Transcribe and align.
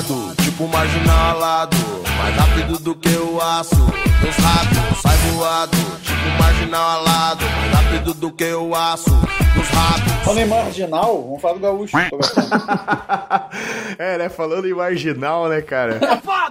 voado, 0.00 0.34
tipo 0.42 0.66
marginal 0.68 1.30
alado. 1.30 1.76
Mais 2.18 2.36
rápido 2.36 2.78
do 2.78 2.94
que 2.94 3.10
o 3.16 3.40
aço. 3.40 3.76
Meus 4.22 4.36
ratos 4.36 5.00
sai 5.02 5.16
voado, 5.32 5.76
tipo 6.02 6.19
marginal 6.38 6.88
alado. 6.88 7.44
Mais 7.44 7.72
rápido 7.72 8.14
do 8.14 8.32
que 8.32 8.52
o 8.52 8.74
aço. 8.74 9.10
Meus 9.54 9.68
ratos. 9.68 10.12
Falando 10.24 10.42
em 10.42 10.46
marginal, 10.46 11.22
vamos 11.22 11.40
falar 11.40 11.54
do 11.54 11.60
gaúcho. 11.60 11.96
é, 13.98 14.18
né? 14.18 14.28
Falando 14.28 14.68
em 14.68 14.74
marginal, 14.74 15.48
né, 15.48 15.60
cara? 15.60 15.98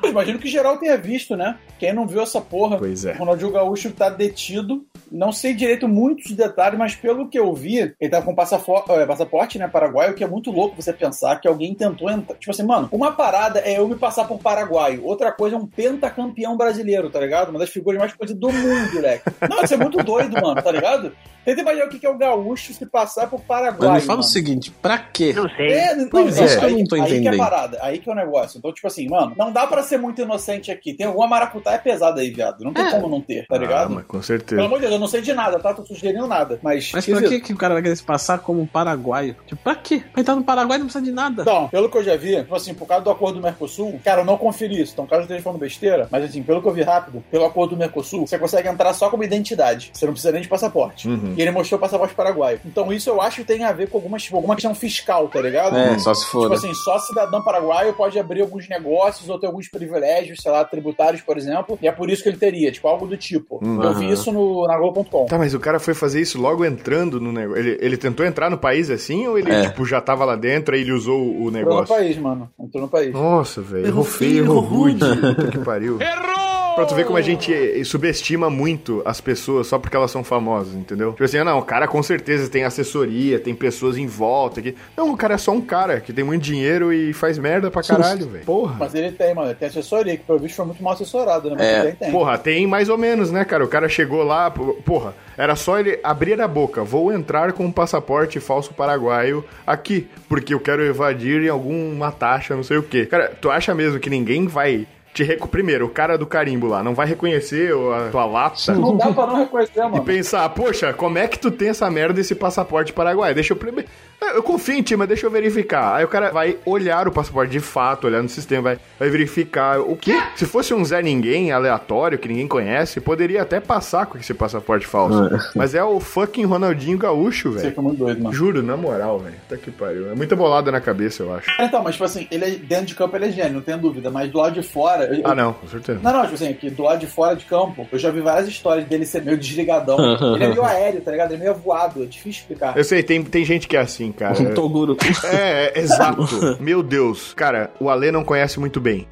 Imagino 0.04 0.40
que 0.40 0.48
geral 0.48 0.78
tenha 0.78 0.98
visto, 0.98 1.36
né? 1.36 1.58
Quem 1.78 1.94
não 1.94 2.06
viu 2.06 2.22
essa 2.22 2.42
porra, 2.42 2.78
Pois 2.78 3.06
é. 3.06 3.14
o 3.14 3.20
Ronaldinho 3.20 3.52
Gaúcho 3.52 3.92
tá 3.92 4.10
detido. 4.10 4.86
Não 5.10 5.32
sei 5.32 5.54
direito 5.54 5.88
muitos 5.88 6.34
detalhes, 6.34 6.78
mas 6.78 6.94
pelo 6.94 7.30
que 7.30 7.40
eu 7.40 7.54
vi, 7.54 7.94
ele 8.00 8.12
tava 8.12 8.26
com 8.26 8.32
eh, 8.32 9.06
passaporte, 9.06 9.58
né, 9.58 9.68
paraguaio, 9.68 10.14
que 10.14 10.24
é 10.24 10.28
muito 10.28 10.52
louco 10.52 10.80
você 10.80 10.92
pensar 10.92 11.40
que 11.40 11.48
alguém 11.48 11.74
tentou 11.74 12.10
entrar. 12.10 12.38
Tipo 12.38 12.52
assim, 12.52 12.64
mano, 12.64 12.90
uma 12.92 13.14
parada 13.14 13.60
é 13.60 13.80
eu 13.80 13.88
me 13.88 13.96
passar 13.96 14.28
por 14.28 14.40
paraguaio, 14.40 15.06
outra 15.06 15.32
coisa 15.32 15.56
é 15.56 15.60
um 15.60 15.66
pentacampeão 15.66 16.58
brasileiro, 16.58 17.10
tá 17.10 17.20
ligado? 17.20 17.50
Uma 17.50 17.60
das 17.60 17.70
figuras 17.70 17.98
mais 17.98 18.14
conhecidas 18.14 18.40
do 18.40 18.52
mundo, 18.52 18.94
moleque. 18.94 19.24
Não, 19.50 19.59
isso 19.64 19.74
é 19.74 19.78
muito 19.78 20.02
doido, 20.04 20.34
mano, 20.42 20.62
tá 20.62 20.72
ligado? 20.72 21.12
Tenta 21.46 21.62
imaginar 21.62 21.86
o 21.86 21.90
que 21.90 21.98
que 21.98 22.06
é 22.06 22.10
o 22.10 22.18
gaúcho 22.18 22.74
se 22.74 22.86
passar 22.86 23.28
por 23.28 23.40
paraguaio. 23.42 23.94
Mas 23.94 24.04
me 24.04 24.08
fala 24.08 24.18
mano. 24.18 24.28
o 24.28 24.32
seguinte, 24.32 24.72
pra 24.82 24.98
quê? 25.00 25.34
Não 25.34 25.50
sei. 25.50 25.72
É, 25.72 25.96
não, 25.96 26.10
Pois 26.10 26.38
é. 26.38 26.46
Isso 26.46 26.60
que 26.60 26.66
eu 26.66 26.70
aí, 26.70 26.78
não 26.78 26.84
tô 26.86 26.96
aí 26.96 27.02
que 27.02 27.08
é 27.08 27.16
a 27.16 27.20
entendendo. 27.20 27.38
parada, 27.40 27.80
aí 27.82 27.98
que 27.98 28.10
é 28.10 28.12
o 28.12 28.16
negócio. 28.16 28.58
Então, 28.60 28.74
tipo 28.74 28.86
assim, 28.86 29.08
mano, 29.08 29.34
não 29.38 29.52
dá 29.52 29.66
pra 29.66 29.82
ser 29.82 29.98
muito 29.98 30.22
inocente 30.22 30.70
aqui. 30.70 30.94
Tem 30.94 31.08
alguma 31.08 31.28
maracutaia 31.28 31.80
pesada 31.80 32.20
aí, 32.22 32.30
viado. 32.30 32.64
Não 32.64 32.74
tem 32.74 32.86
É. 32.86 32.92
como 32.92 33.08
não 33.10 33.22
ter, 33.22 33.48
tá 33.48 33.56
Ah, 33.56 33.58
ligado? 33.58 33.90
mas 33.90 34.04
com 34.04 34.12
Pelo 34.12 34.24
certeza. 34.24 34.62
amor 34.64 34.76
de 34.76 34.82
Deus, 34.82 34.94
eu 34.94 35.00
não 35.00 35.08
sei 35.08 35.22
de 35.22 35.34
nada, 35.34 35.58
tá? 35.60 35.74
Tô 35.74 35.84
sugerindo 35.86 36.28
nada. 36.28 36.60
Mas, 36.62 36.92
Mas 36.94 37.06
pra 37.06 37.22
que, 37.24 37.40
que 37.40 37.54
o 37.54 37.58
cara 37.58 37.74
vai 37.74 37.82
querer 37.84 37.96
se 37.96 38.04
passar 38.04 38.40
como 38.40 38.62
um 38.62 38.68
paraguaio? 38.68 39.36
Tipo, 39.48 39.64
pra 39.64 39.76
quê? 39.76 40.04
Pra 40.12 40.22
entrar 40.22 40.36
no 40.36 40.44
Paraguai 40.44 40.78
não 40.78 40.86
precisa 40.86 41.04
de 41.06 41.12
nada. 41.12 41.42
Então, 41.44 41.68
pelo 41.70 41.90
que 41.90 41.98
eu 41.98 42.04
já 42.04 42.16
vi, 42.18 42.36
tipo 42.36 42.54
assim, 42.54 42.74
por 42.74 42.86
causa 42.86 43.04
do 43.04 43.10
acordo 43.10 43.40
do 43.40 43.44
Mercosul, 43.44 44.00
cara, 44.04 44.22
eu 44.22 44.26
não 44.26 44.38
conferi 44.38 44.80
isso, 44.82 44.92
então 44.94 45.08
caso 45.08 45.22
eu 45.22 45.24
esteja 45.24 45.42
falando 45.42 45.60
besteira, 45.60 46.08
mas 46.12 46.24
assim, 46.26 46.44
pelo 46.44 46.62
que 46.62 46.68
eu 46.68 46.74
vi 46.74 46.82
rápido, 46.84 47.24
pelo 47.32 47.46
acordo 47.46 47.72
do 47.76 47.78
Mercosul, 47.78 48.28
você 48.28 48.38
consegue 48.38 48.68
entrar 48.68 48.94
só 48.94 49.10
como 49.10 49.24
identidade. 49.24 49.49
Você 49.94 50.06
não 50.06 50.14
precisa 50.14 50.32
nem 50.32 50.42
de 50.42 50.48
passaporte. 50.48 51.08
Uhum. 51.08 51.34
E 51.38 51.42
ele 51.42 51.52
mostrou 51.52 51.78
o 51.78 51.82
passaporte 51.82 52.14
paraguaio. 52.14 52.60
Então 52.66 52.92
isso 52.92 53.10
eu 53.10 53.22
acho 53.22 53.38
que 53.38 53.44
tem 53.48 53.64
a 53.64 53.72
ver 53.72 53.90
com 53.90 53.98
algumas, 53.98 54.24
tipo, 54.24 54.36
alguma 54.36 54.56
questão 54.56 54.74
fiscal, 54.76 55.28
tá 55.28 55.42
ligado? 55.42 55.78
É, 55.78 55.98
só 56.00 56.14
se 56.14 56.26
for. 56.26 56.44
Tipo 56.44 56.54
assim, 56.54 56.74
só 56.74 56.98
cidadão 57.00 57.44
paraguaio 57.44 57.94
pode 57.94 58.18
abrir 58.20 58.42
alguns 58.42 58.68
negócios 58.70 59.30
ou 59.30 59.40
ter 59.40 59.48
alguns 59.48 59.68
privilégios, 59.70 60.40
sei 60.42 60.52
lá, 60.52 60.64
tributários, 60.66 61.22
por 61.22 61.38
exemplo, 61.38 61.78
e 61.82 61.88
é 61.88 61.92
por 61.92 62.10
isso 62.10 62.24
que 62.24 62.30
ele 62.30 62.38
teria, 62.38 62.72
tipo, 62.72 62.88
algo 62.88 63.08
do 63.08 63.18
tipo. 63.18 63.60
Uhum. 63.64 63.82
Eu 63.84 63.94
vi 63.96 64.10
isso 64.12 64.32
no, 64.32 64.66
na 64.68 64.78
Globo.com. 64.78 65.26
Tá, 65.26 65.38
mas 65.38 65.54
o 65.54 65.60
cara 65.60 65.80
foi 65.80 65.94
fazer 65.94 66.22
isso 66.22 66.40
logo 66.40 66.64
entrando 66.66 67.20
no 67.20 67.32
negócio. 67.32 67.60
Ele, 67.62 67.78
ele 67.82 67.98
tentou 67.98 68.26
entrar 68.26 68.50
no 68.50 68.58
país 68.58 68.90
assim 68.90 69.28
ou 69.28 69.38
ele, 69.38 69.52
É. 69.52 69.64
tipo, 69.64 69.86
já 69.86 70.00
tava 70.02 70.26
lá 70.26 70.36
dentro 70.36 70.76
e 70.76 70.82
ele 70.82 70.92
usou 70.92 71.20
o 71.20 71.26
Entrou 71.30 71.46
no 71.46 71.52
negócio? 71.52 71.96
país, 71.96 72.18
mano. 72.18 72.50
Entrou 72.60 72.84
no 72.84 72.90
país. 72.90 73.14
Nossa, 73.14 73.62
velho. 73.62 73.88
Errou 73.88 74.04
feio, 74.04 74.44
errou 74.44 74.58
errou 74.58 74.70
rude. 74.70 75.00
Puta 75.00 75.48
que 75.52 75.58
pariu. 75.60 76.00
Errou! 76.02 76.59
Pra 76.76 76.86
tu 76.86 76.96
ver 76.96 77.06
como 77.06 77.18
a 77.18 77.22
gente 77.22 77.84
subestima 77.84 78.50
muito 78.50 79.02
as 79.04 79.20
pessoas 79.20 79.68
só 79.68 79.78
porque 79.78 79.98
elas 79.98 80.12
são 80.12 80.24
famosas, 80.24 80.74
entendeu? 80.74 81.12
Tipo 81.12 81.24
assim, 81.26 81.38
ah, 81.38 81.44
não, 81.44 81.60
o 81.60 81.62
cara 81.62 81.88
com 81.88 82.02
certeza 82.02 82.50
tem 82.50 82.64
assessoria, 82.64 83.38
tem 83.38 83.54
pessoas 83.54 83.98
em 83.98 84.08
volta. 84.08 84.62
Que... 84.62 84.76
Não, 84.96 85.12
o 85.12 85.18
cara 85.18 85.34
é 85.34 85.38
só 85.38 85.52
um 85.52 85.60
cara 85.62 86.00
que 86.00 86.14
tem 86.14 86.24
muito 86.24 86.42
dinheiro 86.42 86.94
e 86.94 87.12
faz 87.12 87.38
merda 87.38 87.70
pra 87.70 87.84
caralho, 87.84 88.28
velho. 88.30 88.46
Porra. 88.46 88.76
Mas 88.80 88.96
ele 88.96 89.12
tem, 89.12 89.36
mano. 89.36 89.50
Ele 89.50 89.56
tem 89.56 89.68
assessoria, 89.68 90.16
que 90.16 90.24
pelo 90.24 90.40
visto 90.40 90.56
foi 90.56 90.66
muito 90.66 90.82
mal 90.82 90.94
assessorado, 90.94 91.50
né? 91.50 91.56
Mas 91.58 91.68
É. 91.68 91.82
tem, 91.84 91.96
tem. 91.96 92.12
Porra, 92.12 92.38
tem 92.38 92.66
mais 92.66 92.88
ou 92.88 92.98
menos, 92.98 93.30
né, 93.30 93.44
cara? 93.44 93.64
O 93.64 93.68
cara 93.68 93.90
chegou 93.90 94.24
lá, 94.24 94.50
porra, 94.50 95.14
era 95.38 95.56
só 95.58 95.80
ele 95.80 96.00
abrir 96.02 96.40
a 96.40 96.48
boca. 96.48 96.84
Vou 96.84 97.12
entrar 97.12 97.52
com 97.52 97.66
um 97.66 97.72
passaporte 97.72 98.40
falso 98.40 98.74
paraguaio 98.74 99.44
aqui, 99.68 100.08
porque 100.30 100.54
eu 100.54 100.60
quero 100.62 100.82
evadir 100.86 101.42
em 101.44 101.50
alguma 101.50 102.10
taxa, 102.12 102.56
não 102.56 102.64
sei 102.64 102.78
o 102.78 102.84
quê. 102.84 103.06
Cara, 103.06 103.34
tu 103.42 103.52
acha 103.52 103.76
mesmo 103.76 104.00
que 104.00 104.10
ninguém 104.10 104.48
vai 104.48 104.88
te 105.14 105.24
reco... 105.24 105.48
Primeiro, 105.48 105.86
o 105.86 105.90
cara 105.90 106.18
do 106.18 106.26
carimbo 106.26 106.68
lá 106.68 106.84
não 106.84 106.94
vai 106.94 107.08
reconhecer 107.08 107.72
a 107.74 108.10
tua 108.12 108.26
lata? 108.26 108.74
Não 108.74 108.96
dá 108.96 109.12
pra 109.12 109.28
não 109.28 109.38
reconhecer, 109.38 109.80
E 109.80 109.82
mano. 109.84 110.04
pensar, 110.04 110.48
poxa, 110.50 110.94
como 110.94 111.18
é 111.18 111.28
que 111.28 111.38
tu 111.40 111.50
tem 111.52 111.70
essa 111.70 111.90
merda 111.90 112.14
desse 112.14 112.36
passaporte 112.36 112.94
paraguaio? 112.94 113.34
Deixa 113.36 113.54
eu 113.54 113.58
primeiro. 113.58 113.90
Eu 114.36 114.44
confio 114.44 114.76
em 114.76 114.82
ti, 114.82 114.98
mas 114.98 115.08
deixa 115.08 115.26
eu 115.26 115.32
verificar. 115.32 115.96
Aí 115.96 116.04
o 116.04 116.08
cara 116.08 116.30
vai 116.32 116.58
olhar 116.66 117.08
o 117.08 117.12
passaporte 117.12 117.52
de 117.54 117.62
fato, 117.62 118.06
olhar 118.06 118.22
no 118.22 118.28
sistema, 118.28 118.62
vai, 118.62 118.80
vai 119.00 119.10
verificar. 119.10 119.80
O 119.80 119.96
quê? 119.96 120.22
Se 120.36 120.46
fosse 120.46 120.74
um 120.74 120.84
Zé 120.84 121.02
Ninguém 121.02 121.52
aleatório 121.54 122.18
que 122.20 122.28
ninguém 122.28 122.46
conhece, 122.48 123.00
poderia 123.00 123.42
até 123.44 123.62
passar 123.62 124.06
com 124.08 124.18
esse 124.18 124.34
passaporte 124.34 124.86
falso. 124.86 125.30
Mas 125.56 125.74
é 125.74 125.82
o 125.84 126.02
fucking 126.02 126.44
Ronaldinho 126.44 126.98
Gaúcho, 126.98 127.52
Você 127.54 127.60
velho. 127.60 127.70
fica 127.70 127.82
muito 127.82 127.98
doido, 127.98 128.22
mano. 128.22 128.36
Juro, 128.36 128.62
na 128.62 128.76
moral, 128.76 129.20
velho. 129.20 129.36
Tá 129.48 129.56
que 129.56 129.72
pariu. 129.72 130.12
É 130.12 130.16
muita 130.16 130.36
bolada 130.36 130.70
na 130.70 130.82
cabeça, 130.82 131.24
eu 131.24 131.34
acho. 131.34 131.50
Então, 131.58 131.82
mas 131.82 131.94
tipo 131.96 132.04
assim, 132.04 132.28
ele 132.30 132.44
é, 132.46 132.50
dentro 132.52 132.88
de 132.88 132.96
campo 132.96 133.16
ele 133.16 133.26
é 133.28 133.32
gênio, 133.32 133.54
não 133.54 133.62
tenho 133.62 133.78
dúvida. 133.78 134.12
Mas 134.12 134.30
do 134.30 134.38
lado 134.38 134.54
de 134.54 134.68
fora. 134.68 134.99
Eu- 135.04 135.22
Ah, 135.26 135.36
não, 135.36 135.54
com 135.54 135.68
certeza. 135.68 136.00
Não, 136.02 136.12
não, 136.14 136.22
tipo 136.24 136.36
assim, 136.36 136.48
aqui 136.50 136.70
do 136.70 136.84
lado 136.84 137.00
de 137.00 137.08
fora 137.08 137.36
de 137.36 137.46
campo, 137.46 137.88
eu 137.92 138.00
já 138.00 138.10
vi 138.12 138.22
várias 138.22 138.48
histórias 138.48 138.88
dele 138.88 139.06
ser 139.06 139.24
meio 139.24 139.38
desligadão. 139.38 139.98
ele 140.36 140.44
é 140.44 140.48
meio 140.48 140.64
aéreo, 140.64 141.02
tá 141.02 141.12
ligado? 141.12 141.32
Ele 141.34 141.42
é 141.42 141.46
meio 141.46 141.56
voado, 141.56 142.04
é 142.04 142.06
difícil 142.06 142.42
explicar. 142.42 142.78
Eu 142.78 142.84
sei, 142.84 143.02
tem, 143.04 143.24
tem 143.24 143.44
gente 143.46 143.68
que 143.68 143.76
é 143.78 143.80
assim, 143.82 144.12
cara. 144.12 144.40
Um 144.42 144.54
Toguro. 144.56 144.98
É, 145.26 145.72
é, 145.76 145.80
exato. 145.80 146.28
Meu 146.60 146.82
Deus. 146.84 147.34
Cara, 147.34 147.72
o 147.80 147.90
Ale 147.90 148.12
não 148.12 148.24
conhece 148.24 148.60
muito 148.60 148.80
bem. 148.80 149.08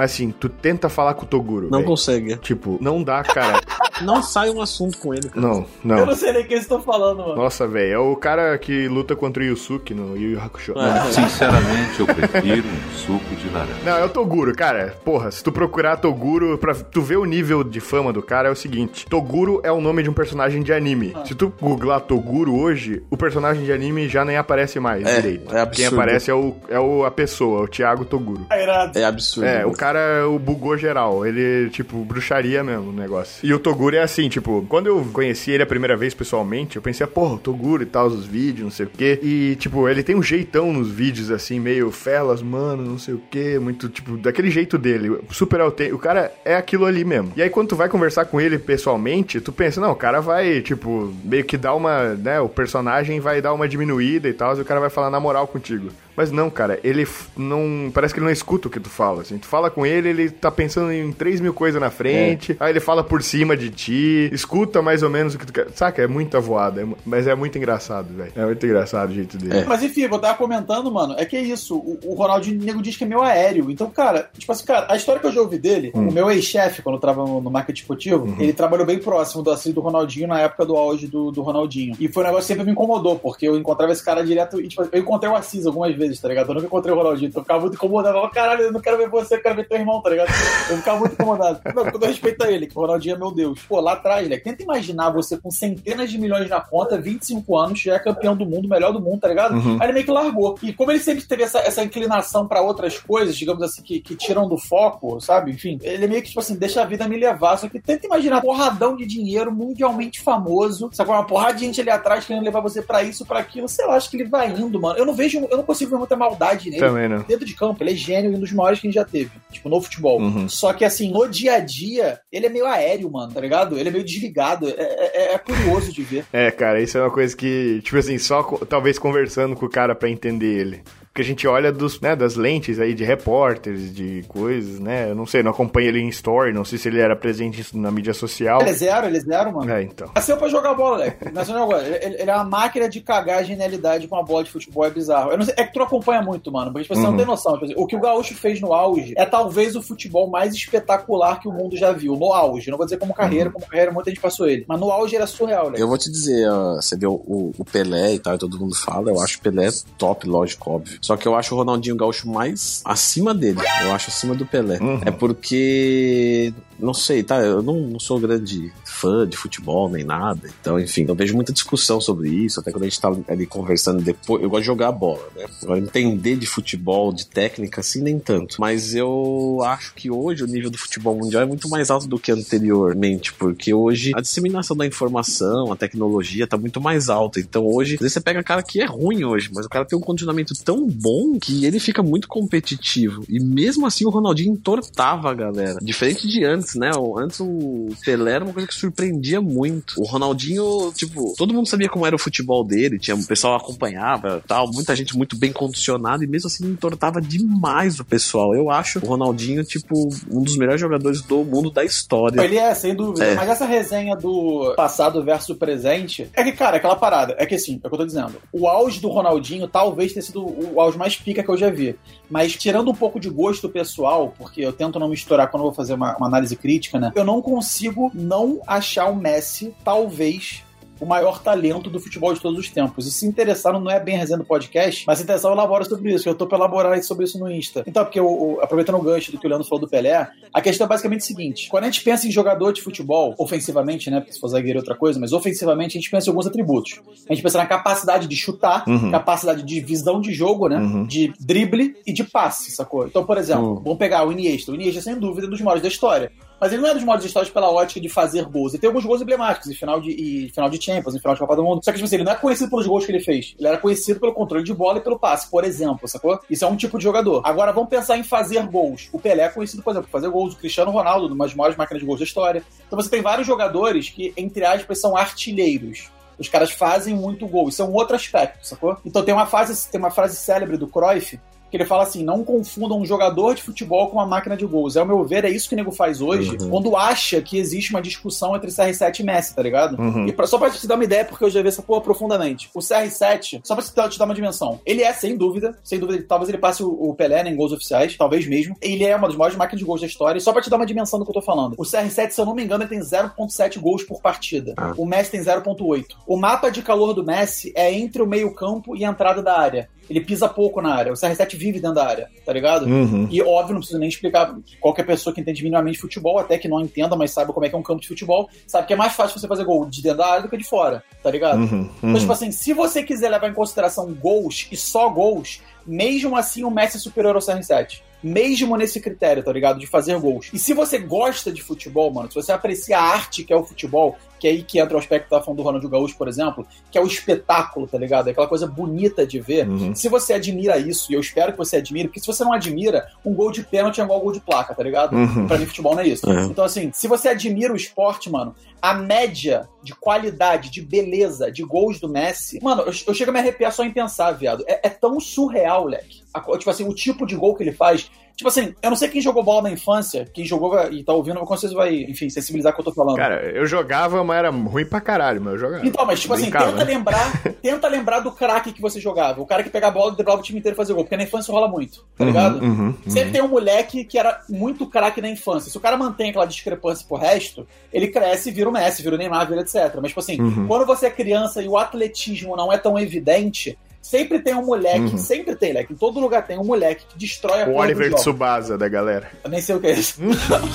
Mas 0.00 0.12
assim, 0.12 0.30
tu 0.30 0.48
tenta 0.48 0.88
falar 0.88 1.12
com 1.12 1.24
o 1.24 1.28
Toguro. 1.28 1.68
Não 1.70 1.80
velho. 1.80 1.84
consegue. 1.90 2.36
Tipo, 2.38 2.78
não 2.80 3.02
dá, 3.02 3.22
cara. 3.22 3.60
Não 4.00 4.22
sai 4.22 4.48
um 4.48 4.62
assunto 4.62 4.96
com 4.96 5.12
ele, 5.12 5.28
cara. 5.28 5.38
Não, 5.42 5.56
Eu 5.58 5.66
não. 5.84 6.06
não 6.06 6.14
sei 6.14 6.32
nem 6.32 6.46
quem 6.46 6.56
estou 6.56 6.80
falando, 6.80 7.18
mano. 7.18 7.36
Nossa, 7.36 7.68
velho, 7.68 7.92
é 7.92 7.98
o 7.98 8.16
cara 8.16 8.56
que 8.56 8.88
luta 8.88 9.14
contra 9.14 9.42
o 9.42 9.46
Yusuke 9.46 9.92
no 9.92 10.16
Yu 10.16 10.30
Yu 10.30 10.40
Hakusho. 10.40 10.72
É. 10.78 11.12
Sinceramente, 11.12 12.00
eu 12.00 12.06
prefiro 12.06 12.66
um 12.66 12.96
suco 12.96 13.34
de 13.36 13.50
laranja. 13.50 13.74
Não, 13.84 13.98
é 13.98 14.02
o 14.02 14.08
Toguro, 14.08 14.54
cara. 14.54 14.96
Porra, 15.04 15.30
se 15.30 15.44
tu 15.44 15.52
procurar 15.52 15.98
Toguro, 15.98 16.56
pra 16.56 16.72
tu 16.74 17.02
ver 17.02 17.18
o 17.18 17.26
nível 17.26 17.62
de 17.62 17.78
fama 17.78 18.10
do 18.10 18.22
cara, 18.22 18.48
é 18.48 18.50
o 18.50 18.56
seguinte: 18.56 19.04
Toguro 19.06 19.60
é 19.62 19.70
o 19.70 19.82
nome 19.82 20.02
de 20.02 20.08
um 20.08 20.14
personagem 20.14 20.62
de 20.62 20.72
anime. 20.72 21.14
Se 21.26 21.34
tu 21.34 21.52
googlar 21.60 22.00
Toguro 22.00 22.56
hoje, 22.58 23.02
o 23.10 23.18
personagem 23.18 23.64
de 23.64 23.72
anime 23.72 24.08
já 24.08 24.24
nem 24.24 24.38
aparece 24.38 24.80
mais 24.80 25.06
É, 25.06 25.16
direito. 25.20 25.54
é 25.54 25.60
absurdo. 25.60 25.76
Quem 25.76 25.86
aparece 25.98 26.30
é, 26.30 26.34
o, 26.34 26.56
é 26.70 26.80
o, 26.80 27.04
a 27.04 27.10
pessoa, 27.10 27.64
o 27.64 27.68
Thiago 27.68 28.06
Toguro. 28.06 28.46
É 28.50 28.62
irado. 28.62 28.98
É 28.98 29.04
absurdo. 29.04 29.46
É, 29.46 29.66
o 29.66 29.72
cara 29.72 29.89
o 30.28 30.38
bugou 30.38 30.76
geral. 30.76 31.26
Ele, 31.26 31.70
tipo, 31.70 32.04
bruxaria 32.04 32.62
mesmo 32.62 32.90
o 32.90 32.92
negócio. 32.92 33.46
E 33.46 33.52
o 33.52 33.58
Toguro 33.58 33.96
é 33.96 34.02
assim, 34.02 34.28
tipo, 34.28 34.64
quando 34.68 34.86
eu 34.86 35.04
conheci 35.12 35.50
ele 35.50 35.62
a 35.62 35.66
primeira 35.66 35.96
vez 35.96 36.14
pessoalmente, 36.14 36.76
eu 36.76 36.82
pensei, 36.82 37.06
porra, 37.06 37.34
o 37.34 37.38
Toguro 37.38 37.82
e 37.82 37.86
tal, 37.86 38.06
os 38.06 38.26
vídeos, 38.26 38.64
não 38.64 38.70
sei 38.70 38.86
o 38.86 38.90
quê. 38.90 39.18
E, 39.22 39.56
tipo, 39.56 39.88
ele 39.88 40.02
tem 40.02 40.16
um 40.16 40.22
jeitão 40.22 40.72
nos 40.72 40.90
vídeos, 40.90 41.30
assim, 41.30 41.58
meio 41.58 41.90
felas, 41.90 42.42
mano, 42.42 42.84
não 42.84 42.98
sei 42.98 43.14
o 43.14 43.22
quê. 43.30 43.58
Muito, 43.58 43.88
tipo, 43.88 44.16
daquele 44.16 44.50
jeito 44.50 44.78
dele. 44.78 45.18
Super 45.30 45.60
autêntico. 45.60 45.96
O 45.96 46.00
cara 46.00 46.32
é 46.44 46.54
aquilo 46.54 46.86
ali 46.86 47.04
mesmo. 47.04 47.32
E 47.36 47.42
aí, 47.42 47.50
quando 47.50 47.68
tu 47.68 47.76
vai 47.76 47.88
conversar 47.88 48.24
com 48.26 48.40
ele 48.40 48.58
pessoalmente, 48.58 49.40
tu 49.40 49.52
pensa, 49.52 49.80
não, 49.80 49.92
o 49.92 49.96
cara 49.96 50.20
vai, 50.20 50.60
tipo, 50.60 51.12
meio 51.24 51.44
que 51.44 51.56
dar 51.56 51.74
uma, 51.74 52.14
né, 52.14 52.40
o 52.40 52.48
personagem 52.48 53.20
vai 53.20 53.40
dar 53.40 53.52
uma 53.52 53.68
diminuída 53.68 54.28
e 54.28 54.32
tal, 54.32 54.56
e 54.56 54.60
o 54.60 54.64
cara 54.64 54.80
vai 54.80 54.90
falar 54.90 55.10
na 55.10 55.20
moral 55.20 55.46
contigo. 55.46 55.88
Mas 56.16 56.30
não, 56.30 56.50
cara, 56.50 56.78
ele 56.82 57.06
não. 57.36 57.90
Parece 57.92 58.12
que 58.12 58.20
ele 58.20 58.26
não 58.26 58.32
escuta 58.32 58.68
o 58.68 58.70
que 58.70 58.80
tu 58.80 58.88
fala. 58.88 59.22
Assim. 59.22 59.38
Tu 59.38 59.46
fala 59.46 59.70
com 59.70 59.86
ele, 59.86 60.08
ele 60.08 60.30
tá 60.30 60.50
pensando 60.50 60.92
em 60.92 61.12
3 61.12 61.40
mil 61.40 61.54
coisas 61.54 61.80
na 61.80 61.90
frente. 61.90 62.56
Aí 62.60 62.70
ele 62.70 62.80
fala 62.80 63.02
por 63.02 63.22
cima 63.22 63.56
de 63.56 63.70
ti, 63.70 64.30
escuta 64.32 64.82
mais 64.82 65.02
ou 65.02 65.10
menos 65.10 65.34
o 65.34 65.38
que 65.38 65.46
tu 65.46 65.52
quer. 65.52 65.68
Saca? 65.74 66.02
É 66.02 66.06
muita 66.06 66.40
voada. 66.40 66.82
é 66.82 66.86
mas 67.04 67.26
é 67.26 67.34
muito 67.34 67.56
engraçado, 67.56 68.14
velho. 68.14 68.32
É 68.34 68.44
muito 68.44 68.64
engraçado 68.64 69.10
o 69.10 69.14
jeito 69.14 69.36
dele. 69.38 69.64
Mas 69.66 69.82
enfim, 69.82 70.02
eu 70.02 70.18
tava 70.18 70.36
comentando, 70.36 70.90
mano, 70.90 71.14
é 71.18 71.24
que 71.24 71.36
é 71.36 71.40
isso. 71.40 71.76
O, 71.76 71.98
o 72.04 72.14
Ronaldinho 72.14 72.62
nego 72.62 72.82
diz 72.82 72.96
que 72.96 73.04
é 73.04 73.06
meio 73.06 73.22
aéreo. 73.22 73.70
Então, 73.70 73.90
cara, 73.90 74.28
tipo 74.36 74.50
assim, 74.52 74.64
cara, 74.64 74.86
a 74.90 74.96
história 74.96 75.20
que 75.20 75.26
eu 75.26 75.32
já 75.32 75.40
ouvi 75.40 75.58
dele, 75.58 75.90
o 75.94 76.00
meu 76.00 76.30
ex-chefe, 76.30 76.82
quando 76.82 76.96
eu 76.96 77.00
tava 77.00 77.24
no, 77.24 77.40
no 77.40 77.50
marketing 77.50 77.80
esportivo, 77.80 78.36
ele 78.38 78.52
trabalhou 78.52 78.86
bem 78.86 78.98
próximo 78.98 79.42
do 79.42 79.50
assim 79.50 79.72
do 79.72 79.80
Ronaldinho 79.80 80.28
na 80.28 80.40
época 80.40 80.64
do 80.64 80.76
auge 80.76 81.06
do, 81.06 81.30
do 81.30 81.42
Ronaldinho. 81.42 81.96
E 81.98 82.08
foi 82.08 82.22
um 82.22 82.26
negócio 82.26 82.46
que 82.46 82.52
sempre 82.52 82.64
me 82.64 82.72
incomodou, 82.72 83.18
porque 83.18 83.46
eu 83.46 83.56
encontrava 83.56 83.92
esse 83.92 84.04
cara 84.04 84.24
direto. 84.24 84.60
E, 84.60 84.68
tipo, 84.68 84.88
eu 84.90 85.00
encontrei 85.00 85.30
o 85.30 85.36
Assis 85.36 85.66
algumas 85.66 85.94
vezes, 85.94 85.99
tá 86.20 86.28
ligado? 86.28 86.48
Eu 86.48 86.54
nunca 86.54 86.66
encontrei 86.66 86.94
o 86.94 86.96
Ronaldinho, 86.96 87.28
então 87.28 87.40
eu 87.40 87.44
ficava 87.44 87.60
muito 87.60 87.74
incomodado. 87.74 88.14
Eu 88.14 88.20
falava, 88.20 88.34
caralho, 88.34 88.62
eu 88.62 88.72
não 88.72 88.80
quero 88.80 88.96
ver 88.96 89.08
você, 89.08 89.36
eu 89.36 89.42
quero 89.42 89.56
ver 89.56 89.68
teu 89.68 89.78
irmão, 89.78 90.00
tá 90.00 90.10
ligado? 90.10 90.28
Eu 90.70 90.76
ficava 90.76 90.98
muito 90.98 91.12
incomodado. 91.12 91.60
Não, 91.74 91.84
com 91.84 91.90
todo 91.90 92.06
respeito 92.06 92.42
a 92.44 92.50
ele, 92.50 92.66
que 92.66 92.76
o 92.76 92.80
Ronaldinho 92.80 93.14
é 93.14 93.18
meu 93.18 93.30
Deus. 93.30 93.60
Pô, 93.68 93.80
lá 93.80 93.92
atrás, 93.92 94.28
né? 94.28 94.38
Tenta 94.38 94.62
imaginar 94.62 95.10
você 95.10 95.36
com 95.36 95.50
centenas 95.50 96.10
de 96.10 96.18
milhões 96.18 96.48
na 96.48 96.60
conta, 96.60 97.00
25 97.00 97.56
anos, 97.56 97.80
já 97.80 97.94
é 97.94 97.98
campeão 97.98 98.36
do 98.36 98.46
mundo, 98.46 98.68
melhor 98.68 98.92
do 98.92 99.00
mundo, 99.00 99.20
tá 99.20 99.28
ligado? 99.28 99.54
Aí 99.80 99.86
ele 99.86 99.92
meio 99.92 100.04
que 100.04 100.10
largou. 100.10 100.58
E 100.62 100.72
como 100.72 100.90
ele 100.90 101.00
sempre 101.00 101.24
teve 101.24 101.42
essa, 101.42 101.58
essa 101.60 101.82
inclinação 101.82 102.46
pra 102.46 102.60
outras 102.60 102.98
coisas, 102.98 103.36
digamos 103.36 103.62
assim, 103.62 103.82
que, 103.82 104.00
que 104.00 104.14
tiram 104.14 104.48
do 104.48 104.56
foco, 104.56 105.20
sabe? 105.20 105.50
Enfim, 105.50 105.78
ele 105.82 106.06
meio 106.06 106.22
que, 106.22 106.28
tipo 106.28 106.40
assim, 106.40 106.56
deixa 106.56 106.82
a 106.82 106.84
vida 106.84 107.08
me 107.08 107.16
levar. 107.16 107.56
Só 107.56 107.68
que 107.68 107.80
tenta 107.80 108.06
imaginar 108.06 108.40
porradão 108.40 108.96
de 108.96 109.06
dinheiro 109.06 109.52
mundialmente 109.52 110.20
famoso, 110.20 110.90
sabe? 110.92 111.10
Uma 111.10 111.26
porrada 111.26 111.54
de 111.54 111.64
gente 111.64 111.80
ali 111.80 111.90
atrás 111.90 112.24
querendo 112.24 112.44
levar 112.44 112.60
você 112.60 112.82
pra 112.82 113.02
isso, 113.02 113.26
pra 113.26 113.40
aquilo. 113.40 113.68
Sei 113.68 113.86
lá, 113.86 113.96
acho 113.96 114.10
que 114.10 114.16
ele 114.16 114.28
vai 114.28 114.50
indo, 114.50 114.80
mano. 114.80 114.98
Eu 114.98 115.06
não 115.06 115.14
vejo, 115.14 115.46
eu 115.50 115.56
não 115.56 115.64
consigo 115.64 115.89
ver 115.90 115.96
muita 115.98 116.16
maldade 116.16 116.70
nele. 116.70 116.80
Também 116.80 117.08
não. 117.08 117.22
Dentro 117.22 117.44
de 117.44 117.54
campo, 117.54 117.82
ele 117.82 117.92
é 117.92 117.94
gênio 117.94 118.32
e 118.32 118.36
um 118.36 118.40
dos 118.40 118.52
maiores 118.52 118.80
que 118.80 118.86
a 118.86 118.90
gente 118.90 118.94
já 118.94 119.04
teve. 119.04 119.30
Tipo, 119.50 119.68
no 119.68 119.80
futebol. 119.80 120.20
Uhum. 120.20 120.48
Só 120.48 120.72
que, 120.72 120.84
assim, 120.84 121.10
no 121.10 121.28
dia 121.28 121.54
a 121.54 121.58
dia, 121.60 122.20
ele 122.32 122.46
é 122.46 122.48
meio 122.48 122.66
aéreo, 122.66 123.10
mano, 123.10 123.32
tá 123.32 123.40
ligado? 123.40 123.78
Ele 123.78 123.88
é 123.88 123.92
meio 123.92 124.04
desligado. 124.04 124.68
É, 124.68 124.74
é- 124.78 125.34
é 125.34 125.38
curioso 125.38 125.92
de 125.92 126.02
ver. 126.02 126.24
É, 126.32 126.50
cara, 126.50 126.80
isso 126.80 126.96
é 126.96 127.02
uma 127.02 127.10
coisa 127.10 127.36
que, 127.36 127.80
tipo 127.82 127.96
assim, 127.96 128.16
só 128.18 128.42
talvez 128.68 128.98
conversando 128.98 129.54
com 129.56 129.66
o 129.66 129.70
cara 129.70 129.94
pra 129.94 130.08
entender 130.08 130.58
ele. 130.60 130.82
Porque 131.20 131.26
a 131.26 131.34
gente 131.34 131.46
olha 131.46 131.70
dos, 131.70 132.00
né, 132.00 132.16
das 132.16 132.34
lentes 132.34 132.78
aí 132.80 132.94
de 132.94 133.04
repórteres, 133.04 133.94
de 133.94 134.24
coisas, 134.26 134.80
né? 134.80 135.10
Eu 135.10 135.14
não 135.14 135.26
sei, 135.26 135.42
não 135.42 135.50
acompanho 135.50 135.88
ele 135.88 136.00
em 136.00 136.08
story, 136.08 136.52
não 136.52 136.64
sei 136.64 136.78
se 136.78 136.88
ele 136.88 136.98
era 136.98 137.14
presente 137.14 137.64
na 137.76 137.90
mídia 137.90 138.14
social. 138.14 138.60
Ele 138.62 138.70
é 138.70 138.72
zero, 138.72 139.06
ele 139.06 139.18
é 139.18 139.20
zero, 139.20 139.52
mano. 139.52 139.70
É, 139.70 139.82
então. 139.82 140.10
Nasceu 140.14 140.36
pra 140.38 140.48
jogar 140.48 140.72
bola, 140.74 140.96
Leque. 140.98 141.30
Nasceu 141.32 141.56
agora. 141.62 141.86
Ele, 141.86 142.16
ele 142.22 142.30
é 142.30 142.34
uma 142.34 142.44
máquina 142.44 142.88
de 142.88 143.00
cagar 143.00 143.38
a 143.38 143.42
genialidade 143.42 144.08
com 144.08 144.16
a 144.16 144.22
bola 144.22 144.42
de 144.44 144.50
futebol, 144.50 144.84
é 144.84 144.90
bizarro. 144.90 145.30
Eu 145.30 145.38
não 145.38 145.44
sei, 145.44 145.54
é 145.58 145.64
que 145.64 145.72
tu 145.74 145.82
acompanha 145.82 146.22
muito, 146.22 146.50
mano. 146.50 146.72
Porque 146.72 146.84
tipo, 146.84 146.94
você 146.94 147.02
não 147.02 147.10
Uhum. 147.10 147.16
tem 147.18 147.26
noção. 147.26 147.58
Tipo 147.58 147.80
o 147.82 147.86
que 147.86 147.96
o 147.96 148.00
Gaúcho 148.00 148.34
fez 148.34 148.60
no 148.60 148.72
auge 148.72 149.12
é 149.16 149.26
talvez 149.26 149.76
o 149.76 149.82
futebol 149.82 150.28
mais 150.30 150.54
espetacular 150.54 151.38
que 151.40 151.48
o 151.48 151.52
mundo 151.52 151.76
já 151.76 151.92
viu. 151.92 152.16
No 152.16 152.32
auge. 152.32 152.70
Não 152.70 152.78
vou 152.78 152.86
dizer 152.86 152.98
como 152.98 153.12
carreira, 153.14 153.46
Uhum. 153.46 153.52
como 153.54 153.66
carreira 153.66 153.92
muita 153.92 154.10
gente 154.10 154.20
passou 154.20 154.46
ele. 154.48 154.64
Mas 154.66 154.80
no 154.80 154.90
auge 154.90 155.16
era 155.16 155.26
surreal, 155.26 155.68
Leque. 155.68 155.80
Eu 155.82 155.88
vou 155.88 155.98
te 155.98 156.10
dizer, 156.10 156.48
ó, 156.50 156.76
você 156.76 156.96
vê 156.96 157.06
o, 157.06 157.12
o- 157.12 157.52
o 157.58 157.64
Pelé 157.64 158.14
e 158.14 158.18
tal, 158.18 158.34
e 158.34 158.38
todo 158.38 158.58
mundo 158.58 158.74
fala, 158.74 159.10
eu 159.10 159.20
acho 159.20 159.38
o 159.38 159.42
Pelé 159.42 159.68
top, 159.98 160.26
lógico, 160.28 160.70
óbvio. 160.70 160.98
Só 161.10 161.16
que 161.16 161.26
eu 161.26 161.34
acho 161.34 161.56
o 161.56 161.58
Ronaldinho 161.58 161.96
Gaúcho 161.96 162.30
mais 162.30 162.82
acima 162.84 163.34
dele. 163.34 163.58
Eu 163.82 163.92
acho 163.92 164.10
acima 164.10 164.32
do 164.32 164.46
Pelé. 164.46 164.78
Uhum. 164.78 165.00
É 165.04 165.10
porque, 165.10 166.54
não 166.78 166.94
sei, 166.94 167.24
tá? 167.24 167.38
Eu 167.40 167.60
não, 167.60 167.80
não 167.80 167.98
sou 167.98 168.20
grande 168.20 168.72
fã 169.00 169.26
de 169.26 169.36
futebol 169.36 169.88
nem 169.88 170.04
nada. 170.04 170.48
Então, 170.60 170.78
enfim, 170.78 171.06
eu 171.08 171.14
vejo 171.14 171.34
muita 171.34 171.52
discussão 171.52 172.00
sobre 172.00 172.28
isso, 172.28 172.60
até 172.60 172.70
quando 172.70 172.84
a 172.84 172.88
gente 172.88 173.00
tá 173.00 173.10
ali 173.28 173.46
conversando 173.46 174.02
depois. 174.02 174.42
Eu 174.42 174.50
gosto 174.50 174.62
de 174.62 174.66
jogar 174.66 174.92
bola, 174.92 175.26
né? 175.34 175.46
Agora, 175.62 175.78
entender 175.78 176.36
de 176.36 176.46
futebol, 176.46 177.12
de 177.12 177.26
técnica, 177.26 177.80
assim, 177.80 178.02
nem 178.02 178.18
tanto. 178.18 178.56
Mas 178.60 178.94
eu 178.94 179.60
acho 179.64 179.94
que 179.94 180.10
hoje 180.10 180.44
o 180.44 180.46
nível 180.46 180.70
do 180.70 180.78
futebol 180.78 181.16
mundial 181.16 181.42
é 181.42 181.46
muito 181.46 181.68
mais 181.68 181.90
alto 181.90 182.06
do 182.06 182.18
que 182.18 182.30
anteriormente, 182.30 183.32
porque 183.32 183.72
hoje 183.72 184.12
a 184.14 184.20
disseminação 184.20 184.76
da 184.76 184.86
informação, 184.86 185.72
a 185.72 185.76
tecnologia 185.76 186.46
tá 186.46 186.56
muito 186.56 186.80
mais 186.80 187.08
alta. 187.08 187.40
Então 187.40 187.66
hoje, 187.66 187.94
às 187.94 188.00
vezes 188.00 188.14
você 188.14 188.20
pega 188.20 188.42
cara 188.42 188.62
que 188.62 188.80
é 188.80 188.86
ruim 188.86 189.24
hoje, 189.24 189.50
mas 189.54 189.66
o 189.66 189.68
cara 189.68 189.84
tem 189.84 189.98
um 189.98 190.02
condicionamento 190.02 190.54
tão 190.64 190.86
bom 190.86 191.38
que 191.38 191.64
ele 191.64 191.78
fica 191.78 192.02
muito 192.02 192.28
competitivo. 192.28 193.24
E 193.28 193.40
mesmo 193.40 193.86
assim 193.86 194.04
o 194.04 194.10
Ronaldinho 194.10 194.52
entortava 194.52 195.30
a 195.30 195.34
galera. 195.34 195.78
Diferente 195.80 196.26
de 196.28 196.44
antes, 196.44 196.74
né? 196.74 196.90
Antes 197.16 197.40
o 197.40 197.88
Pelé 198.04 198.32
era 198.32 198.44
uma 198.44 198.52
coisa 198.52 198.68
que 198.68 198.74
surpreendia 198.90 199.40
muito. 199.40 199.94
O 199.96 200.04
Ronaldinho, 200.04 200.92
tipo, 200.94 201.34
todo 201.36 201.54
mundo 201.54 201.68
sabia 201.68 201.88
como 201.88 202.06
era 202.06 202.14
o 202.14 202.18
futebol 202.18 202.64
dele, 202.64 202.98
tinha 202.98 203.16
o 203.16 203.24
pessoal 203.24 203.56
acompanhava, 203.56 204.42
tal, 204.46 204.70
muita 204.70 204.94
gente 204.94 205.16
muito 205.16 205.38
bem 205.38 205.52
condicionada 205.52 206.24
e 206.24 206.26
mesmo 206.26 206.48
assim 206.48 206.66
entortava 206.66 207.20
demais 207.20 208.00
o 208.00 208.04
pessoal. 208.04 208.54
Eu 208.54 208.70
acho 208.70 208.98
o 208.98 209.06
Ronaldinho, 209.06 209.64
tipo, 209.64 210.08
um 210.30 210.42
dos 210.42 210.56
melhores 210.56 210.80
jogadores 210.80 211.22
do 211.22 211.44
mundo 211.44 211.70
da 211.70 211.84
história. 211.84 212.42
Ele 212.42 212.58
é, 212.58 212.74
sem 212.74 212.94
dúvida. 212.94 213.24
É. 213.24 213.34
Mas 213.34 213.48
essa 213.48 213.64
resenha 213.64 214.16
do 214.16 214.74
passado 214.76 215.22
versus 215.22 215.56
presente. 215.56 216.28
É 216.34 216.42
que, 216.42 216.52
cara, 216.52 216.76
aquela 216.76 216.96
parada. 216.96 217.36
É 217.38 217.46
que 217.46 217.54
assim, 217.54 217.80
é 217.82 217.86
o 217.86 217.90
que 217.90 217.94
eu 217.94 217.98
tô 217.98 218.06
dizendo. 218.06 218.34
O 218.52 218.66
auge 218.66 219.00
do 219.00 219.08
Ronaldinho 219.08 219.68
talvez 219.68 220.12
tenha 220.12 220.22
sido 220.22 220.44
o 220.44 220.80
auge 220.80 220.98
mais 220.98 221.16
pica 221.16 221.42
que 221.42 221.48
eu 221.48 221.56
já 221.56 221.70
vi. 221.70 221.96
Mas 222.28 222.54
tirando 222.54 222.90
um 222.90 222.94
pouco 222.94 223.18
de 223.18 223.28
gosto 223.28 223.68
pessoal, 223.68 224.34
porque 224.38 224.60
eu 224.60 224.72
tento 224.72 224.98
não 224.98 225.08
misturar 225.08 225.50
quando 225.50 225.62
eu 225.62 225.66
vou 225.66 225.74
fazer 225.74 225.94
uma, 225.94 226.16
uma 226.16 226.26
análise 226.26 226.56
crítica, 226.56 226.98
né? 226.98 227.12
Eu 227.14 227.24
não 227.24 227.42
consigo 227.42 228.10
não 228.14 228.60
achar 228.66 228.79
o 229.08 229.16
Messi, 229.16 229.74
talvez. 229.84 230.62
O 231.00 231.06
maior 231.06 231.42
talento 231.42 231.88
do 231.88 231.98
futebol 231.98 232.34
de 232.34 232.40
todos 232.42 232.58
os 232.58 232.68
tempos. 232.68 233.06
E 233.06 233.10
se 233.10 233.26
interessaram, 233.26 233.80
não 233.80 233.90
é 233.90 233.98
bem 233.98 234.18
resenha 234.18 234.36
do 234.38 234.44
podcast, 234.44 235.02
mas 235.06 235.16
se 235.16 235.24
interessaram, 235.24 235.54
eu 235.54 235.58
elaboro 235.58 235.82
sobre 235.82 236.12
isso. 236.14 236.28
Eu 236.28 236.34
tô 236.34 236.46
pra 236.46 236.58
elaborar 236.58 237.02
sobre 237.02 237.24
isso 237.24 237.38
no 237.38 237.50
Insta. 237.50 237.82
Então, 237.86 238.04
porque, 238.04 238.20
o, 238.20 238.26
o- 238.26 238.60
aproveitando 238.60 238.96
o 238.96 239.00
gancho 239.02 239.32
do 239.32 239.38
que 239.38 239.46
o 239.46 239.48
Leandro 239.48 239.66
falou 239.66 239.80
do 239.80 239.88
Pelé, 239.88 240.28
a 240.52 240.60
questão 240.60 240.84
é 240.84 240.88
basicamente 240.88 241.22
a 241.22 241.24
seguinte: 241.24 241.68
quando 241.70 241.84
a 241.84 241.86
gente 241.86 242.02
pensa 242.04 242.28
em 242.28 242.30
jogador 242.30 242.70
de 242.74 242.82
futebol, 242.82 243.34
ofensivamente, 243.38 244.10
né? 244.10 244.20
Porque 244.20 244.34
se 244.34 244.38
for 244.40 244.48
zagueiro 244.48 244.78
é 244.78 244.82
outra 244.82 244.94
coisa, 244.94 245.18
mas 245.18 245.32
ofensivamente 245.32 245.96
a 245.96 246.00
gente 246.02 246.10
pensa 246.10 246.26
em 246.28 246.32
alguns 246.32 246.46
atributos. 246.46 247.00
A 247.26 247.32
gente 247.32 247.42
pensa 247.42 247.56
na 247.56 247.64
capacidade 247.64 248.26
de 248.28 248.36
chutar, 248.36 248.84
Uhum. 248.86 249.10
capacidade 249.10 249.62
de 249.62 249.80
visão 249.80 250.20
de 250.20 250.34
jogo, 250.34 250.68
né? 250.68 250.76
Uhum. 250.76 251.06
De 251.06 251.32
drible 251.40 251.94
e 252.06 252.12
de 252.12 252.24
passe, 252.24 252.70
sacou? 252.72 253.06
Então, 253.06 253.24
por 253.24 253.38
exemplo, 253.38 253.64
Uhum. 253.76 253.80
vamos 253.82 253.98
pegar 253.98 254.26
o 254.28 254.32
Iniesta. 254.32 254.70
O 254.70 254.74
Iniesta, 254.74 255.00
sem 255.00 255.18
dúvida, 255.18 255.46
é 255.46 255.48
um 255.48 255.50
dos 255.50 255.62
maiores 255.62 255.82
da 255.82 255.88
história. 255.88 256.30
Mas 256.60 256.72
ele 256.72 256.82
não 256.82 256.90
é 256.90 256.94
dos 256.94 257.04
da 257.04 257.16
história 257.26 257.50
pela 257.50 257.70
ótica 257.70 257.98
de 257.98 258.08
fazer 258.08 258.44
gols. 258.44 258.74
Ele 258.74 258.80
tem 258.80 258.88
alguns 258.88 259.04
gols 259.04 259.22
emblemáticos, 259.22 259.70
em 259.70 259.74
final 259.74 260.00
de, 260.00 260.10
e 260.10 260.50
final 260.50 260.68
de 260.68 260.82
Champions, 260.82 261.14
em 261.14 261.18
final 261.18 261.34
de 261.34 261.40
Copa 261.40 261.56
do 261.56 261.64
Mundo. 261.64 261.82
Só 261.82 261.90
que, 261.90 261.96
tipo 261.96 262.06
assim, 262.06 262.16
ele 262.16 262.24
não 262.24 262.32
é 262.32 262.36
conhecido 262.36 262.68
pelos 262.68 262.86
gols 262.86 263.06
que 263.06 263.12
ele 263.12 263.20
fez. 263.20 263.54
Ele 263.58 263.66
era 263.66 263.78
conhecido 263.78 264.20
pelo 264.20 264.34
controle 264.34 264.62
de 264.62 264.74
bola 264.74 264.98
e 264.98 265.00
pelo 265.00 265.18
passe, 265.18 265.50
por 265.50 265.64
exemplo, 265.64 266.06
sacou? 266.06 266.38
Isso 266.50 266.64
é 266.64 266.68
um 266.68 266.76
tipo 266.76 266.98
de 266.98 267.04
jogador. 267.04 267.40
Agora, 267.44 267.72
vamos 267.72 267.88
pensar 267.88 268.18
em 268.18 268.22
fazer 268.22 268.62
gols. 268.66 269.08
O 269.12 269.18
Pelé 269.18 269.44
é 269.44 269.48
conhecido, 269.48 269.82
por 269.82 269.90
exemplo, 269.90 270.08
por 270.08 270.12
fazer 270.12 270.28
gols. 270.28 270.52
O 270.52 270.58
Cristiano 270.58 270.90
Ronaldo, 270.90 271.32
uma 271.32 271.46
das 271.46 271.54
maiores 271.54 271.78
máquinas 271.78 272.00
de 272.00 272.06
gols 272.06 272.20
da 272.20 272.24
história. 272.24 272.62
Então 272.86 273.00
você 273.00 273.08
tem 273.08 273.22
vários 273.22 273.46
jogadores 273.46 274.10
que, 274.10 274.34
entre 274.36 274.64
aspas, 274.64 275.00
são 275.00 275.16
artilheiros. 275.16 276.10
Os 276.38 276.48
caras 276.48 276.70
fazem 276.70 277.14
muito 277.14 277.46
gol. 277.46 277.68
Isso 277.68 277.82
é 277.82 277.84
um 277.84 277.92
outro 277.92 278.16
aspecto, 278.16 278.66
sacou? 278.66 278.96
Então 279.04 279.22
tem 279.22 279.34
uma, 279.34 279.46
fase, 279.46 279.90
tem 279.90 279.98
uma 279.98 280.10
frase 280.10 280.36
célebre 280.36 280.78
do 280.78 280.86
Cruyff 280.86 281.38
que 281.70 281.76
ele 281.76 281.84
fala 281.84 282.02
assim: 282.02 282.22
não 282.24 282.42
confundam 282.44 282.98
um 283.00 283.04
jogador 283.06 283.54
de 283.54 283.62
futebol 283.62 284.08
com 284.08 284.16
uma 284.16 284.26
máquina 284.26 284.56
de 284.56 284.66
gols. 284.66 284.96
Ao 284.96 285.06
meu 285.06 285.24
ver, 285.24 285.44
é 285.44 285.50
isso 285.50 285.68
que 285.68 285.74
o 285.74 285.78
nego 285.78 285.92
faz 285.92 286.20
hoje, 286.20 286.56
Uhum. 286.60 286.70
quando 286.70 286.96
acha 286.96 287.40
que 287.40 287.58
existe 287.58 287.90
uma 287.90 288.02
discussão 288.02 288.54
entre 288.56 288.70
CR7 288.70 289.20
e 289.20 289.22
Messi, 289.22 289.54
tá 289.54 289.62
ligado? 289.62 290.00
Uhum. 290.00 290.26
E 290.26 290.32
pra- 290.32 290.46
só 290.46 290.58
pra 290.58 290.70
te 290.70 290.86
dar 290.86 290.96
uma 290.96 291.04
ideia, 291.04 291.24
porque 291.24 291.44
eu 291.44 291.50
já 291.50 291.62
vi 291.62 291.68
essa 291.68 291.82
porra 291.82 292.00
profundamente. 292.00 292.68
O 292.74 292.80
CR7, 292.80 293.60
só 293.64 293.74
pra 293.74 293.84
te 293.84 293.94
dar, 293.94 294.08
te 294.08 294.18
dar 294.18 294.24
uma 294.24 294.34
dimensão, 294.34 294.80
ele 294.84 295.02
é, 295.02 295.12
sem 295.12 295.36
dúvida, 295.36 295.78
sem 295.84 295.98
dúvida, 295.98 296.24
talvez 296.28 296.48
ele 296.48 296.58
passe 296.58 296.82
o, 296.82 296.88
o 296.90 297.14
Pelé 297.14 297.42
né, 297.44 297.50
em 297.50 297.56
gols 297.56 297.72
oficiais, 297.72 298.16
talvez 298.16 298.46
mesmo. 298.46 298.76
Ele 298.80 299.04
é 299.04 299.14
uma 299.16 299.28
das 299.28 299.36
maiores 299.36 299.56
máquinas 299.56 299.78
de 299.78 299.84
gols 299.84 300.00
da 300.00 300.06
história. 300.06 300.38
E 300.38 300.40
só 300.40 300.52
pra 300.52 300.62
te 300.62 300.68
dar 300.70 300.76
uma 300.76 300.86
dimensão 300.86 301.18
do 301.18 301.24
que 301.24 301.30
eu 301.30 301.34
tô 301.34 301.42
falando. 301.42 301.74
O 301.78 301.82
CR7, 301.82 302.30
se 302.30 302.40
eu 302.40 302.44
não 302.46 302.54
me 302.54 302.64
engano, 302.64 302.82
ele 302.82 302.90
tem 302.90 303.00
0,7 303.00 303.78
gols 303.78 304.02
por 304.02 304.20
partida. 304.20 304.74
Ah. 304.76 304.92
O 304.96 305.06
Messi 305.06 305.30
tem 305.30 305.40
0,8. 305.40 306.04
O 306.26 306.36
mapa 306.36 306.70
de 306.70 306.82
calor 306.82 307.12
do 307.14 307.24
Messi 307.24 307.72
é 307.76 307.92
entre 307.92 308.22
o 308.22 308.26
meio-campo 308.26 308.96
e 308.96 309.04
a 309.04 309.08
entrada 309.08 309.42
da 309.42 309.58
área. 309.58 309.88
Ele 310.10 310.20
pisa 310.20 310.48
pouco 310.48 310.82
na 310.82 310.92
área. 310.92 311.12
O 311.12 311.14
CR7 311.14 311.56
vive 311.56 311.78
dentro 311.78 311.94
da 311.94 312.06
área, 312.06 312.28
tá 312.44 312.52
ligado? 312.52 312.84
Uhum. 312.84 313.28
E 313.30 313.40
óbvio, 313.40 313.74
não 313.74 313.80
preciso 313.80 314.00
nem 314.00 314.08
explicar. 314.08 314.52
Qualquer 314.80 315.04
pessoa 315.04 315.32
que 315.32 315.40
entende 315.40 315.62
minimamente 315.62 316.00
futebol, 316.00 316.40
até 316.40 316.58
que 316.58 316.66
não 316.66 316.80
entenda, 316.80 317.14
mas 317.14 317.30
sabe 317.30 317.52
como 317.52 317.64
é 317.64 317.68
que 317.68 317.76
é 317.76 317.78
um 317.78 317.82
campo 317.82 318.00
de 318.00 318.08
futebol, 318.08 318.50
sabe 318.66 318.88
que 318.88 318.92
é 318.92 318.96
mais 318.96 319.14
fácil 319.14 319.38
você 319.38 319.46
fazer 319.46 319.64
gol 319.64 319.86
de 319.86 320.02
dentro 320.02 320.18
da 320.18 320.26
área 320.26 320.42
do 320.42 320.48
que 320.48 320.56
de 320.56 320.64
fora, 320.64 321.04
tá 321.22 321.30
ligado? 321.30 321.60
Uhum. 321.60 321.88
Então, 321.98 322.18
tipo 322.18 322.32
assim, 322.32 322.50
se 322.50 322.72
você 322.72 323.04
quiser 323.04 323.30
levar 323.30 323.48
em 323.48 323.54
consideração 323.54 324.12
gols 324.12 324.66
e 324.72 324.76
só 324.76 325.08
gols, 325.08 325.62
mesmo 325.86 326.36
assim 326.36 326.64
o 326.64 326.70
Messi 326.70 326.96
é 326.96 327.00
superior 327.00 327.36
ao 327.36 327.40
CR7. 327.40 328.00
Mesmo 328.22 328.76
nesse 328.76 329.00
critério, 329.00 329.42
tá 329.42 329.52
ligado? 329.52 329.78
De 329.78 329.86
fazer 329.86 330.18
gols. 330.18 330.50
E 330.52 330.58
se 330.58 330.74
você 330.74 330.98
gosta 330.98 331.52
de 331.52 331.62
futebol, 331.62 332.12
mano, 332.12 332.28
se 332.28 332.34
você 332.34 332.52
aprecia 332.52 332.98
a 332.98 333.02
arte 333.02 333.44
que 333.44 333.52
é 333.52 333.56
o 333.56 333.64
futebol, 333.64 334.16
que 334.40 334.48
é 334.48 334.50
aí 334.50 334.62
que 334.62 334.78
entra 334.78 334.96
o 334.96 334.98
aspecto 334.98 335.24
que 335.24 335.30
tava 335.30 335.44
falando 335.44 335.58
do 335.58 335.62
Ronaldo 335.62 335.88
Gaúcho, 335.88 336.16
por 336.16 336.26
exemplo, 336.26 336.66
que 336.90 336.96
é 336.96 337.00
o 337.00 337.06
espetáculo, 337.06 337.86
tá 337.86 337.98
ligado? 337.98 338.28
É 338.28 338.30
aquela 338.30 338.48
coisa 338.48 338.66
bonita 338.66 339.26
de 339.26 339.38
ver. 339.38 339.68
Uhum. 339.68 339.94
Se 339.94 340.08
você 340.08 340.32
admira 340.32 340.78
isso, 340.78 341.12
e 341.12 341.14
eu 341.14 341.20
espero 341.20 341.52
que 341.52 341.58
você 341.58 341.76
admire, 341.76 342.08
porque 342.08 342.20
se 342.20 342.26
você 342.26 342.42
não 342.42 342.52
admira, 342.52 343.06
um 343.24 343.34
gol 343.34 343.52
de 343.52 343.62
pênalti 343.62 344.00
é 344.00 344.04
igual 344.04 344.20
gol 344.20 344.32
de 344.32 344.40
placa, 344.40 344.74
tá 344.74 344.82
ligado? 344.82 345.14
Uhum. 345.14 345.46
Pra 345.46 345.58
mim, 345.58 345.66
futebol 345.66 345.94
não 345.94 346.02
é 346.02 346.08
isso. 346.08 346.28
É. 346.30 346.44
Então, 346.44 346.64
assim, 346.64 346.90
se 346.92 347.06
você 347.06 347.28
admira 347.28 347.72
o 347.72 347.76
esporte, 347.76 348.30
mano, 348.30 348.54
a 348.80 348.94
média 348.94 349.68
de 349.82 349.94
qualidade, 349.94 350.70
de 350.70 350.80
beleza, 350.80 351.52
de 351.52 351.62
gols 351.62 352.00
do 352.00 352.08
Messi, 352.08 352.58
mano, 352.62 352.82
eu, 352.82 352.92
eu 353.06 353.14
chego 353.14 353.30
a 353.30 353.32
me 353.34 353.40
arrepiar 353.40 353.72
só 353.72 353.84
em 353.84 353.92
pensar, 353.92 354.32
viado. 354.32 354.64
É, 354.66 354.86
é 354.86 354.90
tão 354.90 355.20
surreal, 355.20 355.84
leque. 355.86 356.19
A 356.32 356.40
tipo 356.58 356.70
assim, 356.70 356.86
o 356.88 356.94
tipo 356.94 357.26
de 357.26 357.34
gol 357.36 357.54
que 357.56 357.62
ele 357.62 357.72
faz. 357.72 358.10
Tipo 358.36 358.48
assim, 358.48 358.74
eu 358.82 358.88
não 358.88 358.96
sei 358.96 359.08
quem 359.08 359.20
jogou 359.20 359.42
bola 359.42 359.62
na 359.64 359.70
infância, 359.70 360.26
quem 360.32 360.46
jogou 360.46 360.74
e 360.90 361.04
tá 361.04 361.12
ouvindo, 361.12 361.38
com 361.40 361.56
certeza 361.58 361.74
vai, 361.74 361.94
enfim, 362.08 362.30
sensibilizar 362.30 362.72
o 362.72 362.74
que 362.74 362.80
eu 362.80 362.84
tô 362.86 362.92
falando. 362.92 363.16
Cara, 363.16 363.42
eu 363.50 363.66
jogava, 363.66 364.24
mas 364.24 364.38
era 364.38 364.48
ruim 364.50 364.86
pra 364.86 364.98
caralho, 365.00 365.42
mas 365.42 365.54
eu 365.54 365.58
jogava. 365.58 365.86
Então, 365.86 366.06
mas 366.06 366.20
tipo 366.20 366.32
assim, 366.32 366.44
Brincava, 366.44 366.66
tenta 366.72 366.84
né? 366.86 366.94
lembrar, 366.94 367.42
tenta 367.60 367.88
lembrar 367.88 368.20
do 368.20 368.32
craque 368.32 368.72
que 368.72 368.80
você 368.80 368.98
jogava. 368.98 369.42
O 369.42 369.46
cara 369.46 369.62
que 369.62 369.68
pega 369.68 369.88
a 369.88 369.90
bola 369.90 370.12
e 370.12 370.14
driblava 370.14 370.40
o 370.40 370.42
time 370.42 370.58
inteiro 370.58 370.74
e 370.74 370.78
fazia 370.78 370.94
gol. 370.94 371.04
Porque 371.04 371.16
na 371.18 371.24
infância 371.24 371.52
rola 371.52 371.68
muito, 371.68 372.06
tá 372.16 372.24
Uhum, 372.24 372.26
ligado? 372.30 372.62
uhum, 372.64 372.94
Sempre 373.06 373.24
uhum. 373.26 373.32
tem 373.32 373.42
um 373.42 373.48
moleque 373.48 374.04
que 374.04 374.18
era 374.18 374.40
muito 374.48 374.86
craque 374.86 375.20
na 375.20 375.28
infância. 375.28 375.70
Se 375.70 375.76
o 375.76 375.80
cara 375.80 375.98
mantém 375.98 376.30
aquela 376.30 376.46
discrepância 376.46 377.04
pro 377.06 377.18
resto, 377.18 377.66
ele 377.92 378.08
cresce 378.08 378.48
e 378.48 378.52
vira 378.52 378.70
o 378.70 378.72
Messi, 378.72 379.02
vira 379.02 379.16
o 379.16 379.18
Neymar, 379.18 379.46
vira 379.48 379.60
etc. 379.60 379.96
Mas, 380.00 380.12
tipo 380.12 380.20
assim, 380.20 380.40
Uhum. 380.40 380.66
quando 380.66 380.86
você 380.86 381.06
é 381.06 381.10
criança 381.10 381.60
e 381.62 381.68
o 381.68 381.76
atletismo 381.76 382.56
não 382.56 382.72
é 382.72 382.78
tão 382.78 382.98
evidente, 382.98 383.76
sempre 384.00 384.38
tem 384.40 384.54
um 384.54 384.64
moleque, 384.64 384.98
Uhum. 385.00 385.18
sempre 385.18 385.54
tem, 385.54 385.72
leque. 385.72 385.92
Em 385.92 385.96
todo 385.96 386.18
lugar 386.20 386.46
tem 386.46 386.58
um 386.58 386.64
moleque 386.64 387.04
que 387.08 387.18
destrói 387.18 387.62
a 387.62 387.66
O 387.66 387.76
Oliver. 387.76 388.14
Tsubasa 388.14 388.76
da 388.78 388.88
galera. 388.88 389.30
Eu 389.44 389.50
nem 389.50 389.60
sei 389.60 389.74
o 389.76 389.80
que 389.80 389.86
é 389.88 389.92
isso. 389.92 390.22
Emoção. 390.22 390.60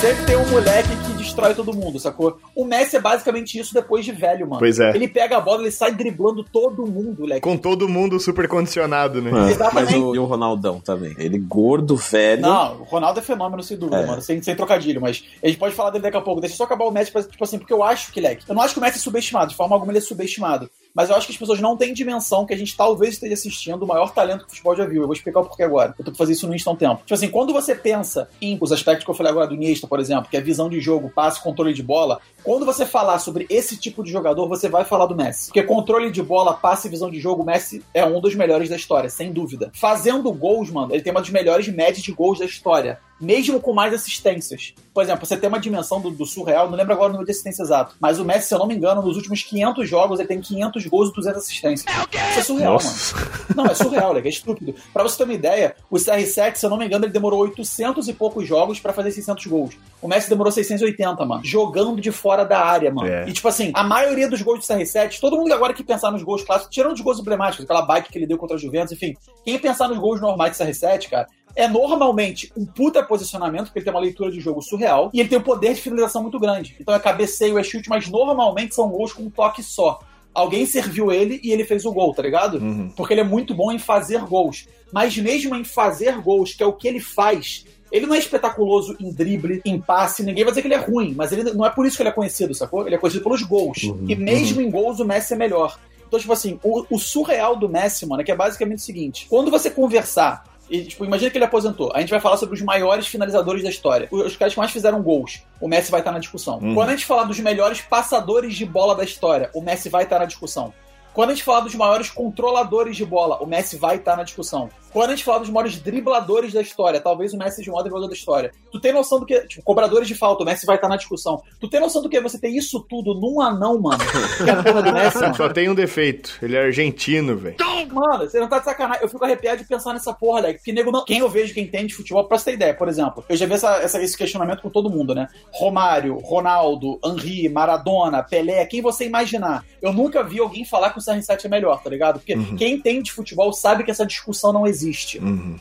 Sempre 0.00 0.24
tem 0.26 0.36
um 0.36 0.48
moleque 0.50 0.88
que 0.88 1.05
destrói 1.36 1.54
todo 1.54 1.76
mundo, 1.76 1.98
sacou? 1.98 2.38
O 2.54 2.64
Messi 2.64 2.96
é 2.96 3.00
basicamente 3.00 3.58
isso 3.58 3.72
depois 3.74 4.04
de 4.04 4.12
velho, 4.12 4.46
mano. 4.48 4.58
Pois 4.58 4.80
é. 4.80 4.90
Ele 4.94 5.06
pega 5.08 5.36
a 5.36 5.40
bola, 5.40 5.62
ele 5.62 5.70
sai 5.70 5.92
driblando 5.94 6.42
todo 6.44 6.86
mundo, 6.86 7.20
moleque. 7.20 7.40
Com 7.42 7.56
todo 7.56 7.88
mundo 7.88 8.18
super 8.18 8.48
condicionado, 8.48 9.20
né? 9.22 9.30
É, 9.52 9.72
Mas 9.72 9.92
o, 9.92 10.14
e 10.14 10.18
o 10.18 10.24
Ronaldão 10.24 10.80
também. 10.80 11.14
Ele 11.18 11.38
gordo, 11.38 11.96
velho. 11.96 12.42
Não, 12.42 12.80
o 12.80 12.84
Ronaldo 12.84 13.20
é 13.20 13.22
fenômeno, 13.22 13.62
sem 13.62 13.76
dúvida, 13.76 13.98
É. 14.00 14.06
mano. 14.06 14.22
Sem, 14.22 14.42
sem 14.42 14.56
trocadilho, 14.56 15.00
mas 15.00 15.24
a 15.42 15.46
gente 15.46 15.58
pode 15.58 15.74
falar 15.74 15.90
dele 15.90 16.02
daqui 16.02 16.16
a 16.16 16.20
pouco. 16.20 16.40
Deixa 16.40 16.54
eu 16.54 16.58
só 16.58 16.64
acabar 16.64 16.84
o 16.84 16.90
Messi, 16.90 17.12
pra- 17.12 17.22
tipo 17.22 17.42
assim, 17.44 17.58
porque 17.58 17.72
eu 17.72 17.82
acho 17.82 18.12
que, 18.12 18.20
Leque, 18.20 18.44
eu 18.48 18.54
não 18.54 18.62
acho 18.62 18.74
que 18.74 18.80
o 18.80 18.82
Messi 18.82 18.98
é 18.98 19.00
subestimado, 19.00 19.50
de 19.50 19.56
forma 19.56 19.74
alguma 19.74 19.92
ele 19.92 19.98
é 19.98 20.02
subestimado. 20.02 20.70
Mas 20.96 21.10
eu 21.10 21.16
acho 21.16 21.26
que 21.26 21.32
as 21.34 21.38
pessoas 21.38 21.60
não 21.60 21.76
têm 21.76 21.92
dimensão 21.92 22.46
que 22.46 22.54
a 22.54 22.56
gente 22.56 22.74
talvez 22.74 23.14
esteja 23.14 23.34
assistindo 23.34 23.82
o 23.82 23.86
maior 23.86 24.14
talento 24.14 24.40
que 24.40 24.46
o 24.46 24.48
futebol 24.48 24.74
já 24.74 24.86
viu. 24.86 25.02
Eu 25.02 25.06
vou 25.06 25.12
explicar 25.12 25.40
o 25.40 25.44
porquê 25.44 25.62
agora. 25.62 25.94
Eu 25.98 26.02
tô 26.02 26.14
fazer 26.14 26.32
isso 26.32 26.48
no 26.48 26.54
Insta 26.54 26.70
há 26.70 26.72
um 26.72 26.76
tempo. 26.76 27.02
Tipo 27.02 27.12
assim, 27.12 27.28
quando 27.28 27.52
você 27.52 27.74
pensa 27.74 28.30
em 28.40 28.56
os 28.58 28.72
aspectos 28.72 29.04
que 29.04 29.10
eu 29.10 29.14
falei 29.14 29.30
agora 29.30 29.46
do 29.46 29.54
Iniesta, 29.54 29.86
por 29.86 30.00
exemplo, 30.00 30.30
que 30.30 30.38
é 30.38 30.40
visão 30.40 30.70
de 30.70 30.80
jogo, 30.80 31.12
passe, 31.14 31.42
controle 31.42 31.74
de 31.74 31.82
bola, 31.82 32.18
Quando 32.46 32.64
você 32.64 32.86
falar 32.86 33.18
sobre 33.18 33.44
esse 33.50 33.76
tipo 33.76 34.04
de 34.04 34.12
jogador, 34.12 34.46
você 34.46 34.68
vai 34.68 34.84
falar 34.84 35.06
do 35.06 35.16
Messi. 35.16 35.46
Porque 35.46 35.64
controle 35.64 36.12
de 36.12 36.22
bola, 36.22 36.54
passe 36.54 36.86
e 36.86 36.90
visão 36.92 37.10
de 37.10 37.18
jogo, 37.18 37.42
o 37.42 37.44
Messi 37.44 37.82
é 37.92 38.06
um 38.06 38.20
dos 38.20 38.36
melhores 38.36 38.68
da 38.68 38.76
história, 38.76 39.10
sem 39.10 39.32
dúvida. 39.32 39.72
Fazendo 39.74 40.32
gols, 40.32 40.70
mano, 40.70 40.94
ele 40.94 41.02
tem 41.02 41.10
uma 41.10 41.20
das 41.20 41.30
melhores 41.30 41.66
médias 41.66 42.04
de 42.04 42.12
gols 42.12 42.38
da 42.38 42.44
história. 42.44 43.00
Mesmo 43.18 43.58
com 43.58 43.72
mais 43.72 43.94
assistências. 43.94 44.74
Por 44.92 45.02
exemplo, 45.02 45.26
você 45.26 45.36
tem 45.38 45.48
uma 45.48 45.58
dimensão 45.58 46.00
do, 46.00 46.10
do 46.10 46.26
surreal, 46.26 46.70
não 46.70 46.76
lembro 46.76 46.92
agora 46.92 47.08
o 47.08 47.12
número 47.12 47.24
de 47.24 47.32
assistência 47.32 47.62
exato. 47.62 47.96
Mas 47.98 48.20
o 48.20 48.24
Messi, 48.24 48.48
se 48.48 48.54
eu 48.54 48.58
não 48.58 48.66
me 48.66 48.76
engano, 48.76 49.00
nos 49.02 49.16
últimos 49.16 49.42
500 49.42 49.88
jogos, 49.88 50.20
ele 50.20 50.28
tem 50.28 50.40
500 50.40 50.86
gols 50.86 51.08
e 51.08 51.14
200 51.14 51.42
assistências. 51.42 51.94
Isso 52.30 52.40
é 52.40 52.42
surreal, 52.42 52.74
Nossa. 52.74 53.16
mano. 53.16 53.26
Não, 53.56 53.66
é 53.66 53.74
surreal, 53.74 54.16
é 54.16 54.28
estúpido. 54.28 54.74
Pra 54.92 55.02
você 55.02 55.16
ter 55.16 55.24
uma 55.24 55.32
ideia, 55.32 55.74
o 55.90 55.96
CR7, 55.96 56.56
se 56.56 56.66
eu 56.66 56.70
não 56.70 56.76
me 56.76 56.84
engano, 56.84 57.06
ele 57.06 57.12
demorou 57.12 57.40
800 57.40 58.06
e 58.06 58.12
poucos 58.12 58.46
jogos 58.46 58.78
pra 58.78 58.92
fazer 58.92 59.10
600 59.10 59.46
gols. 59.46 59.74
O 60.02 60.08
Messi 60.08 60.28
demorou 60.28 60.52
680, 60.52 61.24
mano. 61.24 61.42
Jogando 61.42 62.00
de 62.00 62.12
fora 62.12 62.35
da 62.44 62.60
área, 62.60 62.92
mano. 62.92 63.08
É. 63.08 63.28
E 63.28 63.32
tipo 63.32 63.46
assim, 63.48 63.70
a 63.74 63.82
maioria 63.82 64.28
dos 64.28 64.42
gols 64.42 64.60
do 64.60 64.74
CR7, 64.74 65.20
todo 65.20 65.36
mundo 65.36 65.52
agora 65.52 65.72
que 65.72 65.84
pensar 65.84 66.10
nos 66.10 66.22
gols 66.22 66.42
clássicos, 66.42 66.74
tirando 66.74 66.94
os 66.94 67.00
gols 67.00 67.18
emblemáticos, 67.18 67.64
aquela 67.64 67.82
bike 67.82 68.10
que 68.10 68.18
ele 68.18 68.26
deu 68.26 68.38
contra 68.38 68.56
a 68.56 68.60
Juventus, 68.60 68.92
enfim, 68.92 69.16
quem 69.44 69.58
pensar 69.58 69.88
nos 69.88 69.98
gols 69.98 70.20
normais 70.20 70.56
do 70.56 70.64
CR7, 70.64 71.08
cara, 71.08 71.26
é 71.54 71.66
normalmente 71.66 72.52
um 72.56 72.66
puta 72.66 73.02
posicionamento, 73.02 73.66
porque 73.66 73.78
ele 73.78 73.84
tem 73.84 73.94
uma 73.94 74.00
leitura 74.00 74.30
de 74.30 74.40
jogo 74.40 74.60
surreal, 74.60 75.10
e 75.12 75.20
ele 75.20 75.28
tem 75.28 75.38
um 75.38 75.42
poder 75.42 75.74
de 75.74 75.80
finalização 75.80 76.22
muito 76.22 76.38
grande. 76.38 76.76
Então 76.78 76.94
é 76.94 76.98
cabeceio, 76.98 77.58
é 77.58 77.62
chute, 77.62 77.88
mas 77.88 78.08
normalmente 78.08 78.74
são 78.74 78.88
gols 78.88 79.12
com 79.12 79.22
um 79.22 79.30
toque 79.30 79.62
só. 79.62 80.00
Alguém 80.34 80.66
serviu 80.66 81.10
ele 81.10 81.40
e 81.42 81.50
ele 81.50 81.64
fez 81.64 81.86
o 81.86 81.92
gol, 81.92 82.12
tá 82.12 82.20
ligado? 82.20 82.60
Porque 82.94 83.14
ele 83.14 83.22
é 83.22 83.24
muito 83.24 83.54
bom 83.54 83.72
em 83.72 83.78
fazer 83.78 84.20
gols. 84.20 84.68
Mas 84.92 85.16
mesmo 85.16 85.56
em 85.56 85.64
fazer 85.64 86.20
gols, 86.20 86.52
que 86.52 86.62
é 86.62 86.66
o 86.66 86.74
que 86.74 86.86
ele 86.86 87.00
faz, 87.00 87.64
ele 87.96 88.06
não 88.06 88.14
é 88.14 88.18
espetaculoso 88.18 88.96
em 89.00 89.10
drible, 89.10 89.60
em 89.64 89.80
passe, 89.80 90.22
ninguém 90.22 90.44
vai 90.44 90.52
dizer 90.52 90.62
que 90.62 90.68
ele 90.68 90.74
é 90.74 90.78
ruim, 90.78 91.14
mas 91.16 91.32
ele 91.32 91.52
não 91.52 91.64
é 91.64 91.70
por 91.70 91.86
isso 91.86 91.96
que 91.96 92.02
ele 92.02 92.10
é 92.10 92.12
conhecido, 92.12 92.54
sacou? 92.54 92.86
Ele 92.86 92.94
é 92.94 92.98
conhecido 92.98 93.22
pelos 93.22 93.42
gols. 93.42 93.78
E 94.06 94.14
mesmo 94.14 94.60
em 94.60 94.70
gols, 94.70 95.00
o 95.00 95.04
Messi 95.04 95.34
é 95.34 95.36
melhor. 95.36 95.78
Então, 96.06 96.20
tipo 96.20 96.32
assim, 96.32 96.60
o, 96.62 96.84
o 96.90 96.98
surreal 96.98 97.56
do 97.56 97.68
Messi, 97.68 98.06
mano, 98.06 98.22
é 98.22 98.24
que 98.24 98.30
é 98.30 98.36
basicamente 98.36 98.78
o 98.78 98.82
seguinte: 98.82 99.26
quando 99.28 99.50
você 99.50 99.70
conversar. 99.70 100.44
E, 100.68 100.82
tipo, 100.82 101.04
imagina 101.04 101.30
que 101.30 101.38
ele 101.38 101.44
aposentou. 101.44 101.92
A 101.94 102.00
gente 102.00 102.10
vai 102.10 102.18
falar 102.18 102.36
sobre 102.38 102.56
os 102.56 102.60
maiores 102.60 103.06
finalizadores 103.06 103.62
da 103.62 103.70
história. 103.70 104.08
Os 104.10 104.26
os 104.26 104.36
caras 104.36 104.52
que 104.52 104.58
mais 104.58 104.72
fizeram 104.72 105.00
gols. 105.00 105.42
O 105.60 105.68
Messi 105.68 105.92
vai 105.92 106.00
estar 106.00 106.10
na 106.10 106.18
discussão. 106.18 106.58
Quando 106.74 106.88
a 106.88 106.90
gente 106.90 107.06
falar 107.06 107.22
dos 107.22 107.38
melhores 107.38 107.80
passadores 107.80 108.56
de 108.56 108.66
bola 108.66 108.96
da 108.96 109.04
história, 109.04 109.48
o 109.54 109.60
Messi 109.60 109.88
vai 109.88 110.02
estar 110.02 110.18
na 110.18 110.24
discussão. 110.24 110.74
Quando 111.14 111.30
a 111.30 111.34
gente 111.34 111.44
falar 111.44 111.60
dos 111.60 111.74
maiores 111.74 112.10
controladores 112.10 112.96
de 112.96 113.04
bola, 113.04 113.38
o 113.42 113.46
Messi 113.46 113.76
vai 113.76 113.96
estar 113.96 114.16
na 114.16 114.22
discussão. 114.22 114.68
Quando 114.96 115.10
a 115.10 115.14
gente 115.14 115.24
falar 115.24 115.40
dos 115.40 115.50
maiores 115.50 115.78
dribladores 115.78 116.54
da 116.54 116.62
história, 116.62 116.98
talvez 117.02 117.34
o 117.34 117.36
Messi 117.36 117.56
seja 117.56 117.70
o 117.70 117.74
maior 117.74 117.82
driblador 117.82 118.08
da 118.08 118.14
história. 118.14 118.50
Tu 118.72 118.80
tem 118.80 118.94
noção 118.94 119.20
do 119.20 119.26
que. 119.26 119.38
Tipo, 119.46 119.62
cobradores 119.62 120.08
de 120.08 120.14
falta, 120.14 120.42
o 120.42 120.46
Messi 120.46 120.64
vai 120.64 120.76
estar 120.76 120.88
na 120.88 120.96
discussão. 120.96 121.42
Tu 121.60 121.68
tem 121.68 121.78
noção 121.80 122.00
do 122.00 122.08
que 122.08 122.18
você 122.18 122.38
ter 122.40 122.48
isso 122.48 122.80
tudo 122.88 123.12
num 123.12 123.38
anão, 123.42 123.78
mano? 123.78 123.98
Que 124.42 124.48
é 124.48 124.52
a 124.54 124.62
porra 124.62 124.82
do 124.82 124.92
Messi, 124.94 125.18
mano. 125.20 125.34
Só 125.34 125.48
tem 125.50 125.68
um 125.68 125.74
defeito. 125.74 126.38
Ele 126.40 126.56
é 126.56 126.62
argentino, 126.64 127.36
velho. 127.36 127.56
Mano, 127.92 128.24
você 128.28 128.40
não 128.40 128.48
tá 128.48 128.58
de 128.58 128.64
sacanagem. 128.64 129.02
Eu 129.02 129.08
fico 129.10 129.22
arrepiado 129.22 129.58
de 129.62 129.68
pensar 129.68 129.92
nessa 129.92 130.14
porra, 130.14 130.40
Leg. 130.40 130.54
Porque 130.56 130.72
nego 130.72 130.90
não. 130.90 131.04
Quem 131.04 131.18
eu 131.18 131.28
vejo 131.28 131.52
que 131.52 131.60
entende 131.60 131.88
de 131.88 131.94
futebol, 131.94 132.24
pra 132.24 132.38
você 132.38 132.46
ter 132.46 132.54
ideia, 132.54 132.72
por 132.74 132.88
exemplo, 132.88 133.22
eu 133.28 133.36
já 133.36 133.44
vi 133.44 133.52
essa, 133.52 133.76
essa- 133.82 134.02
esse 134.02 134.16
questionamento 134.16 134.62
com 134.62 134.70
todo 134.70 134.88
mundo, 134.88 135.14
né? 135.14 135.28
Romário, 135.52 136.16
Ronaldo, 136.18 136.98
Henri, 137.04 137.48
Maradona, 137.50 138.22
Pelé, 138.22 138.64
quem 138.64 138.80
você 138.80 139.04
imaginar. 139.04 139.62
Eu 139.82 139.92
nunca 139.92 140.22
vi 140.22 140.40
alguém 140.40 140.64
falar 140.64 140.90
que 140.90 140.98
o 140.98 141.02
CR7 141.02 141.44
é 141.44 141.48
melhor, 141.48 141.82
tá 141.82 141.90
ligado? 141.90 142.18
Porque 142.18 142.34
quem 142.56 142.74
entende 142.74 143.04
de 143.04 143.12
futebol 143.12 143.52
sabe 143.52 143.84
que 143.84 143.90
essa 143.90 144.06
discussão 144.06 144.52
não 144.52 144.66
existe. 144.66 144.85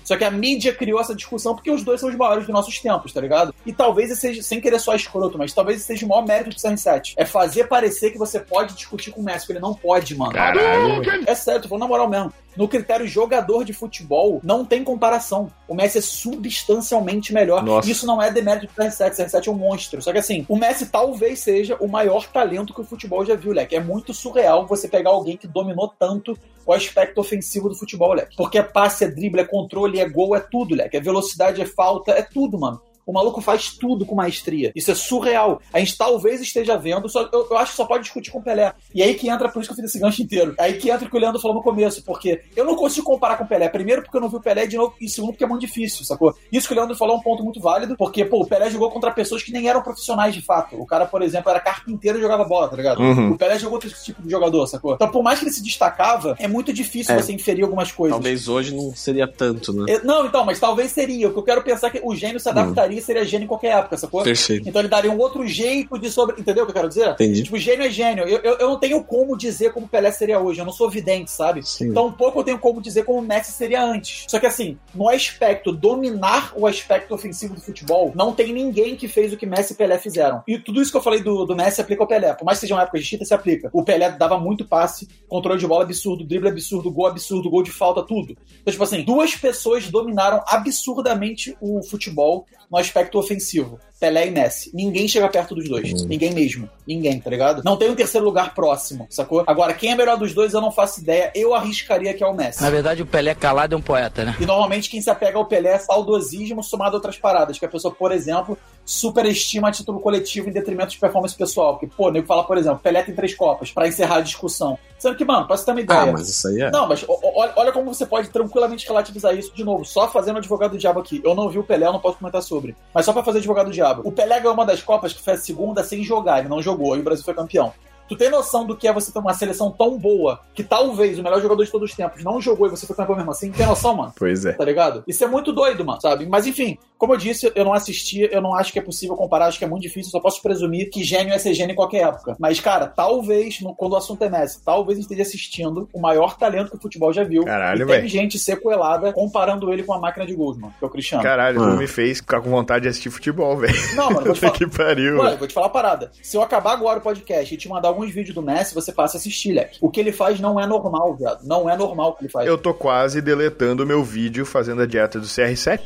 Só 0.03 0.15
que 0.15 0.23
a 0.23 0.31
mídia 0.31 0.73
criou 0.73 0.99
essa 0.99 1.15
discussão 1.15 1.55
porque 1.55 1.71
os 1.71 1.83
dois 1.83 1.99
são 1.99 2.09
os 2.09 2.15
maiores 2.15 2.45
dos 2.45 2.53
nossos 2.53 2.79
tempos, 2.79 3.13
tá 3.13 3.21
ligado? 3.21 3.53
E 3.65 3.73
talvez 3.73 4.11
esse 4.11 4.21
seja, 4.21 4.43
sem 4.43 4.59
querer 4.59 4.79
só 4.79 4.95
escroto, 4.95 5.37
mas 5.37 5.53
talvez 5.53 5.77
esse 5.77 5.87
seja 5.87 6.05
o 6.05 6.09
maior 6.09 6.25
mérito 6.25 6.49
do 6.51 6.55
CR7. 6.55 7.13
É 7.17 7.25
fazer 7.25 7.65
parecer 7.65 8.11
que 8.11 8.17
você 8.17 8.39
pode 8.39 8.73
discutir 8.75 9.11
com 9.11 9.21
o 9.21 9.23
Messi, 9.23 9.39
porque 9.39 9.53
ele 9.53 9.59
não 9.59 9.73
pode, 9.73 10.15
mano. 10.15 10.31
Caralho. 10.31 11.01
É 11.27 11.35
sério, 11.35 11.61
tô 11.61 11.69
falando 11.69 11.83
na 11.83 11.87
moral 11.87 12.09
mesmo. 12.09 12.33
No 12.55 12.67
critério 12.67 13.07
jogador 13.07 13.63
de 13.63 13.73
futebol, 13.73 14.39
não 14.43 14.63
tem 14.63 14.83
comparação. 14.83 15.51
O 15.67 15.75
Messi 15.75 15.97
é 15.97 16.01
substancialmente 16.01 17.33
melhor. 17.33 17.63
Nossa. 17.63 17.89
Isso 17.89 18.05
não 18.05 18.21
é 18.21 18.31
demérito 18.31 18.67
do 18.67 18.73
CR7. 18.73 19.11
O 19.11 19.15
CR7 19.15 19.47
é 19.47 19.51
um 19.51 19.55
monstro. 19.55 20.01
Só 20.01 20.11
que 20.11 20.19
assim, 20.19 20.45
o 20.47 20.55
Messi 20.55 20.87
talvez 20.87 21.39
seja 21.39 21.75
o 21.79 21.87
maior 21.87 22.27
talento 22.27 22.73
que 22.73 22.81
o 22.81 22.85
futebol 22.85 23.25
já 23.25 23.35
viu, 23.35 23.51
Leque. 23.51 23.75
É 23.75 23.79
muito 23.79 24.13
surreal 24.13 24.65
você 24.65 24.87
pegar 24.87 25.09
alguém 25.09 25.37
que 25.37 25.47
dominou 25.47 25.93
tanto 25.99 26.37
o 26.65 26.73
aspecto 26.73 27.19
ofensivo 27.19 27.69
do 27.69 27.75
futebol, 27.75 28.13
Leque. 28.13 28.35
Porque 28.35 28.57
é 28.57 28.63
passe, 28.63 29.03
é 29.03 29.07
drible, 29.07 29.41
é 29.41 29.45
controle, 29.45 29.99
é 29.99 30.07
gol, 30.07 30.35
é 30.35 30.39
tudo, 30.39 30.75
Leque. 30.75 30.97
É 30.97 31.01
velocidade, 31.01 31.61
é 31.61 31.65
falta, 31.65 32.11
é 32.11 32.21
tudo, 32.21 32.57
mano. 32.57 32.81
O 33.05 33.13
maluco 33.13 33.39
faz 33.41 33.69
tudo 33.77 34.05
com 34.05 34.15
maestria. 34.15 34.71
Isso 34.75 34.91
é 34.91 34.95
surreal. 34.95 35.61
A 35.71 35.79
gente 35.79 35.97
talvez 35.97 36.41
esteja 36.41 36.75
vendo, 36.77 37.07
só, 37.07 37.29
eu, 37.31 37.47
eu 37.49 37.57
acho 37.57 37.71
que 37.71 37.77
só 37.77 37.85
pode 37.85 38.03
discutir 38.03 38.31
com 38.31 38.39
o 38.39 38.43
Pelé. 38.43 38.73
E 38.93 39.03
aí 39.03 39.13
que 39.13 39.29
entra, 39.29 39.47
por 39.49 39.59
isso 39.61 39.69
que 39.69 39.73
eu 39.73 39.83
fiz 39.83 39.91
esse 39.91 39.99
gancho 39.99 40.21
inteiro. 40.21 40.55
Aí 40.59 40.73
que 40.73 40.89
entra 40.89 41.07
o 41.07 41.09
que 41.09 41.15
o 41.15 41.19
Leandro 41.19 41.39
falou 41.41 41.55
no 41.57 41.63
começo, 41.63 42.03
porque 42.03 42.41
eu 42.55 42.65
não 42.65 42.75
consigo 42.75 43.05
comparar 43.05 43.37
com 43.37 43.43
o 43.43 43.47
Pelé. 43.47 43.69
Primeiro, 43.69 44.01
porque 44.01 44.17
eu 44.17 44.21
não 44.21 44.29
vi 44.29 44.37
o 44.37 44.41
Pelé, 44.41 44.65
de 44.65 44.75
novo, 44.77 44.93
e 44.99 45.07
segundo, 45.07 45.31
porque 45.33 45.43
é 45.43 45.47
muito 45.47 45.61
difícil, 45.61 46.03
sacou? 46.05 46.33
Isso 46.51 46.67
que 46.67 46.73
o 46.73 46.77
Leandro 46.77 46.95
falou 46.95 47.15
é 47.15 47.19
um 47.19 47.21
ponto 47.21 47.43
muito 47.43 47.59
válido, 47.59 47.95
porque, 47.97 48.25
pô, 48.25 48.41
o 48.41 48.47
Pelé 48.47 48.69
jogou 48.69 48.89
contra 48.89 49.11
pessoas 49.11 49.43
que 49.43 49.51
nem 49.51 49.67
eram 49.69 49.81
profissionais 49.81 50.33
de 50.33 50.41
fato. 50.41 50.75
O 50.81 50.85
cara, 50.85 51.05
por 51.05 51.21
exemplo, 51.21 51.49
era 51.51 51.59
carpinteiro 51.59 52.17
e 52.17 52.21
jogava 52.21 52.43
bola, 52.43 52.67
tá 52.69 52.75
ligado? 52.75 52.99
Uhum. 53.01 53.31
O 53.31 53.37
Pelé 53.37 53.59
jogou 53.59 53.75
outro 53.75 53.89
tipo 54.03 54.21
de 54.23 54.29
jogador, 54.31 54.65
sacou? 54.67 54.95
Então, 54.95 55.09
por 55.09 55.21
mais 55.23 55.39
que 55.39 55.45
ele 55.45 55.51
se 55.53 55.61
destacava, 55.63 56.35
é 56.39 56.47
muito 56.47 56.73
difícil 56.73 57.13
É. 57.13 57.21
você 57.21 57.31
inferir 57.33 57.63
algumas 57.63 57.91
coisas. 57.91 58.15
Talvez 58.15 58.47
hoje 58.47 58.75
não 58.75 58.95
seria 58.95 59.27
tanto, 59.27 59.71
né? 59.73 59.93
É, 59.93 60.03
Não, 60.03 60.25
então, 60.25 60.43
mas 60.45 60.59
talvez 60.59 60.91
seria. 60.91 61.27
O 61.27 61.33
que 61.33 61.39
eu 61.39 61.43
quero 61.43 61.61
pensar 61.63 61.87
é 61.87 61.89
que 61.91 62.01
o 62.03 62.15
gênio 62.15 62.39
se 62.39 62.49
adaptaria 62.49 62.94
seria 63.01 63.25
gênio 63.25 63.45
em 63.45 63.47
qualquer 63.47 63.77
época, 63.77 63.97
sacou? 63.97 64.23
Perfeito. 64.23 64.67
Então 64.67 64.81
ele 64.81 64.89
daria 64.89 65.11
um 65.11 65.17
outro 65.17 65.47
jeito 65.47 65.97
de 65.97 66.09
sobre. 66.09 66.39
Entendeu 66.39 66.63
o 66.63 66.65
que 66.65 66.71
eu 66.71 66.75
quero 66.75 66.89
dizer? 66.89 67.09
Entendi. 67.09 67.43
Tipo, 67.43 67.57
gênio 67.57 67.85
é 67.85 67.89
gênio. 67.89 68.25
Eu, 68.25 68.39
eu, 68.39 68.57
eu 68.57 68.69
não 68.69 68.79
tenho 68.79 69.03
como 69.03 69.37
dizer 69.37 69.73
como 69.73 69.85
o 69.85 69.89
Pelé 69.89 70.11
seria 70.11 70.39
hoje. 70.39 70.59
Eu 70.59 70.65
não 70.65 70.73
sou 70.73 70.89
vidente, 70.89 71.31
sabe? 71.31 71.65
Sim. 71.67 71.89
Então, 71.89 72.11
pouco 72.11 72.39
eu 72.39 72.43
tenho 72.43 72.59
como 72.59 72.81
dizer 72.81 73.03
como 73.03 73.19
o 73.19 73.21
Messi 73.21 73.51
seria 73.51 73.83
antes. 73.83 74.25
Só 74.27 74.39
que 74.39 74.45
assim, 74.45 74.77
no 74.93 75.09
aspecto 75.09 75.71
dominar 75.71 76.53
o 76.55 76.67
aspecto 76.67 77.13
ofensivo 77.13 77.53
do 77.53 77.61
futebol, 77.61 78.11
não 78.15 78.33
tem 78.33 78.53
ninguém 78.53 78.95
que 78.95 79.07
fez 79.07 79.33
o 79.33 79.37
que 79.37 79.45
Messi 79.45 79.73
e 79.73 79.75
Pelé 79.75 79.97
fizeram. 79.97 80.43
E 80.47 80.57
tudo 80.57 80.81
isso 80.81 80.91
que 80.91 80.97
eu 80.97 81.01
falei 81.01 81.21
do, 81.21 81.45
do 81.45 81.55
Messi 81.55 81.81
aplica 81.81 82.03
ao 82.03 82.07
Pelé. 82.07 82.33
Por 82.33 82.45
mais 82.45 82.57
que 82.57 82.61
seja 82.61 82.75
uma 82.75 82.83
época 82.83 82.99
distinta, 82.99 83.25
se 83.25 83.33
aplica. 83.33 83.69
O 83.73 83.83
Pelé 83.83 84.11
dava 84.11 84.39
muito 84.39 84.65
passe, 84.65 85.07
controle 85.27 85.59
de 85.59 85.67
bola 85.67 85.83
absurdo, 85.83 86.23
drible 86.23 86.49
absurdo, 86.49 86.91
gol 86.91 87.07
absurdo, 87.07 87.49
gol 87.49 87.63
de 87.63 87.71
falta, 87.71 88.03
tudo. 88.03 88.35
Então, 88.61 88.71
tipo 88.71 88.83
assim, 88.83 89.03
duas 89.03 89.35
pessoas 89.35 89.89
dominaram 89.89 90.43
absurdamente 90.47 91.55
o 91.61 91.81
futebol 91.83 92.45
no 92.69 92.77
aspecto 92.85 93.19
ofensivo. 93.19 93.79
Pelé 93.99 94.27
e 94.27 94.31
Messi. 94.31 94.71
Ninguém 94.73 95.07
chega 95.07 95.27
perto 95.29 95.55
dos 95.55 95.69
dois. 95.69 96.03
Ninguém 96.03 96.33
mesmo. 96.33 96.69
Ninguém, 96.85 97.19
tá 97.19 97.29
ligado? 97.29 97.63
Não 97.63 97.77
tem 97.77 97.89
um 97.89 97.95
terceiro 97.95 98.25
lugar 98.25 98.53
próximo, 98.53 99.07
sacou? 99.09 99.43
Agora, 99.47 99.73
quem 99.73 99.91
é 99.91 99.95
melhor 99.95 100.17
dos 100.17 100.33
dois, 100.33 100.53
eu 100.53 100.61
não 100.61 100.71
faço 100.71 101.01
ideia. 101.01 101.31
Eu 101.33 101.53
arriscaria 101.53 102.13
que 102.13 102.23
é 102.23 102.27
o 102.27 102.33
Messi. 102.33 102.61
Na 102.61 102.69
verdade, 102.69 103.01
o 103.01 103.05
Pelé 103.05 103.33
calado 103.33 103.73
é 103.73 103.77
um 103.77 103.81
poeta, 103.81 104.25
né? 104.25 104.35
E 104.39 104.45
normalmente 104.45 104.89
quem 104.89 105.01
se 105.01 105.09
apega 105.09 105.37
ao 105.37 105.45
Pelé 105.45 105.69
é 105.69 105.79
saudosismo 105.79 106.61
somado 106.61 106.95
a 106.95 106.97
outras 106.97 107.17
paradas. 107.17 107.57
Que 107.57 107.65
a 107.65 107.69
pessoa, 107.69 107.93
por 107.93 108.11
exemplo, 108.11 108.57
superestima 108.83 109.69
a 109.69 109.71
título 109.71 109.99
coletivo 109.99 110.49
em 110.49 110.53
detrimento 110.53 110.91
de 110.91 110.99
performance 110.99 111.35
pessoal. 111.35 111.77
Porque, 111.77 111.87
pô, 111.87 112.11
nego 112.11 112.27
fala, 112.27 112.43
por 112.43 112.57
exemplo, 112.57 112.79
Pelé 112.79 113.01
tem 113.01 113.15
três 113.15 113.33
copas, 113.33 113.71
pra 113.71 113.87
encerrar 113.87 114.17
a 114.17 114.21
discussão. 114.21 114.77
Sendo 114.99 115.15
que, 115.15 115.25
mano, 115.25 115.47
pra 115.47 115.57
você 115.57 115.65
ter 115.65 115.71
uma 115.71 115.81
ideia. 115.81 116.01
Ah, 116.01 116.11
mas 116.11 116.29
isso 116.29 116.47
aí 116.47 116.61
é. 116.61 116.71
Não, 116.71 116.87
mas 116.87 117.05
olha, 117.07 117.53
olha 117.55 117.71
como 117.71 117.93
você 117.93 118.05
pode 118.05 118.29
tranquilamente 118.29 118.87
relativizar 118.87 119.35
isso 119.35 119.53
de 119.53 119.63
novo, 119.63 119.85
só 119.85 120.09
fazendo 120.09 120.37
advogado 120.37 120.71
do 120.71 120.77
diabo 120.77 120.99
aqui. 120.99 121.21
Eu 121.23 121.35
não 121.35 121.49
vi 121.49 121.59
o 121.59 121.63
Pelé, 121.63 121.87
eu 121.87 121.93
não 121.93 121.99
posso 121.99 122.17
comentar 122.17 122.41
sobre. 122.41 122.75
Mas 122.93 123.05
só 123.05 123.13
pra 123.13 123.23
fazer 123.23 123.39
advogado 123.39 123.67
do 123.67 123.71
diabo. 123.71 123.84
O 124.03 124.11
Pelé 124.11 124.39
ganhou 124.39 124.53
uma 124.53 124.65
das 124.65 124.81
Copas 124.81 125.13
que 125.13 125.21
foi 125.21 125.33
a 125.33 125.37
segunda 125.37 125.83
sem 125.83 126.03
jogar, 126.03 126.39
ele 126.39 126.49
não 126.49 126.61
jogou, 126.61 126.95
e 126.95 126.99
o 126.99 127.03
Brasil 127.03 127.23
foi 127.23 127.33
campeão. 127.33 127.73
Tu 128.07 128.15
tem 128.15 128.29
noção 128.29 128.65
do 128.65 128.75
que 128.75 128.87
é 128.87 128.93
você 128.93 129.11
ter 129.11 129.19
uma 129.19 129.33
seleção 129.33 129.71
tão 129.71 129.97
boa 129.97 130.39
que 130.53 130.63
talvez 130.63 131.17
o 131.19 131.23
melhor 131.23 131.41
jogador 131.41 131.63
de 131.63 131.71
todos 131.71 131.89
os 131.89 131.95
tempos 131.95 132.23
não 132.23 132.39
jogou 132.41 132.67
e 132.67 132.69
você 132.69 132.85
foi 132.85 132.95
campeão 132.95 133.15
mesmo 133.15 133.31
assim? 133.31 133.51
Tem 133.51 133.65
noção, 133.65 133.95
mano? 133.95 134.13
Pois 134.17 134.45
é. 134.45 134.53
Tá 134.53 134.63
ligado? 134.65 135.03
Isso 135.07 135.23
é 135.23 135.27
muito 135.27 135.51
doido, 135.51 135.83
mano, 135.83 135.99
sabe? 136.01 136.25
Mas 136.27 136.45
enfim, 136.45 136.77
como 136.97 137.13
eu 137.13 137.17
disse, 137.17 137.51
eu 137.55 137.65
não 137.65 137.73
assisti, 137.73 138.29
eu 138.31 138.41
não 138.41 138.53
acho 138.55 138.71
que 138.71 138.79
é 138.79 138.81
possível 138.81 139.15
comparar, 139.15 139.47
acho 139.47 139.57
que 139.59 139.65
é 139.65 139.67
muito 139.67 139.81
difícil, 139.83 140.11
só 140.11 140.19
posso 140.19 140.41
presumir 140.41 140.89
que 140.89 141.03
gênio 141.03 141.33
é 141.33 141.37
ser 141.37 141.53
gênio 141.53 141.73
em 141.73 141.75
qualquer 141.75 142.07
época. 142.07 142.35
Mas, 142.39 142.59
cara, 142.59 142.87
talvez, 142.87 143.59
no- 143.61 143.73
quando 143.75 143.93
o 143.93 143.97
assunto 143.97 144.23
é 144.23 144.29
Messi, 144.29 144.63
talvez 144.63 144.97
a 144.97 145.01
gente 145.01 145.11
esteja 145.11 145.21
assistindo 145.27 145.89
o 145.93 145.99
maior 145.99 146.37
talento 146.37 146.69
que 146.71 146.77
o 146.77 146.81
futebol 146.81 147.11
já 147.11 147.23
viu. 147.23 147.43
Caralho, 147.43 147.83
e 147.83 147.85
tem 147.87 147.95
velho. 147.97 148.07
gente 148.07 148.39
sequelada 148.39 149.11
comparando 149.13 149.71
ele 149.73 149.83
com 149.83 149.93
a 149.93 149.99
máquina 149.99 150.25
de 150.25 150.33
gols, 150.35 150.57
mano, 150.57 150.73
que 150.77 150.83
é 150.85 150.87
o 150.87 150.91
Cristiano. 150.91 151.23
Caralho, 151.23 151.61
Ah. 151.63 151.71
tu 151.71 151.77
me 151.77 151.87
fez 151.87 152.19
ficar 152.19 152.39
com 152.41 152.49
vontade 152.49 152.83
de 152.83 152.89
assistir 152.89 153.09
futebol, 153.09 153.57
velho. 153.57 153.73
Não, 153.95 154.05
mano, 154.11 154.19
eu 154.21 154.25
vou 154.25 154.33
te 154.33 154.39
falar. 154.41 154.53
que 154.53 154.67
pariu. 154.67 155.17
Mano, 155.17 155.31
eu 155.31 155.37
vou 155.37 155.47
te 155.47 155.53
falar 155.53 155.67
uma 155.67 155.73
parada. 155.73 156.11
Se 156.21 156.37
eu 156.37 156.41
acabar 156.41 156.73
agora 156.73 156.99
o 156.99 157.01
podcast 157.01 157.53
e 157.53 157.57
te 157.57 157.67
mandar 157.67 157.89
alguns 157.95 158.11
vídeos 158.13 158.35
do 158.35 158.41
Messi, 158.41 158.73
você 158.75 158.91
passa 158.91 159.17
a 159.17 159.19
assistir, 159.19 159.53
Leque. 159.53 159.77
O 159.81 159.89
que 159.89 159.99
ele 159.99 160.11
faz 160.11 160.39
não 160.39 160.59
é 160.59 160.67
normal, 160.67 161.15
viado. 161.15 161.43
Não 161.43 161.69
é 161.69 161.75
normal 161.77 162.09
o 162.09 162.13
que 162.13 162.23
ele 162.23 162.31
faz. 162.31 162.47
Eu 162.47 162.57
tô 162.57 162.73
quase 162.73 163.21
deletando 163.21 163.83
o 163.83 163.85
meu 163.85 164.03
vídeo 164.03 164.45
fazendo 164.45 164.81
a 164.81 164.85
dieta 164.85 165.19
do 165.19 165.25
CR7. 165.25 165.79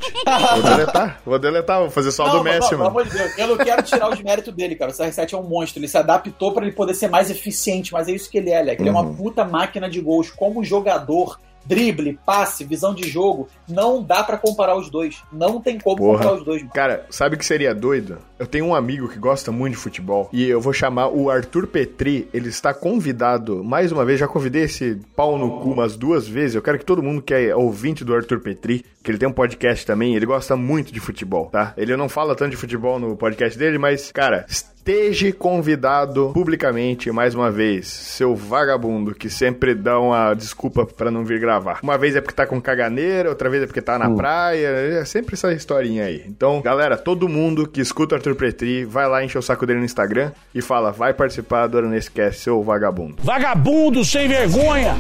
vou 0.53 0.63
deletar, 0.63 1.21
vou 1.25 1.39
deletar, 1.39 1.79
vou 1.79 1.89
fazer 1.89 2.11
só 2.11 2.23
o 2.25 2.27
Não, 2.27 2.37
do 2.39 2.43
Messi, 2.43 2.59
não, 2.61 2.69
Pelo 2.69 2.79
mano. 2.83 2.89
amor 2.91 3.05
de 3.05 3.17
Deus, 3.17 3.37
eu 3.37 3.47
não 3.47 3.57
quero 3.57 3.83
tirar 3.83 4.09
os 4.11 4.21
méritos 4.21 4.53
dele, 4.53 4.75
cara. 4.75 4.91
O 4.91 4.93
CR7 4.93 5.33
é 5.33 5.37
um 5.37 5.43
monstro. 5.43 5.79
Ele 5.79 5.87
se 5.87 5.97
adaptou 5.97 6.51
pra 6.51 6.63
ele 6.65 6.73
poder 6.75 6.93
ser 6.93 7.07
mais 7.07 7.29
eficiente, 7.29 7.93
mas 7.93 8.07
é 8.07 8.11
isso 8.11 8.29
que 8.29 8.37
ele 8.37 8.49
é, 8.49 8.61
Leque. 8.61 8.81
Ele 8.81 8.89
é 8.89 8.91
Uhum. 8.91 8.99
uma 8.99 9.13
puta 9.15 9.43
máquina 9.45 9.89
de 9.89 10.01
gols. 10.01 10.31
Como 10.31 10.63
jogador, 10.63 11.39
drible, 11.69 12.17
passe, 12.25 12.63
visão 12.65 12.95
de 12.95 13.07
jogo. 13.07 13.47
Não 13.67 14.01
dá 14.01 14.23
pra 14.23 14.37
comparar 14.37 14.75
os 14.75 14.89
dois. 14.89 15.21
Não 15.31 15.61
tem 15.61 15.77
como 15.79 15.95
Porra. 15.97 16.17
comparar 16.17 16.35
os 16.37 16.43
dois. 16.43 16.61
mano. 16.63 16.73
Cara, 16.73 17.05
sabe 17.11 17.35
o 17.35 17.37
que 17.37 17.45
seria 17.45 17.75
doido? 17.75 18.17
Eu 18.39 18.47
tenho 18.47 18.65
um 18.65 18.73
amigo 18.75 19.07
que 19.07 19.19
gosta 19.19 19.51
muito 19.51 19.75
de 19.75 19.79
futebol 19.79 20.27
e 20.33 20.49
eu 20.49 20.59
vou 20.59 20.73
chamar 20.73 21.09
o 21.09 21.29
Arthur 21.29 21.67
Petri. 21.67 22.27
Ele 22.33 22.49
está 22.49 22.73
convidado, 22.73 23.63
mais 23.63 23.91
uma 23.91 24.03
vez, 24.03 24.19
já 24.19 24.27
convidei 24.27 24.63
esse 24.63 24.99
pau 25.15 25.37
no 25.37 25.59
cu 25.59 25.71
umas 25.71 25.95
duas 25.95 26.27
vezes. 26.27 26.55
Eu 26.55 26.61
quero 26.61 26.79
que 26.79 26.85
todo 26.85 27.03
mundo 27.03 27.21
que 27.21 27.33
é 27.33 27.55
ouvinte 27.55 28.03
do 28.03 28.15
Arthur 28.15 28.39
Petri, 28.39 28.83
que 29.03 29.11
ele 29.11 29.17
tem 29.19 29.29
um 29.29 29.33
podcast 29.33 29.85
também, 29.85 30.15
ele 30.15 30.25
gosta 30.25 30.55
muito 30.55 30.91
de 30.91 30.99
futebol, 30.99 31.45
tá? 31.47 31.73
Ele 31.77 31.95
não 31.95 32.09
fala 32.09 32.35
tanto 32.35 32.51
de 32.51 32.57
futebol 32.57 32.97
no 32.99 33.15
podcast 33.15 33.59
dele, 33.59 33.77
mas, 33.77 34.11
cara, 34.11 34.45
esteja 34.89 35.31
convidado 35.31 36.31
publicamente 36.33 37.11
mais 37.11 37.35
uma 37.35 37.51
vez, 37.51 37.85
seu 37.87 38.35
vagabundo 38.35 39.13
que 39.13 39.29
sempre 39.29 39.75
dá 39.75 39.99
uma 39.99 40.33
desculpa 40.33 40.83
pra 40.83 41.11
não 41.11 41.23
vir 41.23 41.39
gravar. 41.39 41.79
Uma 41.83 41.95
vez 41.95 42.15
é 42.15 42.21
porque 42.21 42.33
tá 42.33 42.47
com 42.47 42.59
caganeira, 42.59 43.29
outra 43.29 43.51
vez 43.51 43.61
é 43.61 43.67
porque 43.67 43.83
tá 43.83 43.99
na 43.99 44.09
praia, 44.09 44.67
é 44.67 45.05
sempre 45.05 45.35
essa 45.35 45.53
historinha 45.53 46.05
aí. 46.05 46.23
Então, 46.25 46.59
galera, 46.59 46.97
todo 46.97 47.29
mundo 47.29 47.67
que 47.67 47.79
escuta 47.79 48.15
o 48.15 48.17
Arthur 48.17 48.33
Petri, 48.33 48.83
vai 48.83 49.07
lá 49.07 49.23
encher 49.23 49.37
o 49.37 49.43
saco 49.43 49.63
dele 49.63 49.77
no 49.77 49.85
Instagram 49.85 50.31
e 50.55 50.61
fala, 50.61 50.91
vai 50.91 51.13
participar 51.13 51.67
do 51.67 51.77
Aranêscast, 51.77 52.41
seu 52.41 52.63
vagabundo. 52.63 53.17
Vagabundo 53.21 54.03
sem 54.03 54.27
vergonha! 54.27 54.95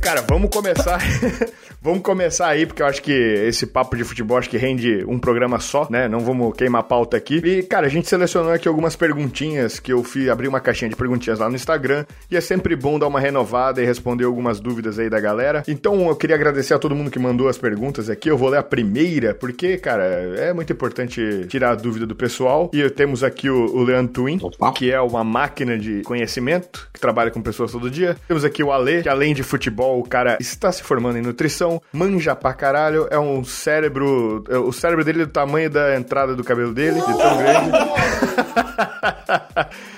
Cara, 0.00 0.22
vamos 0.28 0.50
começar. 0.50 1.00
vamos 1.82 2.02
começar 2.02 2.48
aí, 2.48 2.66
porque 2.66 2.82
eu 2.82 2.86
acho 2.86 3.02
que 3.02 3.12
esse 3.12 3.66
papo 3.66 3.96
de 3.96 4.04
futebol 4.04 4.38
acho 4.38 4.48
que 4.48 4.56
rende 4.56 5.04
um 5.06 5.18
programa 5.18 5.58
só, 5.60 5.86
né? 5.90 6.08
Não 6.08 6.20
vamos 6.20 6.56
queimar 6.56 6.80
a 6.80 6.84
pauta 6.84 7.16
aqui. 7.16 7.36
E, 7.44 7.62
cara, 7.62 7.86
a 7.86 7.90
gente 7.90 8.08
selecionou 8.08 8.52
aqui 8.52 8.68
algumas 8.68 8.96
perguntinhas 8.96 9.78
que 9.80 9.92
eu 9.92 10.02
fui 10.02 10.30
abrir 10.30 10.48
uma 10.48 10.60
caixinha 10.60 10.88
de 10.88 10.96
perguntinhas 10.96 11.38
lá 11.40 11.48
no 11.48 11.56
Instagram. 11.56 12.06
E 12.30 12.36
é 12.36 12.40
sempre 12.40 12.76
bom 12.76 12.98
dar 12.98 13.06
uma 13.06 13.20
renovada 13.20 13.82
e 13.82 13.84
responder 13.84 14.24
algumas 14.24 14.60
dúvidas 14.60 14.98
aí 14.98 15.10
da 15.10 15.20
galera. 15.20 15.62
Então 15.68 16.08
eu 16.08 16.16
queria 16.16 16.36
agradecer 16.36 16.74
a 16.74 16.78
todo 16.78 16.94
mundo 16.94 17.10
que 17.10 17.18
mandou 17.18 17.48
as 17.48 17.58
perguntas 17.58 18.08
aqui. 18.08 18.30
Eu 18.30 18.38
vou 18.38 18.48
ler 18.48 18.58
a 18.58 18.62
primeira, 18.62 19.34
porque, 19.34 19.76
cara, 19.76 20.04
é 20.04 20.52
muito 20.52 20.72
importante 20.72 21.46
tirar 21.48 21.72
a 21.72 21.74
dúvida 21.74 22.06
do 22.06 22.14
pessoal. 22.14 22.70
E 22.72 22.88
temos 22.90 23.22
aqui 23.22 23.50
o, 23.50 23.66
o 23.74 23.82
Leandro 23.82 24.12
Twin, 24.12 24.38
Opa. 24.42 24.72
que 24.72 24.90
é 24.90 25.00
uma 25.00 25.24
máquina 25.24 25.76
de 25.78 26.02
conhecimento, 26.02 26.88
que 26.92 27.00
trabalha 27.00 27.30
com 27.30 27.42
pessoas 27.42 27.72
todo 27.72 27.90
dia. 27.90 28.16
Temos 28.26 28.44
aqui 28.44 28.62
o 28.62 28.72
Ale, 28.72 29.02
que 29.02 29.08
além 29.08 29.34
de 29.34 29.42
futebol, 29.42 29.87
o 29.96 30.02
cara 30.02 30.36
está 30.40 30.70
se 30.72 30.82
formando 30.82 31.18
em 31.18 31.22
nutrição, 31.22 31.80
manja 31.92 32.34
pra 32.34 32.52
caralho, 32.52 33.06
é 33.10 33.18
um 33.18 33.44
cérebro. 33.44 34.44
O 34.66 34.72
cérebro 34.72 35.04
dele 35.04 35.22
é 35.22 35.26
do 35.26 35.32
tamanho 35.32 35.70
da 35.70 35.96
entrada 35.96 36.34
do 36.34 36.44
cabelo 36.44 36.72
dele, 36.74 37.00
de 37.00 37.06
tão 37.06 37.38
grande. 37.38 37.70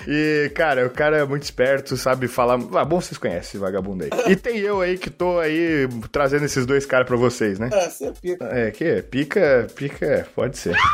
e, 0.07 0.49
cara, 0.53 0.85
o 0.85 0.89
cara 0.89 1.17
é 1.19 1.25
muito 1.25 1.43
esperto, 1.43 1.95
sabe 1.97 2.27
falar. 2.27 2.59
Ah, 2.75 2.85
bom, 2.85 2.99
vocês 3.01 3.17
conhecem 3.17 3.41
esse 3.41 3.57
vagabundo 3.57 4.03
aí. 4.03 4.09
E 4.27 4.35
tem 4.35 4.59
eu 4.59 4.81
aí 4.81 4.97
que 4.97 5.09
tô 5.09 5.39
aí 5.39 5.87
trazendo 6.11 6.45
esses 6.45 6.65
dois 6.65 6.85
caras 6.85 7.07
pra 7.07 7.17
vocês, 7.17 7.59
né? 7.59 7.69
É, 7.71 7.89
você 7.89 8.11
pica. 8.21 8.45
É, 8.45 8.71
que 8.71 9.01
pica, 9.03 9.67
pica, 9.75 10.27
pode 10.35 10.57
ser. 10.57 10.75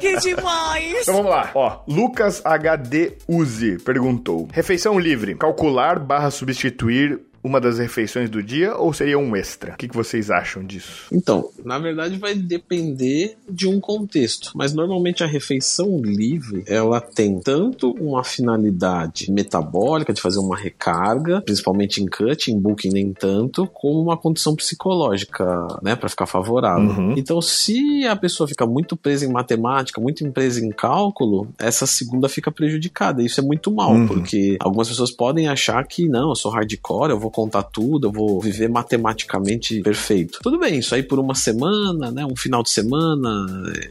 Que 0.00 0.16
demais! 0.18 1.02
Então 1.02 1.14
vamos 1.14 1.30
lá. 1.30 1.50
Ó, 1.54 1.80
Lucas 1.86 2.40
HD 2.44 3.12
Uzi 3.28 3.78
perguntou: 3.78 4.48
Refeição 4.52 4.98
livre, 4.98 5.34
calcular 5.34 5.98
barra 5.98 6.30
substituir 6.30 7.20
uma 7.42 7.60
das 7.60 7.78
refeições 7.78 8.28
do 8.28 8.42
dia 8.42 8.76
ou 8.76 8.92
seria 8.92 9.18
um 9.18 9.34
extra? 9.34 9.72
O 9.72 9.76
que, 9.76 9.88
que 9.88 9.96
vocês 9.96 10.30
acham 10.30 10.64
disso? 10.64 11.06
Então, 11.12 11.48
na 11.64 11.78
verdade 11.78 12.18
vai 12.18 12.34
depender 12.34 13.36
de 13.48 13.66
um 13.66 13.80
contexto, 13.80 14.52
mas 14.54 14.72
normalmente 14.74 15.22
a 15.24 15.26
refeição 15.26 15.98
livre, 16.02 16.62
ela 16.66 17.00
tem 17.00 17.40
tanto 17.40 17.92
uma 18.00 18.22
finalidade 18.24 19.30
metabólica 19.30 20.12
de 20.12 20.20
fazer 20.20 20.38
uma 20.38 20.56
recarga, 20.56 21.40
principalmente 21.42 22.02
em 22.02 22.06
cut, 22.06 22.50
em 22.50 22.58
booking 22.58 22.90
nem 22.90 23.12
tanto, 23.12 23.66
como 23.66 24.00
uma 24.00 24.16
condição 24.16 24.54
psicológica, 24.54 25.44
né, 25.82 25.96
para 25.96 26.08
ficar 26.08 26.26
favorável. 26.26 26.90
Uhum. 26.90 27.14
Então, 27.16 27.40
se 27.40 28.06
a 28.06 28.16
pessoa 28.16 28.46
fica 28.48 28.66
muito 28.66 28.96
presa 28.96 29.24
em 29.24 29.32
matemática, 29.32 30.00
muito 30.00 30.28
presa 30.32 30.64
em 30.64 30.70
cálculo, 30.70 31.48
essa 31.58 31.86
segunda 31.86 32.28
fica 32.28 32.50
prejudicada. 32.50 33.22
Isso 33.22 33.40
é 33.40 33.42
muito 33.42 33.70
mal, 33.72 33.92
Uhum. 33.92 34.06
porque 34.06 34.56
algumas 34.60 34.88
pessoas 34.88 35.10
podem 35.10 35.48
achar 35.48 35.84
que 35.86 36.08
não, 36.08 36.30
eu 36.30 36.34
sou 36.34 36.50
hardcore, 36.50 37.10
eu 37.10 37.18
vou 37.18 37.29
contar 37.30 37.62
tudo, 37.62 38.08
eu 38.08 38.12
vou 38.12 38.40
viver 38.40 38.68
matematicamente 38.68 39.80
perfeito. 39.80 40.40
Tudo 40.42 40.58
bem, 40.58 40.78
isso 40.78 40.94
aí 40.94 41.02
por 41.02 41.18
uma 41.18 41.34
semana, 41.34 42.10
né? 42.10 42.24
Um 42.24 42.36
final 42.36 42.62
de 42.62 42.70
semana, 42.70 43.46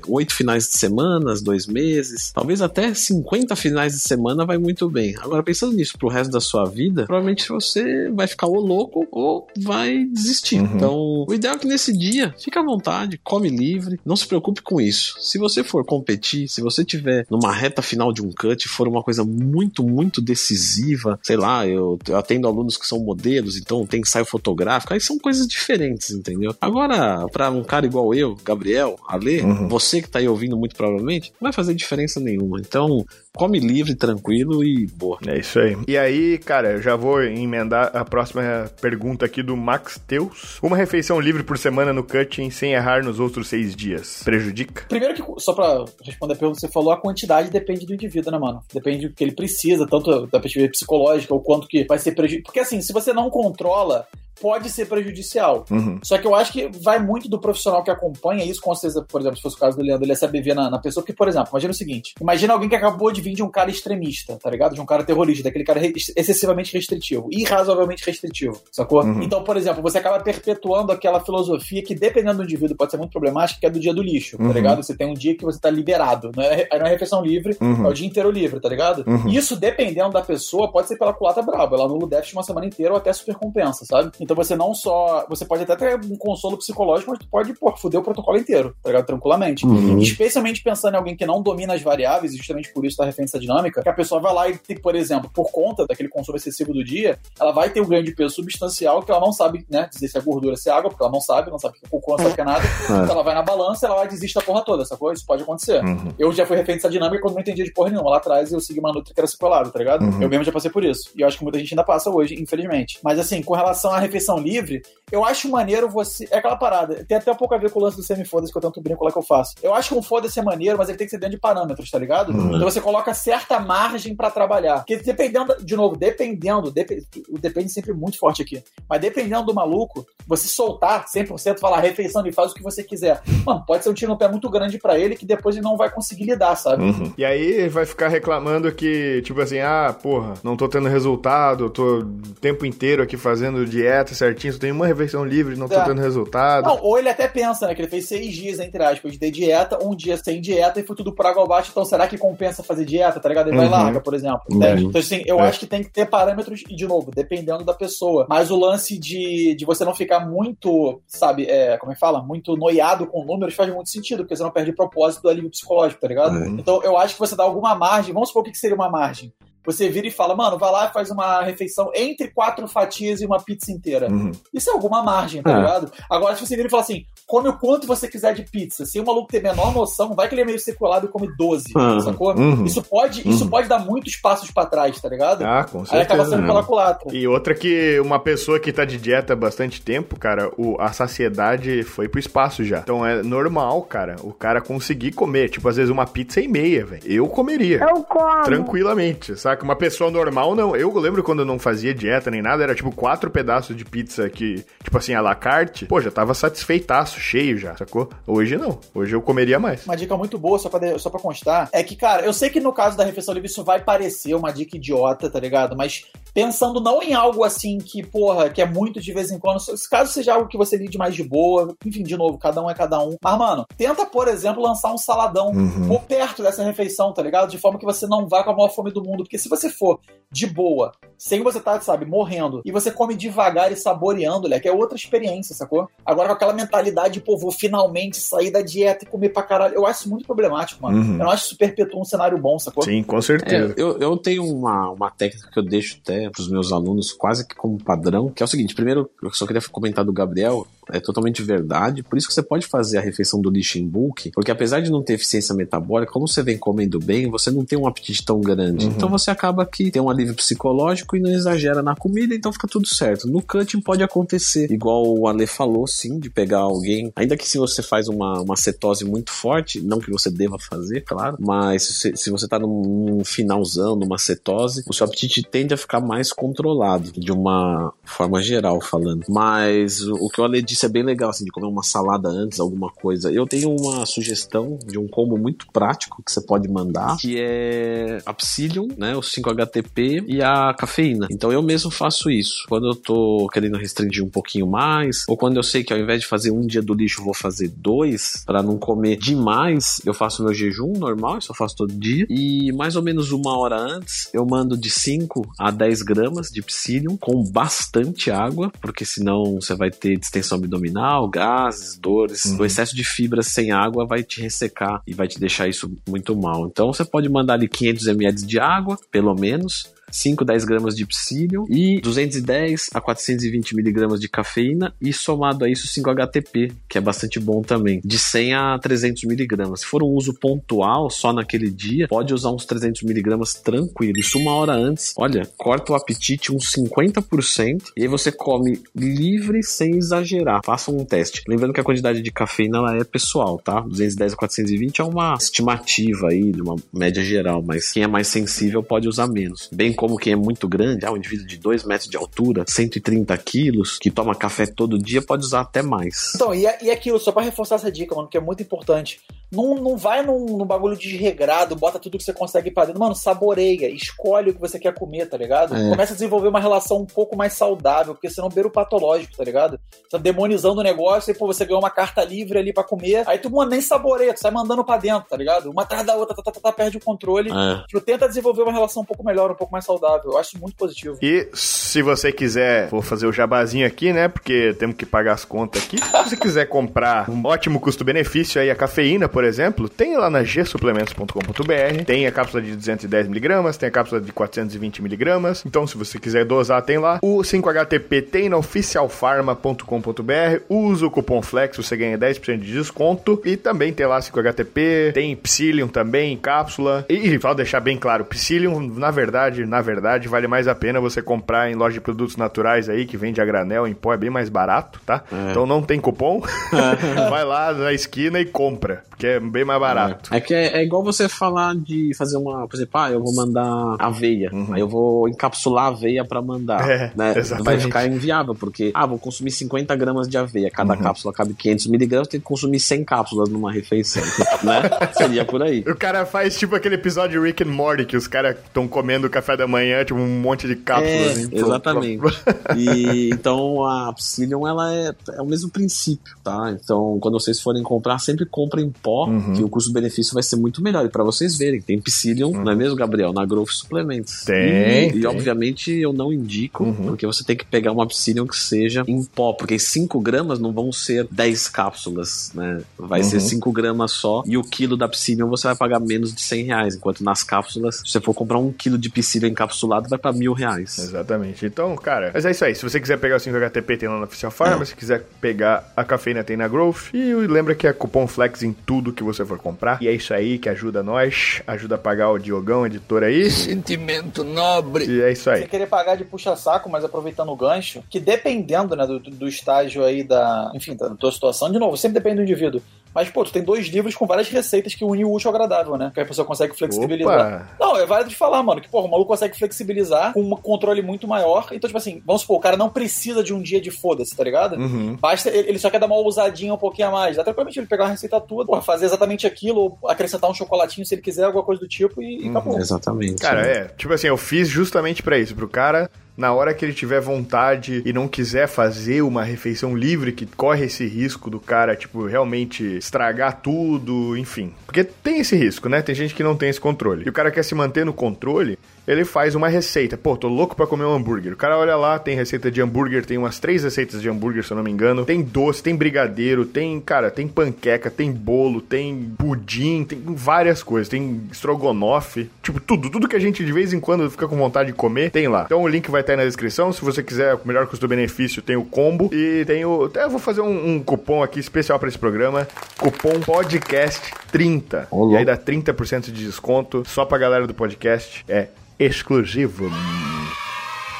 oito 0.08 0.34
finais 0.34 0.67
de 0.67 0.78
semana, 0.78 1.34
dois 1.41 1.67
meses, 1.67 2.32
talvez 2.34 2.62
até 2.62 2.93
50 2.93 3.56
finais 3.56 3.93
de 3.93 3.99
semana 3.99 4.45
vai 4.45 4.58
muito 4.58 4.89
bem. 4.89 5.15
Agora, 5.19 5.43
pensando 5.43 5.73
nisso 5.73 5.97
pro 5.97 6.10
resto 6.10 6.32
da 6.32 6.41
sua 6.41 6.65
vida, 6.65 7.06
provavelmente 7.06 7.47
você 7.49 8.10
vai 8.12 8.28
ficar 8.28 8.47
ou 8.47 8.60
louco 8.60 9.08
ou 9.12 9.47
vai 9.58 10.06
desistir. 10.06 10.60
Uhum. 10.60 10.75
Então, 10.75 11.25
o 11.28 11.34
ideal 11.34 11.56
é 11.56 11.58
que 11.58 11.67
nesse 11.67 11.95
dia, 11.97 12.34
fique 12.39 12.58
à 12.58 12.63
vontade, 12.63 13.19
come 13.23 13.49
livre, 13.49 13.99
não 14.06 14.15
se 14.15 14.28
preocupe 14.28 14.62
com 14.62 14.80
isso. 14.80 15.15
Se 15.19 15.38
você 15.38 15.63
for 15.63 15.86
competir, 15.86 16.47
se 16.47 16.62
você 16.62 16.84
tiver 16.84 17.25
numa 17.30 17.54
reta 17.54 17.82
final 17.82 18.12
de 18.12 18.21
um 18.21 18.32
cut, 18.32 18.67
for 18.67 18.88
uma 18.88 19.04
coisa 19.04 19.23
muito, 19.23 19.84
muito 19.84 20.21
decisiva, 20.21 21.19
sei 21.23 21.38
lá, 21.38 21.67
eu, 21.67 21.99
eu 22.08 22.17
atendo 22.17 22.47
alunos 22.47 22.78
que 22.78 22.88
são 22.88 22.99
modelos, 22.99 23.28
então 23.37 23.85
tem 23.85 24.01
ensaio 24.01 24.25
fotográfico, 24.25 24.93
aí 24.93 24.99
são 24.99 25.17
coisas 25.17 25.47
diferentes, 25.47 26.11
entendeu? 26.11 26.55
Agora, 26.59 27.25
pra 27.31 27.49
um 27.49 27.63
cara 27.63 27.85
igual 27.85 28.13
eu, 28.13 28.35
Gabriel, 28.43 28.97
Ale, 29.07 29.41
Uhum. 29.41 29.67
você 29.67 30.01
que 30.01 30.09
tá 30.09 30.19
aí 30.19 30.27
ouvindo 30.27 30.57
muito 30.57 30.75
provavelmente, 30.75 31.31
não 31.39 31.45
vai 31.47 31.53
fazer 31.53 31.73
diferença 31.75 32.19
nenhuma. 32.19 32.59
Então, 32.59 33.05
come 33.35 33.59
livre, 33.59 33.95
tranquilo 33.95 34.63
e 34.63 34.87
boa. 34.87 35.17
É 35.27 35.39
isso 35.39 35.59
aí. 35.59 35.77
E 35.87 35.97
aí, 35.97 36.37
cara, 36.37 36.73
eu 36.73 36.81
já 36.81 36.95
vou 36.95 37.21
emendar 37.23 37.95
a 37.95 38.03
próxima 38.03 38.69
pergunta 38.81 39.25
aqui 39.25 39.41
do 39.41 39.55
Max 39.55 39.99
Teus. 40.07 40.59
Uma 40.61 40.77
refeição 40.77 41.19
livre 41.19 41.43
por 41.43 41.57
semana 41.57 41.93
no 41.93 42.03
cutting 42.03 42.49
sem 42.49 42.73
errar 42.73 43.03
nos 43.03 43.19
outros 43.19 43.47
seis 43.47 43.75
dias. 43.75 44.21
Prejudica? 44.23 44.85
Primeiro 44.89 45.13
que, 45.13 45.23
só 45.41 45.53
pra 45.53 45.85
responder 46.03 46.33
a 46.33 46.37
pergunta 46.37 46.59
que 46.59 46.67
você 46.67 46.71
falou, 46.71 46.91
a 46.91 46.99
quantidade 46.99 47.49
depende 47.49 47.85
do 47.85 47.93
indivíduo, 47.93 48.31
né, 48.31 48.39
mano? 48.39 48.61
Depende 48.73 49.07
do 49.07 49.13
que 49.13 49.23
ele 49.23 49.33
precisa, 49.33 49.87
tanto 49.87 50.27
da 50.27 50.39
perspectiva 50.39 50.69
psicológica, 50.69 51.33
ou 51.33 51.41
quanto 51.41 51.67
que 51.67 51.85
vai 51.85 51.99
ser 51.99 52.13
prejudicial. 52.13 52.43
Porque 52.45 52.59
assim, 52.59 52.81
se 52.81 52.93
você 52.93 53.13
não 53.13 53.29
controla, 53.29 54.05
pode 54.41 54.69
ser 54.69 54.86
prejudicial. 54.88 55.65
Uhum. 55.69 55.99
Só 56.04 56.17
que 56.17 56.25
eu 56.28 56.36
acho 56.36 56.52
que 56.52 56.67
vai 56.82 56.99
muito 56.99 57.28
do 57.30 57.39
profissional 57.39 57.84
que 57.84 57.91
acompanha 57.91 58.43
isso, 58.45 58.62
com 58.62 58.73
certeza, 58.75 59.06
por 59.08 59.21
exemplo, 59.21 59.38
se 59.38 59.43
fosse 59.43 59.56
o 59.56 59.60
caso 59.60 59.78
do 59.78 59.84
Leandro, 59.84 60.04
ele 60.06 60.12
ia 60.12 60.15
saber 60.15 60.41
ver 60.41 60.54
na, 60.56 60.69
na 60.69 60.80
pessoa. 60.80 61.04
Porque, 61.04 61.13
por 61.13 61.28
exemplo, 61.28 61.49
imagina 61.52 61.71
o 61.71 61.75
seguinte: 61.75 62.13
imagina 62.21 62.54
alguém 62.54 62.69
que 62.69 62.75
acabou 62.75 63.12
de 63.12 63.21
vir 63.21 63.34
de 63.34 63.43
um 63.43 63.49
cara 63.49 63.69
extremista, 63.69 64.38
tá 64.41 64.49
ligado? 64.49 64.73
De 64.75 64.82
um 64.82 64.86
cara 64.86 65.04
terrorista, 65.04 65.43
daquele 65.43 65.63
cara 65.63 65.80
re- 65.80 65.93
excessivamente 66.15 66.73
restritivo, 66.73 67.28
irrazoavelmente 67.32 68.06
restritivo, 68.06 68.60
sacou? 68.71 69.04
Uhum. 69.04 69.21
Então, 69.23 69.43
por 69.43 69.58
exemplo, 69.58 69.82
você 69.82 69.97
acaba 69.97 70.19
perpetuando 70.19 70.91
aquela 70.91 71.19
filosofia 71.19 71.84
que, 71.84 71.95
dependendo 71.95 72.38
do 72.38 72.43
indivíduo, 72.43 72.75
pode 72.78 72.91
ser 72.91 72.97
muito 72.97 73.12
problemática, 73.12 73.60
que 73.60 73.65
é 73.65 73.69
do 73.69 73.80
dia 73.80 73.93
do 73.93 74.02
lixo, 74.02 74.38
Uhum. 74.39 74.47
tá 74.47 74.54
ligado? 74.54 74.84
Você 74.84 74.95
tem 74.95 75.08
um 75.08 75.13
dia 75.13 75.36
que 75.36 75.43
você 75.43 75.60
tá 75.60 75.69
liberado, 75.69 76.32
não 76.36 76.43
é, 76.43 76.67
não 76.80 76.86
é 76.86 76.89
refeição 76.89 77.23
livre, 77.23 77.58
Uhum. 77.62 77.86
é 77.86 77.89
o 77.89 77.93
dia 77.93 78.08
inteiro 78.08 78.32
livre, 78.32 78.60
tá 78.60 78.69
ligado? 78.69 79.04
Uhum. 79.08 79.28
Isso, 79.30 79.56
dependendo 79.56 80.12
da 80.12 80.21
pessoa, 80.21 80.71
pode 80.71 80.88
ser 80.88 80.97
pela 80.97 81.13
culata 81.13 81.41
braba. 81.41 81.75
Ela 81.75 81.86
anula 81.86 82.06
o 82.06 82.08
déficit 82.08 82.36
uma 82.36 82.43
semana 82.43 82.65
inteira 82.65 82.91
ou 82.93 82.97
até 82.97 83.12
supercompensa, 83.12 83.86
sabe? 83.86 84.12
Então 84.29 84.35
você 84.35 84.55
não 84.55 84.75
só. 84.75 85.25
Você 85.27 85.43
pode 85.43 85.63
até 85.63 85.75
ter 85.75 85.99
um 86.05 86.15
consolo 86.15 86.55
psicológico, 86.55 87.09
mas 87.09 87.19
tu 87.19 87.27
pode, 87.27 87.51
pô, 87.53 87.75
fuder 87.75 87.99
o 87.99 88.03
protocolo 88.03 88.37
inteiro, 88.37 88.75
tá 88.83 88.91
ligado? 88.91 89.07
Tranquilamente. 89.07 89.65
Uhum. 89.65 89.97
Especialmente 89.97 90.61
pensando 90.61 90.93
em 90.93 90.97
alguém 90.97 91.17
que 91.17 91.25
não 91.25 91.41
domina 91.41 91.73
as 91.73 91.81
variáveis, 91.81 92.33
e 92.33 92.37
justamente 92.37 92.71
por 92.71 92.85
isso 92.85 92.97
tá 92.97 93.05
refém 93.05 93.25
dessa 93.25 93.39
dinâmica, 93.39 93.81
que 93.81 93.89
a 93.89 93.93
pessoa 93.93 94.21
vai 94.21 94.31
lá 94.31 94.47
e, 94.47 94.57
tem, 94.59 94.77
por 94.77 94.95
exemplo, 94.95 95.31
por 95.33 95.51
conta 95.51 95.87
daquele 95.87 96.09
consumo 96.09 96.37
excessivo 96.37 96.71
do 96.71 96.83
dia, 96.83 97.17
ela 97.39 97.51
vai 97.51 97.71
ter 97.71 97.81
um 97.81 97.87
ganho 97.87 98.03
de 98.03 98.13
peso 98.13 98.35
substancial 98.35 99.01
que 99.01 99.09
ela 99.09 99.19
não 99.19 99.33
sabe, 99.33 99.65
né, 99.67 99.89
dizer 99.91 100.07
se 100.07 100.17
é 100.17 100.21
gordura, 100.21 100.55
se 100.55 100.69
é 100.69 100.71
água, 100.71 100.91
porque 100.91 101.03
ela 101.03 101.11
não 101.11 101.21
sabe, 101.21 101.49
não 101.49 101.57
sabe 101.57 101.77
o 101.77 101.79
que 101.79 101.87
é 101.87 101.89
cocô, 101.89 102.11
não 102.11 102.17
sabe 102.19 102.31
o 102.31 102.35
que 102.35 102.41
é 102.41 102.45
nada. 102.45 102.63
Então 102.83 103.09
ela 103.09 103.23
vai 103.23 103.33
na 103.33 103.41
balança, 103.41 103.87
ela 103.87 103.95
vai 103.95 104.07
desistir 104.07 104.35
da 104.35 104.41
porra 104.41 104.63
toda, 104.63 104.85
sacou? 104.85 105.11
Isso 105.11 105.25
pode 105.25 105.41
acontecer. 105.41 105.83
Uhum. 105.83 106.13
Eu 106.19 106.31
já 106.31 106.45
fui 106.45 106.55
refém 106.55 106.75
dessa 106.75 106.89
dinâmica 106.89 107.21
quando 107.21 107.33
não 107.33 107.41
entendia 107.41 107.65
de 107.65 107.73
porra 107.73 107.89
nenhuma. 107.89 108.11
Lá 108.11 108.17
atrás 108.17 108.51
eu 108.51 108.59
segui 108.59 108.79
uma 108.79 108.91
nutri 108.91 109.13
que 109.13 109.19
era 109.19 109.27
sequelado, 109.27 109.71
tá 109.71 109.79
ligado? 109.79 110.03
Uhum. 110.03 110.21
Eu 110.21 110.29
mesmo 110.29 110.43
já 110.43 110.51
passei 110.51 110.69
por 110.69 110.83
isso. 110.83 111.11
E 111.15 111.21
eu 111.21 111.27
acho 111.27 111.37
que 111.37 111.43
muita 111.43 111.57
gente 111.57 111.73
ainda 111.73 111.83
passa 111.83 112.09
hoje, 112.09 112.35
infelizmente. 112.35 112.99
Mas 113.03 113.17
assim, 113.17 113.41
com 113.41 113.55
relação 113.55 113.91
à 113.91 113.99
refeição 114.19 114.38
livre, 114.38 114.82
eu 115.12 115.23
acho 115.25 115.49
maneiro 115.49 115.89
você. 115.89 116.27
É 116.29 116.38
aquela 116.38 116.55
parada. 116.55 117.03
Tem 117.05 117.17
até 117.17 117.32
um 117.32 117.36
pouco 117.36 117.55
a 117.55 117.58
ver 117.58 117.71
com 117.71 117.79
o 117.79 117.84
lance 117.84 117.97
do 117.97 118.03
semi-foda-se 118.03 118.51
que 118.51 118.58
eu 118.58 118.62
tanto 118.62 118.82
brinco 118.82 119.03
lá 119.03 119.12
que 119.12 119.17
eu 119.17 119.23
faço. 119.23 119.55
Eu 119.63 119.73
acho 119.73 119.89
que 119.89 119.95
um 119.95 120.01
foda-se 120.03 120.39
é 120.39 120.43
maneiro, 120.43 120.77
mas 120.77 120.89
ele 120.89 120.97
tem 120.97 121.08
que 121.08 121.12
ser 121.12 121.17
dentro 121.17 121.36
de 121.36 121.39
parâmetros, 121.41 121.89
tá 121.89 121.97
ligado? 121.97 122.32
Uhum. 122.32 122.55
Então 122.55 122.69
você 122.69 122.79
coloca 122.79 123.13
certa 123.13 123.60
margem 123.60 124.15
pra 124.15 124.29
trabalhar. 124.29 124.77
Porque 124.79 124.97
dependendo, 124.97 125.55
de 125.63 125.75
novo, 125.75 125.95
dependendo, 125.97 126.69
dep- 126.71 127.03
o 127.29 127.39
depende 127.39 127.71
sempre 127.71 127.93
muito 127.93 128.19
forte 128.19 128.41
aqui. 128.41 128.62
Mas 128.88 129.01
dependendo 129.01 129.45
do 129.47 129.53
maluco, 129.53 130.05
você 130.27 130.47
soltar 130.47 131.05
100%, 131.05 131.60
falar 131.60 131.79
refeição 131.79 132.25
e 132.27 132.32
faz 132.32 132.51
o 132.51 132.55
que 132.55 132.62
você 132.62 132.84
quiser. 132.84 133.21
Mano, 133.45 133.63
pode 133.65 133.84
ser 133.84 133.89
um 133.89 133.93
tiro 133.93 134.12
no 134.12 134.17
pé 134.17 134.27
muito 134.27 134.49
grande 134.49 134.77
pra 134.77 134.97
ele 134.99 135.15
que 135.15 135.25
depois 135.25 135.55
ele 135.55 135.65
não 135.65 135.77
vai 135.77 135.89
conseguir 135.89 136.25
lidar, 136.25 136.55
sabe? 136.55 136.84
Uhum. 136.84 137.13
E 137.17 137.25
aí 137.25 137.67
vai 137.69 137.86
ficar 137.86 138.10
reclamando 138.10 138.71
que, 138.71 139.21
tipo 139.23 139.41
assim, 139.41 139.60
ah, 139.60 139.95
porra, 140.01 140.36
não 140.43 140.55
tô 140.55 140.67
tendo 140.67 140.88
resultado, 140.88 141.65
eu 141.65 141.69
tô 141.69 141.99
o 141.99 142.05
tempo 142.39 142.65
inteiro 142.65 143.01
aqui 143.01 143.17
fazendo 143.17 143.65
dieta 143.65 143.98
dieta 144.03 144.15
certinho, 144.15 144.53
só 144.53 144.59
tem 144.59 144.71
uma 144.71 144.88
refeição 144.88 145.23
livre, 145.25 145.55
não 145.55 145.67
tô 145.67 145.75
É. 145.75 145.85
tendo 145.85 146.01
resultado. 146.01 146.65
Não, 146.65 146.79
ou 146.81 146.97
ele 146.97 147.09
até 147.09 147.27
pensa, 147.27 147.67
né, 147.67 147.75
que 147.75 147.81
ele 147.81 147.88
fez 147.89 148.05
seis 148.07 148.33
dias, 148.33 148.59
entre 148.59 148.83
aspas, 148.83 149.17
de 149.17 149.31
dieta, 149.31 149.77
um 149.83 149.95
dia 149.95 150.17
sem 150.17 150.41
dieta 150.41 150.79
e 150.79 150.83
foi 150.83 150.95
tudo 150.95 151.13
por 151.13 151.25
água 151.25 151.43
abaixo, 151.43 151.69
então 151.71 151.85
será 151.85 152.07
que 152.07 152.17
compensa 152.17 152.63
fazer 152.63 152.85
dieta, 152.85 153.19
tá 153.19 153.29
ligado? 153.29 153.47
Ele 153.49 153.57
vai 153.57 153.65
Uhum. 153.67 153.71
e 153.71 153.75
larga, 153.75 154.01
por 154.01 154.13
exemplo. 154.13 154.41
Uhum. 154.49 154.59
né? 154.59 154.75
Então, 154.79 154.99
assim, 154.99 155.21
eu 155.25 155.39
É. 155.39 155.47
acho 155.47 155.59
que 155.59 155.67
tem 155.67 155.83
que 155.83 155.89
ter 155.91 156.05
parâmetros, 156.07 156.63
e 156.69 156.75
de 156.75 156.88
novo, 156.88 157.12
dependendo 157.12 157.63
da 157.63 157.73
pessoa. 157.73 158.25
Mas 158.29 158.49
o 158.51 158.55
lance 158.57 158.97
de, 158.97 159.55
de 159.55 159.65
você 159.65 159.83
não 159.85 159.93
ficar 159.95 160.19
muito, 160.27 161.01
sabe, 161.07 161.45
é, 161.45 161.77
como 161.77 161.91
é 161.91 161.95
que 161.95 161.99
fala? 161.99 162.21
Muito 162.21 162.55
noiado 162.55 163.07
com 163.07 163.23
números 163.25 163.53
faz 163.55 163.73
muito 163.73 163.89
sentido, 163.89 164.23
porque 164.23 164.35
você 164.35 164.43
não 164.43 164.51
perde 164.51 164.71
o 164.71 164.75
propósito 164.75 165.21
do 165.23 165.29
alívio 165.29 165.49
psicológico, 165.49 166.01
tá 166.01 166.07
ligado? 166.07 166.38
É. 166.43 166.47
Então, 166.47 166.81
eu 166.83 166.97
acho 166.97 167.13
que 167.15 167.19
você 167.19 167.35
dá 167.35 167.43
alguma 167.43 167.75
margem, 167.75 168.13
vamos 168.13 168.29
supor 168.29 168.41
o 168.41 168.45
que 168.51 168.57
seria 168.57 168.75
uma 168.75 168.89
margem. 168.89 169.31
Você 169.71 169.89
vira 169.89 170.08
e 170.08 170.12
fala, 170.12 170.36
mano, 170.36 170.58
vai 170.58 170.71
lá 170.71 170.88
e 170.89 170.93
faz 170.93 171.12
uma 171.12 171.41
refeição 171.41 171.91
entre 171.95 172.29
quatro 172.29 172.67
fatias 172.67 173.21
e 173.21 173.25
uma 173.25 173.39
pizza 173.41 173.71
inteira. 173.71 174.10
Uhum. 174.12 174.32
Isso 174.53 174.69
é 174.69 174.73
alguma 174.73 175.03
margem, 175.03 175.41
tá 175.43 175.51
É. 175.51 175.55
ligado? 175.58 175.91
Agora, 176.10 176.36
se 176.36 176.45
você 176.45 176.55
vira 176.55 176.67
e 176.67 176.71
fala 176.71 176.84
assim, 176.84 177.05
come 177.27 177.49
o 177.49 177.53
quanto 177.58 177.86
você 177.86 178.08
quiser 178.08 178.34
de 178.34 178.43
pizza, 178.43 178.86
se 178.86 178.99
o 178.99 179.05
maluco 179.05 179.27
ter 179.32 179.41
menor 179.43 179.73
noção, 179.73 180.13
vai 180.15 180.27
que 180.27 180.34
ele 180.36 180.41
é 180.41 180.45
meio 180.45 180.60
sequelado 180.60 181.05
e 181.05 181.10
come 181.10 181.29
12, 181.38 181.65
Uhum. 181.75 181.99
sacou? 182.01 182.36
Uhum. 182.36 182.65
Isso, 182.65 182.82
pode, 182.84 183.27
isso 183.29 183.47
pode 183.49 183.67
dar 183.67 183.79
muitos 183.79 184.15
passos 184.15 184.49
pra 184.51 184.65
trás, 184.65 184.99
tá 184.99 185.10
ligado? 185.10 185.43
Ah, 185.45 185.63
com 185.63 185.79
Aí 185.89 186.01
acaba 186.01 186.23
certeza. 186.23 186.29
sendo 186.38 186.45
pela 186.47 186.63
culatra. 186.63 187.15
E 187.15 187.27
outra 187.27 187.53
que 187.53 187.99
uma 187.99 188.19
pessoa 188.19 188.60
que 188.60 188.71
tá 188.73 188.86
de 188.86 188.97
dieta 188.97 189.34
há 189.34 189.36
bastante 189.36 189.82
tempo, 189.82 190.17
cara, 190.19 190.51
o, 190.58 190.75
a 190.79 190.91
saciedade 190.91 191.84
foi 191.84 192.08
pro 192.08 192.19
espaço 192.19 192.63
já. 192.63 192.79
Então 192.79 193.05
é 193.05 193.21
normal, 193.21 193.82
cara, 193.84 194.15
o 194.23 194.32
cara 194.34 194.62
conseguir 194.62 195.12
comer, 195.12 195.49
tipo, 195.49 195.67
às 195.69 195.75
vezes 195.75 195.91
uma 195.91 196.05
pizza 196.05 196.39
e 196.41 196.47
meia, 196.47 196.86
velho. 196.86 197.01
Eu 197.05 197.27
comeria. 197.27 197.79
Eu 197.89 198.03
como. 198.03 198.43
Tranquilamente, 198.43 199.36
saca? 199.60 199.63
Uma 199.63 199.76
pessoa 199.76 200.10
normal, 200.10 200.56
não. 200.56 200.76
Eu 200.76 200.91
lembro 200.98 201.24
quando 201.24 201.39
eu 201.39 201.45
não 201.45 201.60
fazia 201.60 201.93
dieta 201.93 202.32
nem 202.32 202.41
nada, 202.41 202.63
era 202.63 202.74
tipo 202.76 202.91
quatro 202.91 203.30
pedaços 203.30 203.76
de 203.76 203.86
pizza 203.86 204.30
que, 204.30 204.65
tipo 204.84 204.98
assim, 204.98 205.13
à 205.13 205.22
la 205.22 205.36
carte. 205.36 205.86
Pô, 205.86 206.00
já 206.02 206.10
tava 206.12 206.34
satisfeitaço, 206.34 207.19
cheio 207.19 207.58
já, 207.58 207.76
sacou? 207.76 208.10
Hoje 208.26 208.58
não. 208.58 208.80
Hoje 208.93 209.15
eu 209.15 209.22
comeria 209.22 209.60
mais. 209.60 209.86
Uma 209.86 209.95
dica 209.98 210.15
muito 210.17 210.38
boa, 210.38 210.58
só 210.60 210.69
pra, 210.69 210.80
de- 210.80 211.00
só 211.00 211.10
pra 211.10 211.19
constar, 211.19 211.69
é 211.72 211.84
que, 211.84 211.95
cara, 211.95 212.26
eu 212.26 212.34
sei 212.34 212.50
que 212.50 212.60
no 212.60 212.74
caso 212.74 212.98
da 212.98 213.04
refeição 213.04 213.34
livre 213.34 213.50
isso 213.50 213.63
vai 213.63 213.82
parecer 213.82 214.34
uma 214.36 214.52
dica 214.52 214.78
idiota, 214.78 215.30
tá 215.30 215.39
ligado? 215.39 215.76
Mas 215.76 216.04
pensando 216.34 216.80
não 216.80 217.02
em 217.02 217.13
algo 217.13 217.43
assim 217.43 217.80
que, 217.80 218.04
porra, 218.06 218.50
que 218.50 218.62
é 218.62 218.65
muito 218.65 219.02
de 219.02 219.12
vez 219.12 219.32
em 219.32 219.39
quando, 219.39 219.60
caso 219.89 220.13
seja 220.13 220.36
algo 220.36 220.48
que 220.48 220.58
você 220.58 220.78
lide 220.78 220.98
mais 220.98 221.15
de 221.15 221.24
boa, 221.24 221.76
enfim, 221.86 222.04
de 222.04 222.15
novo, 222.15 222.38
cada 222.38 222.62
um 222.62 222.69
é 222.69 222.74
cada 222.74 223.00
um. 223.02 223.17
Mas, 223.22 223.38
mano, 223.38 223.65
tenta, 223.78 224.06
por 224.06 224.28
exemplo, 224.28 224.62
lançar 224.62 224.93
um 224.93 224.98
saladão 224.98 225.50
Uhum. 225.50 225.88
por 225.88 226.02
perto 226.02 226.43
dessa 226.43 226.63
refeição, 226.63 227.12
tá 227.13 227.22
ligado? 227.24 227.50
De 227.50 227.58
forma 227.58 227.80
que 227.80 227.86
você 227.86 228.06
não 228.06 228.28
vá 228.28 228.43
com 228.43 228.52
a 228.52 228.56
maior 228.56 228.69
fome 228.69 228.91
do 228.91 229.04
mundo. 229.04 229.24
Porque 229.24 229.38
se 229.38 229.48
você 229.49 229.69
for 229.69 229.99
de 230.31 230.45
boa, 230.45 230.91
sem 231.17 231.41
você 231.41 231.59
tá, 231.59 231.81
sabe, 231.81 232.05
morrendo, 232.05 232.62
e 232.63 232.71
você 232.71 232.91
come 232.91 233.15
devagar 233.15 233.71
e 233.71 233.75
saboreando, 233.75 234.41
moleque, 234.41 234.67
é 234.67 234.71
outra 234.71 234.95
experiência, 234.95 235.55
sacou? 235.55 235.89
Agora 236.05 236.27
com 236.29 236.35
aquela 236.35 236.53
mentalidade, 236.53 237.19
pô, 237.19 237.35
vou 237.35 237.51
finalmente 237.51 238.17
sair 238.17 238.51
da 238.51 238.62
dieta 238.62 239.05
e 239.05 239.07
comer 239.07 239.29
pra 239.29 239.41
caralho. 239.41 239.73
Eu 239.73 239.88
acho 239.88 240.01
isso 240.01 240.09
muito 240.09 240.25
problemático, 240.25 240.83
mano. 240.83 240.99
Uhum. 240.99 241.13
Eu 241.13 241.17
não 241.25 241.31
acho 241.31 241.43
que 241.43 241.47
isso 241.49 241.57
perpetua 241.57 241.99
um 241.99 242.05
cenário 242.05 242.38
bom, 242.38 242.59
sacou? 242.59 242.83
Sim, 242.83 243.01
com 243.01 243.17
É, 243.17 243.21
certeza. 243.21 243.73
eu, 243.75 243.97
eu 243.97 244.15
tenho 244.17 244.45
uma, 244.45 244.91
uma 244.91 245.09
técnica 245.09 245.49
que 245.51 245.57
eu 245.57 245.63
deixo 245.63 245.97
até 246.03 246.29
pros 246.29 246.47
meus 246.47 246.71
alunos 246.71 247.12
quase 247.12 247.47
que 247.47 247.55
como 247.55 247.83
padrão, 247.83 248.29
que 248.29 248.43
é 248.43 248.45
o 248.45 248.47
seguinte: 248.47 248.75
primeiro, 248.75 249.09
eu 249.23 249.33
só 249.33 249.47
queria 249.47 249.62
comentar 249.71 250.05
do 250.05 250.13
Gabriel, 250.13 250.67
é 250.91 250.99
totalmente 250.99 251.41
verdade. 251.43 252.04
Por 252.04 252.17
isso 252.17 252.28
que 252.28 252.34
você 252.34 252.43
pode 252.43 252.65
fazer 252.67 252.97
a 252.97 253.02
refeição 253.02 253.41
do 253.41 253.49
lixo 253.49 253.78
em 253.78 253.88
bulk, 253.88 254.32
porque 254.34 254.52
apesar 254.52 254.80
de 254.82 254.91
não 254.91 255.04
ter 255.04 255.13
eficiência 255.13 255.54
metabólica, 255.56 256.12
como 256.12 256.28
você 256.28 256.41
vem 256.43 256.58
comendo 256.58 256.99
bem, 256.99 257.30
você 257.30 257.52
não 257.52 257.63
tem 257.65 257.78
um 257.78 257.88
apetite 257.88 258.23
tão 258.23 258.39
grande. 258.41 258.86
Uhum. 258.86 258.91
Então 258.95 259.10
você 259.10 259.32
acaba 259.32 259.65
que 259.65 259.91
tem 259.91 260.02
um 260.02 260.10
alívio 260.10 260.36
psicológico 260.36 261.15
e 261.15 261.19
não 261.19 261.30
exagera 261.32 261.82
na 261.82 261.95
comida, 261.95 262.34
então 262.36 262.52
fica 262.54 262.67
tudo 262.67 262.88
certo. 262.88 263.28
No 263.28 263.41
cutting 263.41 263.82
pode 263.82 264.04
acontecer, 264.04 264.71
igual 264.71 265.06
o 265.08 265.28
Ale 265.28 265.45
falou, 265.47 265.88
sim, 265.88 266.19
de 266.19 266.30
pegar 266.30 266.60
alguém, 266.60 267.12
ainda 267.15 267.38
que 267.38 267.47
se 267.47 267.58
você 267.58 267.82
faz 267.82 268.08
uma, 268.08 268.41
uma 268.41 268.56
cetose 268.56 269.06
muito 269.06 269.32
forte, 269.32 269.82
não 269.82 269.99
que 269.99 270.12
você 270.12 270.30
deva 270.30 270.58
fazer, 270.60 271.02
claro, 271.02 271.38
mas 271.39 271.84
se, 271.84 271.93
você- 271.93 272.15
se 272.15 272.30
você 272.32 272.47
tá 272.47 272.60
num, 272.60 272.82
num 272.82 273.23
finalzão, 273.25 273.95
numa 273.95 274.17
cetose, 274.17 274.84
o 274.88 274.93
seu 274.93 275.06
apetite 275.06 275.43
tende 275.43 275.73
a 275.73 275.78
ficar 275.78 275.99
mais 276.02 276.32
controlado, 276.34 277.12
de 277.12 277.32
uma 277.32 277.93
forma 278.04 278.41
geral 278.41 278.82
falando. 278.82 279.23
Mas 279.30 280.02
o, 280.02 280.13
o 280.15 280.30
que 280.30 280.41
o 280.41 280.43
Ale 280.43 280.62
disse 280.62 280.78
é 280.85 280.89
bem 280.89 281.03
legal, 281.03 281.29
assim, 281.29 281.45
de 281.45 281.51
comer 281.51 281.67
uma 281.67 281.83
salada 281.83 282.29
antes, 282.29 282.59
alguma 282.59 282.89
coisa. 282.91 283.31
Eu 283.31 283.45
tenho 283.45 283.69
uma 283.69 284.05
sugestão 284.05 284.77
de 284.85 284.97
um 284.97 285.07
combo 285.07 285.37
muito 285.37 285.67
prático 285.71 286.21
que 286.23 286.31
você 286.31 286.41
pode 286.41 286.67
mandar, 286.67 287.17
que 287.17 287.39
é 287.39 288.21
a 288.25 288.33
Psyllium, 288.33 288.87
né, 288.97 289.15
o 289.15 289.21
5-HTP 289.21 290.23
e 290.27 290.41
a 290.41 290.73
cafeína. 290.73 291.27
Então 291.31 291.51
eu 291.51 291.61
mesmo 291.61 291.91
faço 291.91 292.29
isso. 292.29 292.65
Quando 292.67 292.87
eu 292.87 292.95
tô 292.95 293.47
querendo 293.51 293.77
restringir 293.77 294.23
um 294.23 294.29
pouquinho 294.29 294.67
mais, 294.67 295.25
ou 295.27 295.37
quando 295.37 295.57
eu 295.57 295.63
sei 295.63 295.83
que 295.83 295.93
ao 295.93 295.99
invés 295.99 296.21
de 296.21 296.27
fazer 296.27 296.51
um 296.51 296.61
dia 296.61 296.81
do 296.81 296.93
lixo, 296.93 297.23
vou 297.23 297.33
fazer 297.33 297.69
dois, 297.69 298.43
para 298.45 298.61
não 298.61 298.77
comer 298.77 299.17
demais, 299.17 300.01
eu 300.05 300.13
faço 300.13 300.43
meu 300.43 300.53
jejum 300.53 300.93
normal, 300.93 301.37
isso 301.37 301.51
eu 301.51 301.55
faço 301.55 301.75
todo 301.75 301.93
dia. 301.93 302.25
E 302.29 302.71
mais 302.73 302.95
ou 302.95 303.03
menos 303.03 303.31
uma 303.31 303.57
hora 303.57 303.79
antes, 303.79 304.29
eu 304.33 304.45
mando 304.45 304.77
de 304.77 304.89
5 304.89 305.53
a 305.57 305.71
10 305.71 306.01
gramas 306.01 306.49
de 306.49 306.61
Psyllium 306.61 307.17
com 307.17 307.43
bastante 307.43 308.31
água, 308.31 308.71
porque 308.81 309.05
senão 309.05 309.55
você 309.55 309.75
vai 309.75 309.89
ter 309.89 310.17
distensão 310.17 310.59
abdominal, 310.69 311.27
gases, 311.27 311.97
dores. 311.97 312.45
Uhum. 312.45 312.60
O 312.60 312.65
excesso 312.65 312.95
de 312.95 313.03
fibras 313.03 313.47
sem 313.47 313.71
água 313.71 314.05
vai 314.05 314.23
te 314.23 314.41
ressecar 314.41 315.01
e 315.05 315.13
vai 315.13 315.27
te 315.27 315.39
deixar 315.39 315.67
isso 315.67 315.91
muito 316.08 316.36
mal. 316.36 316.67
Então 316.67 316.93
você 316.93 317.03
pode 317.03 317.27
mandar 317.27 317.55
ali 317.55 317.67
500 317.67 318.08
ml 318.08 318.45
de 318.45 318.60
água, 318.60 318.97
pelo 319.12 319.34
menos. 319.34 319.91
5, 320.12 320.45
10 320.45 320.65
gramas 320.65 320.95
de 320.95 321.06
psyllium 321.06 321.65
e 321.69 322.00
210 322.02 322.89
a 322.93 323.02
420 323.02 323.76
miligramas 323.76 324.19
de 324.19 324.28
cafeína 324.28 324.93
e 325.02 325.13
somado 325.13 325.65
a 325.65 325.69
isso 325.69 325.88
5-HTP, 325.88 326.72
que 326.88 326.98
é 326.98 327.02
bastante 327.02 327.39
bom 327.39 327.62
também, 327.62 328.02
de 328.04 328.17
100 328.17 328.54
a 328.54 328.80
300 328.80 329.24
miligramas. 329.24 329.82
Se 329.82 329.86
for 329.86 330.04
um 330.04 330.10
uso 330.10 330.34
pontual, 330.34 331.10
só 331.10 331.34
naquele 331.34 331.69
dia, 331.69 332.08
pode 332.08 332.34
usar 332.34 332.52
uns 332.52 332.65
300 332.65 333.04
miligramas 333.04 333.54
tranquilo. 333.54 334.17
Isso 334.17 334.38
uma 334.38 334.54
hora 334.54 334.74
antes, 334.74 335.13
olha, 335.17 335.48
corta 335.58 335.93
o 335.93 335.95
apetite 335.95 336.54
uns 336.54 336.72
50% 336.72 337.91
e 337.95 338.04
aí 338.04 338.08
você 338.08 338.32
come 338.32 338.82
livre 338.95 339.63
sem 339.63 339.98
exagerar. 339.98 340.62
Faça 340.63 340.91
um 340.91 341.04
teste. 341.06 341.43
Lembrando 341.48 341.74
que 341.74 341.80
a 341.80 341.84
quantidade 341.84 342.22
de 342.22 342.32
cafeína 342.32 342.78
ela 342.80 342.98
é 342.98 343.04
pessoal, 343.04 343.60
tá? 343.60 343.82
210 343.82 344.34
a 344.34 344.36
420 344.36 345.02
é 345.02 345.04
uma 345.04 345.34
estimativa 345.34 346.30
aí, 346.30 346.52
de 346.52 346.62
uma 346.62 346.76
média 346.93 347.24
geral, 347.24 347.63
mas 347.65 347.91
quem 347.91 348.04
é 348.04 348.08
mais 348.08 348.28
sensível 348.28 348.84
pode 348.84 349.08
usar 349.08 349.28
menos. 349.28 349.69
Bem 349.72 349.93
como 349.99 350.15
quem 350.15 350.31
é 350.31 350.35
muito 350.38 350.65
grande, 350.65 351.05
ah, 351.05 351.12
um 351.12 351.17
indivíduo 351.17 351.45
de 351.45 351.57
2 351.57 351.83
metros 351.83 352.09
de 352.09 352.15
altura, 352.15 352.63
130 352.65 353.38
quilos, 353.39 353.97
que 353.97 354.09
toma 354.09 354.33
café 354.33 354.65
todo 354.65 354.97
dia, 354.97 355.21
pode 355.21 355.43
usar 355.43 355.59
até 355.59 355.81
mais. 355.81 356.31
Então, 356.33 356.55
e, 356.55 356.62
e 356.81 356.89
aquilo, 356.89 357.19
só 357.19 357.33
pra 357.33 357.43
reforçar 357.43 357.75
essa 357.75 357.91
dica, 357.91 358.15
mano, 358.15 358.29
que 358.29 358.38
é 358.38 358.39
muito 358.39 358.63
importante. 358.63 359.19
Não, 359.51 359.75
não 359.75 359.97
vai 359.97 360.23
num, 360.25 360.57
num 360.57 360.65
bagulho 360.65 360.95
desregrado, 360.95 361.75
bota 361.75 361.99
tudo 361.99 362.17
que 362.17 362.23
você 362.23 362.31
consegue 362.31 362.71
pra 362.71 362.85
dentro. 362.85 362.99
Mano, 362.99 363.15
saboreia, 363.15 363.89
escolhe 363.89 364.51
o 364.51 364.53
que 364.53 364.59
você 364.62 364.79
quer 364.79 364.93
comer, 364.93 365.27
tá 365.27 365.35
ligado? 365.35 365.75
É. 365.75 365.89
Começa 365.89 366.13
a 366.13 366.15
desenvolver 366.15 366.47
uma 366.47 366.62
relação 366.62 367.01
um 367.01 367.05
pouco 367.05 367.35
mais 367.35 367.53
saudável, 367.53 368.13
porque 368.13 368.29
senão 368.29 368.47
beira 368.47 368.69
o 368.69 368.71
patológico, 368.71 369.35
tá 369.35 369.43
ligado? 369.43 369.79
Você 369.91 370.12
tá 370.12 370.17
demonizando 370.17 370.79
o 370.79 370.83
negócio 370.83 371.31
e, 371.31 371.33
pô, 371.33 371.47
você 371.47 371.65
ganhou 371.65 371.81
uma 371.81 371.89
carta 371.89 372.23
livre 372.23 372.59
ali 372.59 372.71
pra 372.71 372.83
comer, 372.85 373.27
aí 373.27 373.39
tu, 373.39 373.49
mano, 373.49 373.71
nem 373.71 373.81
saboreia, 373.81 374.33
tu 374.33 374.39
sai 374.39 374.51
mandando 374.51 374.85
pra 374.85 374.97
dentro, 374.97 375.27
tá 375.27 375.35
ligado? 375.35 375.71
Uma 375.71 375.81
atrás 375.81 376.05
da 376.05 376.15
outra, 376.15 376.35
tá, 376.35 376.43
tá, 376.43 376.51
tá, 376.51 376.62
tá, 376.62 376.71
perde 376.71 376.97
o 376.97 377.03
controle. 377.03 377.49
É. 377.49 377.83
Tu 377.89 377.99
tenta 377.99 378.29
desenvolver 378.29 378.62
uma 378.62 378.71
relação 378.71 379.01
um 379.01 379.05
pouco 379.05 379.25
melhor, 379.25 379.51
um 379.51 379.55
pouco 379.55 379.73
mais 379.73 379.88
saudável. 379.89 380.32
Eu 380.32 380.38
acho 380.38 380.60
muito 380.60 380.75
positivo. 380.75 381.17
E 381.21 381.47
se 381.54 382.02
você 382.04 382.32
quiser, 382.32 382.89
vou 382.89 383.02
fazer 383.02 383.25
o 383.25 383.34
jabazinho 383.34 383.88
aqui, 383.88 384.13
né? 384.13 384.28
Porque 384.28 384.75
temos 384.78 384.95
que 384.95 385.06
pagar 385.06 385.34
as 385.34 385.43
contas 385.43 385.84
aqui. 385.84 385.97
Se 385.97 386.12
você 386.12 386.38
quiser 386.38 386.67
comprar 386.67 387.30
um 387.30 387.45
ótimo 387.45 387.80
custo-benefício 387.80 388.62
aí, 388.62 388.69
a 388.69 388.75
cafeína, 388.75 389.28
por 389.28 389.43
exemplo, 389.43 389.89
tem 389.89 390.15
lá 390.17 390.30
na 390.30 390.43
gsuplementos.com.br. 390.43 392.04
Tem 392.06 392.28
a 392.28 392.32
cápsula 392.32 392.62
de 392.62 392.78
210mg, 392.78 393.78
tem 393.78 393.89
a 393.89 393.91
cápsula 393.91 394.21
de 394.21 394.32
420mg. 394.32 395.63
Então, 395.65 395.88
se 395.88 395.97
você 395.97 396.19
quiser 396.19 396.45
dosar, 396.45 396.82
tem 396.84 396.97
lá. 396.97 397.19
O 397.21 397.39
5HTP 397.39 398.30
tem 398.30 398.49
na 398.49 398.58
oficialfarma.com.br. 398.58 400.62
Usa 400.69 401.08
o 401.08 401.12
cupom 401.12 401.41
FLEX, 401.41 401.78
você 401.78 401.97
ganha 401.97 402.17
10% 402.17 402.60
de 402.60 402.73
desconto. 402.73 403.41
E 403.43 403.58
também 403.58 403.93
tem 403.93 404.06
lá 404.06 404.19
5HTP, 404.19 405.13
tem 405.13 405.36
Psyllium 405.36 405.88
também, 405.88 406.38
cápsula. 406.38 407.06
E, 407.10 407.13
e 407.13 407.38
vale 407.38 407.56
deixar 407.56 407.80
bem 407.80 407.97
claro, 407.97 408.25
Psyllium, 408.25 408.80
na 408.80 409.12
verdade, 409.12 409.65
na 409.65 409.78
verdade, 409.81 410.27
vale 410.27 410.47
mais 410.47 410.67
a 410.67 410.75
pena 410.75 410.99
você 410.99 411.21
comprar 411.21 411.69
em 411.71 411.75
loja 411.75 411.95
de 411.95 412.01
produtos 412.01 412.35
naturais 412.35 412.89
aí, 412.89 413.05
que 413.05 413.17
vende 413.17 413.41
a 413.41 413.45
granel, 413.45 413.87
em 413.87 413.93
pó, 413.93 414.13
é 414.13 414.17
bem 414.17 414.29
mais 414.29 414.49
barato, 414.49 414.99
tá? 415.05 415.23
É. 415.31 415.51
Então 415.51 415.65
não 415.65 415.81
tem 415.81 415.99
cupom. 415.99 416.41
Vai 417.29 417.43
lá 417.43 417.73
na 417.73 417.93
esquina 417.93 418.39
e 418.39 418.45
compra. 418.45 419.03
Porque 419.09 419.27
é 419.27 419.39
bem 419.39 419.65
mais 419.65 419.79
barato. 419.79 420.33
É 420.33 420.39
que 420.39 420.53
é, 420.53 420.77
é 420.77 420.83
igual 420.83 421.03
você 421.03 421.27
falar 421.27 421.75
de 421.75 422.13
fazer 422.17 422.37
uma. 422.37 422.65
Por 422.67 422.77
exemplo, 422.77 423.01
ah, 423.01 423.11
eu 423.11 423.21
vou 423.21 423.35
mandar 423.35 423.95
aveia. 423.99 424.49
Aí 424.71 424.79
eu 424.79 424.87
vou 424.87 425.27
encapsular 425.27 425.85
a 425.85 425.87
aveia 425.89 426.23
pra 426.23 426.41
mandar. 426.41 426.81
Uhum. 426.81 426.89
É, 426.89 427.11
né? 427.15 427.33
exatamente. 427.35 427.65
Vai 427.65 427.79
ficar 427.79 428.05
inviável, 428.07 428.55
porque, 428.55 428.91
ah, 428.93 429.05
vou 429.05 429.19
consumir 429.19 429.51
50 429.51 429.93
gramas 429.95 430.27
de 430.27 430.37
aveia. 430.37 430.71
Cada 430.71 430.93
Uhum. 430.93 431.01
cápsula 431.01 431.33
cabe 431.33 431.53
500 431.53 431.87
miligramas, 431.87 432.27
tem 432.29 432.39
que 432.39 432.45
consumir 432.45 432.79
100 432.79 433.03
cápsulas 433.03 433.49
numa 433.49 433.71
refeição. 433.71 434.23
né? 434.63 434.81
Seria 435.13 435.43
por 435.43 435.61
aí. 435.61 435.83
O 435.85 435.95
cara 435.95 436.25
faz 436.25 436.57
tipo 436.57 436.75
aquele 436.75 436.95
episódio 436.95 437.39
de 437.41 437.45
Rick 437.45 437.63
and 437.63 437.71
Morty, 437.73 438.05
que 438.05 438.15
os 438.15 438.27
caras 438.27 438.55
estão 438.57 438.87
comendo 438.87 439.29
café 439.29 439.57
da 439.57 439.67
manhã, 439.69 440.03
tipo 440.03 440.19
um 440.19 440.41
monte 440.41 440.67
de 440.67 440.75
cápsulas. 440.75 441.12
É, 441.13 441.32
assim, 441.32 441.49
pro- 441.49 441.60
exatamente. 441.60 442.21
E 442.77 443.29
então 443.34 443.84
a 443.86 444.13
Psyllium 444.13 444.67
ela 444.67 444.93
é, 444.93 445.13
é 445.34 445.41
o 445.41 445.45
mesmo 445.45 445.69
princípio, 445.69 446.36
tá? 446.43 446.71
Então 446.79 447.17
quando 447.19 447.39
vocês 447.39 447.60
forem 447.62 447.82
comprar, 447.84 448.19
sempre 448.19 448.45
comprem 448.45 448.86
em 448.86 448.89
pó, 448.91 449.27
Uhum. 449.27 449.53
que 449.53 449.63
o 449.63 449.69
custo-benefício 449.69 450.34
vai 450.34 450.43
ser 450.43 450.55
muito 450.55 450.82
melhor. 450.82 451.05
E 451.05 451.10
pra 451.10 451.23
vocês 451.23 451.58
verem, 451.58 451.82
tem 451.82 451.99
Psyllium, 451.99 452.51
não 452.51 452.71
é 452.71 452.75
mesmo, 452.75 452.95
Gabriel? 452.95 453.34
Na 453.34 453.45
Growth 453.45 453.69
Suplementos. 453.71 454.39
Uhum. 454.41 454.45
Tem, 454.45 455.08
E, 455.08 455.12
tem. 455.12 455.21
e, 455.21 455.25
obviamente 455.25 455.91
eu 455.91 456.13
não 456.13 456.32
indico, 456.34 456.84
Uhum. 456.84 456.93
porque 457.08 457.25
você 457.25 457.43
tem 457.43 457.55
que 457.55 457.65
pegar 457.65 457.91
uma 457.91 458.08
Psyllium 458.08 458.47
que 458.47 458.55
seja 458.58 459.03
em 459.08 459.23
pó, 459.23 459.53
porque 459.53 459.77
5 459.79 460.19
gramas 460.19 460.60
não 460.60 460.71
vão 460.71 460.91
ser 460.91 461.27
10 461.29 461.67
cápsulas, 461.69 462.51
né? 462.53 462.82
Vai 462.97 463.23
ser 463.23 463.36
Uhum. 463.38 463.41
5 463.41 463.71
gramas 463.71 464.12
só. 464.12 464.43
E 464.45 464.58
o 464.58 464.63
quilo 464.63 464.95
da 464.97 465.08
Psyllium 465.08 465.47
você 465.49 465.67
vai 465.67 465.75
pagar 465.75 465.99
menos 465.99 466.34
de 466.34 466.41
100 466.41 466.63
reais, 466.65 466.95
enquanto 466.95 467.23
nas 467.23 467.43
cápsulas, 467.43 467.97
se 467.97 468.12
você 468.12 468.19
for 468.21 468.34
comprar 468.34 468.58
um 468.58 468.71
quilo 468.71 468.97
de 468.97 469.10
Psyllium 469.10 469.49
encapsulado, 469.60 470.08
vai 470.08 470.17
pra 470.17 470.32
mil 470.32 470.54
reais. 470.54 470.98
Exatamente. 470.98 471.65
Então, 471.65 471.95
cara, 471.98 472.32
mas 472.34 472.45
é 472.45 472.52
isso 472.52 472.63
aí. 472.63 472.74
Se 472.74 472.84
você 472.84 473.00
quiser 473.00 473.17
pegar 473.17 473.36
o 473.36 473.39
5HTP, 473.39 474.00
tem 474.00 474.10
lá 474.10 474.17
na 474.17 474.24
Oficial 474.24 474.52
Farma. 474.52 474.86
Se 474.86 474.95
quiser 474.95 475.24
pegar 475.41 475.91
a 475.95 476.04
cafeína, 476.04 476.43
tem 476.43 476.56
na 476.56 476.67
Growth. 476.67 477.13
E 477.13 477.34
lembra 477.34 477.76
que 477.76 477.86
é 477.86 477.93
cupom 477.93 478.28
Flex 478.28 478.63
em 478.63 478.72
tudo 478.72 479.12
que 479.12 479.24
você 479.24 479.45
for 479.45 479.58
comprar. 479.58 480.02
E 480.02 480.08
é 480.08 480.12
isso 480.12 480.34
aí 480.34 480.58
que 480.58 480.69
ajuda 480.69 481.04
nós, 481.04 481.62
ajuda 481.67 481.95
a 481.95 481.98
pagar 481.98 482.30
o 482.30 482.39
Diogão, 482.39 482.86
editor 482.86 483.24
aí. 483.24 483.50
Sentimento 483.52 484.43
nobre. 484.43 485.06
E 485.06 485.22
é 485.22 485.32
isso 485.32 485.50
aí. 485.50 485.62
Você 485.62 485.67
querer 485.67 485.88
pagar 485.88 486.15
de 486.15 486.24
puxa-saco, 486.24 486.89
mas 486.89 487.04
aproveitando 487.04 487.50
o 487.50 487.56
gancho, 487.56 488.04
que 488.10 488.19
dependendo 488.19 488.95
né, 488.95 489.06
do, 489.06 489.19
do 489.19 489.48
estágio 489.48 490.04
aí 490.04 490.24
da. 490.24 490.72
Enfim, 490.74 490.95
da 490.95 491.10
tua 491.10 491.32
situação, 491.32 491.72
de 491.72 491.80
novo, 491.80 491.98
sempre 491.98 492.15
depende 492.15 492.38
do 492.38 492.43
indivíduo. 492.43 492.82
Mas, 493.13 493.30
pô, 493.30 493.43
tu 493.43 493.52
tem 493.52 493.63
dois 493.63 493.88
livros 493.88 494.15
com 494.15 494.28
várias 494.28 494.48
receitas 494.50 494.93
que 494.93 495.04
unem 495.04 495.26
o 495.26 495.34
útil 495.34 495.50
ao 495.50 495.56
agradável, 495.56 495.98
né? 495.98 496.12
Que 496.13 496.22
a 496.22 496.26
pessoa 496.26 496.45
consegue 496.45 496.76
flexibilizar. 496.78 497.63
Opa! 497.63 497.67
Não, 497.80 497.98
é 497.98 498.06
válido 498.06 498.30
de 498.30 498.36
falar, 498.36 498.62
mano, 498.62 498.80
que, 498.82 498.89
porra, 498.89 499.08
o 499.08 499.12
maluco 499.12 499.30
consegue 499.30 499.48
flexibilizar 499.57 500.33
com 500.33 500.41
um 500.41 500.49
controle 500.51 501.01
muito 501.01 501.27
maior. 501.27 501.67
Então, 501.71 501.88
tipo 501.88 501.97
assim, 501.97 502.21
vamos 502.25 502.41
supor, 502.41 502.57
o 502.57 502.62
cara 502.62 502.77
não 502.77 502.89
precisa 502.89 503.43
de 503.43 503.53
um 503.53 503.62
dia 503.62 503.81
de 503.81 503.91
foda-se, 503.91 504.35
tá 504.35 504.43
ligado? 504.43 504.75
Uhum. 504.75 505.15
Basta, 505.15 505.49
ele 505.49 505.79
só 505.79 505.89
quer 505.89 505.99
dar 505.99 506.05
uma 506.05 506.15
ousadinha 506.15 506.73
um 506.73 506.77
pouquinho 506.77 507.09
a 507.09 507.12
mais. 507.12 507.38
Dá 507.38 507.43
tranquilamente 507.43 507.79
ele 507.79 507.88
pegar 507.88 508.05
uma 508.05 508.12
receita 508.12 508.39
tua, 508.41 508.65
porra, 508.65 508.81
fazer 508.81 509.05
exatamente 509.05 509.47
aquilo, 509.47 509.97
ou 510.01 510.09
acrescentar 510.09 510.49
um 510.49 510.53
chocolatinho 510.53 511.05
se 511.05 511.15
ele 511.15 511.21
quiser, 511.21 511.45
alguma 511.45 511.63
coisa 511.63 511.81
do 511.81 511.88
tipo, 511.88 512.21
e, 512.21 512.45
e 512.45 512.49
acabou. 512.49 512.77
Exatamente. 512.77 513.41
Cara, 513.41 513.62
né? 513.62 513.71
é. 513.71 513.85
Tipo 513.97 514.13
assim, 514.13 514.27
eu 514.27 514.38
fiz 514.38 514.67
justamente 514.67 515.23
pra 515.23 515.38
isso. 515.38 515.55
Pro 515.55 515.67
cara, 515.67 516.09
na 516.39 516.54
hora 516.54 516.73
que 516.73 516.86
ele 516.86 516.93
tiver 516.93 517.19
vontade 517.19 518.02
e 518.06 518.13
não 518.13 518.25
quiser 518.25 518.65
fazer 518.65 519.21
uma 519.21 519.43
refeição 519.43 519.95
livre, 519.95 520.32
que 520.32 520.45
corre 520.45 520.86
esse 520.86 521.06
risco 521.06 521.49
do 521.49 521.60
cara, 521.60 521.97
tipo, 521.97 522.25
realmente 522.25 522.84
estragar 522.97 523.60
tudo, 523.62 524.38
enfim. 524.38 524.73
Porque 524.86 525.04
tem 525.04 525.39
esse 525.39 525.58
risco, 525.58 525.89
né? 525.89 526.02
Tem 526.02 526.15
gente 526.15 526.34
que 526.34 526.41
não 526.41 526.56
tem 526.56 526.69
esse 526.69 526.80
controle. 526.80 527.23
E 527.25 527.30
o 527.30 527.34
cara 527.34 527.52
quer 527.52 527.63
se 527.63 527.75
manter 527.75 528.06
no 528.06 528.13
controle, 528.13 528.80
ele 529.10 529.25
faz 529.25 529.56
uma 529.56 529.67
receita. 529.67 530.15
Pô, 530.15 530.38
tô 530.38 530.47
louco 530.47 530.75
pra 530.75 530.86
comer 530.86 531.04
um 531.04 531.13
hambúrguer. 531.13 531.52
O 531.52 531.58
cara 531.58 531.78
olha 531.78 531.95
lá, 531.95 532.19
tem 532.19 532.36
receita 532.36 532.69
de 532.69 532.80
hambúrguer, 532.80 533.25
tem 533.25 533.38
umas 533.38 533.60
três 533.60 533.84
receitas 533.84 534.21
de 534.21 534.30
hambúrguer, 534.30 534.63
se 534.63 534.71
eu 534.71 534.78
não 534.78 534.84
me 534.84 534.91
engano. 534.91 535.25
Tem 535.25 535.41
doce, 535.41 535.82
tem 535.82 535.95
brigadeiro, 535.95 536.63
tem, 536.63 537.02
cara, 537.02 537.32
tem 537.32 537.47
panqueca, 537.47 538.10
tem 538.12 538.32
bolo, 538.32 538.80
tem 538.80 539.34
pudim, 539.38 540.04
tem 540.04 540.21
várias 540.28 540.84
coisas. 540.84 541.10
Tem 541.10 541.41
estrogonofe, 541.52 542.49
tipo, 542.62 542.80
tudo. 542.80 543.10
Tudo 543.10 543.28
que 543.28 543.36
a 543.36 543.39
gente 543.39 543.65
de 543.65 543.73
vez 543.73 543.93
em 543.93 543.99
quando 543.99 544.30
fica 544.30 544.47
com 544.47 544.56
vontade 544.56 544.91
de 544.91 544.95
comer, 544.95 545.32
tem 545.32 545.47
lá. 545.47 545.63
Então 545.65 545.82
o 545.82 545.88
link 545.88 546.10
vai 546.10 546.21
aí 546.31 546.37
na 546.37 546.45
descrição. 546.45 546.91
Se 546.91 547.01
você 547.01 547.21
quiser 547.23 547.55
o 547.55 547.61
melhor 547.65 547.87
custo-benefício, 547.87 548.61
tem 548.61 548.75
o 548.75 548.85
combo. 548.85 549.29
E 549.33 549.63
tem 549.65 549.85
o. 549.85 550.05
Até 550.05 550.23
eu 550.23 550.29
vou 550.29 550.39
fazer 550.39 550.61
um, 550.61 550.95
um 550.95 551.03
cupom 551.03 551.43
aqui 551.43 551.59
especial 551.59 551.99
pra 551.99 552.07
esse 552.07 552.17
programa. 552.17 552.67
Cupom 552.97 553.39
podcast30. 553.41 555.07
Ô, 555.11 555.33
e 555.33 555.37
aí 555.37 555.45
dá 555.45 555.57
30% 555.57 556.31
de 556.31 556.45
desconto 556.45 557.03
só 557.05 557.25
pra 557.25 557.37
galera 557.37 557.67
do 557.67 557.73
podcast. 557.73 558.43
É 558.47 558.67
exclusivo. 558.99 559.89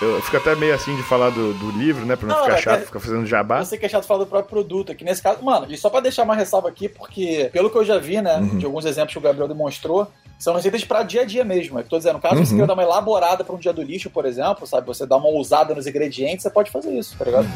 Eu 0.02 0.22
fico 0.22 0.38
até 0.38 0.56
meio 0.56 0.74
assim 0.74 0.96
de 0.96 1.04
falar 1.04 1.30
do, 1.30 1.54
do 1.54 1.72
livro, 1.72 2.06
né? 2.06 2.16
Pra 2.16 2.28
não, 2.28 2.36
Não, 2.38 2.44
ficar 2.46 2.58
é- 2.58 2.62
chato, 2.62 2.82
é- 2.82 2.86
ficar 2.86 3.00
fazendo 3.02 3.26
jabá. 3.26 3.64
Você 3.64 3.78
que 3.78 3.86
é 3.86 3.90
chato 3.90 4.06
falar 4.06 4.22
do 4.24 4.28
próprio 4.30 4.50
produto, 4.50 4.96
que 4.96 5.04
nesse 5.04 5.22
caso, 5.22 5.44
mano, 5.44 5.68
e 5.70 5.78
só 5.78 5.90
pra 5.90 6.00
deixar 6.00 6.24
uma 6.24 6.36
ressalva 6.36 6.70
aqui, 6.70 6.88
porque 6.88 7.50
pelo 7.52 7.70
que 7.70 7.78
eu 7.78 7.84
já 7.84 7.98
vi, 7.98 8.22
né, 8.22 8.38
Uhum. 8.38 8.58
de 8.58 8.66
alguns 8.66 8.86
exemplos 8.86 9.12
que 9.12 9.18
o 9.18 9.22
Gabriel 9.22 9.48
demonstrou, 9.48 10.08
são 10.38 10.56
receitas 10.56 10.86
pra 10.86 11.04
dia 11.04 11.22
a 11.24 11.26
dia 11.26 11.44
mesmo. 11.44 11.78
É 11.78 11.82
que 11.82 11.88
eu 11.88 11.90
tô 11.92 11.98
dizendo, 11.98 12.18
caso 12.18 12.36
Uhum. 12.36 12.46
você 12.46 12.52
queira 12.54 12.68
dar 12.68 12.74
uma 12.76 12.84
elaborada 12.84 13.44
pra 13.44 13.54
um 13.54 13.60
dia 13.60 13.74
do 13.74 13.82
lixo, 13.82 14.10
por 14.10 14.26
exemplo, 14.26 14.66
sabe, 14.66 14.88
você 14.88 15.06
dá 15.06 15.18
uma 15.18 15.28
ousada 15.28 15.76
nos 15.76 15.86
ingredientes, 15.86 16.44
você 16.44 16.50
pode 16.50 16.72
fazer 16.72 16.92
isso, 16.98 17.18
tá 17.18 17.26
ligado? 17.26 17.48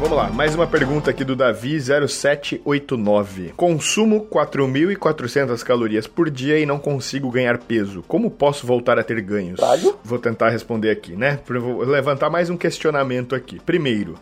Vamos 0.00 0.16
lá, 0.16 0.30
mais 0.30 0.54
uma 0.54 0.66
pergunta 0.66 1.10
aqui 1.10 1.22
do 1.24 1.36
Davi0789. 1.36 3.52
Consumo 3.54 4.26
4.400 4.32 5.62
calorias 5.62 6.06
por 6.06 6.30
dia 6.30 6.58
e 6.58 6.64
não 6.64 6.78
consigo 6.78 7.30
ganhar 7.30 7.58
peso. 7.58 8.02
Como 8.08 8.30
posso 8.30 8.66
voltar 8.66 8.98
a 8.98 9.02
ter 9.02 9.20
ganhos? 9.20 9.60
Vou 10.02 10.18
tentar 10.18 10.48
responder 10.48 10.88
aqui, 10.88 11.14
né? 11.14 11.38
Vou 11.46 11.82
levantar 11.82 12.30
mais 12.30 12.48
um 12.48 12.56
questionamento 12.56 13.34
aqui. 13.34 13.60
Primeiro, 13.60 14.14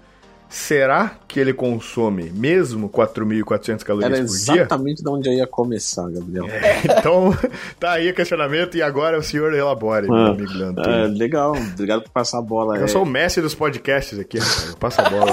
será 0.48 1.12
que 1.26 1.38
ele 1.38 1.52
consome 1.52 2.30
mesmo 2.30 2.88
4.400 2.88 3.82
calorias 3.82 4.12
Era 4.12 4.20
por 4.26 4.26
dia? 4.36 4.54
exatamente 4.62 5.02
de 5.02 5.08
onde 5.10 5.28
eu 5.28 5.32
ia 5.34 5.46
começar, 5.46 6.08
Gabriel. 6.10 6.46
Então, 6.84 7.36
tá 7.78 7.92
aí 7.92 8.10
o 8.10 8.14
questionamento 8.14 8.76
e 8.76 8.82
agora 8.82 9.18
o 9.18 9.22
senhor 9.22 9.52
elabore, 9.52 10.06
meu 10.06 10.16
Ah, 10.16 10.28
amigo 10.30 10.52
Leandro. 10.52 10.88
É, 10.88 11.06
legal, 11.06 11.52
obrigado 11.52 12.02
por 12.02 12.10
passar 12.10 12.38
a 12.38 12.42
bola. 12.42 12.76
Eu 12.78 12.84
É, 12.84 12.88
sou 12.88 13.02
o 13.02 13.06
mestre 13.06 13.42
dos 13.42 13.54
podcasts 13.54 14.18
aqui, 14.18 14.38
rapaz. 14.38 14.68
Eu 14.70 14.76
passo 14.76 15.00
a 15.00 15.08
bola. 15.10 15.32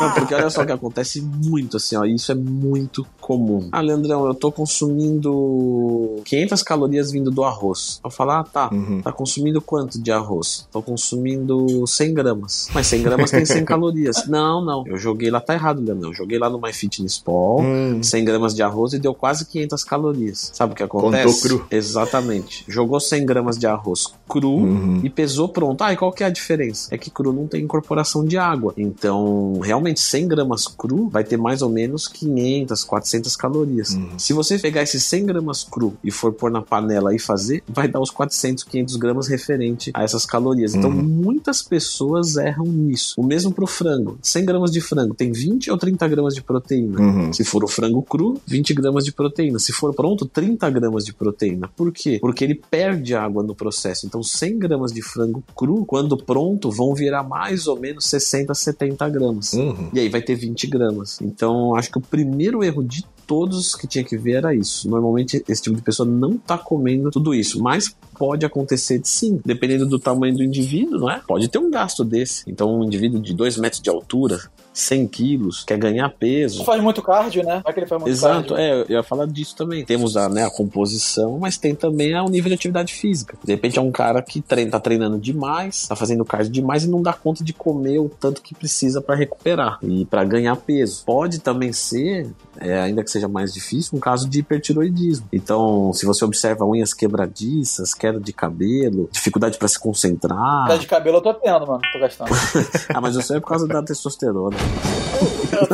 Não, 0.00 0.12
porque 0.12 0.34
olha 0.34 0.50
só 0.50 0.62
o 0.62 0.66
que 0.66 0.72
acontece 0.72 1.20
muito 1.22 1.76
assim, 1.76 1.96
ó. 1.96 2.04
Isso 2.04 2.32
é 2.32 2.34
muito 2.34 3.06
comum. 3.20 3.68
Ah, 3.72 3.80
Leandrão, 3.80 4.26
eu 4.26 4.34
tô 4.34 4.50
consumindo 4.50 6.16
500 6.24 6.62
calorias 6.62 7.10
vindo 7.10 7.30
do 7.30 7.44
arroz. 7.44 8.00
Eu 8.04 8.10
falo, 8.10 8.30
ah, 8.32 8.44
tá. 8.44 8.70
Uhum. 8.72 9.00
Tá 9.02 9.12
consumindo 9.12 9.60
quanto 9.60 10.00
de 10.00 10.10
arroz? 10.10 10.66
Tô 10.72 10.82
consumindo 10.82 11.86
100 11.86 12.14
gramas. 12.14 12.68
Mas 12.74 12.86
100 12.88 13.02
gramas 13.02 13.30
tem 13.30 13.44
100 13.44 13.64
calorias. 13.66 14.26
Não, 14.26 14.64
não. 14.64 14.84
Eu 14.86 14.96
joguei 14.96 15.30
lá, 15.30 15.40
tá 15.40 15.54
errado, 15.54 15.80
Leandrão. 15.82 16.10
Eu 16.10 16.14
joguei 16.14 16.38
lá 16.38 16.48
no 16.48 16.60
MyFitnessPal, 16.60 17.60
Hum. 17.60 18.02
100 18.02 18.24
gramas 18.24 18.54
de 18.54 18.62
arroz 18.62 18.92
e 18.92 18.98
deu 18.98 19.14
quase 19.14 19.44
500 19.46 19.84
calorias. 19.84 20.50
Sabe 20.54 20.72
o 20.72 20.76
que 20.76 20.82
acontece? 20.82 21.24
Contou 21.42 21.58
cru. 21.58 21.66
Exatamente. 21.70 22.64
Jogou 22.68 23.00
100 23.00 23.26
gramas 23.26 23.58
de 23.58 23.66
arroz 23.66 24.06
cru 24.28 24.50
Uhum. 24.50 25.00
e 25.02 25.10
pesou 25.10 25.48
pronto. 25.48 25.82
Ah, 25.82 25.92
e 25.92 25.96
qual 25.96 26.12
que 26.12 26.22
é 26.22 26.26
a 26.26 26.30
diferença? 26.30 26.94
É 26.94 26.98
que 26.98 27.10
cru 27.10 27.32
não 27.32 27.46
tem 27.46 27.62
incorporação 27.64 28.24
de 28.24 28.36
água. 28.38 28.72
Então, 28.76 29.58
realmente, 29.62 29.89
100 29.96 30.28
gramas 30.28 30.66
cru 30.68 31.08
vai 31.08 31.24
ter 31.24 31.36
mais 31.36 31.62
ou 31.62 31.68
menos 31.68 32.06
500, 32.08 32.84
400 32.84 33.36
calorias. 33.36 33.90
Uhum. 33.94 34.18
Se 34.18 34.32
você 34.32 34.58
pegar 34.58 34.82
esses 34.82 35.02
100 35.04 35.26
gramas 35.26 35.64
cru 35.64 35.94
e 36.04 36.10
for 36.10 36.32
pôr 36.32 36.50
na 36.50 36.62
panela 36.62 37.14
e 37.14 37.18
fazer, 37.18 37.62
vai 37.68 37.88
dar 37.88 38.00
os 38.00 38.10
400, 38.10 38.64
500 38.64 38.96
gramas 38.96 39.28
referente 39.28 39.90
a 39.94 40.02
essas 40.02 40.24
calorias. 40.26 40.74
Então, 40.74 40.90
Uhum. 40.90 41.02
muitas 41.02 41.62
pessoas 41.62 42.36
erram 42.36 42.66
nisso. 42.66 43.14
O 43.18 43.24
mesmo 43.24 43.52
pro 43.52 43.66
frango. 43.66 44.18
100 44.22 44.44
gramas 44.44 44.70
de 44.70 44.80
frango 44.80 45.14
tem 45.14 45.32
20 45.32 45.70
ou 45.70 45.78
30 45.78 46.06
gramas 46.08 46.34
de 46.34 46.42
proteína. 46.42 47.00
Uhum. 47.00 47.32
Se 47.32 47.44
for 47.44 47.64
o 47.64 47.68
frango 47.68 48.02
cru, 48.02 48.40
20 48.46 48.74
gramas 48.74 49.04
de 49.04 49.12
proteína. 49.12 49.58
Se 49.58 49.72
for 49.72 49.94
pronto, 49.94 50.26
30 50.26 50.68
gramas 50.70 51.04
de 51.04 51.12
proteína. 51.14 51.68
Por 51.76 51.92
quê? 51.92 52.18
Porque 52.20 52.44
ele 52.44 52.54
perde 52.54 53.14
água 53.14 53.42
no 53.42 53.54
processo. 53.54 54.06
Então, 54.06 54.22
100 54.22 54.58
gramas 54.58 54.92
de 54.92 55.02
frango 55.02 55.42
cru, 55.56 55.84
quando 55.84 56.16
pronto, 56.16 56.70
vão 56.70 56.94
virar 56.94 57.22
mais 57.22 57.66
ou 57.66 57.78
menos 57.78 58.04
60, 58.06 58.54
70 58.54 59.08
gramas. 59.08 59.52
Uhum. 59.52 59.79
E 59.92 60.00
aí 60.00 60.08
vai 60.08 60.22
ter 60.22 60.34
20 60.34 60.66
gramas. 60.66 61.20
Então, 61.20 61.74
acho 61.74 61.90
que 61.90 61.98
o 61.98 62.00
primeiro 62.02 62.62
erro 62.62 62.82
de 62.82 63.04
todos 63.26 63.74
que 63.74 63.86
tinha 63.86 64.02
que 64.02 64.16
ver 64.16 64.32
era 64.32 64.54
isso. 64.54 64.90
Normalmente, 64.90 65.44
esse 65.48 65.62
tipo 65.62 65.76
de 65.76 65.82
pessoa 65.82 66.08
não 66.08 66.36
tá 66.36 66.58
comendo 66.58 67.10
tudo 67.10 67.34
isso. 67.34 67.62
Mas 67.62 67.94
pode 68.18 68.44
acontecer 68.44 68.98
de 68.98 69.08
sim, 69.08 69.40
dependendo 69.44 69.86
do 69.86 69.98
tamanho 69.98 70.34
do 70.34 70.42
indivíduo, 70.42 70.98
não 70.98 71.10
é? 71.10 71.22
Pode 71.26 71.48
ter 71.48 71.58
um 71.58 71.70
gasto 71.70 72.04
desse. 72.04 72.42
Então, 72.48 72.80
um 72.80 72.84
indivíduo 72.84 73.20
de 73.20 73.32
2 73.32 73.56
metros 73.58 73.80
de 73.80 73.88
altura, 73.88 74.40
100 74.72 75.08
quilos, 75.08 75.64
quer 75.64 75.78
ganhar 75.78 76.08
peso. 76.10 76.58
Não 76.58 76.64
faz 76.64 76.82
muito 76.82 77.02
cardio, 77.02 77.44
né? 77.44 77.60
Vai 77.64 77.72
que 77.72 77.80
ele 77.80 77.86
faz 77.86 78.00
muito 78.00 78.12
Exato, 78.12 78.54
cardio. 78.54 78.56
é, 78.58 78.82
eu 78.82 78.96
ia 78.96 79.02
falar 79.02 79.26
disso 79.26 79.56
também. 79.56 79.84
Temos 79.84 80.16
a, 80.16 80.28
né, 80.28 80.44
a 80.44 80.50
composição, 80.50 81.38
mas 81.38 81.58
tem 81.58 81.74
também 81.74 82.14
o 82.20 82.28
nível 82.28 82.48
de 82.48 82.54
atividade 82.54 82.92
física. 82.92 83.36
De 83.42 83.52
repente 83.52 83.78
é 83.78 83.82
um 83.82 83.90
cara 83.90 84.22
que 84.22 84.40
treina, 84.40 84.70
tá 84.70 84.80
treinando 84.80 85.18
demais, 85.18 85.86
tá 85.86 85.96
fazendo 85.96 86.24
cardio 86.24 86.52
demais 86.52 86.84
e 86.84 86.88
não 86.88 87.02
dá 87.02 87.12
conta 87.12 87.42
de 87.42 87.52
comer 87.52 87.98
o 87.98 88.08
tanto 88.08 88.42
que 88.42 88.54
precisa 88.54 89.00
para 89.00 89.14
recuperar 89.14 89.78
e 89.82 90.04
para 90.04 90.24
ganhar 90.24 90.56
peso. 90.56 91.02
Pode 91.04 91.40
também 91.40 91.72
ser 91.72 92.30
é, 92.58 92.80
ainda 92.80 93.02
que 93.02 93.10
seja 93.10 93.26
mais 93.26 93.52
difícil, 93.52 93.96
um 93.96 94.00
caso 94.00 94.28
de 94.28 94.40
hipertiroidismo. 94.40 95.26
Então, 95.32 95.92
se 95.92 96.06
você 96.06 96.24
observa 96.24 96.64
unhas 96.64 96.92
quebradiças, 96.92 97.94
queda 97.94 98.20
de 98.20 98.32
cabelo, 98.32 99.08
dificuldade 99.10 99.58
para 99.58 99.68
se 99.68 99.78
concentrar. 99.78 100.66
Queda 100.66 100.78
de 100.78 100.86
cabelo 100.86 101.16
eu 101.16 101.22
tô 101.22 101.34
tendo, 101.34 101.66
mano. 101.66 101.80
Tô 101.92 101.98
gastando. 101.98 102.30
ah, 102.94 103.00
mas 103.00 103.16
isso 103.16 103.34
é 103.34 103.40
por 103.40 103.48
causa 103.48 103.66
da 103.66 103.82
testosterona. 103.82 104.56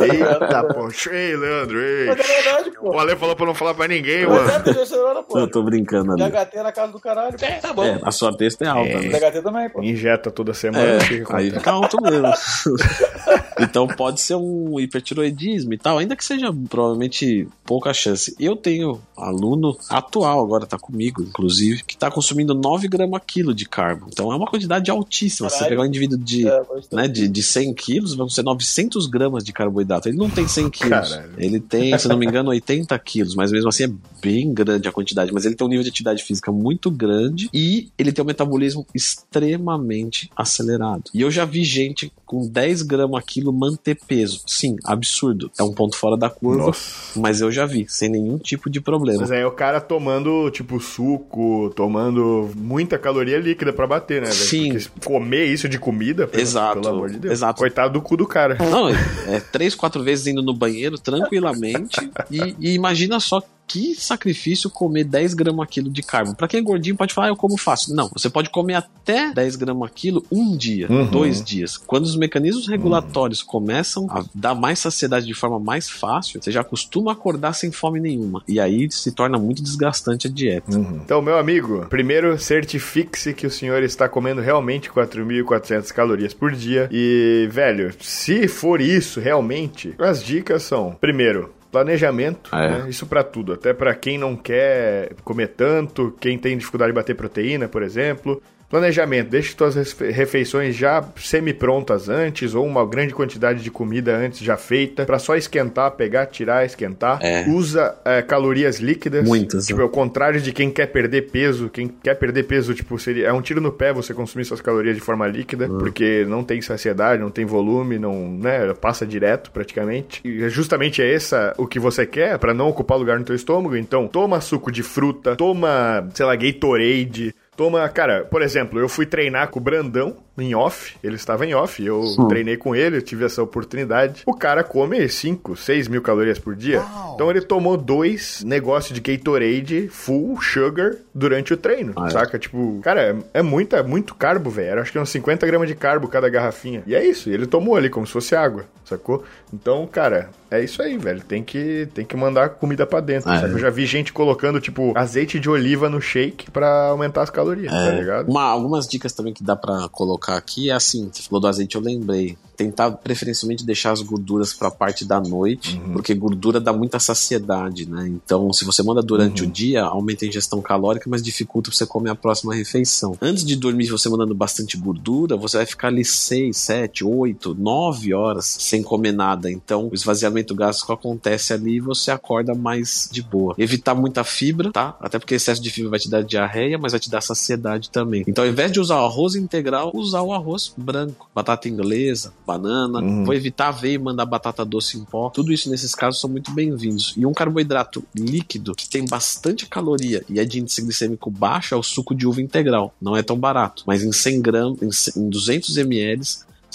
Eita, 0.03 0.64
pô. 0.64 0.88
Ei, 1.11 1.37
Leandro, 1.37 1.81
ei. 1.81 2.07
Mas 2.07 2.18
é 2.18 2.22
verdade, 2.22 2.70
pô. 2.72 2.90
O 2.90 2.99
Ale 2.99 3.14
falou 3.16 3.37
pra 3.37 3.46
não 3.46 3.55
falar 3.55 3.75
pra 3.75 3.87
ninguém, 3.87 4.27
Mas 4.27 4.49
é 4.49 4.53
mano. 4.53 4.64
testosterona, 4.64 5.22
pô. 5.22 5.38
Eu 5.38 5.49
tô 5.51 5.62
brincando 5.62 6.12
ali. 6.12 6.22
DHT 6.31 6.57
na 6.57 6.72
casa 6.72 6.92
do 6.92 7.01
caralho. 7.01 7.37
Tá 7.62 7.72
bom. 7.72 7.85
É, 7.85 8.01
a 8.03 8.11
sua 8.11 8.37
testa 8.37 8.64
é 8.64 8.68
alta, 8.68 8.99
né? 8.99 9.09
DHT 9.09 9.42
também, 9.42 9.68
pô. 9.70 9.83
Injeta 9.83 10.31
toda 10.31 10.53
semana. 10.55 10.85
É, 10.85 10.99
aí 11.35 11.51
fica 11.51 11.70
alto 11.70 11.99
mesmo. 12.03 12.27
então 13.59 13.87
pode 13.87 14.21
ser 14.21 14.35
um 14.35 14.79
hipertiroidismo 14.79 15.75
e 15.75 15.79
tal, 15.79 15.99
ainda 15.99 16.17
que 16.17 16.25
seja 16.25 16.53
provavelmente 16.69 17.49
pouca 17.65 17.93
chance. 17.93 18.35
Eu 18.39 18.57
tenho 18.57 19.01
aluno 19.17 19.77
atual, 19.89 20.43
agora 20.43 20.67
tá 20.67 20.79
comigo, 20.79 21.23
inclusive, 21.23 21.83
que 21.85 21.97
tá 21.97 22.11
consumindo 22.11 22.55
9 22.55 22.89
gramas 22.89 23.21
quilo 23.27 23.55
de 23.55 23.67
carbo. 23.67 24.07
Então 24.12 24.33
é 24.33 24.37
uma 24.37 24.47
quantidade 24.47 24.91
altíssima. 24.91 25.49
Se 25.49 25.57
você 25.57 25.59
Caralho. 25.61 25.71
pegar 25.71 25.83
um 25.83 25.87
indivíduo 25.87 26.19
de, 26.19 26.49
É, 26.49 26.62
né, 26.93 27.09
de, 27.09 27.29
de 27.29 27.43
100 27.43 27.75
quilos, 27.75 28.15
vão 28.15 28.29
ser 28.29 28.43
900 28.43 29.07
gramas 29.07 29.45
de 29.45 29.53
carboidrato. 29.53 30.09
Ele 30.09 30.17
não 30.17 30.31
tem 30.31 30.47
100 30.47 30.71
quilos. 30.71 31.11
Caralho. 31.11 31.33
Ele 31.39 31.61
tem, 31.61 31.97
se 31.99 32.09
não 32.09 32.17
me 32.17 32.27
engano, 32.27 32.51
80 32.51 32.99
quilos, 32.99 33.35
mas 33.35 33.51
mesmo 33.51 33.69
assim 33.69 33.85
é 33.85 33.91
bem 34.21 34.53
grande 34.53 34.89
a 34.89 34.93
quantidade. 34.93 35.33
Mas 35.33 35.45
ele 35.45 35.55
tem 35.55 35.67
um 35.67 35.71
nível 35.71 35.83
de 35.83 35.91
atividade 35.91 36.23
física 36.23 36.53
muito 36.53 36.91
grande 36.91 37.49
e 37.53 37.89
ele 37.99 38.12
tem 38.12 38.23
um 38.23 38.27
metabolismo 38.27 38.87
extremamente 38.95 40.31
acelerado. 40.37 41.11
E 41.12 41.21
eu 41.21 41.31
já 41.31 41.45
vi 41.45 41.65
gente 41.65 42.12
com 42.25 42.47
10 42.47 42.83
gramas 42.83 43.15
a 43.16 43.22
quilo 43.22 43.52
manter 43.52 43.98
peso. 44.07 44.42
Sim, 44.46 44.76
absurdo. 44.85 45.50
É 45.59 45.62
um 45.62 45.72
ponto 45.72 45.96
fora 45.96 46.16
da 46.16 46.29
curva, 46.29 46.66
Nossa. 46.66 47.18
mas 47.18 47.40
eu 47.40 47.50
já 47.50 47.66
vi, 47.66 47.87
sem 47.88 48.09
nenhum 48.09 48.38
tipo 48.38 48.68
de 48.68 48.81
problema. 48.81 49.20
Mas 49.20 49.33
aí 49.33 49.44
o 49.44 49.50
cara 49.50 49.81
tomando, 49.81 50.50
tipo, 50.50 50.81
suco, 50.81 51.70
tomando 51.74 52.50
muita 52.57 52.98
caloria 52.98 53.38
líquida 53.38 53.72
pra 53.72 53.87
bater, 53.87 54.22
né? 54.22 54.31
Sim. 54.31 54.72
Porque 54.72 54.88
comer 55.05 55.46
isso 55.46 55.68
de 55.68 55.79
comida, 55.79 56.26
pelo, 56.26 56.42
Exato, 56.42 56.81
pelo 56.81 56.94
amor 56.94 57.11
de 57.11 57.18
Deus. 57.18 57.33
exato. 57.33 57.59
Coitado 57.59 57.92
do 57.92 58.02
cu 58.02 58.16
do 58.16 58.26
cara. 58.26 58.57
Não, 58.59 58.88
é 58.88 59.40
três, 59.40 59.74
quatro 59.74 60.02
vezes 60.02 60.26
indo 60.26 60.42
no 60.42 60.55
banheiro 60.55 60.98
tranquilamente. 60.98 61.96
e, 62.31 62.55
e 62.59 62.74
imagina 62.74 63.20
só 63.20 63.42
que 63.66 63.94
sacrifício 63.94 64.70
comer 64.70 65.05
10 65.05 65.35
gramas 65.35 65.64
a 65.64 65.66
quilo 65.66 65.90
de 65.90 66.02
carbo. 66.02 66.35
Pra 66.35 66.46
quem 66.48 66.61
é 66.61 66.62
gordinho 66.62 66.96
pode 66.96 67.12
falar, 67.12 67.26
ah, 67.29 67.31
eu 67.31 67.37
como 67.37 67.57
fácil. 67.57 67.94
Não, 67.94 68.09
você 68.12 68.31
pode 68.31 68.50
comer 68.50 68.74
até 68.74 69.33
10 69.33 69.57
gramas 69.57 69.88
a 69.88 69.92
quilo 69.92 70.24
um 70.31 70.57
dia, 70.57 70.87
Uhum. 70.90 71.07
dois 71.07 71.42
dias. 71.42 71.76
Quando 71.76 72.05
os 72.05 72.16
mecanismos 72.16 72.66
regulatórios 72.68 73.42
começam 73.42 74.07
a 74.11 74.24
dar 74.35 74.55
mais 74.55 74.79
saciedade 74.79 75.26
de 75.26 75.35
forma 75.35 75.59
mais 75.59 75.88
fácil, 75.88 76.40
você 76.42 76.50
já 76.52 76.62
costuma 76.62 77.12
acordar 77.12 77.52
sem 77.55 77.70
fome 77.72 77.98
nenhuma. 78.00 78.42
E 78.46 78.61
aí 78.61 78.90
se 78.90 79.11
torna 79.12 79.38
muito 79.38 79.62
desgastante 79.62 80.26
a 80.26 80.31
dieta. 80.31 80.70
Então, 81.05 81.20
meu 81.20 81.38
amigo, 81.38 81.87
primeiro 81.88 82.38
certifique-se 82.38 83.35
que 83.35 83.46
o 83.46 83.50
senhor 83.50 83.83
está 83.83 84.09
comendo 84.09 84.40
realmente 84.40 84.90
4.400 84.90 85.92
calorias 85.92 86.33
por 86.35 86.52
dia. 86.52 86.88
E, 86.92 87.48
velho, 87.50 87.92
se 88.00 88.46
for 88.48 88.81
isso 88.81 89.20
realmente, 89.20 89.94
as 89.98 90.22
dicas 90.22 90.62
são: 90.62 90.96
primeiro, 91.00 91.52
planejamento, 91.77 92.55
É. 92.55 92.69
né? 92.83 92.87
isso 92.89 93.07
pra 93.07 93.23
tudo, 93.23 93.53
até 93.53 93.73
pra 93.75 93.95
quem 93.95 94.17
não 94.19 94.35
quer 94.35 95.12
comer 95.25 95.49
tanto, 95.49 96.15
quem 96.21 96.39
tem 96.39 96.57
dificuldade 96.57 96.91
de 96.93 96.95
bater 96.97 97.15
proteína, 97.15 97.69
por 97.69 97.83
exemplo. 97.83 98.43
Planejamento, 98.68 99.29
deixe 99.31 99.55
suas 99.57 99.74
refe- 99.76 100.11
refeições 100.11 100.74
já 100.74 101.05
semi-prontas 101.16 102.09
antes, 102.09 102.55
ou 102.55 102.66
uma 102.66 102.85
grande 102.85 103.14
quantidade 103.14 103.62
de 103.62 103.70
comida 103.70 104.16
antes 104.16 104.40
já 104.40 104.57
feita, 104.57 105.05
pra 105.05 105.18
só 105.18 105.37
esquentar, 105.37 105.92
pegar, 105.92 106.26
tirar, 106.26 106.64
esquentar. 106.64 107.18
É. 107.22 107.46
Usa 107.48 107.94
é, 108.05 108.22
calorias 108.22 108.81
líquidas. 108.81 109.26
Muitas, 109.26 109.66
Tipo, 109.66 109.79
né? 109.79 109.85
é 109.85 109.87
o 109.87 109.90
contrário 109.90 110.40
de 110.40 110.52
quem 110.52 110.70
quer 110.70 110.87
perder 110.87 111.31
peso. 111.31 111.68
Quem 111.68 111.87
quer 111.88 112.14
perder 112.14 112.42
peso, 112.44 112.74
tipo, 112.74 112.98
seria, 112.98 113.29
é 113.29 113.33
um 113.33 113.40
tiro 113.40 113.61
no 113.61 113.70
pé 113.70 113.92
você 113.92 114.12
consumir 114.12 114.44
suas 114.44 114.61
calorias 114.61 114.94
de 114.96 115.00
forma 115.00 115.26
líquida, 115.26 115.66
Hum. 115.66 115.79
porque 115.79 116.24
não 116.29 116.42
tem 116.42 116.61
saciedade, 116.61 117.22
não 117.22 117.31
tem 117.31 117.44
volume, 117.44 117.98
não, 117.98 118.29
né, 118.31 118.72
passa 118.74 119.07
direto 119.07 119.50
praticamente. 119.52 120.20
E 120.24 120.42
é 120.42 120.48
justamente 120.48 121.00
essa 121.00 121.55
o 121.57 121.66
que 121.66 121.79
você 121.79 122.05
quer 122.05 122.38
pra 122.38 122.52
não 122.52 122.68
ocupar 122.68 122.98
lugar 122.98 123.18
no 123.18 123.24
teu 123.24 123.37
estômago. 123.37 123.76
Então, 123.76 124.09
toma 124.09 124.40
suco 124.40 124.72
de 124.72 124.83
fruta, 124.83 125.37
toma, 125.37 126.09
sei 126.14 126.26
lá, 126.26 126.35
Gatorade, 126.35 127.35
Toma, 127.57 127.88
cara, 127.88 128.25
por 128.25 128.42
exemplo, 128.42 128.79
eu 128.79 128.88
fui 128.88 129.07
treinar 129.07 129.49
com 129.49 129.59
o 129.59 129.62
Brandão 129.62 130.16
em 130.37 130.55
off, 130.55 130.97
ele 131.03 131.16
estava 131.16 131.47
em 131.47 131.55
off, 131.55 131.83
eu 131.83 132.03
treinei 132.29 132.57
com 132.59 132.77
ele, 132.77 132.99
eu 132.99 133.03
tive 133.03 133.25
essa 133.25 133.42
oportunidade. 133.42 134.23
O 134.27 134.35
cara 134.35 134.62
come 134.62 135.09
5, 135.09 135.57
6 135.57 135.88
mil 135.88 136.03
calorias 136.03 136.38
por 136.38 136.55
dia. 136.55 136.83
Então 137.14 137.31
ele 137.31 137.40
tomou 137.40 137.77
dois 137.79 138.42
negócios 138.45 138.92
de 138.92 139.01
Gatorade 139.01 139.88
full 139.88 140.38
sugar 140.42 140.92
durante 141.14 141.55
o 141.55 141.57
treino, 141.57 141.95
Ah, 141.97 142.09
é? 142.09 142.11
saca? 142.11 142.38
Tipo, 142.38 142.79
cara, 142.83 143.16
é, 143.33 143.38
é 143.38 143.42
muita, 143.42 143.83
muito 143.83 144.14
carbo, 144.14 144.51
velho. 144.51 144.81
Acho 144.83 144.92
que 144.92 144.99
é 144.99 145.01
uns 145.01 145.09
50 145.09 145.47
gramas 145.47 145.69
de 145.69 145.75
carbo 145.75 146.07
cada 146.09 146.29
garrafinha. 146.29 146.83
E 146.87 146.95
é 146.95 147.03
isso, 147.03 147.31
ele 147.31 147.47
tomou 147.47 147.75
ali 147.75 147.88
como 147.88 148.07
se 148.07 148.12
fosse 148.12 148.37
água, 148.37 148.66
sacou? 148.85 149.25
Então, 149.53 149.87
cara, 149.87 150.29
é 150.51 150.63
isso 150.65 150.81
aí, 150.83 150.97
velho. 150.99 151.21
Tem 151.23 151.43
que, 151.43 151.89
tem 151.95 152.05
que 152.05 152.17
mandar 152.17 152.51
comida 152.51 152.87
pra 152.87 153.01
dentro, 153.01 153.31
Ah, 153.31 153.41
é. 153.41 153.45
Eu 153.45 153.59
já 153.59 153.71
vi 153.71 153.87
gente 153.87 154.13
colocando, 154.13 154.61
tipo, 154.61 154.93
azeite 154.97 155.39
de 155.41 155.49
oliva 155.51 155.89
no 155.89 156.01
shake 156.01 156.51
pra 156.51 156.89
aumentar 156.89 157.23
as 157.23 157.31
calorias, 157.31 157.73
tá 157.73 157.91
ligado? 157.93 158.29
Uma- 158.29 158.45
algumas 158.45 158.87
dicas 158.87 159.13
também 159.13 159.33
que 159.33 159.43
dá 159.43 159.57
pra 159.57 159.89
colocar 159.91 160.37
aqui 160.37 160.71
é 160.71 160.75
assim: 160.75 161.11
você 161.13 161.23
falou 161.23 161.41
do 161.41 161.47
azeite, 161.49 161.77
eu 161.77 161.81
lembrei. 161.83 162.37
Tentar 162.57 162.91
preferencialmente 162.93 163.67
deixar 163.67 163.93
as 163.93 164.01
gorduras 164.01 164.55
pra 164.55 164.71
parte 164.71 165.05
da 165.05 165.21
noite, 165.21 165.77
Uhum. 165.85 165.93
porque 165.93 166.15
gordura 166.15 166.59
dá 166.59 166.73
muita 166.73 166.99
saciedade, 166.99 167.87
né? 167.87 168.07
Então, 168.09 168.51
se 168.53 168.65
você 168.65 168.83
manda 168.83 169.03
durante 169.03 169.43
Uhum. 169.43 169.49
o 169.49 169.53
dia, 169.53 169.83
aumenta 169.83 170.25
a 170.25 170.29
ingestão 170.29 170.63
calórica, 170.63 171.05
mas 171.11 171.23
dificulta 171.23 171.69
pra 171.69 171.77
você 171.77 171.85
comer 171.85 172.11
a 172.11 172.15
próxima 172.15 172.55
refeição. 172.55 173.15
Antes 173.21 173.45
de 173.45 173.57
dormir, 173.57 173.89
você 173.89 174.09
mandando 174.09 174.35
bastante 174.35 174.77
gordura, 174.79 175.37
você 175.37 175.59
vai 175.59 175.67
ficar 175.67 175.89
ali 175.89 176.03
6, 176.03 176.57
7, 176.57 177.05
8, 177.05 177.55
9 177.55 178.15
horas 178.15 178.57
sem 178.59 178.83
comer 178.83 179.13
nada. 179.13 179.51
Então, 179.51 179.89
o 179.91 179.95
esvaziamento 179.95 180.36
gástrico 180.55 180.92
acontece 180.92 181.53
ali 181.53 181.77
e 181.77 181.81
você 181.81 182.11
acorda 182.11 182.55
mais 182.55 183.09
de 183.11 183.22
boa. 183.22 183.55
Evitar 183.59 183.94
muita 183.94 184.25
fibra, 184.25 184.72
tá? 184.72 184.96
Até 185.01 185.18
porque 185.18 185.35
excesso 185.35 185.62
de 185.62 185.70
fibra 185.70 185.90
vai 185.90 185.99
te 185.99 186.11
dar 186.11 186.22
diarreia, 186.22 186.79
mas 186.79 186.92
vai 186.92 187.01
te 187.01 187.11
dar 187.11 187.20
saciedade 187.20 187.90
também. 187.90 188.25
Então, 188.27 188.44
ao 188.44 188.51
invés 188.51 188.70
de 188.72 188.81
usar 188.81 188.96
o 188.96 189.05
arroz 189.05 189.35
integral, 189.35 189.90
usar 189.94 190.22
o 190.22 190.33
arroz 190.33 190.72
branco, 190.77 191.29
batata 191.35 191.68
inglesa, 191.68 192.33
banana. 192.46 193.01
Uhum. 193.01 193.25
Vou 193.25 193.35
evitar 193.35 193.68
aveia 193.68 193.94
e 193.94 193.99
mandar 193.99 194.27
batata 194.27 194.64
doce 194.64 194.99
em 194.99 195.05
pó. 195.05 195.31
Tudo 195.31 195.53
isso 195.53 195.70
nesses 195.70 195.94
casos 195.94 196.20
são 196.20 196.31
muito 196.31 196.51
bem-vindos. 196.53 197.14
E 197.16 197.27
um 197.27 197.33
carboidrato 197.33 198.05
líquido 198.14 198.75
que 198.75 198.88
tem 198.88 199.05
bastante 199.05 199.66
caloria 199.66 200.25
e 200.29 200.40
é 200.40 200.44
de 200.44 200.61
índice 200.61 200.83
glicêmico 200.83 201.31
baixo 201.31 201.75
é 201.75 201.77
o 201.77 201.83
suco 201.83 202.14
de 202.14 202.27
uva 202.27 202.40
integral. 202.40 202.94
Não 203.01 203.16
é 203.16 203.22
tão 203.22 203.38
barato, 203.38 203.83
mas 203.87 204.03
em 204.03 204.12
100 204.12 204.42
gramas, 204.42 205.16
em 205.16 205.29
200 205.29 205.77
ml, 205.77 206.22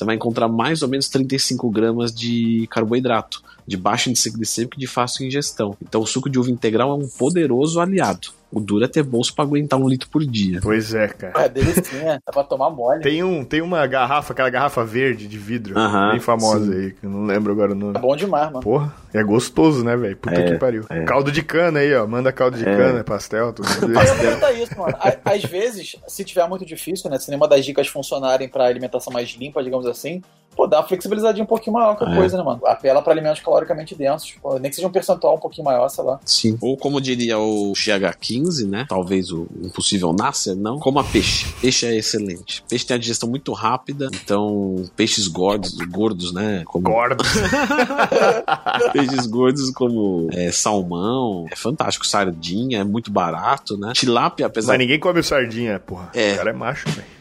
você 0.02 0.06
vai 0.06 0.16
encontrar 0.16 0.48
mais 0.48 0.82
ou 0.82 0.90
menos 0.90 1.08
35 1.10 1.70
gramas 1.70 2.12
de 2.12 2.68
carboidrato, 2.72 3.44
de 3.68 3.78
baixo 3.78 4.10
índice 4.10 4.32
glicêmico 4.32 4.76
e 4.76 4.80
de 4.80 4.88
fácil 4.88 5.26
ingestão. 5.28 5.78
Então 5.80 6.02
o 6.02 6.08
suco 6.08 6.28
de 6.28 6.40
uva 6.40 6.50
integral 6.50 6.90
é 6.92 6.96
um 6.96 7.08
poderoso 7.08 7.80
aliado. 7.80 8.30
O 8.52 8.60
duro 8.60 8.84
é 8.84 8.88
ter 8.88 9.02
bolso 9.04 9.34
para 9.34 9.46
aguentar 9.46 9.80
um 9.80 9.88
litro 9.88 10.10
por 10.10 10.26
dia. 10.26 10.60
Pois 10.62 10.94
é, 10.94 11.08
cara. 11.08 11.46
É, 11.46 11.48
delicinha. 11.50 12.22
Dá 12.26 12.34
pra 12.34 12.44
tomar 12.44 12.70
mole. 12.70 13.02
Tem, 13.02 13.24
um, 13.24 13.46
tem 13.46 13.62
uma 13.62 13.86
garrafa, 13.88 14.34
aquela 14.34 14.50
garrafa 14.50 14.84
verde 14.84 15.28
de 15.28 15.38
vidro, 15.38 15.78
Aham, 15.80 16.12
bem 16.12 16.20
famosa 16.20 16.66
sim. 16.66 16.78
aí, 16.78 16.92
que 16.92 17.06
eu 17.06 17.10
não 17.10 17.24
lembro 17.26 17.52
agora 17.54 17.72
o 17.72 17.76
nome. 17.76 17.98
É 17.98 18.00
bom 18.02 18.16
demais, 18.16 18.48
mano. 18.48 18.60
Porra, 18.60 18.94
é 19.14 19.24
gostoso, 19.24 19.84
né, 19.86 19.96
velho? 19.96 20.18
Puta 20.18 20.36
É, 20.36 20.52
que 20.52 20.58
pariu. 20.58 20.86
é. 20.90 21.04
Caldo 21.06 21.32
de 21.32 21.42
cana 21.42 21.80
aí, 21.80 21.94
ó. 21.96 22.06
Manda 22.06 22.32
caldo 22.34 22.58
de 22.58 22.68
É. 22.68 22.76
cana, 22.76 23.04
pastel, 23.04 23.54
tudo. 23.54 23.68
Eu 23.82 23.90
ia 24.04 24.16
perguntar 24.16 24.52
isso, 24.52 24.78
mano. 24.78 24.98
Às 25.24 25.44
vezes, 25.44 25.96
se 26.08 26.24
tiver 26.26 26.48
muito 26.50 26.66
difícil, 26.66 27.10
né? 27.10 27.18
Se 27.20 27.30
nenhuma 27.30 27.48
das 27.48 27.64
dicas 27.66 27.88
funcionarem 27.88 28.50
pra 28.50 28.66
alimentação 28.66 29.14
mais 29.14 29.30
limpa, 29.30 29.64
digamos 29.64 29.86
assim, 29.86 30.22
pô, 30.56 30.68
dá 30.68 30.80
uma 30.80 30.88
flexibilizadinha 30.88 31.44
um 31.44 31.48
pouquinho 31.48 31.74
maior 31.74 31.96
que 31.98 32.04
a 32.04 32.10
É. 32.12 32.16
coisa, 32.16 32.38
né, 32.38 32.44
mano? 32.44 32.62
Apela 32.66 33.02
pra 33.02 33.14
alimentos 33.14 33.42
caloricamente 33.42 33.96
densos. 33.96 34.34
Pô, 34.42 34.58
nem 34.60 34.70
que 34.70 34.76
seja 34.76 34.88
um 34.88 34.92
percentual 34.92 35.36
um 35.36 35.40
pouquinho 35.40 35.66
maior, 35.66 35.88
sei 35.90 36.04
lá. 36.04 36.20
Sim. 36.26 36.58
Ou 36.62 36.78
como 36.78 37.00
diria 37.02 37.38
o 37.40 37.74
GH15, 37.74 38.68
né? 38.68 38.86
Talvez 38.88 39.32
o 39.32 39.48
impossível 39.64 40.14
Nasser, 40.14 40.56
não. 40.56 40.80
Coma 40.80 41.04
peixe. 41.04 41.48
Peixe 41.62 41.86
é 41.86 41.96
excelente. 41.96 42.64
Peixe 42.70 42.86
tem 42.86 42.96
a 42.96 43.00
digestão 43.00 43.30
muito 43.30 43.52
rápida, 43.54 44.10
então 44.24 44.84
peixes 44.96 45.28
gordos, 45.28 45.74
gordos, 45.90 46.34
né? 46.34 46.64
Como 46.66 46.84
Gordo. 46.86 47.24
peixes 48.94 49.26
gordos 49.28 49.72
como 49.72 50.28
é, 50.34 50.52
salmão, 50.52 51.46
é 51.52 51.56
fantástico. 51.56 52.06
Sardinha 52.06 52.80
é 52.80 52.84
muito 52.84 53.12
barato, 53.12 53.78
né? 53.78 53.92
Tilápia, 53.94 54.46
apesar 54.48 54.74
Mas 54.74 54.80
ninguém 54.80 55.00
come 55.00 55.22
sardinha, 55.24 55.80
porra. 55.80 56.10
É. 56.14 56.34
O 56.34 56.38
cara 56.38 56.50
é 56.50 56.54
macho, 56.54 56.90
velho. 56.90 57.21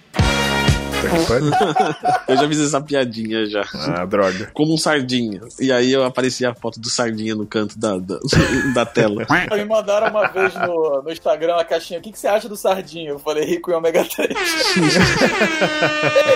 Que 1.09 1.27
pariu. 1.27 1.51
Eu 2.29 2.37
já 2.37 2.49
fiz 2.49 2.61
essa 2.61 2.81
piadinha 2.81 3.47
já. 3.47 3.65
Ah, 3.75 4.05
droga. 4.05 4.51
Como 4.53 4.75
um 4.75 4.79
sardinha. 4.79 5.41
E 5.59 5.73
aí 5.73 5.93
eu 5.93 6.05
aparecia 6.05 6.51
a 6.51 6.55
foto 6.55 6.81
do 6.81 6.89
sardinha 6.89 7.35
no 7.35 7.47
canto 7.47 7.79
da, 7.79 7.99
da, 7.99 8.19
da 8.75 8.87
tela. 8.87 9.27
Me 9.57 9.65
mandaram 9.65 10.09
uma 10.09 10.29
vez 10.29 10.55
no, 10.55 11.03
no 11.03 11.11
Instagram 11.11 11.57
a 11.57 11.65
caixinha: 11.65 11.99
o 11.99 12.03
que, 12.03 12.13
que 12.13 12.19
você 12.19 12.29
acha 12.29 12.49
do 12.49 12.57
Sardinho? 12.57 13.11
Eu 13.11 13.19
falei: 13.19 13.45
rico 13.45 13.71
em 13.71 13.75
ômega 13.75 14.05
3. 14.05 14.29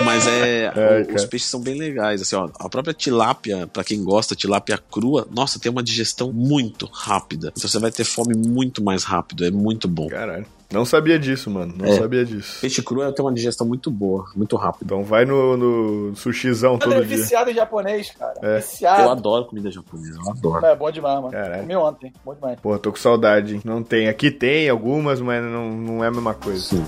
Mas 0.03 0.27
é. 0.27 0.67
Ai, 0.67 1.05
cara. 1.05 1.15
os 1.15 1.25
peixes 1.25 1.49
são 1.49 1.59
bem 1.61 1.77
legais. 1.77 2.21
Assim, 2.21 2.35
ó, 2.35 2.49
a 2.59 2.69
própria 2.69 2.93
tilápia, 2.93 3.67
pra 3.67 3.83
quem 3.83 4.03
gosta, 4.03 4.35
tilápia 4.35 4.77
crua, 4.77 5.27
nossa, 5.31 5.59
tem 5.59 5.71
uma 5.71 5.83
digestão 5.83 6.31
muito 6.31 6.85
rápida. 6.91 7.51
Então 7.55 7.69
você 7.69 7.79
vai 7.79 7.91
ter 7.91 8.03
fome 8.03 8.35
muito 8.35 8.83
mais 8.83 9.03
rápido. 9.03 9.45
É 9.45 9.51
muito 9.51 9.87
bom. 9.87 10.07
Caralho. 10.07 10.45
Não 10.75 10.85
sabia 10.85 11.17
disso, 11.17 11.49
mano. 11.49 11.73
Não 11.77 11.85
É. 11.85 11.97
sabia 11.97 12.25
disso. 12.25 12.59
Peixe 12.61 12.81
cru 12.83 13.11
tem 13.13 13.25
uma 13.25 13.33
digestão 13.33 13.65
muito 13.65 13.89
boa, 13.89 14.25
muito 14.35 14.55
rápida. 14.55 14.85
Então 14.85 15.03
vai 15.03 15.25
no, 15.25 15.55
no 15.57 16.15
sushizão 16.15 16.73
Ele 16.75 16.83
é 16.93 16.97
todo 16.97 17.05
dia. 17.07 17.17
viciado 17.17 17.49
em 17.49 17.53
japonês, 17.53 18.11
cara. 18.17 18.33
É. 18.41 18.57
Viciado. 18.57 19.01
Eu 19.03 19.09
adoro 19.11 19.45
comida 19.45 19.71
japonesa, 19.71 20.19
eu 20.23 20.31
adoro. 20.31 20.65
É 20.65 20.75
bom 20.75 20.91
demais, 20.91 21.15
mano. 21.21 21.31
Caralho. 21.31 21.61
Comi 21.61 21.75
ontem. 21.75 22.13
Bom 22.23 22.33
demais. 22.35 22.59
Pô, 22.59 22.77
tô 22.77 22.91
com 22.91 22.97
saudade. 22.97 23.55
hein? 23.55 23.61
Não 23.63 23.81
tem. 23.81 24.07
Aqui 24.07 24.29
tem 24.31 24.69
algumas, 24.69 25.19
mas 25.21 25.41
não, 25.43 25.69
não 25.71 26.03
é 26.03 26.07
a 26.07 26.11
mesma 26.11 26.33
coisa. 26.33 26.59
Sim. 26.61 26.85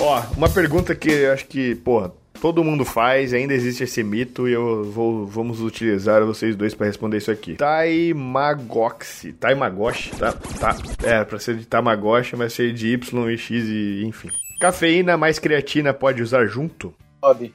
Ó, 0.00 0.22
uma 0.36 0.48
pergunta 0.48 0.94
que 0.94 1.10
eu 1.10 1.32
acho 1.32 1.46
que, 1.46 1.74
porra, 1.76 2.12
todo 2.40 2.64
mundo 2.64 2.84
faz, 2.84 3.32
ainda 3.32 3.54
existe 3.54 3.84
esse 3.84 4.02
mito 4.02 4.48
e 4.48 4.52
eu 4.52 4.84
vou 4.84 5.26
vamos 5.26 5.60
utilizar 5.60 6.24
vocês 6.24 6.56
dois 6.56 6.74
pra 6.74 6.86
responder 6.86 7.18
isso 7.18 7.30
aqui. 7.30 7.54
Taimagoxi, 7.54 9.32
Taimagoshi, 9.32 10.10
tá? 10.16 10.32
Tá. 10.32 10.76
É, 11.02 11.24
pra 11.24 11.38
ser 11.38 11.56
de 11.56 11.66
Tamagotchi, 11.66 12.36
mas 12.36 12.52
ser 12.52 12.72
de 12.72 12.88
Y 12.92 13.30
e 13.30 13.38
X 13.38 13.64
e 13.66 14.04
enfim. 14.04 14.30
Cafeína 14.60 15.16
mais 15.16 15.38
creatina 15.38 15.92
pode 15.94 16.22
usar 16.22 16.46
junto? 16.46 16.92
Sobe. 17.20 17.52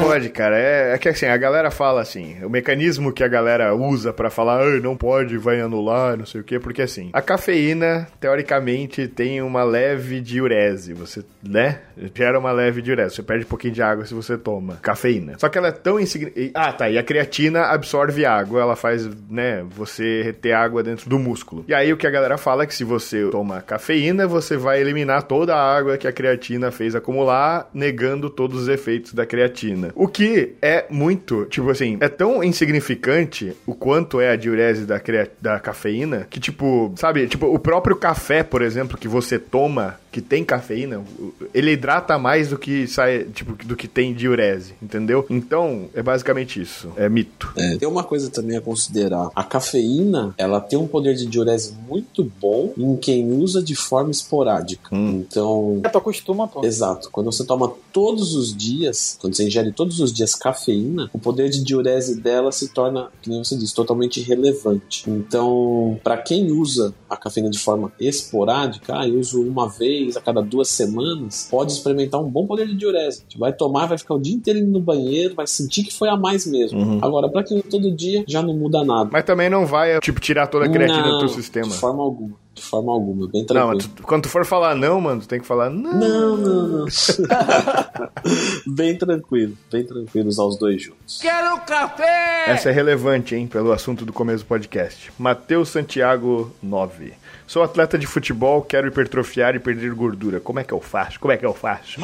Pode, 0.00 0.28
cara. 0.28 0.58
É, 0.58 0.94
é 0.94 0.98
que 0.98 1.08
assim, 1.08 1.26
a 1.26 1.36
galera 1.36 1.70
fala 1.70 2.00
assim, 2.00 2.36
o 2.44 2.50
mecanismo 2.50 3.12
que 3.12 3.24
a 3.24 3.28
galera 3.28 3.74
usa 3.74 4.12
pra 4.12 4.28
falar, 4.28 4.60
"Ai, 4.60 4.80
não 4.80 4.96
pode, 4.96 5.36
vai 5.38 5.60
anular, 5.60 6.16
não 6.16 6.26
sei 6.26 6.40
o 6.40 6.44
quê, 6.44 6.58
porque 6.58 6.82
assim, 6.82 7.10
a 7.12 7.22
cafeína, 7.22 8.06
teoricamente, 8.20 9.08
tem 9.08 9.40
uma 9.40 9.64
leve 9.64 10.20
diurese. 10.20 10.92
Você, 10.94 11.24
né? 11.42 11.80
Gera 12.14 12.38
uma 12.38 12.52
leve 12.52 12.82
diurese. 12.82 13.14
Você 13.16 13.22
perde 13.22 13.44
um 13.44 13.48
pouquinho 13.48 13.72
de 13.72 13.82
água 13.82 14.04
se 14.04 14.14
você 14.14 14.36
toma 14.36 14.76
cafeína. 14.82 15.34
Só 15.38 15.48
que 15.48 15.56
ela 15.58 15.68
é 15.68 15.72
tão 15.72 15.98
insignificante. 15.98 16.52
Ah, 16.54 16.72
tá. 16.72 16.88
E 16.90 16.98
a 16.98 17.02
creatina 17.02 17.62
absorve 17.62 18.24
água, 18.26 18.60
ela 18.60 18.76
faz, 18.76 19.08
né, 19.30 19.64
você 19.70 20.22
reter 20.22 20.52
água 20.52 20.82
dentro 20.82 21.08
do 21.08 21.18
músculo. 21.18 21.64
E 21.66 21.74
aí 21.74 21.92
o 21.92 21.96
que 21.96 22.06
a 22.06 22.10
galera 22.10 22.36
fala 22.36 22.64
é 22.64 22.66
que 22.66 22.74
se 22.74 22.84
você 22.84 23.28
toma 23.30 23.60
cafeína, 23.62 24.26
você 24.26 24.56
vai 24.56 24.80
eliminar 24.80 25.22
toda 25.22 25.54
a 25.54 25.76
água 25.76 25.96
que 25.96 26.06
a 26.06 26.12
creatina 26.12 26.70
fez 26.70 26.94
acumular, 26.94 27.68
negando 27.72 28.28
todos 28.28 28.62
os 28.62 28.68
efeitos 28.68 29.12
da 29.14 29.24
creatina. 29.24 29.83
O 29.94 30.08
que 30.08 30.54
é 30.60 30.86
muito, 30.90 31.44
tipo 31.46 31.70
assim, 31.70 31.96
é 32.00 32.08
tão 32.08 32.42
insignificante 32.42 33.56
o 33.66 33.74
quanto 33.74 34.20
é 34.20 34.30
a 34.30 34.36
diurese 34.36 34.84
da, 34.84 35.00
da 35.40 35.60
cafeína, 35.60 36.26
que 36.28 36.40
tipo, 36.40 36.92
sabe, 36.96 37.26
tipo, 37.26 37.46
o 37.46 37.58
próprio 37.58 37.96
café, 37.96 38.42
por 38.42 38.62
exemplo, 38.62 38.98
que 38.98 39.08
você 39.08 39.38
toma, 39.38 39.98
que 40.14 40.20
tem 40.20 40.44
cafeína, 40.44 41.02
ele 41.52 41.72
hidrata 41.72 42.16
mais 42.16 42.50
do 42.50 42.56
que 42.56 42.86
sai, 42.86 43.24
tipo, 43.24 43.52
do 43.66 43.74
que 43.74 43.88
tem 43.88 44.14
diurese, 44.14 44.74
entendeu? 44.80 45.26
Então, 45.28 45.88
é 45.92 46.00
basicamente 46.04 46.62
isso. 46.62 46.88
É 46.96 47.08
mito. 47.08 47.52
É, 47.56 47.76
tem 47.76 47.88
uma 47.88 48.04
coisa 48.04 48.30
também 48.30 48.56
a 48.56 48.60
considerar. 48.60 49.28
A 49.34 49.42
cafeína, 49.42 50.32
ela 50.38 50.60
tem 50.60 50.78
um 50.78 50.86
poder 50.86 51.16
de 51.16 51.26
diurese 51.26 51.74
muito 51.88 52.30
bom 52.40 52.72
em 52.78 52.96
quem 52.96 53.32
usa 53.32 53.60
de 53.60 53.74
forma 53.74 54.12
esporádica. 54.12 54.94
Então, 54.94 55.80
É, 55.82 55.88
tu 55.88 55.98
acostuma, 55.98 56.46
pô. 56.46 56.64
Exato. 56.64 57.10
Quando 57.10 57.32
você 57.32 57.44
toma 57.44 57.72
todos 57.92 58.36
os 58.36 58.56
dias, 58.56 59.18
quando 59.20 59.34
você 59.34 59.48
ingere 59.48 59.72
todos 59.72 59.98
os 59.98 60.12
dias 60.12 60.36
cafeína, 60.36 61.10
o 61.12 61.18
poder 61.18 61.48
de 61.50 61.60
diurese 61.64 62.20
dela 62.20 62.52
se 62.52 62.68
torna, 62.68 63.08
nem 63.26 63.42
você 63.42 63.56
disse, 63.56 63.74
totalmente 63.74 64.20
irrelevante. 64.20 65.10
Então, 65.10 65.98
para 66.04 66.18
quem 66.18 66.52
usa 66.52 66.94
a 67.10 67.16
cafeína 67.16 67.50
de 67.50 67.58
forma 67.58 67.92
esporádica, 67.98 68.96
ah, 69.00 69.08
eu 69.08 69.18
uso 69.18 69.42
uma 69.42 69.68
vez 69.68 70.03
a 70.16 70.20
cada 70.20 70.40
duas 70.42 70.68
semanas, 70.68 71.48
pode 71.50 71.72
experimentar 71.72 72.20
um 72.20 72.28
bom 72.30 72.46
poder 72.46 72.66
de 72.66 72.74
diurese. 72.74 73.22
Vai 73.36 73.52
tomar, 73.52 73.86
vai 73.86 73.98
ficar 73.98 74.14
o 74.14 74.18
dia 74.20 74.34
inteiro 74.34 74.58
indo 74.60 74.70
no 74.70 74.80
banheiro, 74.80 75.34
vai 75.34 75.46
sentir 75.46 75.82
que 75.84 75.92
foi 75.94 76.08
a 76.08 76.16
mais 76.16 76.46
mesmo. 76.46 76.98
Agora, 77.02 77.28
para 77.28 77.42
quem 77.42 77.60
todo 77.62 77.90
dia, 77.90 78.24
já 78.26 78.42
não 78.42 78.54
muda 78.54 78.84
nada. 78.84 79.08
Mas 79.12 79.24
também 79.24 79.48
não 79.50 79.66
vai, 79.66 79.98
tipo, 80.00 80.20
tirar 80.20 80.46
toda 80.46 80.66
a 80.66 80.68
creatina 80.68 81.02
do 81.02 81.08
Não, 81.10 81.18
teu 81.18 81.28
sistema. 81.28 81.68
De 81.68 81.74
forma 81.74 82.02
alguma. 82.02 82.34
De 82.54 82.62
forma 82.62 82.92
alguma. 82.92 83.26
Bem 83.26 83.40
Não, 83.40 83.46
tranquilo. 83.46 83.74
mas 83.76 83.86
tu- 83.86 84.02
quando 84.04 84.22
tu 84.22 84.28
for 84.28 84.44
falar 84.46 84.76
não, 84.76 85.00
mano, 85.00 85.20
tu 85.20 85.26
tem 85.26 85.40
que 85.40 85.46
falar 85.46 85.70
não. 85.70 85.92
Não, 85.98 86.36
não, 86.36 86.68
não. 86.68 86.86
bem 88.66 88.96
tranquilo, 88.96 89.56
bem 89.70 89.84
tranquilo 89.84 90.28
usar 90.28 90.44
os 90.44 90.56
dois 90.58 90.82
juntos. 90.82 91.18
Quero 91.20 91.58
café! 91.60 92.44
Essa 92.46 92.68
é 92.70 92.72
relevante, 92.72 93.34
hein, 93.34 93.46
pelo 93.46 93.72
assunto 93.72 94.04
do 94.04 94.12
começo 94.12 94.44
do 94.44 94.46
podcast. 94.46 95.12
Matheus 95.18 95.68
Santiago 95.68 96.52
9. 96.62 97.12
Sou 97.46 97.62
atleta 97.62 97.98
de 97.98 98.06
futebol, 98.06 98.62
quero 98.62 98.88
hipertrofiar 98.88 99.54
e 99.54 99.58
perder 99.58 99.92
gordura. 99.94 100.40
Como 100.40 100.58
é 100.58 100.64
que 100.64 100.72
eu 100.72 100.80
faço? 100.80 101.20
Como 101.20 101.32
é 101.32 101.36
que 101.36 101.44
eu 101.44 101.52
faço? 101.52 102.00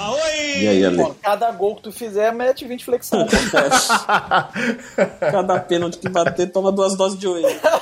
E 0.60 0.68
aí, 0.68 0.84
Ale? 0.84 0.96
Pô, 0.96 1.14
cada 1.22 1.50
gol 1.50 1.76
que 1.76 1.82
tu 1.82 1.92
fizer, 1.92 2.32
mete 2.32 2.66
20 2.66 2.84
flexão. 2.84 3.26
Cada 5.18 5.58
pênalti 5.60 5.98
que 5.98 6.08
bater, 6.08 6.50
toma 6.50 6.70
duas 6.70 6.94
doses 6.96 7.18
de 7.18 7.26
whey. 7.26 7.44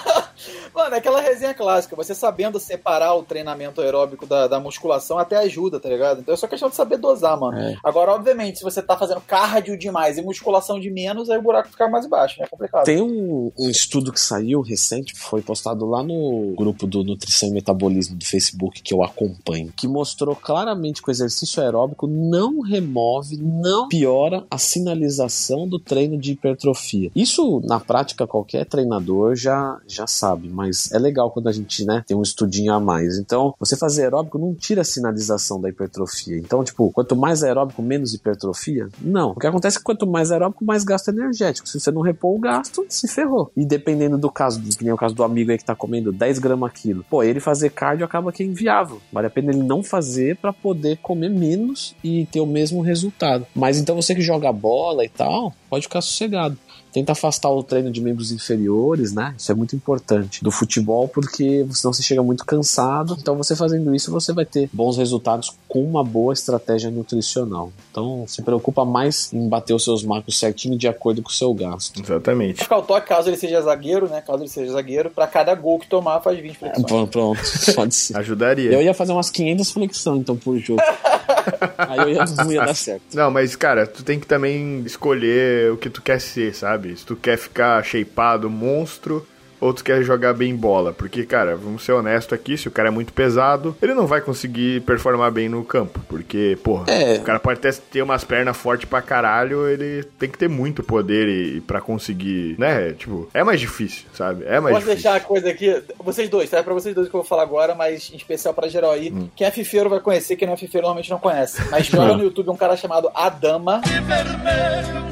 Mano, 0.74 0.94
é 0.94 0.98
aquela 0.98 1.20
resenha 1.20 1.54
clássica. 1.54 1.96
Você 1.96 2.14
sabendo 2.14 2.58
separar 2.58 3.14
o 3.14 3.22
treinamento 3.22 3.80
aeróbico 3.80 4.26
da, 4.26 4.46
da 4.46 4.60
musculação 4.60 5.18
até 5.18 5.36
ajuda, 5.36 5.80
tá 5.80 5.88
ligado? 5.88 6.20
Então 6.20 6.34
é 6.34 6.36
só 6.36 6.46
questão 6.46 6.68
de 6.68 6.76
saber 6.76 6.98
dosar, 6.98 7.38
mano. 7.38 7.58
É. 7.58 7.76
Agora, 7.82 8.12
obviamente, 8.12 8.58
se 8.58 8.64
você 8.64 8.82
tá 8.82 8.96
fazendo 8.96 9.20
cardio 9.20 9.78
demais 9.78 10.18
e 10.18 10.22
musculação 10.22 10.78
de 10.78 10.90
menos, 10.90 11.30
aí 11.30 11.38
o 11.38 11.42
buraco 11.42 11.68
fica 11.68 11.88
mais 11.88 12.06
baixo, 12.06 12.38
né? 12.38 12.46
É 12.46 12.48
complicado. 12.48 12.84
Tem 12.84 13.00
um, 13.00 13.52
um 13.58 13.70
estudo 13.70 14.12
que 14.12 14.20
saiu 14.20 14.60
recente, 14.60 15.14
foi 15.16 15.42
postado 15.42 15.86
lá 15.86 16.02
no 16.02 16.54
grupo 16.56 16.86
do 16.86 17.04
Nutrição 17.04 17.48
e 17.48 17.52
Metabolismo 17.52 18.16
do 18.16 18.24
Facebook 18.24 18.82
que 18.82 18.92
eu 18.92 19.02
acompanho, 19.02 19.72
que 19.76 19.88
mostrou 19.88 20.36
claramente 20.36 21.02
que 21.02 21.08
o 21.08 21.12
exercício 21.12 21.62
aeróbico 21.62 22.06
não 22.06 22.60
remove, 22.60 23.36
não 23.36 23.88
piora 23.88 24.44
a 24.50 24.58
sinalização 24.58 25.66
do 25.68 25.78
treino 25.78 26.18
de 26.18 26.32
hipertrofia. 26.32 27.10
Isso, 27.14 27.60
na 27.64 27.80
prática, 27.80 28.26
qualquer 28.26 28.64
treinador 28.66 29.34
já, 29.34 29.78
já 29.86 30.06
sabe, 30.06 30.48
mas 30.48 30.67
é 30.92 30.98
legal 30.98 31.30
quando 31.30 31.48
a 31.48 31.52
gente 31.52 31.84
né, 31.84 32.02
tem 32.06 32.16
um 32.16 32.22
estudinho 32.22 32.72
a 32.72 32.80
mais. 32.80 33.18
Então, 33.18 33.54
você 33.58 33.76
fazer 33.76 34.02
aeróbico 34.02 34.38
não 34.38 34.54
tira 34.54 34.82
a 34.82 34.84
sinalização 34.84 35.60
da 35.60 35.68
hipertrofia. 35.68 36.36
Então, 36.36 36.64
tipo, 36.64 36.90
quanto 36.90 37.16
mais 37.16 37.42
aeróbico, 37.42 37.82
menos 37.82 38.14
hipertrofia? 38.14 38.88
Não. 39.00 39.30
O 39.30 39.38
que 39.38 39.46
acontece 39.46 39.76
é 39.76 39.80
que 39.80 39.84
quanto 39.84 40.06
mais 40.06 40.30
aeróbico, 40.30 40.64
mais 40.64 40.84
gasto 40.84 41.08
energético. 41.08 41.68
Se 41.68 41.78
você 41.78 41.90
não 41.90 42.00
repor 42.00 42.34
o 42.34 42.38
gasto, 42.38 42.84
se 42.88 43.08
ferrou. 43.08 43.50
E 43.56 43.64
dependendo 43.64 44.18
do 44.18 44.30
caso, 44.30 44.60
que 44.60 44.84
nem 44.84 44.92
o 44.92 44.96
caso 44.96 45.14
do 45.14 45.22
amigo 45.22 45.50
aí 45.50 45.58
que 45.58 45.64
tá 45.64 45.74
comendo 45.74 46.12
10 46.12 46.38
gramas 46.38 46.72
quilo, 46.72 47.04
pô, 47.08 47.22
ele 47.22 47.40
fazer 47.40 47.70
cardio 47.70 48.04
acaba 48.04 48.32
que 48.32 48.42
é 48.42 48.46
inviável. 48.46 49.00
Vale 49.12 49.26
a 49.26 49.30
pena 49.30 49.50
ele 49.50 49.62
não 49.62 49.82
fazer 49.82 50.36
para 50.36 50.52
poder 50.52 50.98
comer 50.98 51.30
menos 51.30 51.94
e 52.02 52.26
ter 52.26 52.40
o 52.40 52.46
mesmo 52.46 52.80
resultado. 52.80 53.46
Mas 53.54 53.78
então 53.78 53.96
você 53.96 54.14
que 54.14 54.22
joga 54.22 54.52
bola 54.52 55.04
e 55.04 55.08
tal, 55.08 55.52
pode 55.68 55.84
ficar 55.84 56.00
sossegado. 56.00 56.56
Tenta 56.92 57.12
afastar 57.12 57.50
o 57.50 57.62
treino 57.62 57.90
de 57.90 58.00
membros 58.00 58.32
inferiores, 58.32 59.12
né? 59.12 59.34
Isso 59.36 59.50
é 59.52 59.54
muito 59.54 59.76
importante 59.76 60.42
do 60.42 60.50
futebol, 60.50 61.08
porque 61.08 61.66
senão 61.72 61.92
você 61.92 62.02
chega 62.02 62.22
muito 62.22 62.44
cansado. 62.44 63.16
Então, 63.20 63.36
você 63.36 63.54
fazendo 63.54 63.94
isso, 63.94 64.10
você 64.10 64.32
vai 64.32 64.44
ter 64.44 64.68
bons 64.72 64.96
resultados 64.96 65.54
com 65.68 65.84
uma 65.84 66.02
boa 66.02 66.32
estratégia 66.32 66.90
nutricional. 66.90 67.72
Então, 67.90 68.24
se 68.26 68.42
preocupa 68.42 68.84
mais 68.84 69.32
em 69.32 69.48
bater 69.48 69.74
os 69.74 69.84
seus 69.84 70.02
macros 70.02 70.38
certinho 70.38 70.76
de 70.76 70.88
acordo 70.88 71.22
com 71.22 71.28
o 71.28 71.32
seu 71.32 71.52
gasto. 71.52 72.00
Exatamente. 72.00 72.62
Ficar 72.62 72.78
o 72.78 72.82
toque, 72.82 73.08
caso 73.08 73.28
ele 73.28 73.36
seja 73.36 73.60
zagueiro, 73.60 74.08
né? 74.08 74.20
Caso 74.20 74.42
ele 74.42 74.48
seja 74.48 74.72
zagueiro, 74.72 75.10
pra 75.10 75.26
cada 75.26 75.54
gol 75.54 75.78
que 75.78 75.88
tomar, 75.88 76.20
faz 76.20 76.38
20 76.38 76.56
flexões. 76.56 76.86
Pronto, 76.86 77.10
pronto. 77.10 77.40
pode 77.74 77.94
ser. 77.94 78.16
Ajudaria. 78.16 78.72
Eu 78.72 78.82
ia 78.82 78.94
fazer 78.94 79.12
umas 79.12 79.30
500 79.30 79.70
flexões, 79.70 80.20
então, 80.20 80.36
por 80.36 80.58
jogo. 80.58 80.82
Aí 81.76 81.98
eu 81.98 82.08
ia, 82.10 82.24
não 82.24 82.52
ia 82.52 82.64
dar 82.64 82.74
certo. 82.74 83.02
Não, 83.14 83.30
mas, 83.30 83.56
cara, 83.56 83.86
tu 83.86 84.02
tem 84.02 84.18
que 84.18 84.26
também 84.26 84.82
escolher 84.84 85.72
o 85.72 85.76
que 85.76 85.88
tu 85.90 86.02
quer 86.02 86.20
ser, 86.20 86.54
sabe? 86.54 86.77
Se 86.96 87.04
tu 87.06 87.16
quer 87.16 87.36
ficar 87.36 87.82
shapeado, 87.84 88.48
monstro, 88.50 89.26
ou 89.60 89.74
tu 89.74 89.82
quer 89.82 90.00
jogar 90.04 90.34
bem 90.34 90.54
bola. 90.54 90.92
Porque, 90.92 91.24
cara, 91.24 91.56
vamos 91.56 91.82
ser 91.82 91.90
honestos 91.90 92.32
aqui, 92.32 92.56
se 92.56 92.68
o 92.68 92.70
cara 92.70 92.86
é 92.86 92.92
muito 92.92 93.12
pesado, 93.12 93.76
ele 93.82 93.92
não 93.92 94.06
vai 94.06 94.20
conseguir 94.20 94.82
performar 94.82 95.32
bem 95.32 95.48
no 95.48 95.64
campo. 95.64 95.98
Porque, 96.08 96.56
porra, 96.62 96.84
É. 96.88 97.16
o 97.18 97.22
cara 97.22 97.40
pode 97.40 97.58
até 97.58 97.72
ter 97.72 98.00
umas 98.02 98.22
pernas 98.22 98.56
fortes 98.56 98.88
pra 98.88 99.02
caralho, 99.02 99.66
ele 99.66 100.04
tem 100.16 100.28
que 100.30 100.38
ter 100.38 100.48
muito 100.48 100.80
poder 100.84 101.26
e, 101.28 101.60
para 101.60 101.80
conseguir, 101.80 102.54
né? 102.56 102.92
Tipo, 102.92 103.28
é 103.34 103.42
mais 103.42 103.58
difícil, 103.58 104.06
sabe? 104.14 104.44
É 104.46 104.60
mais 104.60 104.76
Posso 104.76 104.86
difícil. 104.86 105.10
deixar 105.10 105.16
a 105.16 105.20
coisa 105.26 105.50
aqui? 105.50 105.82
Vocês 106.04 106.28
dois, 106.28 106.48
tá? 106.48 106.58
É 106.58 106.62
pra 106.62 106.74
vocês 106.74 106.94
dois 106.94 107.08
que 107.08 107.14
eu 107.16 107.20
vou 107.20 107.28
falar 107.28 107.42
agora, 107.42 107.74
mas 107.74 108.12
em 108.12 108.16
especial 108.16 108.54
pra 108.54 108.68
geral 108.68 108.92
aí. 108.92 109.12
Quem 109.34 109.44
é 109.44 109.50
fifeiro 109.50 109.90
vai 109.90 109.98
conhecer, 109.98 110.36
quem 110.36 110.46
não 110.46 110.54
é 110.54 110.56
fifeiro 110.56 110.82
normalmente 110.86 111.10
não 111.10 111.18
conhece. 111.18 111.60
Mas 111.68 111.86
joga 111.86 112.16
no 112.16 112.22
YouTube 112.22 112.48
um 112.50 112.56
cara 112.56 112.76
chamado 112.76 113.10
Adama. 113.12 113.80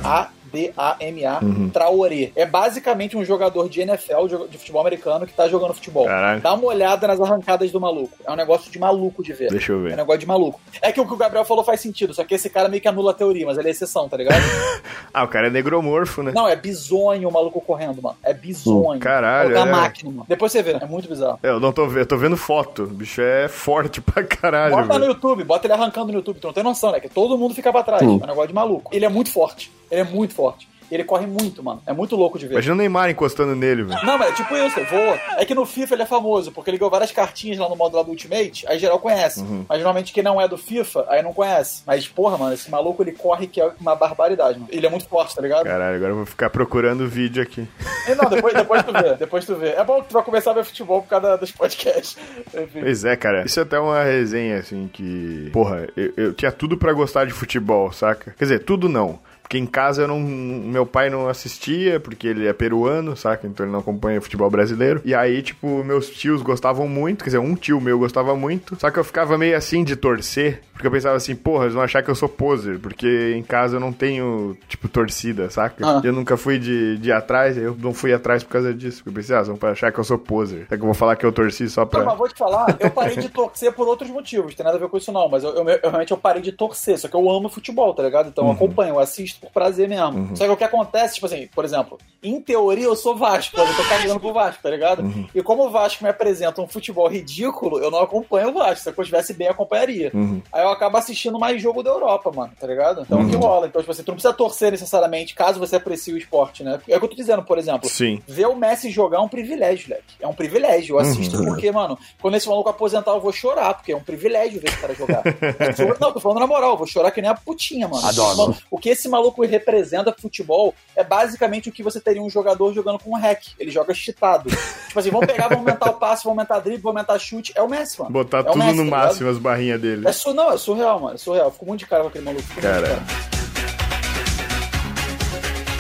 A 0.05 0.29
T-A-D-A-M-A, 0.57 1.39
Uhum. 1.43 1.69
Traoré. 1.71 2.31
É 2.35 2.47
basicamente 2.47 3.17
um 3.17 3.25
jogador 3.25 3.69
de 3.69 3.81
NFL, 3.83 4.27
de 4.49 4.59
futebol 4.59 4.81
americano, 4.81 5.27
que 5.27 5.33
tá 5.33 5.49
jogando 5.49 5.75
futebol. 5.75 6.07
Caralho. 6.07 6.41
Dá 6.41 6.55
uma 6.55 6.67
olhada 6.67 7.07
nas 7.07 7.21
arrancadas 7.21 7.71
do 7.71 7.81
maluco. 7.81 8.13
É 8.27 8.33
um 8.33 8.37
negócio 8.37 8.71
de 8.71 8.79
maluco 8.79 9.23
de 9.23 9.33
ver. 9.33 9.51
Deixa 9.51 9.73
eu 9.73 9.77
É 9.77 9.81
um 9.81 9.83
ver. 9.85 9.97
negócio 9.97 10.21
de 10.21 10.27
maluco. 10.27 10.61
É 10.81 10.91
que 10.93 11.01
o 11.01 11.07
que 11.07 11.13
o 11.13 11.17
Gabriel 11.17 11.45
falou 11.45 11.63
faz 11.65 11.81
sentido, 11.81 12.15
só 12.15 12.25
que 12.25 12.35
esse 12.35 12.49
cara 12.49 12.69
meio 12.69 12.81
que 12.81 12.89
anula 12.89 13.11
a 13.11 13.15
teoria, 13.15 13.45
mas 13.47 13.59
ele 13.59 13.69
é 13.69 13.71
exceção, 13.71 14.09
tá 14.09 14.17
ligado? 14.17 14.37
Ah, 15.13 15.25
o 15.25 15.29
cara 15.29 15.47
é 15.47 15.51
negromorfo, 15.51 16.23
né? 16.23 16.31
Não, 16.35 16.47
é 16.47 16.55
bizonho 16.55 17.29
o 17.29 17.33
maluco 17.33 17.59
correndo, 17.63 18.03
mano. 18.03 18.17
É 18.23 18.35
bizonho. 18.35 19.01
Caralho, 19.01 19.51
É 19.51 19.55
da 19.55 19.61
é. 19.63 19.65
máquina, 19.65 20.11
mano. 20.11 20.27
Depois 20.29 20.53
você 20.53 20.63
vê, 20.63 20.73
é 20.79 20.85
muito 20.85 21.09
bizarro. 21.09 21.39
É, 21.43 21.49
Eu 21.49 21.59
não 21.59 21.73
tô 21.73 21.87
vendo, 21.87 21.99
eu 22.01 22.07
tô 22.07 22.19
vendo 22.19 22.37
foto. 22.37 22.83
O 22.83 22.87
bicho 22.87 23.23
é 23.23 23.49
forte 23.49 24.01
pra 24.03 24.23
caralho. 24.25 24.75
Bota 24.77 24.87
no 24.89 24.93
velho. 25.01 25.07
YouTube, 25.07 25.43
bota 25.45 25.67
ele 25.67 25.73
arrancando 25.73 26.09
no 26.09 26.19
YouTube, 26.19 26.39
tu 26.39 26.47
não 26.49 26.53
tem 26.53 26.63
noção, 26.63 26.93
né? 26.93 27.01
Que 27.01 27.09
todo 27.09 27.39
mundo 27.39 27.55
fica 27.55 27.73
pra 27.73 27.83
trás. 27.83 28.03
É 28.03 28.05
um 28.05 28.19
negócio 28.19 28.49
de 28.49 28.55
maluco. 28.55 28.95
Ele 28.95 29.07
é 29.07 29.09
muito 29.09 29.31
forte. 29.31 29.73
Ele 29.91 30.03
é 30.03 30.05
muito 30.05 30.35
forte. 30.35 30.46
Ele 30.91 31.05
corre 31.05 31.27
muito, 31.27 31.63
mano. 31.63 31.83
É 31.87 31.93
muito 31.93 32.15
louco 32.15 32.39
de 32.39 32.47
ver. 32.47 32.55
Imagina 32.55 32.75
o 32.75 32.79
Neymar 32.79 33.11
encostando 33.11 33.55
nele, 33.57 33.83
velho. 33.83 34.05
Não, 34.05 34.17
mas 34.19 34.31
é 34.31 34.33
tipo 34.35 34.57
isso, 34.57 34.81
voa. 34.85 35.19
É 35.37 35.45
que 35.45 35.55
no 35.55 35.67
FIFA 35.67 35.95
ele 35.95 36.03
é 36.03 36.07
famoso, 36.07 36.53
porque 36.53 36.71
ele 36.71 36.79
ganhou 36.79 36.91
várias 36.91 37.11
cartinhas 37.11 37.59
lá 37.59 37.69
no 37.69 37.77
modo 37.77 37.97
lá 37.97 38.03
do 38.03 38.11
Ultimate, 38.11 38.65
aí 38.69 38.79
geral 38.79 38.99
conhece. 39.01 39.41
Uhum. 39.41 39.65
Mas 39.69 39.79
normalmente 39.79 40.13
quem 40.13 40.23
não 40.23 40.41
é 40.41 40.47
do 40.47 40.57
FIFA, 40.57 41.07
aí 41.09 41.23
não 41.23 41.33
conhece. 41.33 41.83
Mas, 41.87 42.07
porra, 42.07 42.39
mano, 42.39 42.55
esse 42.55 42.71
maluco 42.71 43.03
ele 43.03 43.13
corre 43.13 43.47
que 43.47 43.61
é 43.61 43.71
uma 43.81 43.97
barbaridade, 43.97 44.59
mano. 44.59 44.71
Ele 44.71 44.87
é 44.87 44.91
muito 44.91 45.09
forte, 45.09 45.35
tá 45.35 45.43
ligado? 45.43 45.65
Caralho, 45.65 45.97
agora 45.97 46.13
eu 46.13 46.17
vou 46.17 46.27
ficar 46.27 46.51
procurando 46.51 47.03
o 47.03 47.09
vídeo 47.09 47.43
aqui. 47.43 47.67
E 48.09 48.15
não, 48.15 48.29
depois, 48.31 48.55
depois 48.55 48.83
tu 48.85 48.93
vê, 48.93 49.15
depois 49.15 49.45
tu 49.45 49.57
vê. 49.57 49.71
É 49.71 49.85
bom 49.85 50.03
que 50.03 50.09
tu 50.09 50.13
vai 50.13 50.23
começar 50.23 50.53
a 50.53 50.55
ver 50.55 50.65
futebol 50.65 51.03
por 51.03 51.09
causa 51.09 51.37
dos 51.37 51.51
podcasts. 51.51 52.17
Enfim. 52.55 52.81
Pois 52.81 53.05
é, 53.05 53.17
cara. 53.17 53.45
Isso 53.45 53.59
é 53.59 53.65
até 53.65 53.79
uma 53.79 54.03
resenha, 54.05 54.59
assim, 54.59 54.89
que. 54.93 55.51
Porra, 55.53 55.89
eu, 55.97 56.13
eu 56.17 56.33
tinha 56.33 56.53
tudo 56.53 56.79
pra 56.79 56.93
gostar 56.93 57.27
de 57.27 57.33
futebol, 57.33 57.91
saca? 57.91 58.33
Quer 58.39 58.45
dizer, 58.45 58.59
tudo 58.61 58.89
não. 58.89 59.19
Porque 59.47 59.59
em 59.59 59.67
casa 59.67 60.03
eu 60.03 60.09
não. 60.09 60.19
Meu 60.19 60.85
pai 60.85 61.09
não 61.09 61.29
assistia, 61.29 62.01
porque 62.01 62.27
ele 62.27 62.49
é 62.49 62.53
peruano, 62.53 63.17
saca? 63.17 63.47
Então 63.47 63.65
ele 63.65 63.71
não 63.73 63.79
acompanha 63.79 64.21
futebol 64.21 64.51
brasileiro. 64.51 65.01
E 65.05 65.15
aí, 65.15 65.41
tipo, 65.41 65.85
meus 65.85 66.11
tios 66.11 66.43
gostavam 66.43 66.89
muito. 66.89 67.23
Quer 67.23 67.29
dizer, 67.31 67.39
um 67.39 67.55
tio 67.55 67.81
meu 67.81 67.97
gostava 67.97 68.35
muito. 68.35 68.77
Só 68.81 68.91
que 68.91 68.99
eu 68.99 69.05
ficava 69.05 69.39
meio 69.39 69.57
assim 69.57 69.85
de 69.85 69.95
torcer. 69.95 70.63
Porque 70.73 70.87
eu 70.89 70.91
pensava 70.91 71.17
assim, 71.17 71.35
porra, 71.37 71.65
eles 71.65 71.75
vão 71.75 71.83
achar 71.83 72.03
que 72.03 72.11
eu 72.11 72.15
sou 72.17 72.29
poser. 72.29 72.81
Porque 72.81 73.35
em 73.37 73.43
casa 73.43 73.77
eu 73.77 73.81
não 73.81 73.93
tenho, 73.93 74.59
tipo, 74.69 74.89
torcida, 74.89 75.49
saca? 75.49 75.87
Ah. 75.87 76.01
Eu 76.03 76.13
nunca 76.13 76.37
fui 76.37 76.59
de, 76.59 76.99
de 76.99 77.13
atrás, 77.13 77.57
eu 77.57 77.75
não 77.81 77.95
fui 77.95 78.13
atrás 78.13 78.43
por 78.43 78.51
causa 78.51 78.75
disso. 78.75 78.99
Porque 78.99 79.11
eu 79.11 79.15
pensei, 79.23 79.37
ah, 79.37 79.43
vão 79.43 79.59
achar 79.71 79.93
que 79.93 80.01
eu 80.01 80.05
sou 80.05 80.19
poser. 80.19 80.65
Será 80.65 80.77
que 80.77 80.83
eu 80.83 80.87
vou 80.87 80.95
falar 80.95 81.15
que 81.15 81.25
eu 81.25 81.31
torci 81.33 81.69
só 81.71 81.87
pra. 81.87 82.01
Não, 82.01 82.07
mas 82.07 82.19
vou 82.19 82.29
te 82.29 82.35
falar, 82.37 82.77
eu 82.81 82.91
parei 82.91 83.17
de 83.17 83.29
torcer 83.29 83.73
por 83.73 83.87
outros 83.87 84.11
motivos, 84.11 84.55
tem 84.57 84.65
nada 84.65 84.77
a 84.77 84.81
ver 84.81 84.89
com 84.89 84.97
isso 84.99 85.13
não, 85.13 85.29
mas 85.29 85.45
eu, 85.45 85.51
eu- 85.55 85.69
eu 85.69 85.81
realmente 85.83 86.11
eu 86.11 86.17
parei 86.19 86.43
de 86.43 86.51
torcer, 86.53 86.99
só 86.99 87.07
que 87.09 87.15
eu 87.15 87.31
amo 87.31 87.49
futebol, 87.49 87.95
tá 87.95 88.03
ligado? 88.03 88.29
Então 88.29 88.47
eu 88.47 88.51
acompanho, 88.53 88.95
eu 88.95 88.99
assisto 88.99 89.36
por 89.37 89.51
prazer 89.51 89.89
mesmo. 89.89 90.37
Só 90.37 90.45
que 90.45 90.51
o 90.51 90.57
que 90.57 90.65
acontece, 90.65 91.15
tipo 91.15 91.27
assim, 91.27 91.49
por 91.55 91.65
exemplo, 91.65 91.99
em 92.23 92.41
teoria 92.41 92.85
eu 92.85 92.97
sou 92.97 93.17
Vasco, 93.17 93.59
eu 93.59 93.77
tô 93.77 93.85
cagando 93.89 94.21
pro 94.21 94.33
Vasco, 94.33 94.63
tá 94.63 94.71
ligado? 94.71 95.03
E 95.35 95.43
como 95.43 95.67
o 95.67 95.71
Vasco 95.71 96.03
me 96.05 96.11
apresenta 96.11 96.61
um 96.61 96.67
futebol 96.67 97.09
ridículo, 97.09 97.79
eu 97.79 97.91
não 97.91 98.01
acompanho 98.01 98.49
o 98.49 98.53
Vasco, 98.53 98.83
se 98.83 98.89
eu 98.89 99.03
estivesse 99.03 99.35
bem, 99.35 99.47
eu 99.47 99.53
acompanharia. 99.53 100.13
Aí 100.53 100.63
eu 100.63 100.71
acabo 100.71 100.97
assistindo 100.97 101.39
mais 101.39 101.61
jogo 101.61 101.83
da 101.83 101.91
Europa, 101.91 102.31
mano, 102.35 102.53
tá 102.59 102.67
ligado? 102.67 103.03
Então 103.03 103.21
o 103.21 103.29
que 103.29 103.37
rola? 103.37 103.67
Então, 103.67 103.81
tipo 103.81 103.93
assim, 103.93 104.03
tu 104.03 104.09
não 104.09 104.15
precisa 104.15 104.35
torcer 104.35 104.71
necessariamente, 104.71 105.35
caso 105.35 105.59
você 105.59 105.77
aprecie 105.77 106.15
o 106.15 106.19
esporte, 106.19 106.63
né? 106.63 106.81
É 106.89 106.97
o 106.97 106.99
que 107.01 107.05
eu 107.05 107.11
tô 107.11 107.17
dizendo, 107.17 107.43
por 107.43 107.59
exemplo, 107.59 107.89
Sim. 107.89 108.23
ver 108.27 108.47
o 108.47 108.57
Messi 108.57 108.91
jogar 108.91 109.19
é 109.19 109.21
um 109.21 109.29
privilégio, 109.29 109.91
Leque. 109.91 110.15
É 110.21 110.27
um 110.27 110.35
privilégio. 110.35 110.97
Eu 110.97 110.99
assisto 111.01 111.37
porque, 111.45 111.71
mano, 111.71 111.99
quando 112.21 112.37
esse 112.37 112.49
maluco 112.49 112.69
aposentar, 112.69 113.13
eu 113.13 113.21
vou 113.21 113.33
chorar, 113.33 113.75
porque 113.75 113.93
é 113.93 113.97
um 113.97 114.03
privilégio 114.03 114.61
ver 114.61 114.69
esse 114.69 114.79
cara 114.79 114.95
jogar. 114.95 115.23
Não, 116.01 116.13
tô 116.13 116.21
falando 116.21 116.41
na 116.41 116.47
moral, 116.47 116.73
eu 116.73 116.77
vou 116.77 116.87
chorar 116.87 117.11
que 117.11 117.21
nem 117.21 117.31
a 117.31 117.35
putinha, 117.35 117.89
mano. 117.89 118.07
Adoro. 118.07 118.37
Mano, 118.37 118.57
o 118.71 118.79
que 118.79 118.91
esse 118.91 119.09
maluco 119.09 119.26
representa 119.47 120.13
pro 120.13 120.23
futebol 120.23 120.75
é 120.95 121.05
basicamente 121.05 121.69
o 121.69 121.73
que 121.73 121.83
você 121.83 122.01
teria 122.01 122.23
um 122.23 122.31
jogador 122.31 122.73
jogando 122.73 122.99
com 122.99 123.11
um 123.11 123.17
hack. 123.17 123.49
Ele 123.59 123.71
joga 123.71 123.95
cheatado. 123.95 124.51
tipo 124.89 124.99
assim, 124.99 125.11
vão 125.11 125.21
pegar, 125.21 125.49
vão 125.49 125.59
aumentar 125.59 125.91
o 125.91 125.95
passe, 125.95 126.25
vão 126.25 126.33
aumentar 126.33 126.61
drible, 126.61 126.83
vão 126.83 126.91
aumentar 126.91 127.19
chute. 127.19 127.53
É 127.55 127.63
o 127.63 127.69
Messi, 127.69 127.99
mano. 127.99 128.13
Botar 128.13 128.41
É 128.41 128.43
tudo 128.45 128.59
Messi, 128.59 128.77
no 128.77 128.91
tá 128.91 128.97
máximo 128.97 129.31
as 129.31 129.39
barrinhas 129.39 129.81
dele. 129.81 130.09
É 130.09 130.13
su... 130.13 130.33
Não, 130.33 130.53
é 130.53 130.59
surreal, 130.59 131.01
mano. 131.01 131.15
É 131.15 131.19
surreal. 131.19 131.51
Fico 131.51 131.67
muito 131.67 131.81
de 131.81 131.87
cara 131.87 132.03
com 132.03 132.09
aquele 132.09 132.25
maluco. 132.25 132.49
Cara. 132.61 133.36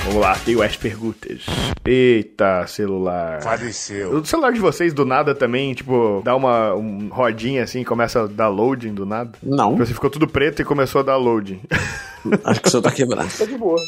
Vamos 0.06 0.20
lá, 0.20 0.38
tem 0.38 0.62
as 0.62 0.76
perguntas. 0.76 1.44
Eita, 1.84 2.64
celular. 2.68 3.42
Faleceu. 3.42 4.12
O 4.12 4.24
celular 4.24 4.52
de 4.52 4.60
vocês 4.60 4.94
do 4.94 5.04
nada 5.04 5.34
também, 5.34 5.74
tipo, 5.74 6.22
dá 6.24 6.36
uma 6.36 6.74
um 6.74 7.08
rodinha 7.08 7.64
assim, 7.64 7.82
começa 7.82 8.22
a 8.22 8.26
dar 8.28 8.48
loading 8.48 8.94
do 8.94 9.04
nada? 9.04 9.36
Não, 9.42 9.76
Você 9.76 9.92
ficou 9.92 10.08
tudo 10.08 10.28
preto 10.28 10.62
e 10.62 10.64
começou 10.64 11.00
a 11.00 11.04
dar 11.04 11.16
loading. 11.16 11.60
acho 12.44 12.60
que 12.60 12.68
o 12.68 12.70
seu 12.70 12.80
tá 12.80 12.92
quebrado. 12.92 13.28
Tá 13.36 13.44
de 13.44 13.58
boa. 13.58 13.80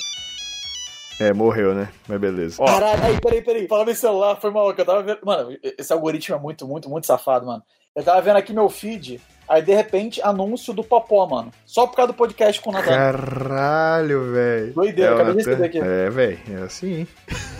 É, 1.20 1.32
morreu, 1.32 1.72
né? 1.72 1.88
Mas 2.08 2.20
beleza. 2.20 2.56
Ó, 2.58 2.66
Caralho, 2.66 3.04
aí, 3.04 3.20
peraí, 3.20 3.42
peraí. 3.42 3.68
Falando 3.68 3.90
em 3.90 3.94
celular, 3.94 4.36
foi 4.40 4.50
mal 4.50 4.74
que 4.74 4.80
eu 4.80 4.86
tava 4.86 5.02
vendo. 5.02 5.20
Mano, 5.24 5.56
esse 5.62 5.92
algoritmo 5.92 6.34
é 6.34 6.38
muito, 6.38 6.66
muito, 6.66 6.90
muito 6.90 7.06
safado, 7.06 7.46
mano. 7.46 7.62
Eu 7.94 8.02
tava 8.02 8.20
vendo 8.20 8.36
aqui 8.36 8.52
meu 8.52 8.68
feed, 8.68 9.20
aí 9.48 9.62
de 9.62 9.74
repente, 9.74 10.20
anúncio 10.22 10.72
do 10.74 10.82
Popó, 10.84 11.26
mano. 11.26 11.50
Só 11.66 11.86
por 11.86 11.96
causa 11.96 12.12
do 12.12 12.16
podcast 12.16 12.60
com 12.60 12.70
o 12.70 12.72
Natan. 12.72 12.86
caralho, 12.86 14.32
velho. 14.32 14.72
Doideira, 14.72 15.10
É, 15.10 15.14
acabei 15.14 15.32
de 15.32 15.38
receber 15.38 15.64
aqui. 15.66 15.78
É, 15.78 16.10
velho, 16.10 16.38
é 16.50 16.62
assim, 16.64 16.94
hein? 17.00 17.08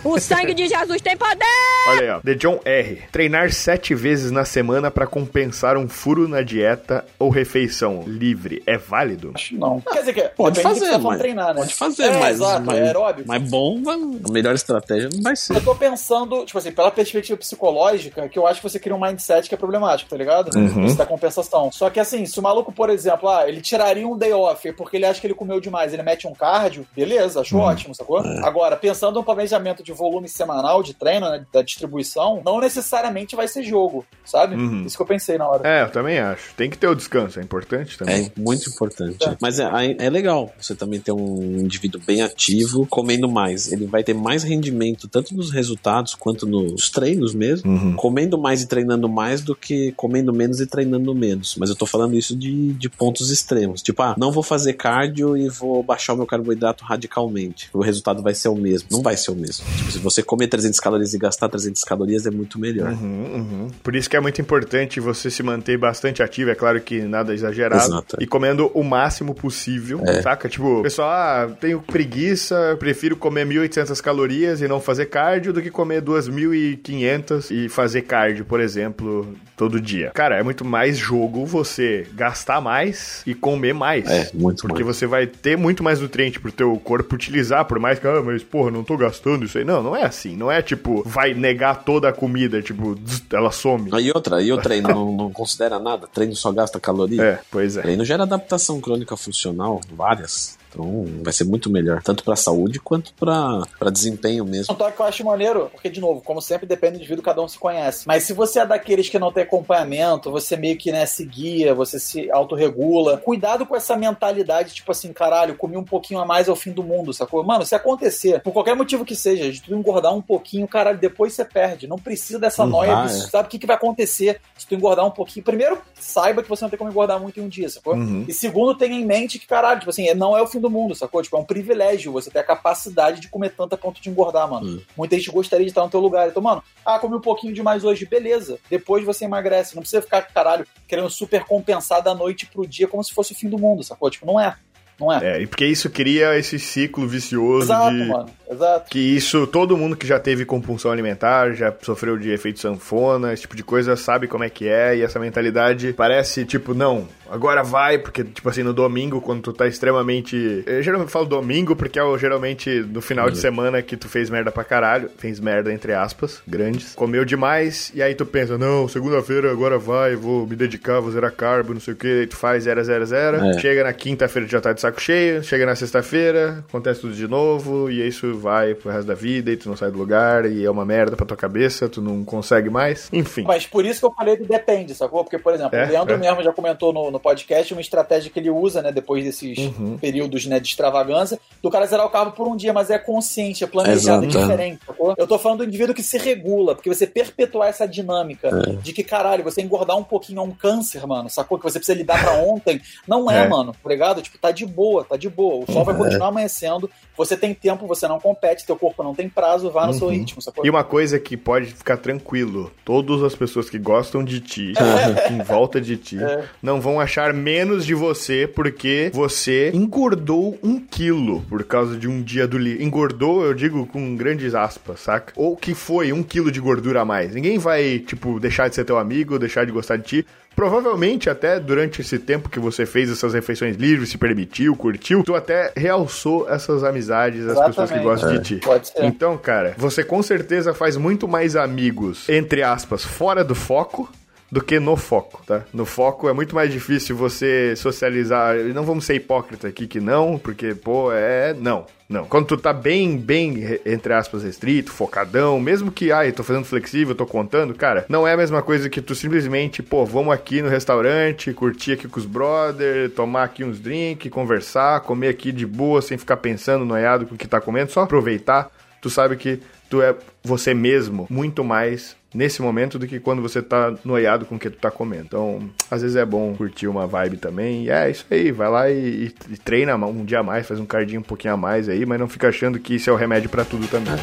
O 0.05 0.18
sangue 0.18 0.55
de 0.55 0.66
Jesus 0.68 1.01
tem 1.03 1.16
poder! 1.16 1.45
Olha 1.89 2.01
aí, 2.01 2.11
ó. 2.11 2.20
The 2.20 2.34
John 2.34 2.61
R. 2.64 3.03
Treinar 3.11 3.53
sete 3.53 3.95
vezes 3.95 4.30
na 4.30 4.45
semana 4.45 4.91
pra 4.91 5.07
compensar 5.07 5.76
um 5.76 5.89
furo 5.89 6.28
na 6.28 6.43
dieta 6.43 7.05
ou 7.18 7.30
refeição 7.30 8.03
livre 8.07 8.62
é 8.66 8.76
válido? 8.78 9.32
Acho 9.34 9.57
não. 9.57 9.80
Quer 9.80 10.01
dizer 10.01 10.12
que 10.14 10.22
Pode 10.36 10.57
que 10.57 10.62
fazer, 10.62 10.97
mas, 10.99 11.18
treinar, 11.18 11.49
né? 11.55 11.61
pode 11.61 11.74
fazer, 11.74 12.05
É, 12.05 12.18
mas, 12.18 12.36
exato, 12.36 12.62
mas, 12.64 12.78
é 12.78 12.82
aeróbico. 12.82 13.26
mas 13.28 13.43
bom, 13.51 13.82
a 14.28 14.32
melhor 14.32 14.55
estratégia 14.55 15.09
não 15.12 15.22
vai 15.22 15.34
ser. 15.36 15.57
Eu 15.57 15.64
tô 15.64 15.74
pensando, 15.74 16.45
tipo 16.45 16.59
assim, 16.59 16.70
pela 16.72 16.91
perspectiva 16.91 17.36
psicológica, 17.39 18.28
que 18.28 18.39
eu 18.39 18.47
acho 18.47 18.61
que 18.61 18.68
você 18.68 18.78
cria 18.78 18.95
um 18.95 19.01
mindset 19.01 19.49
que 19.49 19.55
é 19.55 19.59
problemático, 19.59 20.09
tá 20.11 20.16
ligado? 20.16 20.55
Uhum. 20.57 20.86
Isso 20.86 20.97
da 20.97 21.07
compensação. 21.07 21.70
Só 21.78 21.88
que 21.88 22.00
assim, 22.00 22.26
se 22.26 22.40
o 22.40 22.42
maluco, 22.42 22.72
por 22.72 22.90
exemplo, 22.90 23.28
ah, 23.28 23.48
ele 23.48 23.60
tiraria 23.60 24.06
um 24.06 24.18
day 24.18 24.32
off 24.32 24.72
porque 24.72 24.96
ele 24.96 25.06
acha 25.06 25.20
que 25.20 25.28
ele 25.28 25.34
comeu 25.34 25.60
demais, 25.60 25.94
ele 25.94 26.02
mete 26.02 26.26
um 26.26 26.34
cardio, 26.34 26.84
beleza, 26.94 27.40
acho 27.40 27.56
ótimo, 27.56 27.94
sacou? 27.94 28.18
Agora, 28.42 28.76
pensando 28.76 29.14
no 29.14 29.22
planejamento 29.22 29.80
de 29.80 29.92
volume 29.92 30.28
semanal 30.28 30.82
de 30.82 30.92
treino, 30.92 31.30
né, 31.30 31.46
da 31.52 31.62
distribuição, 31.62 32.42
não 32.44 32.58
necessariamente 32.58 33.36
vai 33.36 33.46
ser 33.46 33.62
jogo, 33.62 34.04
sabe? 34.24 34.56
Uhum. 34.56 34.86
Isso 34.86 34.96
que 34.96 35.02
eu 35.02 35.06
pensei 35.06 35.38
na 35.38 35.48
hora. 35.48 35.68
É, 35.68 35.84
eu 35.84 35.90
também 35.92 36.18
acho. 36.18 36.52
Tem 36.56 36.68
que 36.68 36.76
ter 36.76 36.88
o 36.88 36.96
descanso, 36.96 37.38
é 37.38 37.44
importante 37.44 37.96
também. 37.96 38.26
É 38.26 38.40
muito 38.40 38.68
importante. 38.68 39.24
É. 39.24 39.36
Mas 39.40 39.60
é, 39.60 39.68
é 40.00 40.10
legal 40.10 40.52
você 40.60 40.74
também 40.74 40.98
ter 40.98 41.12
um 41.12 41.60
indivíduo 41.60 42.00
bem 42.04 42.22
ativo 42.22 42.88
comendo 42.90 43.28
mais. 43.28 43.70
Ele 43.70 43.86
vai 43.86 44.02
ter 44.02 44.14
mais 44.14 44.42
rendimento, 44.42 45.06
tanto 45.06 45.32
nos 45.32 45.52
resultados 45.52 46.16
quanto 46.16 46.44
nos 46.44 46.90
treinos 46.90 47.32
mesmo. 47.34 47.70
Uhum. 47.70 47.94
Comendo 47.94 48.36
mais 48.36 48.62
e 48.62 48.66
treinando 48.66 49.08
mais 49.08 49.42
do 49.42 49.54
que 49.54 49.92
comendo 49.92 50.32
menos 50.32 50.60
e 50.60 50.66
treinando 50.66 51.14
menos. 51.14 51.54
Mas 51.56 51.67
eu 51.68 51.76
tô 51.76 51.86
falando 51.86 52.14
isso 52.14 52.36
de, 52.36 52.72
de 52.72 52.88
pontos 52.88 53.30
extremos. 53.30 53.82
Tipo, 53.82 54.02
ah, 54.02 54.14
não 54.18 54.32
vou 54.32 54.42
fazer 54.42 54.74
cardio 54.74 55.36
e 55.36 55.48
vou 55.48 55.82
baixar 55.82 56.14
o 56.14 56.16
meu 56.16 56.26
carboidrato 56.26 56.84
radicalmente. 56.84 57.68
O 57.72 57.80
resultado 57.80 58.22
vai 58.22 58.34
ser 58.34 58.48
o 58.48 58.56
mesmo. 58.56 58.88
Não 58.90 59.02
vai 59.02 59.16
ser 59.16 59.30
o 59.30 59.34
mesmo. 59.34 59.64
Tipo, 59.76 59.92
se 59.92 59.98
você 59.98 60.22
comer 60.22 60.48
300 60.48 60.78
calorias 60.80 61.14
e 61.14 61.18
gastar 61.18 61.48
300 61.48 61.82
calorias 61.84 62.26
é 62.26 62.30
muito 62.30 62.58
melhor. 62.58 62.92
Uhum, 62.92 63.34
uhum. 63.34 63.70
Por 63.82 63.94
isso 63.96 64.08
que 64.08 64.16
é 64.16 64.20
muito 64.20 64.40
importante 64.40 65.00
você 65.00 65.30
se 65.30 65.42
manter 65.42 65.78
bastante 65.78 66.22
ativo, 66.22 66.50
é 66.50 66.54
claro 66.54 66.80
que 66.80 67.00
nada 67.02 67.34
exagerado. 67.34 67.82
Exato. 67.82 68.16
E 68.20 68.26
comendo 68.26 68.70
o 68.74 68.82
máximo 68.82 69.34
possível, 69.34 70.00
saca? 70.22 70.48
Tipo, 70.48 70.82
pessoal, 70.82 71.10
ah, 71.10 71.50
tenho 71.60 71.80
preguiça, 71.80 72.76
prefiro 72.78 73.16
comer 73.16 73.46
1.800 73.46 74.00
calorias 74.00 74.60
e 74.60 74.68
não 74.68 74.80
fazer 74.80 75.06
cardio 75.06 75.52
do 75.52 75.62
que 75.62 75.70
comer 75.70 76.02
2.500 76.02 77.50
e 77.50 77.68
fazer 77.68 78.02
cardio, 78.02 78.44
por 78.44 78.60
exemplo, 78.60 79.34
todo 79.59 79.80
dia. 79.80 80.12
Cara, 80.14 80.36
é 80.36 80.42
muito 80.42 80.64
mais 80.64 80.96
jogo 80.96 81.44
você 81.44 82.06
gastar 82.14 82.61
mais 82.61 83.22
e 83.26 83.34
comer 83.34 83.74
mais. 83.74 84.09
É, 84.09 84.30
muito 84.32 84.62
Porque 84.62 84.84
mais. 84.84 84.96
você 84.96 85.06
vai 85.06 85.26
ter 85.26 85.56
muito 85.56 85.82
mais 85.82 86.00
nutriente 86.00 86.38
pro 86.38 86.52
teu 86.52 86.76
corpo 86.76 87.16
utilizar, 87.16 87.64
por 87.64 87.78
mais 87.80 87.98
que, 87.98 88.06
ah, 88.06 88.22
mas 88.22 88.42
porra, 88.44 88.70
não 88.70 88.84
tô 88.84 88.96
gastando 88.96 89.44
isso 89.44 89.59
aí. 89.59 89.64
Não, 89.64 89.82
não 89.82 89.96
é 89.96 90.04
assim. 90.04 90.36
Não 90.36 90.50
é 90.50 90.62
tipo, 90.62 91.02
vai 91.04 91.34
negar 91.34 91.82
toda 91.84 92.09
a 92.09 92.12
comida, 92.12 92.62
tipo, 92.62 92.96
ela 93.32 93.50
some. 93.50 93.90
Aí 93.92 94.11
outra, 94.12 94.40
e 94.40 94.52
o 94.52 94.59
treino 94.59 94.88
não, 94.94 95.12
não 95.12 95.32
considera 95.32 95.78
nada? 95.78 96.06
Treino 96.06 96.36
só 96.36 96.52
gasta 96.52 96.78
caloria? 96.78 97.22
É, 97.22 97.38
pois 97.50 97.76
é. 97.76 97.82
Treino 97.82 98.04
gera 98.04 98.22
adaptação 98.22 98.80
crônica 98.80 99.16
funcional, 99.16 99.80
várias. 99.92 100.57
Então 100.78 101.04
vai 101.24 101.32
ser 101.32 101.44
muito 101.44 101.68
melhor, 101.68 102.02
tanto 102.02 102.22
pra 102.22 102.36
saúde 102.36 102.78
quanto 102.78 103.12
pra 103.14 103.62
pra 103.78 103.90
desempenho 103.90 104.44
mesmo. 104.44 104.72
Um 104.72 104.76
toque 104.76 104.96
que 104.96 105.02
eu 105.02 105.06
acho 105.06 105.24
maneiro, 105.24 105.68
porque, 105.72 105.90
de 105.90 106.00
novo, 106.00 106.20
como 106.20 106.40
sempre, 106.40 106.66
depende 106.66 106.92
do 106.92 106.96
indivíduo, 106.98 107.24
cada 107.24 107.42
um 107.42 107.48
se 107.48 107.58
conhece. 107.58 108.06
Mas 108.06 108.22
se 108.22 108.32
você 108.32 108.60
é 108.60 108.66
daqueles 108.66 109.08
que 109.08 109.18
não 109.18 109.32
tem 109.32 109.42
acompanhamento, 109.42 110.30
você 110.30 110.56
meio 110.56 110.76
que, 110.76 110.92
né, 110.92 111.04
se 111.06 111.24
guia, 111.24 111.74
você 111.74 111.98
se 111.98 112.30
autorregula, 112.30 113.18
cuidado 113.18 113.66
com 113.66 113.74
essa 113.74 113.96
mentalidade, 113.96 114.74
tipo 114.74 114.90
assim, 114.92 115.12
caralho, 115.12 115.56
comi 115.56 115.76
um 115.76 115.84
pouquinho 115.84 116.20
a 116.20 116.24
mais 116.24 116.48
ao 116.48 116.56
fim 116.56 116.70
do 116.70 116.82
mundo, 116.82 117.12
sacou? 117.12 117.42
Mano, 117.42 117.64
se 117.64 117.74
acontecer, 117.74 118.40
por 118.40 118.52
qualquer 118.52 118.76
motivo 118.76 119.04
que 119.04 119.16
seja, 119.16 119.50
de 119.50 119.60
tu 119.60 119.74
engordar 119.74 120.14
um 120.14 120.22
pouquinho, 120.22 120.68
caralho, 120.68 120.98
depois 120.98 121.32
você 121.32 121.44
perde. 121.44 121.88
Não 121.88 121.98
precisa 121.98 122.38
dessa 122.38 122.64
Não 122.64 122.72
noia, 122.72 123.04
é. 123.04 123.08
sabe 123.08 123.48
o 123.48 123.50
que, 123.50 123.58
que 123.58 123.66
vai 123.66 123.76
acontecer 123.76 124.40
se 124.56 124.66
tu 124.66 124.74
engordar 124.74 125.04
um 125.06 125.10
pouquinho? 125.10 125.44
Primeiro, 125.44 125.78
saiba 125.94 126.42
que 126.42 126.48
você 126.48 126.64
não 126.64 126.70
tem 126.70 126.78
como 126.78 126.90
engordar 126.90 127.20
muito 127.20 127.40
em 127.40 127.42
um 127.42 127.48
dia, 127.48 127.68
sacou? 127.68 127.94
Uhum. 127.94 128.24
E 128.28 128.32
segundo, 128.32 128.74
tenha 128.74 128.94
em 128.94 129.04
mente 129.04 129.38
que, 129.38 129.46
caralho, 129.46 129.80
tipo 129.80 129.90
assim, 129.90 130.12
não 130.14 130.36
é 130.36 130.42
o 130.42 130.46
fim 130.46 130.60
do 130.60 130.67
do 130.68 130.70
mundo, 130.70 130.94
sacou? 130.94 131.22
Tipo, 131.22 131.36
é 131.36 131.40
um 131.40 131.44
privilégio 131.44 132.12
você 132.12 132.30
ter 132.30 132.38
a 132.38 132.44
capacidade 132.44 133.20
de 133.20 133.28
comer 133.28 133.50
tanto 133.50 133.74
a 133.74 133.78
ponto 133.78 134.00
de 134.00 134.08
engordar, 134.08 134.48
mano. 134.48 134.66
Hum. 134.66 134.80
Muita 134.96 135.16
gente 135.16 135.30
gostaria 135.30 135.64
de 135.64 135.70
estar 135.70 135.82
no 135.82 135.90
teu 135.90 136.00
lugar. 136.00 136.28
Então, 136.28 136.42
mano, 136.42 136.62
ah, 136.84 136.98
comi 136.98 137.16
um 137.16 137.20
pouquinho 137.20 137.52
demais 137.52 137.84
hoje, 137.84 138.06
beleza. 138.06 138.58
Depois 138.70 139.04
você 139.04 139.24
emagrece. 139.24 139.74
Não 139.74 139.82
precisa 139.82 140.02
ficar, 140.02 140.22
caralho, 140.22 140.66
querendo 140.86 141.10
super 141.10 141.44
compensar 141.44 142.02
da 142.02 142.14
noite 142.14 142.46
pro 142.46 142.66
dia 142.66 142.86
como 142.86 143.02
se 143.02 143.12
fosse 143.12 143.32
o 143.32 143.34
fim 143.34 143.48
do 143.48 143.58
mundo, 143.58 143.82
sacou? 143.82 144.10
Tipo, 144.10 144.26
não 144.26 144.38
é. 144.38 144.56
Não 144.98 145.12
é. 145.12 145.36
É, 145.36 145.42
e 145.42 145.46
porque 145.46 145.64
isso 145.64 145.88
cria 145.88 146.36
esse 146.36 146.58
ciclo 146.58 147.06
vicioso 147.06 147.66
Exato, 147.66 147.96
de. 147.96 148.04
mano. 148.04 148.30
Exato. 148.51 148.90
Que 148.90 148.99
isso, 148.99 149.46
todo 149.46 149.76
mundo 149.76 149.96
que 149.96 150.07
já 150.07 150.18
teve 150.18 150.44
compulsão 150.44 150.90
alimentar, 150.90 151.53
já 151.53 151.72
sofreu 151.82 152.16
de 152.16 152.30
efeito 152.30 152.61
sanfona, 152.61 153.32
esse 153.32 153.42
tipo 153.42 153.55
de 153.57 153.62
coisa, 153.62 153.96
sabe 153.96 154.26
como 154.26 154.44
é 154.44 154.49
que 154.51 154.68
é, 154.68 154.96
e 154.96 155.03
essa 155.03 155.18
mentalidade 155.20 155.92
parece 155.92 156.44
tipo, 156.44 156.72
não, 156.74 157.07
agora 157.30 157.62
vai, 157.62 157.99
porque, 157.99 158.24
tipo 158.24 158.49
assim, 158.49 158.62
no 158.62 158.72
domingo, 158.72 159.20
quando 159.20 159.42
tu 159.42 159.53
tá 159.53 159.66
extremamente. 159.66 160.62
Eu 160.66 160.82
geralmente 160.82 161.11
falo 161.12 161.26
domingo, 161.26 161.76
porque 161.76 161.99
é 161.99 162.03
o- 162.03 162.16
geralmente 162.16 162.80
no 162.80 163.01
final 163.03 163.30
de 163.30 163.38
semana 163.38 163.82
que 163.82 163.96
tu 163.96 164.09
fez 164.09 164.30
merda 164.30 164.51
pra 164.51 164.64
caralho, 164.64 165.11
fez 165.18 165.38
merda 165.40 165.72
entre 165.72 165.92
aspas, 165.92 166.40
grandes, 166.46 166.94
comeu 166.94 167.24
demais, 167.24 167.92
e 167.94 168.03
aí 168.03 168.14
tu 168.14 168.24
pensa, 168.24 168.57
não, 168.57 168.88
segunda-feira 168.88 169.51
agora 169.51 169.78
vai, 169.78 170.16
vou 170.16 170.46
me 170.46 170.57
dedicar, 170.57 171.01
vou 171.01 171.11
zerar 171.11 171.32
carbo, 171.32 171.74
não 171.74 171.80
sei 171.80 171.92
o 171.94 171.96
que, 171.96 172.07
aí 172.20 172.26
tu 172.26 172.36
faz 172.36 172.64
zero, 172.64 172.82
zero, 172.82 173.05
zero, 173.07 173.36
É. 173.38 173.59
chega 173.61 173.84
na 173.84 173.92
quinta-feira 173.92 174.49
já 174.49 174.61
tá 174.61 174.72
de 174.72 174.80
saco 174.80 175.01
cheio, 175.01 175.42
chega 175.42 175.66
na 175.66 175.74
sexta-feira, 175.76 176.64
acontece 176.68 177.01
tudo 177.03 177.12
de 177.14 177.28
novo, 177.28 177.90
e 177.90 178.07
isso 178.07 178.38
vai 178.39 178.74
pro 178.74 178.91
resto 178.91 179.07
da 179.07 179.14
vida, 179.14 179.51
e 179.51 179.57
tu 179.57 179.68
não 179.68 179.76
sai 179.76 179.91
do 179.91 179.99
lugar, 179.99 180.47
e 180.51 180.64
é 180.64 180.70
uma 180.70 180.84
merda 180.84 181.16
pra 181.16 181.26
tua 181.26 181.36
cabeça, 181.36 181.89
tu 181.89 182.01
não 182.01 182.24
consegue 182.24 182.70
mais, 182.70 183.09
enfim. 183.12 183.43
Mas 183.43 183.66
por 183.66 183.84
isso 183.84 184.01
que 184.01 184.07
eu 184.07 184.12
falei 184.12 184.36
do 184.36 184.45
depende, 184.47 184.95
sacou? 184.95 185.22
Porque, 185.24 185.39
por 185.39 185.53
exemplo, 185.55 185.76
É, 185.76 185.84
o 185.86 185.89
Leandro 185.91 186.14
é. 186.14 186.18
mesmo 186.18 186.43
já 186.43 186.53
comentou 186.53 186.93
no, 186.93 187.11
no 187.11 187.20
podcast 187.20 187.72
uma 187.72 187.80
estratégia 187.80 188.30
que 188.30 188.39
ele 188.39 188.51
usa, 188.51 188.80
né, 188.82 188.93
depois 188.93 189.24
desses 189.24 189.59
Uhum. 189.59 189.99
períodos 189.99 190.47
né, 190.47 190.59
de 190.61 190.68
extravagância, 190.68 191.39
do 191.62 191.70
cara 191.70 191.86
zerar 191.86 192.07
o 192.07 192.11
carro 192.11 192.32
por 192.32 192.47
um 192.47 192.57
dia, 192.57 192.72
mas 192.72 192.91
é 192.91 192.99
consciente, 192.99 193.64
é 193.64 193.66
planejado, 193.66 194.24
Exato, 194.24 194.39
é 194.39 194.41
é. 194.41 194.45
diferente, 194.45 194.80
sacou? 194.86 195.14
Eu 195.18 195.26
tô 195.26 195.39
falando 195.39 195.59
do 195.59 195.64
indivíduo 195.64 195.95
que 195.95 196.03
se 196.03 196.16
regula, 196.18 196.74
porque 196.74 196.89
você 196.89 197.07
perpetuar 197.07 197.68
essa 197.68 197.86
dinâmica 197.86 198.49
É. 198.49 198.72
de 198.76 198.93
que, 198.93 199.03
caralho, 199.03 199.43
você 199.45 199.61
engordar 199.61 199.97
um 199.97 200.05
pouquinho 200.05 200.39
é 200.41 200.43
um 200.43 200.51
câncer, 200.53 201.07
mano, 201.07 201.28
sacou? 201.28 201.59
Que 201.59 201.64
você 201.64 201.78
precisa 201.78 201.97
lidar 201.99 202.20
pra 202.22 202.34
ontem. 202.34 202.80
Não 203.07 203.30
é, 203.30 203.45
É. 203.45 203.49
mano, 203.49 203.72
tá 203.82 203.89
ligado? 203.89 204.22
Tipo, 204.22 204.39
tá 204.39 204.51
de 204.51 204.64
boa, 204.66 205.05
tá 205.05 205.16
de 205.16 205.28
boa. 205.28 205.64
O 205.68 205.72
sol 205.72 205.84
vai 205.84 205.97
continuar 205.97 206.28
amanhecendo, 206.28 206.91
você 207.16 207.36
tem 207.36 207.53
tempo, 207.55 207.86
você 207.86 208.07
não 208.07 208.18
compete, 208.28 208.66
teu 208.66 208.76
corpo 208.76 209.02
não 209.02 209.14
tem 209.14 209.28
prazo, 209.28 209.70
vá 209.70 209.86
no 209.86 209.94
seu 209.94 210.08
ritmo, 210.08 210.42
sacou? 210.42 210.64
E 210.64 210.70
uma 210.70 210.84
coisa 210.84 211.18
que 211.18 211.36
pode 211.36 211.66
ficar 211.66 211.96
tranquilo: 211.96 212.70
todas 212.84 213.22
as 213.22 213.34
pessoas 213.34 213.70
que 213.70 213.78
gostam 213.78 214.22
de 214.22 214.40
ti, 214.40 214.72
em 215.30 215.42
volta 215.42 215.80
de 215.80 215.96
ti, 215.96 216.18
não 216.62 216.80
vão 216.80 217.00
achar 217.00 217.32
menos 217.32 217.84
de 217.84 217.94
você 217.94 218.46
porque 218.46 219.10
você 219.12 219.70
engordou 219.74 220.58
um 220.62 220.78
quilo 220.80 221.42
por 221.48 221.64
causa 221.64 221.96
de 221.96 222.08
um 222.08 222.22
dia 222.22 222.46
do 222.46 222.58
li. 222.58 222.82
Engordou, 222.82 223.44
eu 223.44 223.54
digo 223.54 223.86
com 223.86 224.16
grandes 224.16 224.54
aspas, 224.54 225.00
saca? 225.00 225.32
Ou 225.36 225.56
que 225.56 225.74
foi 225.74 226.12
um 226.12 226.22
quilo 226.22 226.50
de 226.50 226.60
gordura 226.60 227.00
a 227.00 227.04
mais. 227.04 227.34
Ninguém 227.34 227.58
vai, 227.58 227.98
tipo, 227.98 228.38
deixar 228.38 228.68
de 228.68 228.74
ser 228.74 228.84
teu 228.84 228.98
amigo, 228.98 229.38
deixar 229.38 229.64
de 229.64 229.72
gostar 229.72 229.96
de 229.96 230.04
ti. 230.04 230.26
Provavelmente 230.59 231.30
até 231.30 231.61
durante 231.61 232.00
esse 232.00 232.18
tempo 232.18 232.48
que 232.48 232.59
você 232.59 232.84
fez 232.84 233.09
essas 233.09 233.32
refeições 233.32 233.76
livres, 233.76 234.09
se 234.09 234.18
permitiu, 234.18 234.74
curtiu, 234.74 235.22
tu 235.22 235.36
até 235.36 235.72
realçou 235.76 236.50
essas 236.50 236.82
amizades, 236.82 237.46
as 237.46 237.64
pessoas 237.66 237.92
que 237.92 238.00
gostam 238.00 238.30
É. 238.32 238.38
de 238.38 238.42
ti. 238.42 238.56
Pode 238.56 238.88
ser. 238.88 239.04
Então, 239.04 239.38
cara, 239.38 239.76
você 239.78 240.02
com 240.02 240.20
certeza 240.20 240.74
faz 240.74 240.96
muito 240.96 241.28
mais 241.28 241.54
amigos, 241.54 242.28
entre 242.28 242.64
aspas, 242.64 243.04
fora 243.04 243.44
do 243.44 243.54
foco 243.54 244.11
do 244.50 244.61
que 244.61 244.80
no 244.80 244.96
foco, 244.96 245.40
tá? 245.46 245.62
No 245.72 245.86
foco 245.86 246.28
é 246.28 246.32
muito 246.32 246.56
mais 246.56 246.72
difícil 246.72 247.14
você 247.14 247.74
socializar. 247.76 248.56
Não 248.74 248.82
vamos 248.82 249.04
ser 249.04 249.14
hipócrita 249.14 249.68
aqui 249.68 249.86
que 249.86 250.00
não, 250.00 250.38
porque, 250.38 250.74
pô, 250.74 251.12
é. 251.12 251.54
Não. 251.54 251.86
Não. 252.09 252.24
Quando 252.24 252.46
tu 252.46 252.56
tá 252.56 252.72
bem, 252.72 253.18
bem, 253.18 253.59
re- 253.59 253.80
entre 253.84 254.14
aspas, 254.14 254.42
restrito, 254.42 254.90
focadão, 254.90 255.61
mesmo 255.61 255.92
que, 255.92 256.11
ai, 256.11 256.32
tô 256.32 256.42
fazendo 256.42 256.64
flexível, 256.64 257.14
tô 257.14 257.26
contando, 257.26 257.74
cara, 257.74 258.06
não 258.09 258.26
é 258.26 258.32
a 258.32 258.36
mesma 258.36 258.62
coisa 258.62 258.88
que 258.88 259.02
tu 259.02 259.14
simplesmente, 259.14 259.82
pô, 259.82 260.06
vamos 260.06 260.32
aqui 260.32 260.62
no 260.62 260.70
restaurante, 260.70 261.52
curtir 261.52 261.92
aqui 261.92 262.09
com 262.09 262.18
os 262.18 262.24
brother, 262.24 263.11
tomar 263.11 263.44
aqui 263.44 263.62
uns 263.62 263.78
drinks, 263.78 264.30
conversar, 264.30 265.00
comer 265.00 265.28
aqui 265.28 265.52
de 265.52 265.66
boa, 265.66 266.00
sem 266.00 266.16
ficar 266.16 266.38
pensando 266.38 266.84
noiado 266.84 267.26
com 267.26 267.34
o 267.34 267.38
que 267.38 267.46
tá 267.46 267.61
comendo, 267.61 267.90
só 267.92 268.00
aproveitar. 268.00 268.70
Tu 269.02 269.11
sabe 269.11 269.36
que 269.36 269.61
tu 269.90 270.00
é 270.02 270.14
você 270.42 270.72
mesmo 270.74 271.26
muito 271.30 271.62
mais 271.62 272.16
nesse 272.34 272.60
momento 272.60 272.98
do 272.98 273.06
que 273.06 273.18
quando 273.18 273.42
você 273.42 273.62
tá 273.62 273.94
noiado 274.04 274.44
com 274.44 274.56
o 274.56 274.58
que 274.58 274.70
tu 274.70 274.78
tá 274.78 274.90
comendo. 274.90 275.24
Então, 275.24 275.70
às 275.90 276.02
vezes 276.02 276.16
é 276.16 276.24
bom 276.24 276.54
curtir 276.54 276.86
uma 276.86 277.06
vibe 277.06 277.38
também. 277.38 277.84
E 277.84 277.90
é 277.90 278.10
isso 278.10 278.26
aí, 278.30 278.52
vai 278.52 278.68
lá 278.68 278.90
e, 278.90 279.32
e 279.50 279.56
treina 279.56 279.96
um 279.96 280.24
dia 280.24 280.40
a 280.40 280.42
mais, 280.42 280.66
faz 280.66 280.80
um 280.80 280.86
cardinho 280.86 281.20
um 281.20 281.24
pouquinho 281.24 281.54
a 281.54 281.56
mais 281.56 281.88
aí, 281.88 282.04
mas 282.04 282.18
não 282.18 282.28
fica 282.28 282.48
achando 282.48 282.78
que 282.78 282.94
isso 282.94 283.10
é 283.10 283.12
o 283.12 283.16
remédio 283.16 283.48
pra 283.48 283.64
tudo 283.64 283.86
também. 283.88 284.14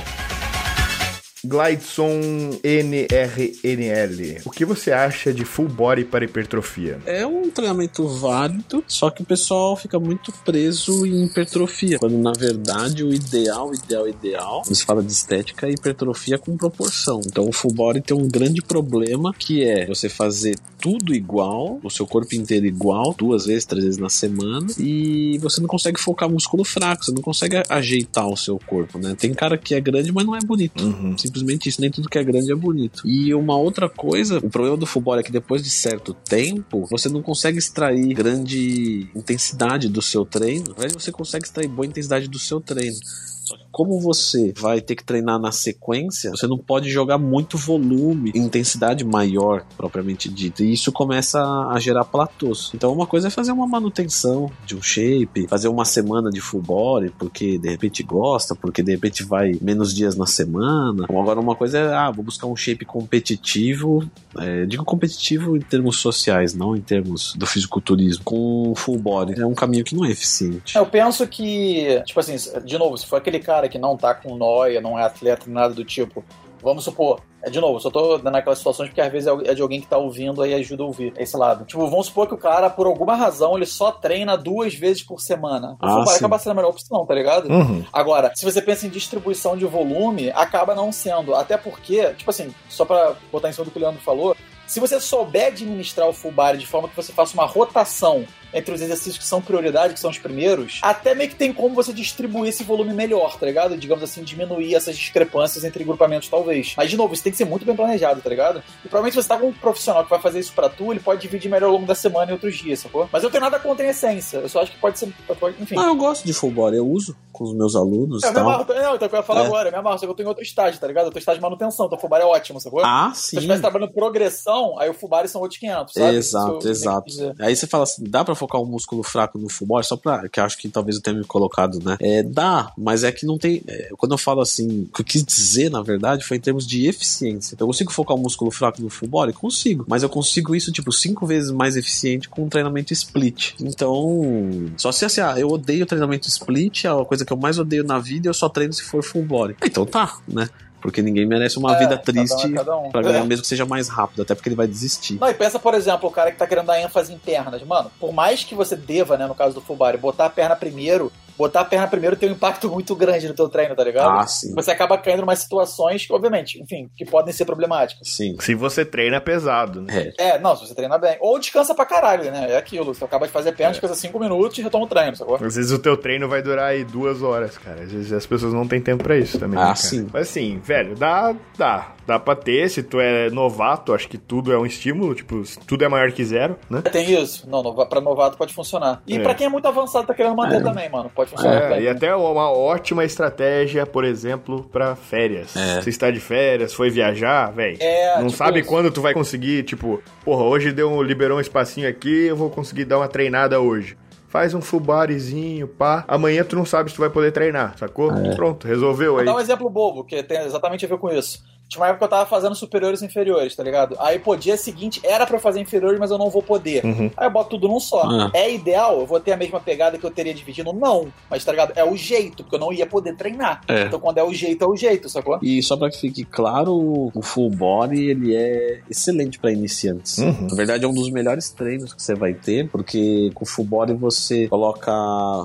Glideson 1.45 2.59
NRNL. 2.63 4.41
O 4.45 4.49
que 4.49 4.65
você 4.65 4.91
acha 4.91 5.33
de 5.33 5.45
full 5.45 5.67
body 5.67 6.05
para 6.05 6.25
hipertrofia? 6.25 6.99
É 7.05 7.25
um 7.25 7.49
treinamento 7.49 8.07
válido, 8.07 8.83
só 8.87 9.09
que 9.09 9.21
o 9.21 9.25
pessoal 9.25 9.75
fica 9.75 9.99
muito 9.99 10.31
preso 10.43 11.05
em 11.05 11.25
hipertrofia. 11.25 11.99
Quando 11.99 12.17
na 12.17 12.33
verdade 12.33 13.03
o 13.03 13.13
ideal, 13.13 13.73
ideal, 13.73 14.07
ideal, 14.07 14.63
se 14.65 14.83
fala 14.85 15.03
de 15.03 15.11
estética, 15.11 15.67
é 15.67 15.71
hipertrofia 15.71 16.37
com 16.37 16.57
proporção. 16.57 17.21
Então 17.25 17.47
o 17.47 17.51
full 17.51 17.73
body 17.73 18.01
tem 18.01 18.17
um 18.17 18.27
grande 18.27 18.61
problema 18.61 19.33
que 19.33 19.63
é 19.63 19.85
você 19.85 20.09
fazer 20.09 20.55
tudo 20.85 21.15
igual, 21.15 21.79
o 21.81 21.89
seu 21.89 22.05
corpo 22.05 22.35
inteiro 22.35 22.67
igual, 22.67 23.15
duas 23.17 23.47
vezes, 23.47 23.65
três 23.65 23.83
vezes 23.83 23.99
na 23.99 24.07
semana, 24.07 24.67
e 24.77 25.35
você 25.39 25.59
não 25.59 25.67
consegue 25.67 25.99
focar 25.99 26.29
músculo 26.29 26.63
fraco, 26.63 27.03
você 27.03 27.11
não 27.11 27.23
consegue 27.23 27.63
ajeitar 27.67 28.27
o 28.27 28.37
seu 28.37 28.59
corpo, 28.59 28.99
né? 28.99 29.15
Tem 29.17 29.33
cara 29.33 29.57
que 29.57 29.73
é 29.73 29.81
grande, 29.81 30.11
mas 30.11 30.23
não 30.23 30.35
é 30.35 30.39
bonito. 30.41 30.83
Uhum. 30.83 31.17
Simplesmente 31.17 31.69
isso, 31.69 31.81
nem 31.81 31.89
tudo 31.89 32.07
que 32.07 32.19
é 32.19 32.23
grande 32.23 32.51
é 32.51 32.55
bonito. 32.55 33.01
E 33.03 33.33
uma 33.33 33.57
outra 33.57 33.89
coisa, 33.89 34.37
o 34.37 34.47
problema 34.47 34.77
do 34.77 34.85
futebol 34.85 35.17
é 35.17 35.23
que 35.23 35.31
depois 35.31 35.63
de 35.63 35.71
certo 35.71 36.13
tempo, 36.13 36.85
você 36.85 37.09
não 37.09 37.23
consegue 37.23 37.57
extrair 37.57 38.13
grande 38.13 39.07
intensidade 39.15 39.89
do 39.89 40.03
seu 40.03 40.23
treino. 40.23 40.65
Verdade, 40.65 40.93
você 40.93 41.11
consegue 41.11 41.45
extrair 41.45 41.67
boa 41.67 41.87
intensidade 41.87 42.27
do 42.27 42.37
seu 42.37 42.61
treino. 42.61 42.97
Só 43.45 43.55
que 43.55 43.63
como 43.71 43.99
você 43.99 44.51
vai 44.57 44.81
ter 44.81 44.95
que 44.95 45.03
treinar 45.03 45.39
na 45.39 45.51
sequência, 45.51 46.31
você 46.31 46.47
não 46.47 46.57
pode 46.57 46.89
jogar 46.89 47.19
muito 47.19 47.57
volume, 47.57 48.31
intensidade 48.33 49.05
maior, 49.05 49.63
propriamente 49.77 50.27
dita. 50.27 50.63
E 50.63 50.73
isso 50.73 50.91
começa 50.91 51.39
a 51.41 51.79
gerar 51.79 52.05
platôs. 52.05 52.71
Então 52.73 52.91
uma 52.91 53.05
coisa 53.05 53.27
é 53.27 53.29
fazer 53.29 53.51
uma 53.51 53.67
manutenção 53.67 54.51
de 54.65 54.75
um 54.75 54.81
shape, 54.81 55.47
fazer 55.47 55.67
uma 55.67 55.85
semana 55.85 56.31
de 56.31 56.41
full 56.41 56.61
body, 56.61 57.11
porque 57.19 57.59
de 57.59 57.69
repente 57.69 58.01
gosta, 58.01 58.55
porque 58.55 58.81
de 58.81 58.91
repente 58.91 59.23
vai 59.23 59.51
menos 59.61 59.93
dias 59.93 60.15
na 60.15 60.25
semana. 60.25 61.05
Ou 61.07 61.21
agora 61.21 61.39
uma 61.39 61.55
coisa 61.55 61.77
é, 61.77 61.93
ah, 61.93 62.09
vou 62.09 62.25
buscar 62.25 62.47
um 62.47 62.55
shape 62.55 62.83
competitivo, 62.83 64.09
é, 64.39 64.65
digo 64.65 64.83
competitivo 64.83 65.55
em 65.55 65.61
termos 65.61 65.97
sociais, 65.97 66.55
não 66.55 66.75
em 66.75 66.81
termos 66.81 67.35
do 67.35 67.45
fisiculturismo, 67.45 68.23
com 68.23 68.73
full 68.75 68.97
body. 68.97 69.39
É 69.39 69.45
um 69.45 69.53
caminho 69.53 69.83
que 69.83 69.95
não 69.95 70.03
é 70.03 70.09
eficiente. 70.09 70.75
Eu 70.75 70.85
penso 70.85 71.27
que, 71.27 72.01
tipo 72.05 72.19
assim, 72.19 72.35
de 72.65 72.77
novo, 72.77 72.97
se 72.97 73.05
for 73.05 73.17
aquele 73.17 73.34
cara 73.39 73.69
que 73.69 73.77
não 73.77 73.95
tá 73.97 74.13
com 74.13 74.35
noia, 74.35 74.81
não 74.81 74.97
é 74.97 75.03
atleta, 75.03 75.43
nem 75.45 75.55
nada 75.55 75.73
do 75.73 75.83
tipo, 75.85 76.23
vamos 76.61 76.83
supor, 76.83 77.21
é 77.43 77.49
de 77.49 77.59
novo, 77.61 77.79
só 77.79 77.91
tô 77.91 78.17
dando 78.17 78.35
aquelas 78.37 78.57
situações 78.57 78.89
porque 78.89 78.99
às 79.01 79.11
vezes 79.11 79.27
é 79.45 79.53
de 79.53 79.61
alguém 79.61 79.79
que 79.79 79.85
tá 79.85 79.97
ouvindo 79.99 80.41
aí 80.41 80.51
ajuda 80.55 80.81
a 80.81 80.85
ouvir 80.87 81.13
esse 81.17 81.37
lado. 81.37 81.63
Tipo, 81.65 81.87
vamos 81.87 82.07
supor 82.07 82.27
que 82.27 82.33
o 82.33 82.37
cara, 82.39 82.71
por 82.71 82.87
alguma 82.87 83.15
razão, 83.15 83.55
ele 83.55 83.67
só 83.67 83.91
treina 83.91 84.35
duas 84.35 84.73
vezes 84.73 85.03
por 85.03 85.21
semana. 85.21 85.77
O 85.79 85.85
Ah, 85.85 86.05
sim. 86.07 86.15
acaba 86.17 86.39
sendo 86.39 86.53
a 86.53 86.55
melhor 86.55 86.69
opção, 86.69 87.05
tá 87.05 87.13
ligado? 87.13 87.47
Uhum. 87.47 87.83
Agora, 87.93 88.31
se 88.33 88.43
você 88.43 88.63
pensa 88.63 88.87
em 88.87 88.89
distribuição 88.89 89.55
de 89.55 89.65
volume, 89.65 90.31
acaba 90.31 90.73
não 90.73 90.91
sendo. 90.91 91.35
Até 91.35 91.55
porque, 91.55 92.13
tipo 92.15 92.31
assim, 92.31 92.51
só 92.67 92.83
pra 92.83 93.13
botar 93.31 93.49
em 93.49 93.51
cima 93.53 93.65
do 93.65 93.69
que 93.69 93.77
o 93.77 93.81
Leandro 93.81 94.01
falou, 94.01 94.35
se 94.65 94.79
você 94.79 94.99
souber 94.99 95.47
administrar 95.49 96.07
o 96.09 96.13
full 96.13 96.31
body 96.31 96.57
de 96.57 96.65
forma 96.65 96.87
que 96.89 96.95
você 96.95 97.13
faça 97.13 97.35
uma 97.35 97.45
rotação 97.45 98.25
entre 98.55 98.73
os 98.73 98.81
exercícios 98.81 99.17
que 99.17 99.25
são 99.25 99.41
prioridade, 99.41 99.93
que 99.93 99.99
são 99.99 100.09
os 100.09 100.17
primeiros, 100.17 100.79
até 100.81 101.13
meio 101.13 101.29
que 101.29 101.35
tem 101.35 101.53
como 101.53 101.75
você 101.75 101.93
distribuir 101.93 102.49
esse 102.49 102.63
volume 102.63 102.93
melhor, 102.93 103.37
tá 103.37 103.45
ligado? 103.45 103.77
Digamos 103.77 104.03
assim, 104.03 104.23
diminuir 104.23 104.73
essas 104.73 104.97
discrepâncias 104.97 105.63
entre 105.63 105.83
grupamentos, 105.83 106.29
talvez. 106.29 106.73
Mas, 106.77 106.89
de 106.89 106.97
novo, 106.97 107.13
isso 107.13 107.21
tem 107.23 107.31
que 107.31 107.37
ser 107.37 107.45
muito 107.45 107.65
bem 107.65 107.75
planejado, 107.75 108.21
tá 108.21 108.29
ligado? 108.29 108.63
E 108.83 108.87
provavelmente 108.87 109.13
se 109.13 109.21
você 109.21 109.27
tá 109.27 109.37
com 109.37 109.47
um 109.49 109.53
profissional 109.53 110.03
que 110.03 110.09
vai 110.09 110.19
fazer 110.21 110.39
isso 110.39 110.53
pra 110.53 110.69
tu, 110.69 110.91
ele 110.91 110.99
pode 111.01 111.21
dividir 111.21 111.49
melhor 111.51 111.67
ao 111.67 111.73
longo 111.73 111.85
da 111.85 111.93
semana 111.95 112.31
e 112.31 112.33
outros 112.33 112.55
dias, 112.55 112.79
sacou? 112.79 113.09
Mas 113.11 113.23
eu 113.23 113.29
tenho 113.29 113.43
nada 113.43 113.59
contra 113.59 113.85
a 113.85 113.89
essência. 113.89 114.37
Eu 114.37 114.47
só 114.49 114.61
acho 114.61 114.71
que 114.71 114.77
pode 114.79 114.97
ser. 114.97 115.11
Enfim. 115.59 115.75
Ah, 115.77 115.87
eu 115.87 115.95
gosto 115.95 116.23
de 116.25 116.33
full 116.33 116.51
body, 116.51 116.77
eu 116.77 116.87
uso. 116.87 117.15
com 117.35 117.43
os 117.43 117.53
meus 117.53 117.75
alunos 117.75 118.23
É, 118.23 118.29
eu 118.29 118.33
tal. 118.33 118.43
amarro, 118.43 118.65
não, 118.73 118.95
então 118.95 119.09
eu 119.11 119.17
ia 119.17 119.21
falar 119.23 119.41
É. 119.41 119.45
agora, 119.45 119.67
eu 119.67 119.71
me 119.73 119.77
amarro, 119.77 119.99
só 119.99 120.05
que 120.05 120.09
eu 120.11 120.15
tô 120.15 120.23
em 120.23 120.25
outro 120.25 120.41
estágio, 120.41 120.79
tá 120.79 120.87
ligado? 120.87 121.07
Eu 121.07 121.11
tô 121.11 121.17
em 121.17 121.19
estágio 121.19 121.39
de 121.39 121.43
manutenção, 121.43 121.85
então 121.85 121.99
Fubari 121.99 122.23
é 122.23 122.25
ótimo, 122.25 122.61
sacou? 122.61 122.79
Ah, 122.85 123.11
Se 123.13 123.31
sim. 123.31 123.35
eu 123.35 123.39
estivesse 123.41 123.61
trabalhando 123.61 123.91
progressão, 123.91 124.79
aí 124.79 124.89
o 124.89 124.93
Fubari 124.93 125.27
são 125.27 125.41
outros 125.41 125.59
500, 125.59 125.93
sabe? 125.95 126.15
Exato, 126.15 126.59
eu- 126.65 126.71
exato. 126.71 127.05
Aí 127.39 127.53
você 127.53 127.67
fala 127.67 127.83
assim, 127.83 128.05
dá 128.07 128.23
pra 128.23 128.35
focar 128.45 128.61
um 128.61 128.65
músculo 128.65 129.03
fraco 129.03 129.37
no 129.37 129.49
full 129.49 129.67
body? 129.67 129.87
Só 129.87 129.97
pra, 129.97 130.27
que 130.29 130.39
acho 130.39 130.57
que 130.57 130.69
talvez 130.69 130.95
eu 130.95 131.01
tenha 131.01 131.17
me 131.17 131.25
colocado, 131.25 131.79
né? 131.83 131.97
É, 131.99 132.23
dá, 132.23 132.71
mas 132.77 133.03
é 133.03 133.11
que 133.11 133.25
não 133.25 133.37
tem, 133.37 133.61
é, 133.67 133.89
quando 133.97 134.13
eu 134.13 134.17
falo 134.17 134.41
assim, 134.41 134.83
o 134.83 134.93
que 134.93 135.01
eu 135.01 135.05
quis 135.05 135.23
dizer, 135.23 135.69
na 135.69 135.81
verdade, 135.81 136.23
foi 136.23 136.37
em 136.37 136.39
termos 136.39 136.65
de 136.65 136.87
eficiência. 136.87 137.57
Eu 137.59 137.67
consigo 137.67 137.91
focar 137.91 138.15
um 138.15 138.19
músculo 138.19 138.51
fraco 138.51 138.81
no 138.81 138.89
full 138.89 139.07
body? 139.07 139.33
Consigo, 139.33 139.85
mas 139.87 140.03
eu 140.03 140.09
consigo 140.09 140.55
isso, 140.55 140.71
tipo, 140.71 140.91
cinco 140.91 141.25
vezes 141.25 141.51
mais 141.51 141.75
eficiente 141.75 142.29
com 142.29 142.43
um 142.43 142.49
treinamento 142.49 142.93
split. 142.93 143.53
Então, 143.59 144.71
só 144.77 144.91
se 144.91 145.05
assim, 145.05 145.21
ah, 145.21 145.35
eu 145.37 145.49
odeio 145.49 145.85
treinamento 145.85 146.27
split, 146.27 146.85
é 146.85 146.89
a 146.89 147.05
coisa 147.05 147.25
que 147.25 147.33
eu 147.33 147.37
mais 147.37 147.57
odeio 147.57 147.83
na 147.83 147.99
vida, 147.99 148.29
eu 148.29 148.33
só 148.33 148.49
treino 148.49 148.73
se 148.73 148.83
for 148.83 149.03
full 149.03 149.23
body. 149.23 149.55
Então 149.63 149.85
tá, 149.85 150.17
né? 150.27 150.49
Porque 150.85 151.01
ninguém 151.01 151.25
merece 151.25 151.57
uma 151.57 151.75
É, 151.75 151.79
vida 151.79 151.97
cada 151.97 151.99
um 151.99 151.99
é 151.99 152.03
triste 152.27 152.53
cada 152.53 152.77
um. 152.77 152.89
pra 152.91 153.01
ganhar, 153.01 153.19
É. 153.19 153.23
mesmo 153.23 153.41
que 153.41 153.47
seja 153.47 153.65
mais 153.65 153.89
rápido, 153.89 154.21
até 154.21 154.35
porque 154.35 154.47
ele 154.49 154.55
vai 154.55 154.67
desistir. 154.67 155.17
Não, 155.19 155.27
e 155.29 155.33
pensa, 155.33 155.57
por 155.57 155.73
exemplo, 155.73 156.07
o 156.07 156.11
cara 156.11 156.31
que 156.31 156.37
tá 156.37 156.45
querendo 156.45 156.67
dar 156.67 156.79
ênfase 156.79 157.11
em 157.11 157.17
pernas. 157.17 157.63
Mano, 157.63 157.91
por 157.99 158.13
mais 158.13 158.43
que 158.43 158.53
você 158.53 158.75
deva, 158.75 159.17
né, 159.17 159.25
no 159.25 159.33
caso 159.33 159.59
do 159.59 159.75
body, 159.75 159.97
botar 159.97 160.25
a 160.25 160.29
perna 160.29 160.55
primeiro, 160.55 161.11
botar 161.37 161.61
a 161.61 161.65
perna 161.65 161.87
primeiro 161.87 162.15
tem 162.15 162.29
um 162.29 162.33
impacto 162.33 162.69
muito 162.71 162.95
grande 162.95 163.27
no 163.27 163.33
teu 163.33 163.47
treino, 163.49 163.75
tá 163.75 163.83
ligado? 163.83 164.19
Ah, 164.19 164.27
sim. 164.27 164.53
Você 164.55 164.71
acaba 164.71 164.97
caindo 164.97 165.19
em 165.19 165.23
umas 165.23 165.39
situações 165.39 166.05
que, 166.05 166.13
obviamente, 166.13 166.61
enfim, 166.61 166.89
que 166.95 167.05
podem 167.05 167.33
ser 167.33 167.45
problemáticas. 167.45 168.07
Sim. 168.09 168.35
Se 168.39 168.55
você 168.55 168.83
treina 168.85 169.19
pesado, 169.21 169.81
né? 169.81 170.11
É. 170.17 170.35
É, 170.35 170.39
não, 170.39 170.55
se 170.55 170.67
você 170.67 170.75
treina 170.75 170.97
bem. 170.97 171.17
Ou 171.19 171.39
descansa 171.39 171.73
pra 171.75 171.85
caralho, 171.85 172.31
né? 172.31 172.51
É 172.51 172.57
aquilo. 172.57 172.93
Você 172.93 173.03
acaba 173.03 173.25
de 173.25 173.31
fazer 173.31 173.51
perna, 173.53 173.69
É. 173.69 173.71
descansa 173.73 173.95
5 173.95 174.19
minutos 174.19 174.57
e 174.57 174.61
retoma 174.61 174.85
o 174.85 174.87
treino, 174.87 175.15
sacou? 175.15 175.35
Às 175.35 175.55
vezes 175.55 175.71
o 175.71 175.79
teu 175.79 175.95
treino 175.97 176.27
vai 176.27 176.41
durar 176.41 176.69
aí 176.69 176.83
duas 176.83 177.21
horas, 177.21 177.57
cara. 177.57 177.83
Às 177.83 177.91
vezes 177.91 178.11
as 178.13 178.25
pessoas 178.25 178.53
não 178.53 178.67
têm 178.67 178.81
tempo 178.81 179.03
pra 179.03 179.17
isso 179.17 179.37
também. 179.39 179.57
Ah, 179.59 179.61
né, 179.61 179.67
cara? 179.67 179.75
sim. 179.75 180.07
Mas 180.11 180.29
assim, 180.29 180.59
velho, 180.59 180.95
dá, 180.95 181.35
dá. 181.57 181.91
Dá 182.07 182.19
pra 182.19 182.35
ter. 182.35 182.69
Se 182.69 182.83
tu 182.83 182.99
é 182.99 183.29
novato, 183.31 183.91
acho 183.93 184.07
que 184.07 184.17
tudo 184.17 184.53
é 184.53 184.57
um 184.57 184.65
estímulo. 184.65 185.15
Tipo, 185.15 185.41
tudo 185.65 185.83
é 185.83 185.87
maior 185.89 186.11
que 186.11 186.23
zero, 186.23 186.55
né? 186.69 186.81
Tem 186.83 187.11
isso. 187.11 187.49
Não, 187.49 187.63
pra 187.87 187.99
novato 187.99 188.37
pode 188.37 188.53
funcionar. 188.53 189.01
E 189.07 189.15
É. 189.17 189.19
pra 189.19 189.33
quem 189.33 189.47
é 189.47 189.49
muito 189.49 189.67
avançado 189.67 190.05
tá 190.05 190.13
querendo 190.13 190.35
manter 190.35 190.57
É. 190.57 190.63
também, 190.63 190.87
mano. 190.89 191.11
Pode 191.15 191.24
funcionar 191.27 191.63
É, 191.63 191.69
bem. 191.69 191.81
e 191.83 191.87
até 191.89 192.15
uma 192.15 192.49
ótima 192.51 193.03
estratégia, 193.03 193.85
por 193.85 194.03
exemplo, 194.03 194.63
pra 194.71 194.95
férias. 194.95 195.55
É. 195.55 195.81
Você 195.81 195.89
está 195.89 196.09
de 196.11 196.19
férias, 196.19 196.73
foi 196.73 196.89
viajar, 196.89 197.51
velho. 197.51 197.77
É, 197.79 198.15
não 198.17 198.27
tipo 198.27 198.37
sabe 198.37 198.59
isso. 198.61 198.69
quando 198.69 198.91
tu 198.91 199.01
vai 199.01 199.13
conseguir, 199.13 199.63
tipo, 199.63 200.01
porra, 200.23 200.43
hoje 200.43 200.71
deu 200.71 200.91
um, 200.91 201.01
liberou 201.01 201.37
um 201.37 201.41
espacinho 201.41 201.87
aqui, 201.89 202.25
eu 202.27 202.35
vou 202.35 202.49
conseguir 202.49 202.85
dar 202.85 202.97
uma 202.97 203.07
treinada 203.07 203.59
hoje. 203.59 203.97
Faz 204.27 204.53
um 204.53 204.59
full 204.61 204.81
bodyzinho, 204.81 205.65
pá. 205.67 206.03
Amanhã 206.07 206.43
tu 206.43 206.57
não 206.57 206.65
sabe 206.65 206.89
se 206.89 206.95
tu 206.97 206.99
vai 206.99 207.09
poder 207.09 207.31
treinar, 207.31 207.77
sacou? 207.77 208.11
É. 208.11 208.35
Pronto, 208.35 208.67
resolveu 208.67 209.11
Vou 209.13 209.19
aí. 209.21 209.25
dar 209.25 209.35
um 209.35 209.39
exemplo 209.39 209.69
bobo, 209.69 210.03
que 210.03 210.21
tem 210.23 210.39
exatamente 210.45 210.85
a 210.85 210.89
ver 210.89 210.97
com 210.97 211.09
isso. 211.09 211.41
Tinha 211.67 211.81
uma 211.81 211.87
época 211.87 211.99
que 211.99 212.03
eu 212.05 212.17
tava 212.17 212.29
fazendo 212.29 212.55
superiores 212.55 213.01
e 213.01 213.05
inferiores, 213.05 213.55
tá 213.55 213.63
ligado? 213.63 213.95
Aí, 213.99 214.19
pô, 214.19 214.35
dia 214.35 214.55
seguinte 214.55 215.01
era 215.03 215.25
pra 215.25 215.37
eu 215.37 215.39
fazer 215.39 215.59
inferiores, 215.59 215.99
mas 215.99 216.11
eu 216.11 216.17
não 216.17 216.29
vou 216.29 216.43
poder. 216.43 216.85
Uhum. 216.85 217.11
Aí 217.17 217.27
eu 217.27 217.31
boto 217.31 217.51
tudo 217.51 217.67
num 217.67 217.79
só. 217.79 218.03
Ah. 218.03 218.31
É 218.33 218.53
ideal, 218.53 218.99
eu 218.99 219.05
vou 219.05 219.19
ter 219.19 219.31
a 219.31 219.37
mesma 219.37 219.59
pegada 219.59 219.97
que 219.97 220.05
eu 220.05 220.11
teria 220.11 220.33
dividindo? 220.33 220.71
Não. 220.73 221.07
Mas, 221.29 221.43
tá 221.43 221.51
ligado? 221.51 221.73
É 221.75 221.83
o 221.83 221.95
jeito, 221.95 222.43
porque 222.43 222.55
eu 222.55 222.59
não 222.59 222.71
ia 222.71 222.85
poder 222.85 223.15
treinar. 223.15 223.61
É. 223.67 223.83
Então, 223.83 223.99
quando 223.99 224.17
é 224.19 224.23
o 224.23 224.33
jeito, 224.33 224.63
é 224.63 224.67
o 224.67 224.75
jeito, 224.75 225.09
sacou? 225.09 225.39
E 225.41 225.61
só 225.63 225.75
pra 225.75 225.89
que 225.89 225.97
fique 225.97 226.23
claro, 226.23 227.11
o 227.13 227.21
full 227.21 227.49
body 227.49 228.09
ele 228.09 228.35
é 228.35 228.81
excelente 228.89 229.39
pra 229.39 229.51
iniciantes. 229.51 230.19
Uhum. 230.19 230.47
Na 230.49 230.55
verdade, 230.55 230.85
é 230.85 230.87
um 230.87 230.93
dos 230.93 231.09
melhores 231.09 231.49
treinos 231.49 231.93
que 231.93 232.01
você 232.01 232.13
vai 232.13 232.33
ter, 232.33 232.69
porque 232.69 233.31
com 233.33 233.43
o 233.43 233.47
full 233.47 233.65
body 233.65 233.93
você 233.93 234.47
coloca 234.47 234.91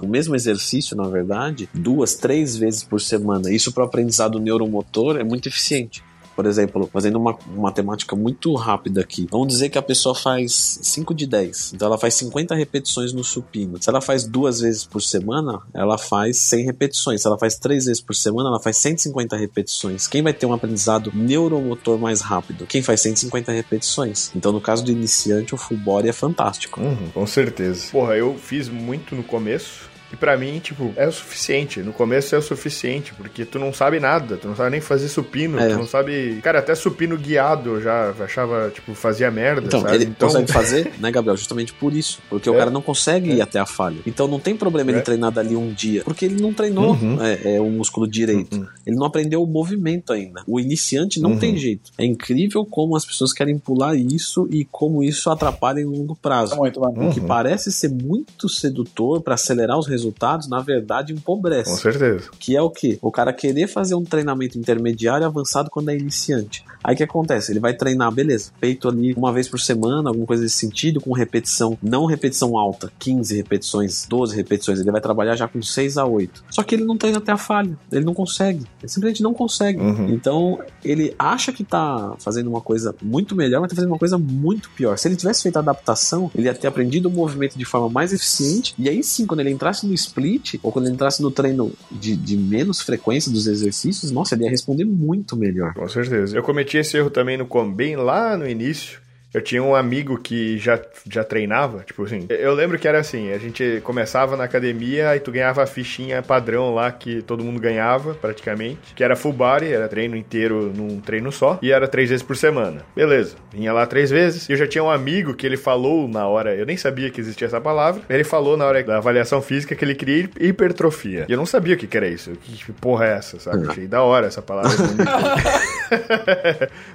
o 0.03 0.07
mesmo 0.07 0.35
exercício, 0.35 0.97
na 0.97 1.09
verdade, 1.09 1.69
duas, 1.73 2.15
três 2.15 2.57
vezes 2.57 2.85
por 2.85 3.01
semana. 3.01 3.51
Isso 3.51 3.73
para 3.73 3.85
o 3.85 3.87
aprendizado 3.87 4.39
neuromotor 4.39 5.17
é 5.17 5.25
muito 5.25 5.49
eficiente. 5.49 6.03
Por 6.41 6.47
exemplo, 6.47 6.89
fazendo 6.91 7.19
uma 7.19 7.39
matemática 7.55 8.17
muito 8.17 8.55
rápida 8.55 9.03
aqui. 9.03 9.29
Vamos 9.31 9.49
dizer 9.49 9.69
que 9.69 9.77
a 9.77 9.83
pessoa 9.83 10.15
faz 10.15 10.79
5 10.81 11.13
de 11.13 11.27
10. 11.27 11.75
Então 11.75 11.87
ela 11.87 11.99
faz 11.99 12.15
50 12.15 12.55
repetições 12.55 13.13
no 13.13 13.23
supino. 13.23 13.77
Se 13.79 13.91
ela 13.91 14.01
faz 14.01 14.25
duas 14.25 14.61
vezes 14.61 14.83
por 14.87 15.03
semana, 15.03 15.61
ela 15.75 15.99
faz 15.99 16.39
100 16.39 16.65
repetições. 16.65 17.21
Se 17.21 17.27
ela 17.27 17.37
faz 17.37 17.59
três 17.59 17.85
vezes 17.85 18.01
por 18.01 18.15
semana, 18.15 18.49
ela 18.49 18.59
faz 18.59 18.79
150 18.79 19.37
repetições. 19.37 20.09
Quem 20.09 20.23
vai 20.23 20.33
ter 20.33 20.47
um 20.47 20.55
aprendizado 20.55 21.13
neuromotor 21.15 21.99
mais 21.99 22.23
rápido? 22.23 22.65
Quem 22.65 22.81
faz 22.81 23.03
150 23.03 23.53
repetições. 23.53 24.31
Então, 24.35 24.51
no 24.51 24.63
caso 24.63 24.83
do 24.83 24.91
iniciante, 24.91 25.55
o 25.55 25.59
full 25.59 25.77
body 25.77 26.09
é 26.09 26.13
fantástico. 26.15 26.81
Uhum, 26.81 27.11
com 27.13 27.27
certeza. 27.27 27.89
Porra, 27.93 28.17
eu 28.17 28.35
fiz 28.39 28.71
muito 28.71 29.15
no 29.15 29.23
começo. 29.23 29.90
E 30.13 30.17
pra 30.17 30.37
mim, 30.37 30.59
tipo, 30.59 30.93
é 30.97 31.07
o 31.07 31.13
suficiente. 31.13 31.81
No 31.81 31.93
começo 31.93 32.35
é 32.35 32.39
o 32.39 32.43
suficiente, 32.43 33.15
porque 33.15 33.45
tu 33.45 33.59
não 33.59 33.73
sabe 33.73 34.01
nada, 34.01 34.37
tu 34.37 34.49
não 34.49 34.57
sabe 34.57 34.71
nem 34.71 34.81
fazer 34.81 35.09
supino, 35.09 35.59
É. 35.59 35.69
tu 35.69 35.77
não 35.77 35.87
sabe. 35.87 36.41
Cara, 36.43 36.59
até 36.59 36.75
supino 36.75 37.17
guiado 37.17 37.77
eu 37.77 37.81
já 37.83 38.11
achava, 38.21 38.71
tipo, 38.75 38.95
fazia 38.95 39.31
merda, 39.31 39.67
Então, 39.67 39.81
sabe? 39.83 39.95
ele 39.97 40.15
consegue 40.19 40.51
fazer, 40.53 40.93
né, 40.99 41.11
Gabriel? 41.13 41.37
Justamente 41.37 41.73
por 41.73 41.93
isso. 41.95 42.19
Porque 42.29 42.51
o 42.51 42.55
É. 42.55 42.59
cara 42.59 42.71
não 42.71 42.83
consegue 42.83 43.31
ir 43.33 43.41
até 43.41 43.59
a 43.61 43.67
falha. 43.67 43.99
Então 44.07 44.27
não 44.27 44.41
tem 44.41 44.57
problema 44.57 44.91
ele 44.91 44.99
É. 44.99 45.03
treinar 45.03 45.31
dali 45.31 45.55
um 45.55 45.73
dia. 45.73 46.03
Porque 46.03 46.25
ele 46.25 46.41
não 46.43 46.53
treinou 46.53 46.91
Uhum. 46.95 47.23
é, 47.25 47.57
é, 47.57 47.61
o 47.61 47.71
músculo 47.71 48.09
direito. 48.09 48.57
Uhum. 48.57 48.67
Ele 48.87 48.97
não 48.97 49.07
aprendeu 49.07 49.43
o 49.43 49.47
movimento 49.47 50.13
ainda. 50.13 50.43
O 50.47 50.59
iniciante 50.59 51.21
não 51.21 51.31
Uhum. 51.33 51.39
tem 51.39 51.57
jeito. 51.57 51.91
É 51.97 52.05
incrível 52.05 52.65
como 52.67 52.97
as 52.97 53.05
pessoas 53.05 53.33
querem 53.33 53.59
pular 53.59 53.95
isso 53.97 54.49
e 54.51 54.65
como 54.65 55.05
isso 55.05 55.31
atrapalha 55.31 55.81
em 55.81 55.85
longo 55.85 56.17
prazo. 56.17 56.55
É 56.55 56.57
muito, 56.57 56.81
mano. 56.81 57.09
O 57.09 57.13
que 57.13 57.21
Uhum. 57.21 57.27
parece 57.27 57.71
ser 57.71 57.91
muito 57.91 58.49
sedutor 58.49 59.21
para 59.23 59.35
acelerar 59.35 59.79
os 59.79 59.87
resultados, 59.87 60.00
na 60.49 60.61
verdade 60.61 61.13
empobrece. 61.13 61.71
Com 61.71 61.77
certeza. 61.77 62.31
Que 62.39 62.57
é 62.57 62.63
o 62.63 62.71
quê? 62.71 62.99
O 63.03 63.11
cara 63.11 63.33
querer 63.33 63.67
fazer 63.67 63.95
um 63.95 64.05
treinamento 64.05 64.59
intermediário 64.59 65.27
avançado 65.27 65.71
quando 65.71 65.91
é 65.91 65.97
iniciante. 65.97 66.65
Aí 66.83 66.95
o 66.95 66.97
que 66.97 67.03
acontece? 67.03 67.53
Ele 67.53 67.61
vai 67.61 67.75
treinar, 67.75 68.11
beleza, 68.11 68.53
peito 68.59 68.89
ali 68.89 69.13
uma 69.15 69.33
vez 69.33 69.49
por 69.49 69.61
semana, 69.61 70.09
alguma 70.09 70.27
coisa 70.27 70.43
desse 70.43 70.57
sentido, 70.57 71.01
com 71.01 71.13
repetição, 71.13 71.77
não 71.83 72.07
repetição 72.07 72.57
alta, 72.57 72.91
15 72.99 73.37
repetições, 73.37 74.07
12 74.09 74.35
repetições. 74.35 74.81
Ele 74.81 74.91
vai 74.91 75.01
trabalhar 75.01 75.37
já 75.37 75.47
com 75.47 75.61
6 75.61 75.99
a 75.99 76.07
8. 76.07 76.45
Só 76.51 76.63
que 76.63 76.75
ele 76.75 76.85
não 76.85 76.97
treina 76.97 77.19
até 77.19 77.33
a 77.33 77.37
falha. 77.37 77.77
Ele 77.93 78.05
não 78.05 78.15
consegue. 78.15 78.67
Ele 78.81 78.89
simplesmente 78.89 79.23
não 79.23 79.35
consegue. 79.35 79.81
Uhum. 79.81 80.09
Então, 80.09 80.59
ele 80.85 81.15
acha 81.19 81.53
que 81.53 81.65
tá 81.65 82.15
fazendo 82.19 82.49
uma 82.49 82.61
coisa 82.61 82.95
muito 83.03 83.35
melhor, 83.35 83.61
mas 83.61 83.71
tá 83.71 83.77
fazendo 83.77 83.91
uma 83.91 83.99
coisa 83.99 84.17
muito 84.17 84.71
pior. 84.71 84.97
Se 84.97 85.09
ele 85.09 85.17
tivesse 85.17 85.43
feito 85.43 85.57
a 85.57 85.61
adaptação, 85.61 86.31
ele 86.35 86.47
ia 86.47 86.55
ter 86.55 86.69
aprendido 86.69 87.09
o 87.09 87.13
movimento 87.13 87.59
de 87.59 87.65
forma 87.65 87.89
mais 87.89 88.13
eficiente. 88.13 88.75
E 88.79 88.89
aí 88.89 89.03
sim, 89.03 89.27
quando 89.27 89.41
ele 89.41 89.51
entrasse 89.51 89.87
no 89.91 89.95
split, 89.95 90.55
ou 90.63 90.73
quando 90.73 90.87
ele 90.87 90.95
entrasse 90.95 91.21
no 91.21 91.31
treino 91.31 91.73
de, 91.91 92.17
de 92.17 92.37
menos 92.37 92.81
frequência 92.81 93.31
dos 93.31 93.47
exercícios, 93.47 94.11
nossa, 94.11 94.35
ele 94.35 94.45
ia 94.45 94.51
responder 94.51 94.85
muito 94.85 95.37
melhor. 95.37 95.75
Com 95.75 95.89
certeza. 95.89 96.37
Eu 96.37 96.43
cometi 96.43 96.79
esse 96.79 96.97
erro 96.97 97.11
também 97.11 97.37
no 97.37 97.45
com- 97.47 97.71
bem 97.71 97.97
lá 97.97 98.37
no 98.37 98.49
início. 98.49 99.01
Eu 99.33 99.41
tinha 99.41 99.63
um 99.63 99.75
amigo 99.75 100.19
que 100.19 100.59
já, 100.59 100.81
já 101.09 101.23
treinava, 101.23 101.85
tipo 101.85 102.05
assim. 102.05 102.27
Eu 102.29 102.53
lembro 102.53 102.79
que 102.79 102.89
era 102.89 102.99
assim: 102.99 103.33
a 103.33 103.39
gente 103.39 103.81
começava 103.85 104.37
na 104.37 104.45
academia 104.45 105.15
e 105.15 105.21
tu 105.21 105.31
ganhava 105.31 105.63
a 105.63 105.67
fichinha 105.67 106.23
padrão 106.23 106.75
lá 106.75 106.91
que 106.91 107.23
todo 107.23 107.45
mundo 107.45 107.61
ganhava, 107.61 108.15
praticamente. 108.15 108.95
Que 108.95 109.05
era 109.05 109.15
full 109.15 109.33
body, 109.33 109.73
era 109.73 109.89
treino 109.89 110.17
inteiro 110.17 110.73
num 110.75 111.01
treino 111.01 111.31
só. 111.31 111.59
E 111.63 111.71
era 111.71 111.87
três 111.87 112.11
vezes 112.11 112.25
por 112.25 112.37
semana. 112.37 112.83
Beleza. 112.95 113.37
Vinha 113.53 113.73
lá 113.73 113.87
três 113.87 114.11
vezes. 114.11 114.49
E 114.49 114.53
eu 114.53 114.57
já 114.57 114.67
tinha 114.67 114.83
um 114.83 114.91
amigo 114.91 115.35
que 115.35 115.47
ele 115.47 115.57
falou 115.57 116.09
na 116.09 116.27
hora, 116.27 116.55
eu 116.55 116.67
nem 116.67 116.77
sabia 116.77 117.11
que 117.11 117.21
existia 117.21 117.47
essa 117.47 117.61
palavra. 117.61 118.03
Ele 118.09 118.25
falou 118.25 118.57
na 118.57 118.65
hora 118.65 118.83
da 118.83 118.97
avaliação 118.97 119.41
física 119.41 119.75
que 119.75 119.85
ele 119.85 119.95
queria 119.95 120.29
hipertrofia. 120.41 121.27
E 121.29 121.33
eu 121.33 121.39
não 121.39 121.47
sabia 121.47 121.75
o 121.75 121.79
que, 121.79 121.87
que 121.87 121.97
era 121.97 122.09
isso. 122.09 122.33
Que, 122.33 122.65
que 122.65 122.73
porra 122.73 123.07
é 123.07 123.13
essa, 123.13 123.39
sabe? 123.39 123.69
Achei 123.69 123.87
da 123.87 124.03
hora 124.03 124.27
essa 124.27 124.43
palavra. 124.43 124.71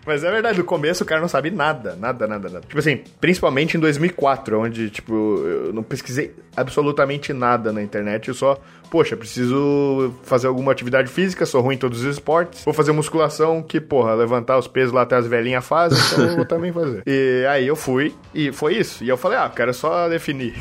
Mas 0.06 0.24
é 0.24 0.32
verdade, 0.32 0.58
no 0.58 0.64
começo 0.64 1.04
o 1.04 1.08
cara 1.08 1.22
não 1.22 1.28
sabe 1.28 1.52
nada, 1.52 1.96
nada, 1.96 2.25
nada, 2.28 2.50
nada. 2.50 2.66
Tipo 2.68 2.80
assim, 2.80 3.02
principalmente 3.20 3.78
em 3.78 3.80
2004, 3.80 4.60
onde, 4.60 4.90
tipo, 4.90 5.14
eu 5.14 5.74
não 5.74 5.84
pesquisei 5.84 6.34
absolutamente 6.56 7.34
nada 7.34 7.72
na 7.72 7.82
internet, 7.82 8.28
eu 8.28 8.34
só, 8.34 8.58
poxa, 8.90 9.16
preciso 9.18 10.14
fazer 10.24 10.48
alguma 10.48 10.72
atividade 10.72 11.10
física, 11.10 11.46
sou 11.46 11.62
ruim 11.62 11.76
em 11.76 11.78
todos 11.78 12.02
os 12.02 12.06
esportes, 12.06 12.64
vou 12.64 12.74
fazer 12.74 12.92
musculação, 12.92 13.62
que, 13.62 13.80
porra, 13.82 14.14
levantar 14.14 14.58
os 14.58 14.68
pesos 14.68 14.94
lá 14.94 15.02
até 15.02 15.16
as 15.16 15.28
velhinhas 15.28 15.66
fazem, 15.66 15.98
então 16.12 16.26
eu 16.26 16.36
vou 16.38 16.46
também 16.46 16.72
fazer. 16.72 17.04
E 17.08 17.46
aí 17.48 17.68
eu 17.68 17.76
fui, 17.76 18.14
e 18.34 18.52
foi 18.52 18.76
isso. 18.76 19.04
E 19.04 19.10
eu 19.10 19.18
falei, 19.18 19.38
ah, 19.38 19.52
quero 19.54 19.74
só 19.74 20.10
definir. 20.10 20.56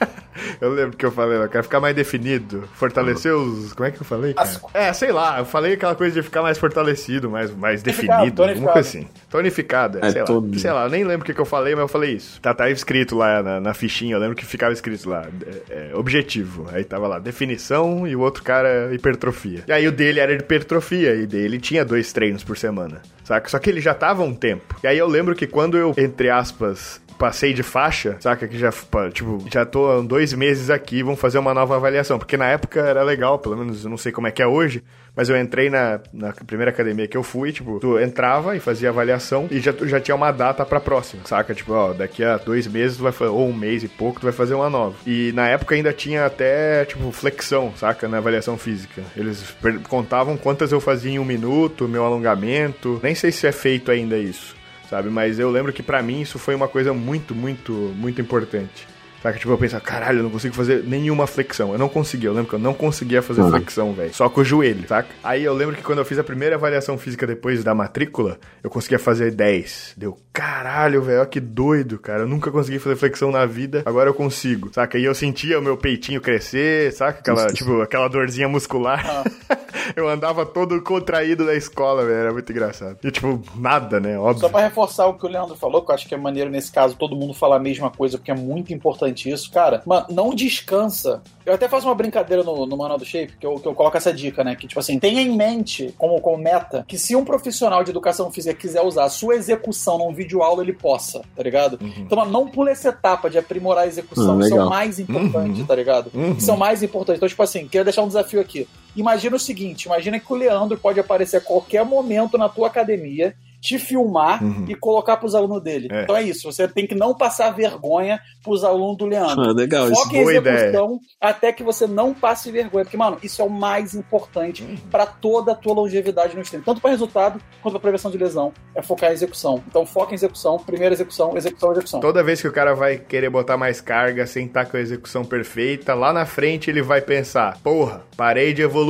Eu 0.60 0.70
lembro 0.72 0.96
que 0.96 1.04
eu 1.04 1.10
falei, 1.12 1.38
eu 1.38 1.48
quero 1.48 1.64
ficar 1.64 1.80
mais 1.80 1.94
definido, 1.94 2.64
fortalecer 2.74 3.32
os. 3.34 3.72
Como 3.72 3.86
é 3.88 3.90
que 3.90 4.00
eu 4.00 4.04
falei, 4.04 4.34
cara? 4.34 4.48
As- 4.48 4.60
É, 4.74 4.92
sei 4.92 5.12
lá, 5.12 5.38
eu 5.38 5.44
falei 5.44 5.74
aquela 5.74 5.94
coisa 5.94 6.14
de 6.14 6.22
ficar 6.22 6.42
mais 6.42 6.58
fortalecido, 6.58 7.30
mais, 7.30 7.50
mais 7.54 7.82
Tonificado, 7.82 8.24
definido, 8.24 8.42
alguma 8.42 8.46
tonificado. 8.72 8.72
coisa 8.72 8.88
assim. 8.88 9.08
Tonificado, 9.30 9.98
é, 9.98 10.06
É, 10.06 10.10
sei 10.10 10.24
todo- 10.24 10.50
lá. 10.52 10.58
Sei 10.58 10.70
lá, 10.72 10.84
eu 10.84 10.90
nem 10.90 11.04
lembro 11.04 11.22
o 11.22 11.26
que, 11.26 11.34
que 11.34 11.40
eu 11.40 11.44
falei, 11.44 11.74
mas 11.74 11.82
eu 11.82 11.88
falei 11.88 12.12
isso. 12.14 12.40
Tá, 12.40 12.52
tá 12.54 12.70
escrito 12.70 13.16
lá 13.16 13.42
na, 13.42 13.60
na 13.60 13.74
fichinha, 13.74 14.14
eu 14.14 14.18
lembro 14.20 14.36
que 14.36 14.44
ficava 14.46 14.72
escrito 14.72 15.08
lá, 15.08 15.26
é, 15.70 15.90
é, 15.90 15.94
objetivo. 15.94 16.66
Aí 16.72 16.84
tava 16.84 17.06
lá, 17.06 17.18
definição 17.18 18.06
e 18.06 18.14
o 18.16 18.20
outro 18.20 18.42
cara, 18.42 18.90
hipertrofia. 18.92 19.64
E 19.66 19.72
aí 19.72 19.86
o 19.86 19.92
dele 19.92 20.20
era 20.20 20.32
hipertrofia, 20.32 21.14
e 21.14 21.26
dele 21.26 21.58
tinha 21.58 21.84
dois 21.84 22.12
treinos 22.12 22.42
por 22.44 22.56
semana, 22.56 23.00
saca? 23.24 23.48
Só 23.48 23.58
que 23.58 23.70
ele 23.70 23.80
já 23.80 23.94
tava 23.94 24.22
um 24.22 24.34
tempo. 24.34 24.76
E 24.82 24.86
aí 24.86 24.98
eu 24.98 25.06
lembro 25.08 25.34
que 25.34 25.46
quando 25.46 25.76
eu, 25.76 25.94
entre 25.96 26.30
aspas, 26.30 27.00
passei 27.18 27.52
de 27.52 27.62
faixa, 27.62 28.16
saca? 28.20 28.46
Que 28.46 28.56
já, 28.56 28.70
tipo, 29.12 29.44
já 29.52 29.66
tô 29.66 29.90
há 29.90 30.00
dois 30.00 30.32
meses 30.32 30.70
aqui, 30.70 31.02
vão 31.02 31.16
fazer 31.16 31.38
uma 31.38 31.52
nova 31.52 31.76
avaliação. 31.76 32.18
Porque 32.18 32.36
na 32.36 32.46
época 32.46 32.80
era 32.80 33.02
legal, 33.02 33.38
pelo 33.38 33.56
menos 33.56 33.84
eu 33.84 33.90
não 33.90 33.96
sei 33.96 34.12
como 34.12 34.26
é 34.26 34.30
que 34.30 34.40
é 34.40 34.46
hoje, 34.46 34.82
mas 35.16 35.28
eu 35.28 35.36
entrei 35.36 35.68
na, 35.68 36.00
na 36.12 36.32
primeira 36.32 36.70
academia 36.70 37.08
que 37.08 37.16
eu 37.16 37.24
fui, 37.24 37.50
tipo, 37.50 37.80
tu 37.80 37.98
entrava 37.98 38.56
e 38.56 38.60
fazia 38.60 38.88
avaliação 38.88 39.48
e 39.50 39.58
já, 39.58 39.74
já 39.82 40.00
tinha 40.00 40.14
uma 40.14 40.30
data 40.30 40.64
pra 40.64 40.78
próxima, 40.78 41.22
saca? 41.24 41.52
Tipo, 41.54 41.72
ó, 41.72 41.92
daqui 41.92 42.22
a 42.22 42.36
dois 42.36 42.68
meses 42.68 42.96
tu 42.96 43.02
vai 43.02 43.10
fazer, 43.10 43.30
ou 43.30 43.48
um 43.48 43.52
mês 43.52 43.82
e 43.82 43.88
pouco, 43.88 44.20
tu 44.20 44.24
vai 44.24 44.32
fazer 44.32 44.54
uma 44.54 44.70
nova. 44.70 44.94
E 45.04 45.32
na 45.34 45.48
época 45.48 45.74
ainda 45.74 45.92
tinha 45.92 46.24
até, 46.24 46.84
tipo, 46.84 47.10
flexão, 47.10 47.72
saca? 47.74 48.06
Na 48.06 48.18
avaliação 48.18 48.56
física. 48.56 49.02
Eles 49.16 49.56
contavam 49.88 50.36
quantas 50.36 50.70
eu 50.70 50.80
fazia 50.80 51.10
em 51.10 51.18
um 51.18 51.24
minuto, 51.24 51.88
meu 51.88 52.04
alongamento. 52.04 53.00
Nem 53.02 53.14
sei 53.14 53.32
se 53.32 53.46
é 53.46 53.52
feito 53.52 53.90
ainda 53.90 54.16
isso, 54.16 54.54
sabe? 54.88 55.08
Mas 55.10 55.38
eu 55.38 55.50
lembro 55.50 55.72
que 55.72 55.82
pra 55.82 56.02
mim 56.02 56.20
isso 56.20 56.38
foi 56.38 56.54
uma 56.54 56.68
coisa 56.68 56.92
muito, 56.92 57.34
muito, 57.34 57.72
muito 57.72 58.20
importante. 58.20 58.86
Saca? 59.22 59.38
Tipo, 59.38 59.50
eu 59.52 59.58
pensava, 59.58 59.82
caralho, 59.82 60.18
eu 60.20 60.22
não 60.22 60.30
consigo 60.30 60.54
fazer 60.54 60.84
nenhuma 60.84 61.26
flexão. 61.26 61.72
Eu 61.72 61.78
não 61.78 61.88
conseguia, 61.88 62.28
eu 62.28 62.32
lembro 62.32 62.48
que 62.50 62.54
eu 62.54 62.58
não 62.58 62.72
conseguia 62.72 63.20
fazer 63.20 63.40
Uhum. 63.42 63.50
flexão, 63.50 63.92
velho. 63.92 64.14
Só 64.14 64.28
com 64.28 64.40
o 64.40 64.44
joelho, 64.44 64.86
saca? 64.86 65.08
Aí 65.24 65.42
eu 65.44 65.52
lembro 65.54 65.74
que 65.74 65.82
quando 65.82 65.98
eu 65.98 66.04
fiz 66.04 66.18
a 66.18 66.24
primeira 66.24 66.54
avaliação 66.54 66.96
física 66.96 67.26
depois 67.26 67.64
da 67.64 67.74
matrícula, 67.74 68.38
eu 68.62 68.70
conseguia 68.70 68.98
fazer 68.98 69.32
10. 69.32 69.94
Deu, 69.96 70.16
caralho, 70.32 71.02
velho, 71.02 71.26
que 71.26 71.40
doido, 71.40 71.98
cara. 71.98 72.20
Eu 72.22 72.28
nunca 72.28 72.50
consegui 72.52 72.78
fazer 72.78 72.94
flexão 72.96 73.32
na 73.32 73.44
vida, 73.44 73.82
agora 73.84 74.08
eu 74.08 74.14
consigo, 74.14 74.70
saca? 74.72 74.96
E 74.98 75.04
eu 75.04 75.14
sentia 75.14 75.58
o 75.58 75.62
meu 75.62 75.76
peitinho 75.76 76.20
crescer, 76.20 76.92
saca? 76.92 77.18
Aquela, 77.18 77.52
tipo, 77.52 77.80
aquela 77.82 78.06
dorzinha 78.08 78.48
muscular. 78.48 79.24
eu 79.96 80.08
andava 80.08 80.46
todo 80.46 80.80
contraído 80.82 81.44
da 81.44 81.54
escola, 81.56 82.04
velho. 82.04 82.18
Era 82.18 82.32
muito 82.32 82.50
engraçado. 82.52 82.96
E, 83.02 83.10
tipo, 83.10 83.42
nada, 83.56 83.98
né? 83.98 84.16
Óbvio. 84.18 84.40
Só 84.42 84.48
pra 84.48 84.60
reforçar 84.60 85.06
o 85.06 85.14
que 85.14 85.26
o 85.26 85.28
Leandro 85.28 85.56
falou, 85.56 85.82
que 85.82 85.90
eu 85.90 85.94
acho 85.94 86.06
que 86.08 86.14
é 86.14 86.18
maneiro 86.18 86.50
nesse 86.50 86.70
caso 86.70 86.94
todo 86.96 87.16
mundo 87.16 87.34
falar 87.34 87.56
a 87.56 87.60
mesma 87.60 87.90
coisa, 87.90 88.16
porque 88.16 88.30
é 88.30 88.34
muito 88.36 88.72
importante 88.72 89.07
isso. 89.28 89.50
Cara, 89.50 89.82
mano, 89.86 90.06
não 90.10 90.34
descansa. 90.34 91.22
Eu 91.46 91.54
até 91.54 91.66
faço 91.66 91.86
uma 91.86 91.94
brincadeira 91.94 92.42
no, 92.42 92.66
no 92.66 92.76
Manual 92.76 92.98
do 92.98 93.04
Shape, 93.06 93.32
que 93.40 93.46
eu, 93.46 93.54
que 93.54 93.66
eu 93.66 93.74
coloco 93.74 93.96
essa 93.96 94.12
dica, 94.12 94.44
né? 94.44 94.54
Que, 94.54 94.66
tipo 94.66 94.78
assim, 94.78 94.98
tenha 94.98 95.22
em 95.22 95.34
mente, 95.34 95.94
como, 95.96 96.20
como 96.20 96.36
meta, 96.36 96.84
que 96.86 96.98
se 96.98 97.16
um 97.16 97.24
profissional 97.24 97.82
de 97.82 97.90
educação 97.90 98.30
física 98.30 98.54
quiser 98.54 98.82
usar 98.82 99.04
a 99.04 99.08
sua 99.08 99.34
execução 99.34 99.96
num 99.98 100.12
vídeo 100.12 100.42
aula, 100.42 100.62
ele 100.62 100.74
possa, 100.74 101.22
tá 101.34 101.42
ligado? 101.42 101.78
Então, 101.98 102.18
mano, 102.18 102.30
não 102.30 102.46
pula 102.48 102.70
essa 102.70 102.90
etapa 102.90 103.30
de 103.30 103.38
aprimorar 103.38 103.84
a 103.84 103.86
execução. 103.86 104.36
Hum, 104.36 104.40
isso 104.40 104.50
é 104.50 104.52
o 104.52 104.56
legal. 104.56 104.68
mais 104.70 104.98
importante, 104.98 105.60
Uhum. 105.60 105.66
tá 105.66 105.74
ligado? 105.74 106.10
Uhum. 106.12 106.32
Isso 106.32 106.50
é 106.50 106.54
o 106.54 106.58
mais 106.58 106.82
importante. 106.82 107.16
Então, 107.16 107.28
tipo 107.28 107.42
assim, 107.42 107.66
quero 107.66 107.84
deixar 107.84 108.02
um 108.02 108.08
desafio 108.08 108.40
aqui. 108.40 108.68
Imagina 109.00 109.36
o 109.36 109.40
seguinte: 109.40 109.84
imagina 109.84 110.18
que 110.18 110.32
o 110.32 110.36
Leandro 110.36 110.76
pode 110.78 110.98
aparecer 111.00 111.36
a 111.38 111.40
qualquer 111.40 111.84
momento 111.84 112.36
na 112.36 112.48
tua 112.48 112.66
academia, 112.66 113.34
te 113.60 113.76
filmar 113.76 114.40
Uhum. 114.42 114.66
e 114.68 114.74
colocar 114.76 115.16
pros 115.16 115.34
alunos 115.34 115.60
dele. 115.60 115.88
É. 115.90 116.02
Então 116.04 116.16
é 116.16 116.22
isso. 116.22 116.50
Você 116.50 116.68
tem 116.68 116.86
que 116.86 116.94
não 116.94 117.12
passar 117.12 117.50
vergonha 117.50 118.20
pros 118.44 118.62
alunos 118.62 118.96
do 118.96 119.04
Leandro. 119.04 119.50
Ah, 119.50 119.52
legal 119.52 119.90
isso. 119.90 120.00
Foca 120.04 120.16
em 120.16 120.22
boa 120.22 120.32
execução 120.32 121.00
até 121.20 121.52
que 121.52 121.64
você 121.64 121.84
não 121.84 122.14
passe 122.14 122.52
vergonha. 122.52 122.84
Porque, 122.84 122.96
mano, 122.96 123.18
isso 123.20 123.42
é 123.42 123.44
o 123.44 123.50
mais 123.50 123.94
importante 123.96 124.62
Uhum. 124.62 124.76
pra 124.92 125.06
toda 125.06 125.50
a 125.52 125.54
tua 125.56 125.74
longevidade 125.74 126.36
no 126.36 126.42
treino. 126.44 126.64
Tanto 126.64 126.80
pra 126.80 126.90
resultado 126.90 127.40
quanto 127.60 127.72
pra 127.72 127.80
prevenção 127.80 128.12
de 128.12 128.16
lesão. 128.18 128.52
É 128.76 128.80
focar 128.80 129.10
em 129.10 129.14
execução. 129.14 129.60
Então 129.66 129.84
foca 129.84 130.12
em 130.12 130.14
execução, 130.14 130.56
primeira 130.60 130.94
execução, 130.94 131.36
execução, 131.36 131.72
execução. 131.72 131.98
Toda 131.98 132.22
vez 132.22 132.40
que 132.40 132.46
o 132.46 132.52
cara 132.52 132.74
vai 132.76 132.96
querer 132.96 133.28
botar 133.28 133.56
mais 133.56 133.80
carga 133.80 134.24
sem 134.24 134.46
estar 134.46 134.66
com 134.66 134.76
a 134.76 134.80
execução 134.80 135.24
perfeita, 135.24 135.94
lá 135.94 136.12
na 136.12 136.24
frente 136.26 136.70
ele 136.70 136.80
vai 136.80 137.00
pensar: 137.00 137.58
porra, 137.60 138.02
parei 138.16 138.52
de 138.54 138.62
evoluir. 138.62 138.87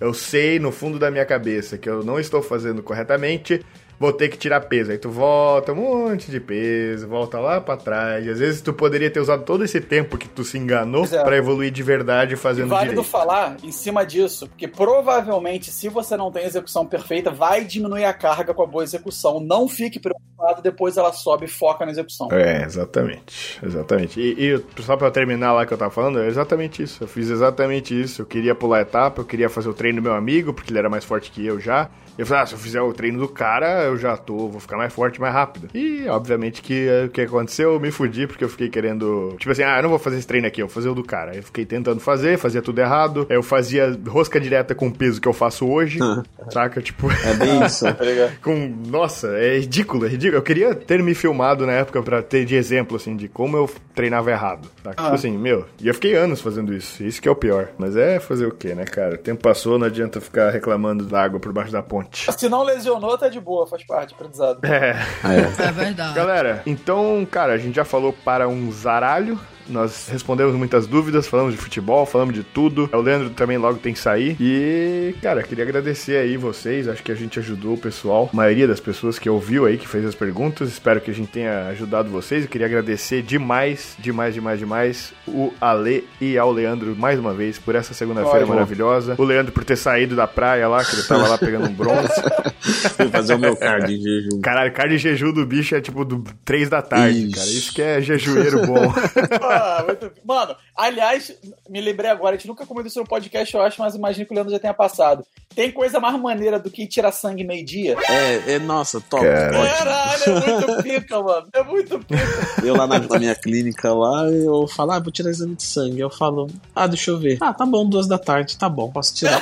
Eu 0.00 0.14
sei 0.14 0.58
no 0.58 0.72
fundo 0.72 0.98
da 0.98 1.10
minha 1.10 1.26
cabeça 1.26 1.76
que 1.76 1.88
eu 1.88 2.02
não 2.02 2.18
estou 2.18 2.42
fazendo 2.42 2.82
corretamente, 2.82 3.64
vou 4.00 4.14
ter 4.14 4.30
que 4.30 4.38
tirar 4.38 4.62
peso. 4.62 4.90
Aí 4.90 4.96
tu 4.96 5.10
volta, 5.10 5.72
um 5.72 5.76
monte 5.76 6.30
de 6.30 6.40
peso, 6.40 7.06
volta 7.06 7.38
lá 7.38 7.60
pra 7.60 7.76
trás. 7.76 8.24
E 8.24 8.30
às 8.30 8.38
vezes 8.38 8.62
tu 8.62 8.72
poderia 8.72 9.10
ter 9.10 9.20
usado 9.20 9.44
todo 9.44 9.62
esse 9.62 9.78
tempo 9.78 10.16
que 10.16 10.26
tu 10.26 10.42
se 10.42 10.56
enganou 10.56 11.04
é. 11.04 11.22
pra 11.22 11.36
evoluir 11.36 11.70
de 11.70 11.82
verdade 11.82 12.32
E 12.32 12.36
fazendo 12.36 12.70
válido 12.70 12.92
direito. 12.92 13.10
falar 13.10 13.58
em 13.62 13.70
cima 13.70 14.04
disso, 14.06 14.48
porque 14.48 14.66
provavelmente, 14.66 15.70
se 15.70 15.90
você 15.90 16.16
não 16.16 16.32
tem 16.32 16.46
execução 16.46 16.86
perfeita, 16.86 17.30
vai 17.30 17.62
diminuir 17.62 18.06
a 18.06 18.14
carga 18.14 18.54
com 18.54 18.62
a 18.62 18.66
boa 18.66 18.82
execução. 18.82 19.38
Não 19.38 19.68
fique 19.68 20.00
preocupado, 20.00 20.62
depois 20.62 20.96
ela 20.96 21.12
sobe 21.12 21.44
e 21.44 21.48
foca 21.48 21.84
na 21.84 21.92
execução. 21.92 22.28
É, 22.32 22.64
exatamente. 22.64 23.60
Exatamente. 23.62 24.18
E, 24.18 24.54
e 24.54 24.82
só 24.82 24.96
pra 24.96 25.10
terminar 25.10 25.52
lá 25.52 25.66
que 25.66 25.74
eu 25.74 25.78
tava 25.78 25.90
falando, 25.90 26.20
é 26.20 26.26
exatamente 26.26 26.82
isso. 26.82 27.04
Eu 27.04 27.08
fiz 27.08 27.28
exatamente 27.28 28.00
isso. 28.00 28.22
Eu 28.22 28.26
queria 28.26 28.54
pular 28.54 28.78
a 28.78 28.82
etapa, 28.82 29.20
eu 29.20 29.26
queria 29.26 29.50
fazer 29.50 29.68
o 29.68 29.74
treino 29.74 30.00
do 30.00 30.04
meu 30.04 30.14
amigo, 30.14 30.54
porque 30.54 30.72
ele 30.72 30.78
era 30.78 30.88
mais 30.88 31.04
forte 31.04 31.30
que 31.30 31.44
eu 31.44 31.60
já. 31.60 31.90
Eu 32.20 32.26
falei, 32.26 32.42
ah, 32.42 32.46
se 32.46 32.52
eu 32.54 32.58
fizer 32.58 32.80
o 32.82 32.92
treino 32.92 33.18
do 33.18 33.28
cara, 33.28 33.84
eu 33.84 33.96
já 33.96 34.16
tô, 34.16 34.48
vou 34.48 34.60
ficar 34.60 34.76
mais 34.76 34.92
forte, 34.92 35.20
mais 35.20 35.32
rápido. 35.32 35.68
E, 35.74 36.06
obviamente, 36.08 36.60
que 36.60 36.86
eh, 36.88 37.04
o 37.06 37.08
que 37.08 37.22
aconteceu, 37.22 37.72
eu 37.72 37.80
me 37.80 37.90
fudi, 37.90 38.26
porque 38.26 38.44
eu 38.44 38.48
fiquei 38.48 38.68
querendo. 38.68 39.34
Tipo 39.38 39.52
assim, 39.52 39.62
ah, 39.62 39.78
eu 39.78 39.82
não 39.84 39.90
vou 39.90 39.98
fazer 39.98 40.18
esse 40.18 40.26
treino 40.26 40.46
aqui, 40.46 40.60
eu 40.62 40.66
vou 40.66 40.74
fazer 40.74 40.88
o 40.90 40.94
do 40.94 41.02
cara. 41.02 41.34
Eu 41.34 41.42
fiquei 41.42 41.64
tentando 41.64 41.98
fazer, 42.00 42.36
fazia 42.38 42.60
tudo 42.60 42.78
errado. 42.78 43.26
Aí 43.30 43.36
Eu 43.36 43.42
fazia 43.42 43.98
rosca 44.06 44.38
direta 44.40 44.74
com 44.74 44.88
o 44.88 44.92
peso 44.92 45.20
que 45.20 45.26
eu 45.28 45.32
faço 45.32 45.66
hoje, 45.66 45.98
saca? 46.52 46.82
Tipo. 46.82 47.10
É 47.10 47.34
bem 47.34 47.64
isso. 47.64 47.84
Tá 47.94 48.04
ligado? 48.04 48.38
com. 48.42 48.68
Nossa, 48.88 49.28
é 49.38 49.58
ridículo, 49.58 50.04
é 50.04 50.08
ridículo. 50.10 50.36
Eu 50.38 50.42
queria 50.42 50.74
ter 50.74 51.02
me 51.02 51.14
filmado 51.14 51.64
na 51.64 51.72
época 51.72 52.02
pra 52.02 52.22
ter 52.22 52.44
de 52.44 52.54
exemplo, 52.54 52.96
assim, 52.96 53.16
de 53.16 53.28
como 53.28 53.56
eu 53.56 53.70
treinava 53.94 54.30
errado. 54.30 54.68
Tá? 54.82 54.90
Tipo 54.90 55.02
Ah. 55.02 55.14
assim, 55.14 55.36
meu, 55.38 55.64
e 55.80 55.88
eu 55.88 55.94
fiquei 55.94 56.14
anos 56.16 56.40
fazendo 56.40 56.74
isso. 56.74 57.02
Isso 57.02 57.20
que 57.22 57.28
é 57.28 57.30
o 57.30 57.36
pior. 57.36 57.68
Mas 57.78 57.96
é 57.96 58.20
fazer 58.20 58.46
o 58.46 58.50
quê, 58.52 58.74
né, 58.74 58.84
cara? 58.84 59.14
O 59.14 59.18
tempo 59.18 59.42
passou, 59.42 59.78
não 59.78 59.86
adianta 59.86 60.20
ficar 60.20 60.50
reclamando 60.50 61.04
da 61.04 61.22
água 61.22 61.40
por 61.40 61.52
baixo 61.52 61.72
da 61.72 61.82
ponte. 61.82 62.09
Se 62.12 62.48
não 62.48 62.62
lesionou, 62.62 63.16
tá 63.16 63.28
de 63.28 63.40
boa, 63.40 63.66
faz 63.66 63.84
parte, 63.84 64.14
aprendizado. 64.14 64.64
É. 64.64 64.90
É. 65.24 65.62
É 65.68 65.72
verdade. 65.72 66.14
Galera, 66.14 66.62
então, 66.66 67.26
cara, 67.30 67.52
a 67.52 67.58
gente 67.58 67.76
já 67.76 67.84
falou 67.84 68.12
para 68.12 68.48
um 68.48 68.70
zaralho. 68.72 69.38
Nós 69.70 70.08
respondemos 70.08 70.54
muitas 70.54 70.86
dúvidas, 70.86 71.26
falamos 71.26 71.54
de 71.54 71.60
futebol, 71.60 72.04
falamos 72.04 72.34
de 72.34 72.42
tudo. 72.42 72.88
O 72.92 73.00
Leandro 73.00 73.30
também 73.30 73.56
logo 73.56 73.78
tem 73.78 73.92
que 73.92 73.98
sair. 73.98 74.36
E, 74.40 75.14
cara, 75.22 75.42
queria 75.42 75.64
agradecer 75.64 76.16
aí 76.16 76.36
vocês. 76.36 76.88
Acho 76.88 77.02
que 77.02 77.12
a 77.12 77.14
gente 77.14 77.38
ajudou 77.38 77.74
o 77.74 77.78
pessoal. 77.78 78.28
A 78.32 78.36
maioria 78.36 78.66
das 78.66 78.80
pessoas 78.80 79.18
que 79.18 79.28
ouviu 79.30 79.66
aí, 79.66 79.78
que 79.78 79.88
fez 79.88 80.04
as 80.04 80.14
perguntas. 80.14 80.68
Espero 80.68 81.00
que 81.00 81.10
a 81.10 81.14
gente 81.14 81.30
tenha 81.30 81.68
ajudado 81.68 82.10
vocês. 82.10 82.44
Eu 82.44 82.50
queria 82.50 82.66
agradecer 82.66 83.22
demais, 83.22 83.94
demais, 83.98 84.34
demais, 84.34 84.58
demais 84.58 85.12
o 85.26 85.52
Ale 85.60 86.06
e 86.20 86.36
ao 86.36 86.50
Leandro 86.52 86.96
mais 86.96 87.18
uma 87.18 87.32
vez 87.32 87.58
por 87.58 87.74
essa 87.74 87.94
segunda-feira 87.94 88.46
maravilhosa. 88.46 89.14
O 89.18 89.24
Leandro 89.24 89.52
por 89.52 89.64
ter 89.64 89.76
saído 89.76 90.16
da 90.16 90.26
praia 90.26 90.68
lá, 90.68 90.84
que 90.84 90.94
ele 90.94 91.02
tava 91.04 91.28
lá 91.28 91.38
pegando 91.38 91.68
um 91.68 91.72
bronze. 91.72 92.08
Fui 92.96 93.08
fazer 93.08 93.34
o 93.34 93.38
meu 93.38 93.56
card 93.56 93.92
em 93.92 94.00
jejum. 94.00 94.40
Caralho, 94.40 94.72
carne 94.72 94.96
de 94.96 95.02
jejum 95.02 95.32
do 95.32 95.46
bicho 95.46 95.74
é 95.74 95.80
tipo 95.80 96.04
do 96.04 96.22
3 96.44 96.68
da 96.68 96.82
tarde, 96.82 97.26
Ixi. 97.26 97.32
cara. 97.34 97.46
Isso 97.46 97.74
que 97.74 97.82
é 97.82 98.00
jejueiro 98.00 98.66
bom. 98.66 98.92
Ah, 99.60 99.84
muito- 99.84 100.10
Mano, 100.24 100.56
aliás, 100.76 101.32
me 101.68 101.80
lembrei 101.80 102.10
agora, 102.10 102.34
a 102.34 102.38
gente 102.38 102.48
nunca 102.48 102.64
comentou 102.66 102.88
isso 102.88 102.98
no 103.00 103.06
podcast, 103.06 103.54
eu 103.54 103.62
acho, 103.62 103.80
mas 103.80 103.94
imagino 103.94 104.26
que 104.26 104.32
o 104.32 104.34
Leandro 104.34 104.52
já 104.52 104.58
tenha 104.58 104.72
passado. 104.74 105.24
Tem 105.54 105.70
coisa 105.70 105.98
mais 106.00 106.18
maneira 106.20 106.58
do 106.58 106.70
que 106.70 106.86
tirar 106.86 107.10
sangue 107.12 107.42
meio-dia? 107.44 107.96
É, 108.08 108.54
é, 108.54 108.58
nossa, 108.58 109.00
top. 109.00 109.24
Cara. 109.24 109.50
Caralho, 109.68 110.22
é 110.24 110.40
muito 110.40 110.82
pica, 110.82 111.22
mano. 111.22 111.48
É 111.52 111.62
muito 111.62 111.98
pica. 111.98 112.22
Eu 112.64 112.76
lá 112.76 112.86
na, 112.86 112.98
na 113.00 113.18
minha 113.18 113.34
clínica 113.34 113.92
lá, 113.92 114.26
eu 114.30 114.66
falo, 114.68 114.92
ah, 114.92 115.00
vou 115.00 115.10
tirar 115.12 115.30
exame 115.30 115.56
de 115.56 115.64
sangue. 115.64 115.98
Eu 116.00 116.10
falo, 116.10 116.46
ah, 116.74 116.86
deixa 116.86 117.10
eu 117.10 117.18
ver. 117.18 117.38
Ah, 117.40 117.52
tá 117.52 117.66
bom, 117.66 117.84
duas 117.88 118.06
da 118.06 118.18
tarde, 118.18 118.56
tá 118.56 118.68
bom, 118.68 118.90
posso 118.90 119.14
tirar. 119.14 119.40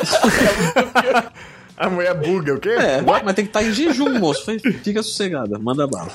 A 1.79 1.89
mulher 1.89 2.15
buga, 2.15 2.55
o 2.55 2.59
quê? 2.59 2.71
É, 2.71 3.01
mas 3.01 3.23
tem 3.35 3.45
que 3.45 3.51
estar 3.51 3.63
em 3.63 3.73
jejum, 3.73 4.19
moço. 4.19 4.45
Fica 4.83 5.03
sossegada, 5.03 5.59
manda 5.59 5.87
bala. 5.87 6.11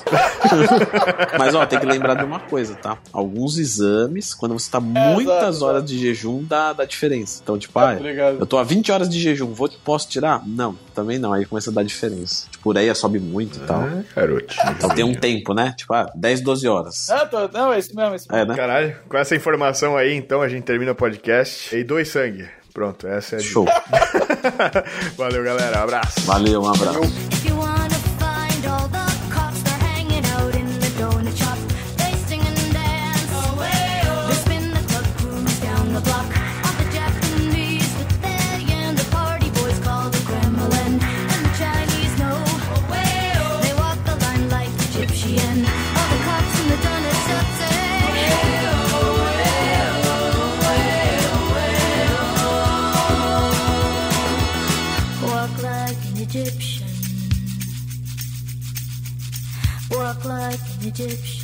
mas 1.38 1.54
ó, 1.54 1.64
tem 1.64 1.78
que 1.78 1.86
lembrar 1.86 2.14
de 2.14 2.24
uma 2.24 2.40
coisa, 2.40 2.74
tá? 2.74 2.98
Alguns 3.12 3.56
exames, 3.58 4.34
quando 4.34 4.52
você 4.52 4.70
tá 4.70 4.78
muitas 4.80 5.34
É, 5.34 5.48
exato, 5.48 5.64
horas 5.64 5.84
de 5.84 5.98
jejum, 5.98 6.44
dá, 6.44 6.72
dá 6.72 6.84
diferença. 6.84 7.40
Então, 7.42 7.58
tipo, 7.58 7.78
ah, 7.78 7.94
Obrigado. 7.94 8.38
eu 8.40 8.46
tô 8.46 8.58
há 8.58 8.62
20 8.62 8.92
horas 8.92 9.08
de 9.08 9.18
jejum, 9.18 9.52
vou, 9.52 9.68
posso 9.84 10.08
tirar? 10.08 10.42
Não, 10.46 10.76
também 10.94 11.18
não. 11.18 11.32
Aí 11.32 11.44
começa 11.46 11.70
a 11.70 11.72
dar 11.72 11.82
diferença. 11.82 12.46
Tipo, 12.50 12.70
ureia 12.70 12.94
sobe 12.94 13.18
muito 13.18 13.58
e 13.58 13.62
tal. 13.62 13.80
Ah, 13.80 14.02
garoto. 14.14 14.54
Então 14.76 14.90
tem 14.90 15.04
um 15.04 15.14
tempo, 15.14 15.54
né? 15.54 15.74
Tipo, 15.76 15.94
ah, 15.94 16.10
10, 16.14 16.40
12 16.42 16.68
horas. 16.68 17.10
Ah, 17.10 17.26
tô... 17.26 17.48
Não, 17.48 17.72
é 17.72 17.78
isso 17.78 17.94
mesmo, 17.94 18.12
é 18.12 18.16
isso 18.16 18.26
mesmo. 18.30 18.44
É, 18.44 18.46
né? 18.46 18.54
Caralho, 18.54 18.96
com 19.08 19.16
essa 19.16 19.34
informação 19.34 19.96
aí, 19.96 20.14
então, 20.14 20.42
a 20.42 20.48
gente 20.48 20.64
termina 20.64 20.92
o 20.92 20.94
podcast. 20.94 21.74
E 21.74 21.82
dois 21.82 22.08
sangue. 22.08 22.46
Pronto, 22.72 23.06
essa 23.06 23.36
é 23.36 23.38
a. 23.38 23.42
Show. 23.42 23.66
Valeu, 25.16 25.44
galera. 25.44 25.82
Abraço. 25.82 26.20
Valeu, 26.22 26.62
um 26.62 26.68
abraço. 26.68 27.00
If 27.00 27.53
Egyptian. 60.96 61.43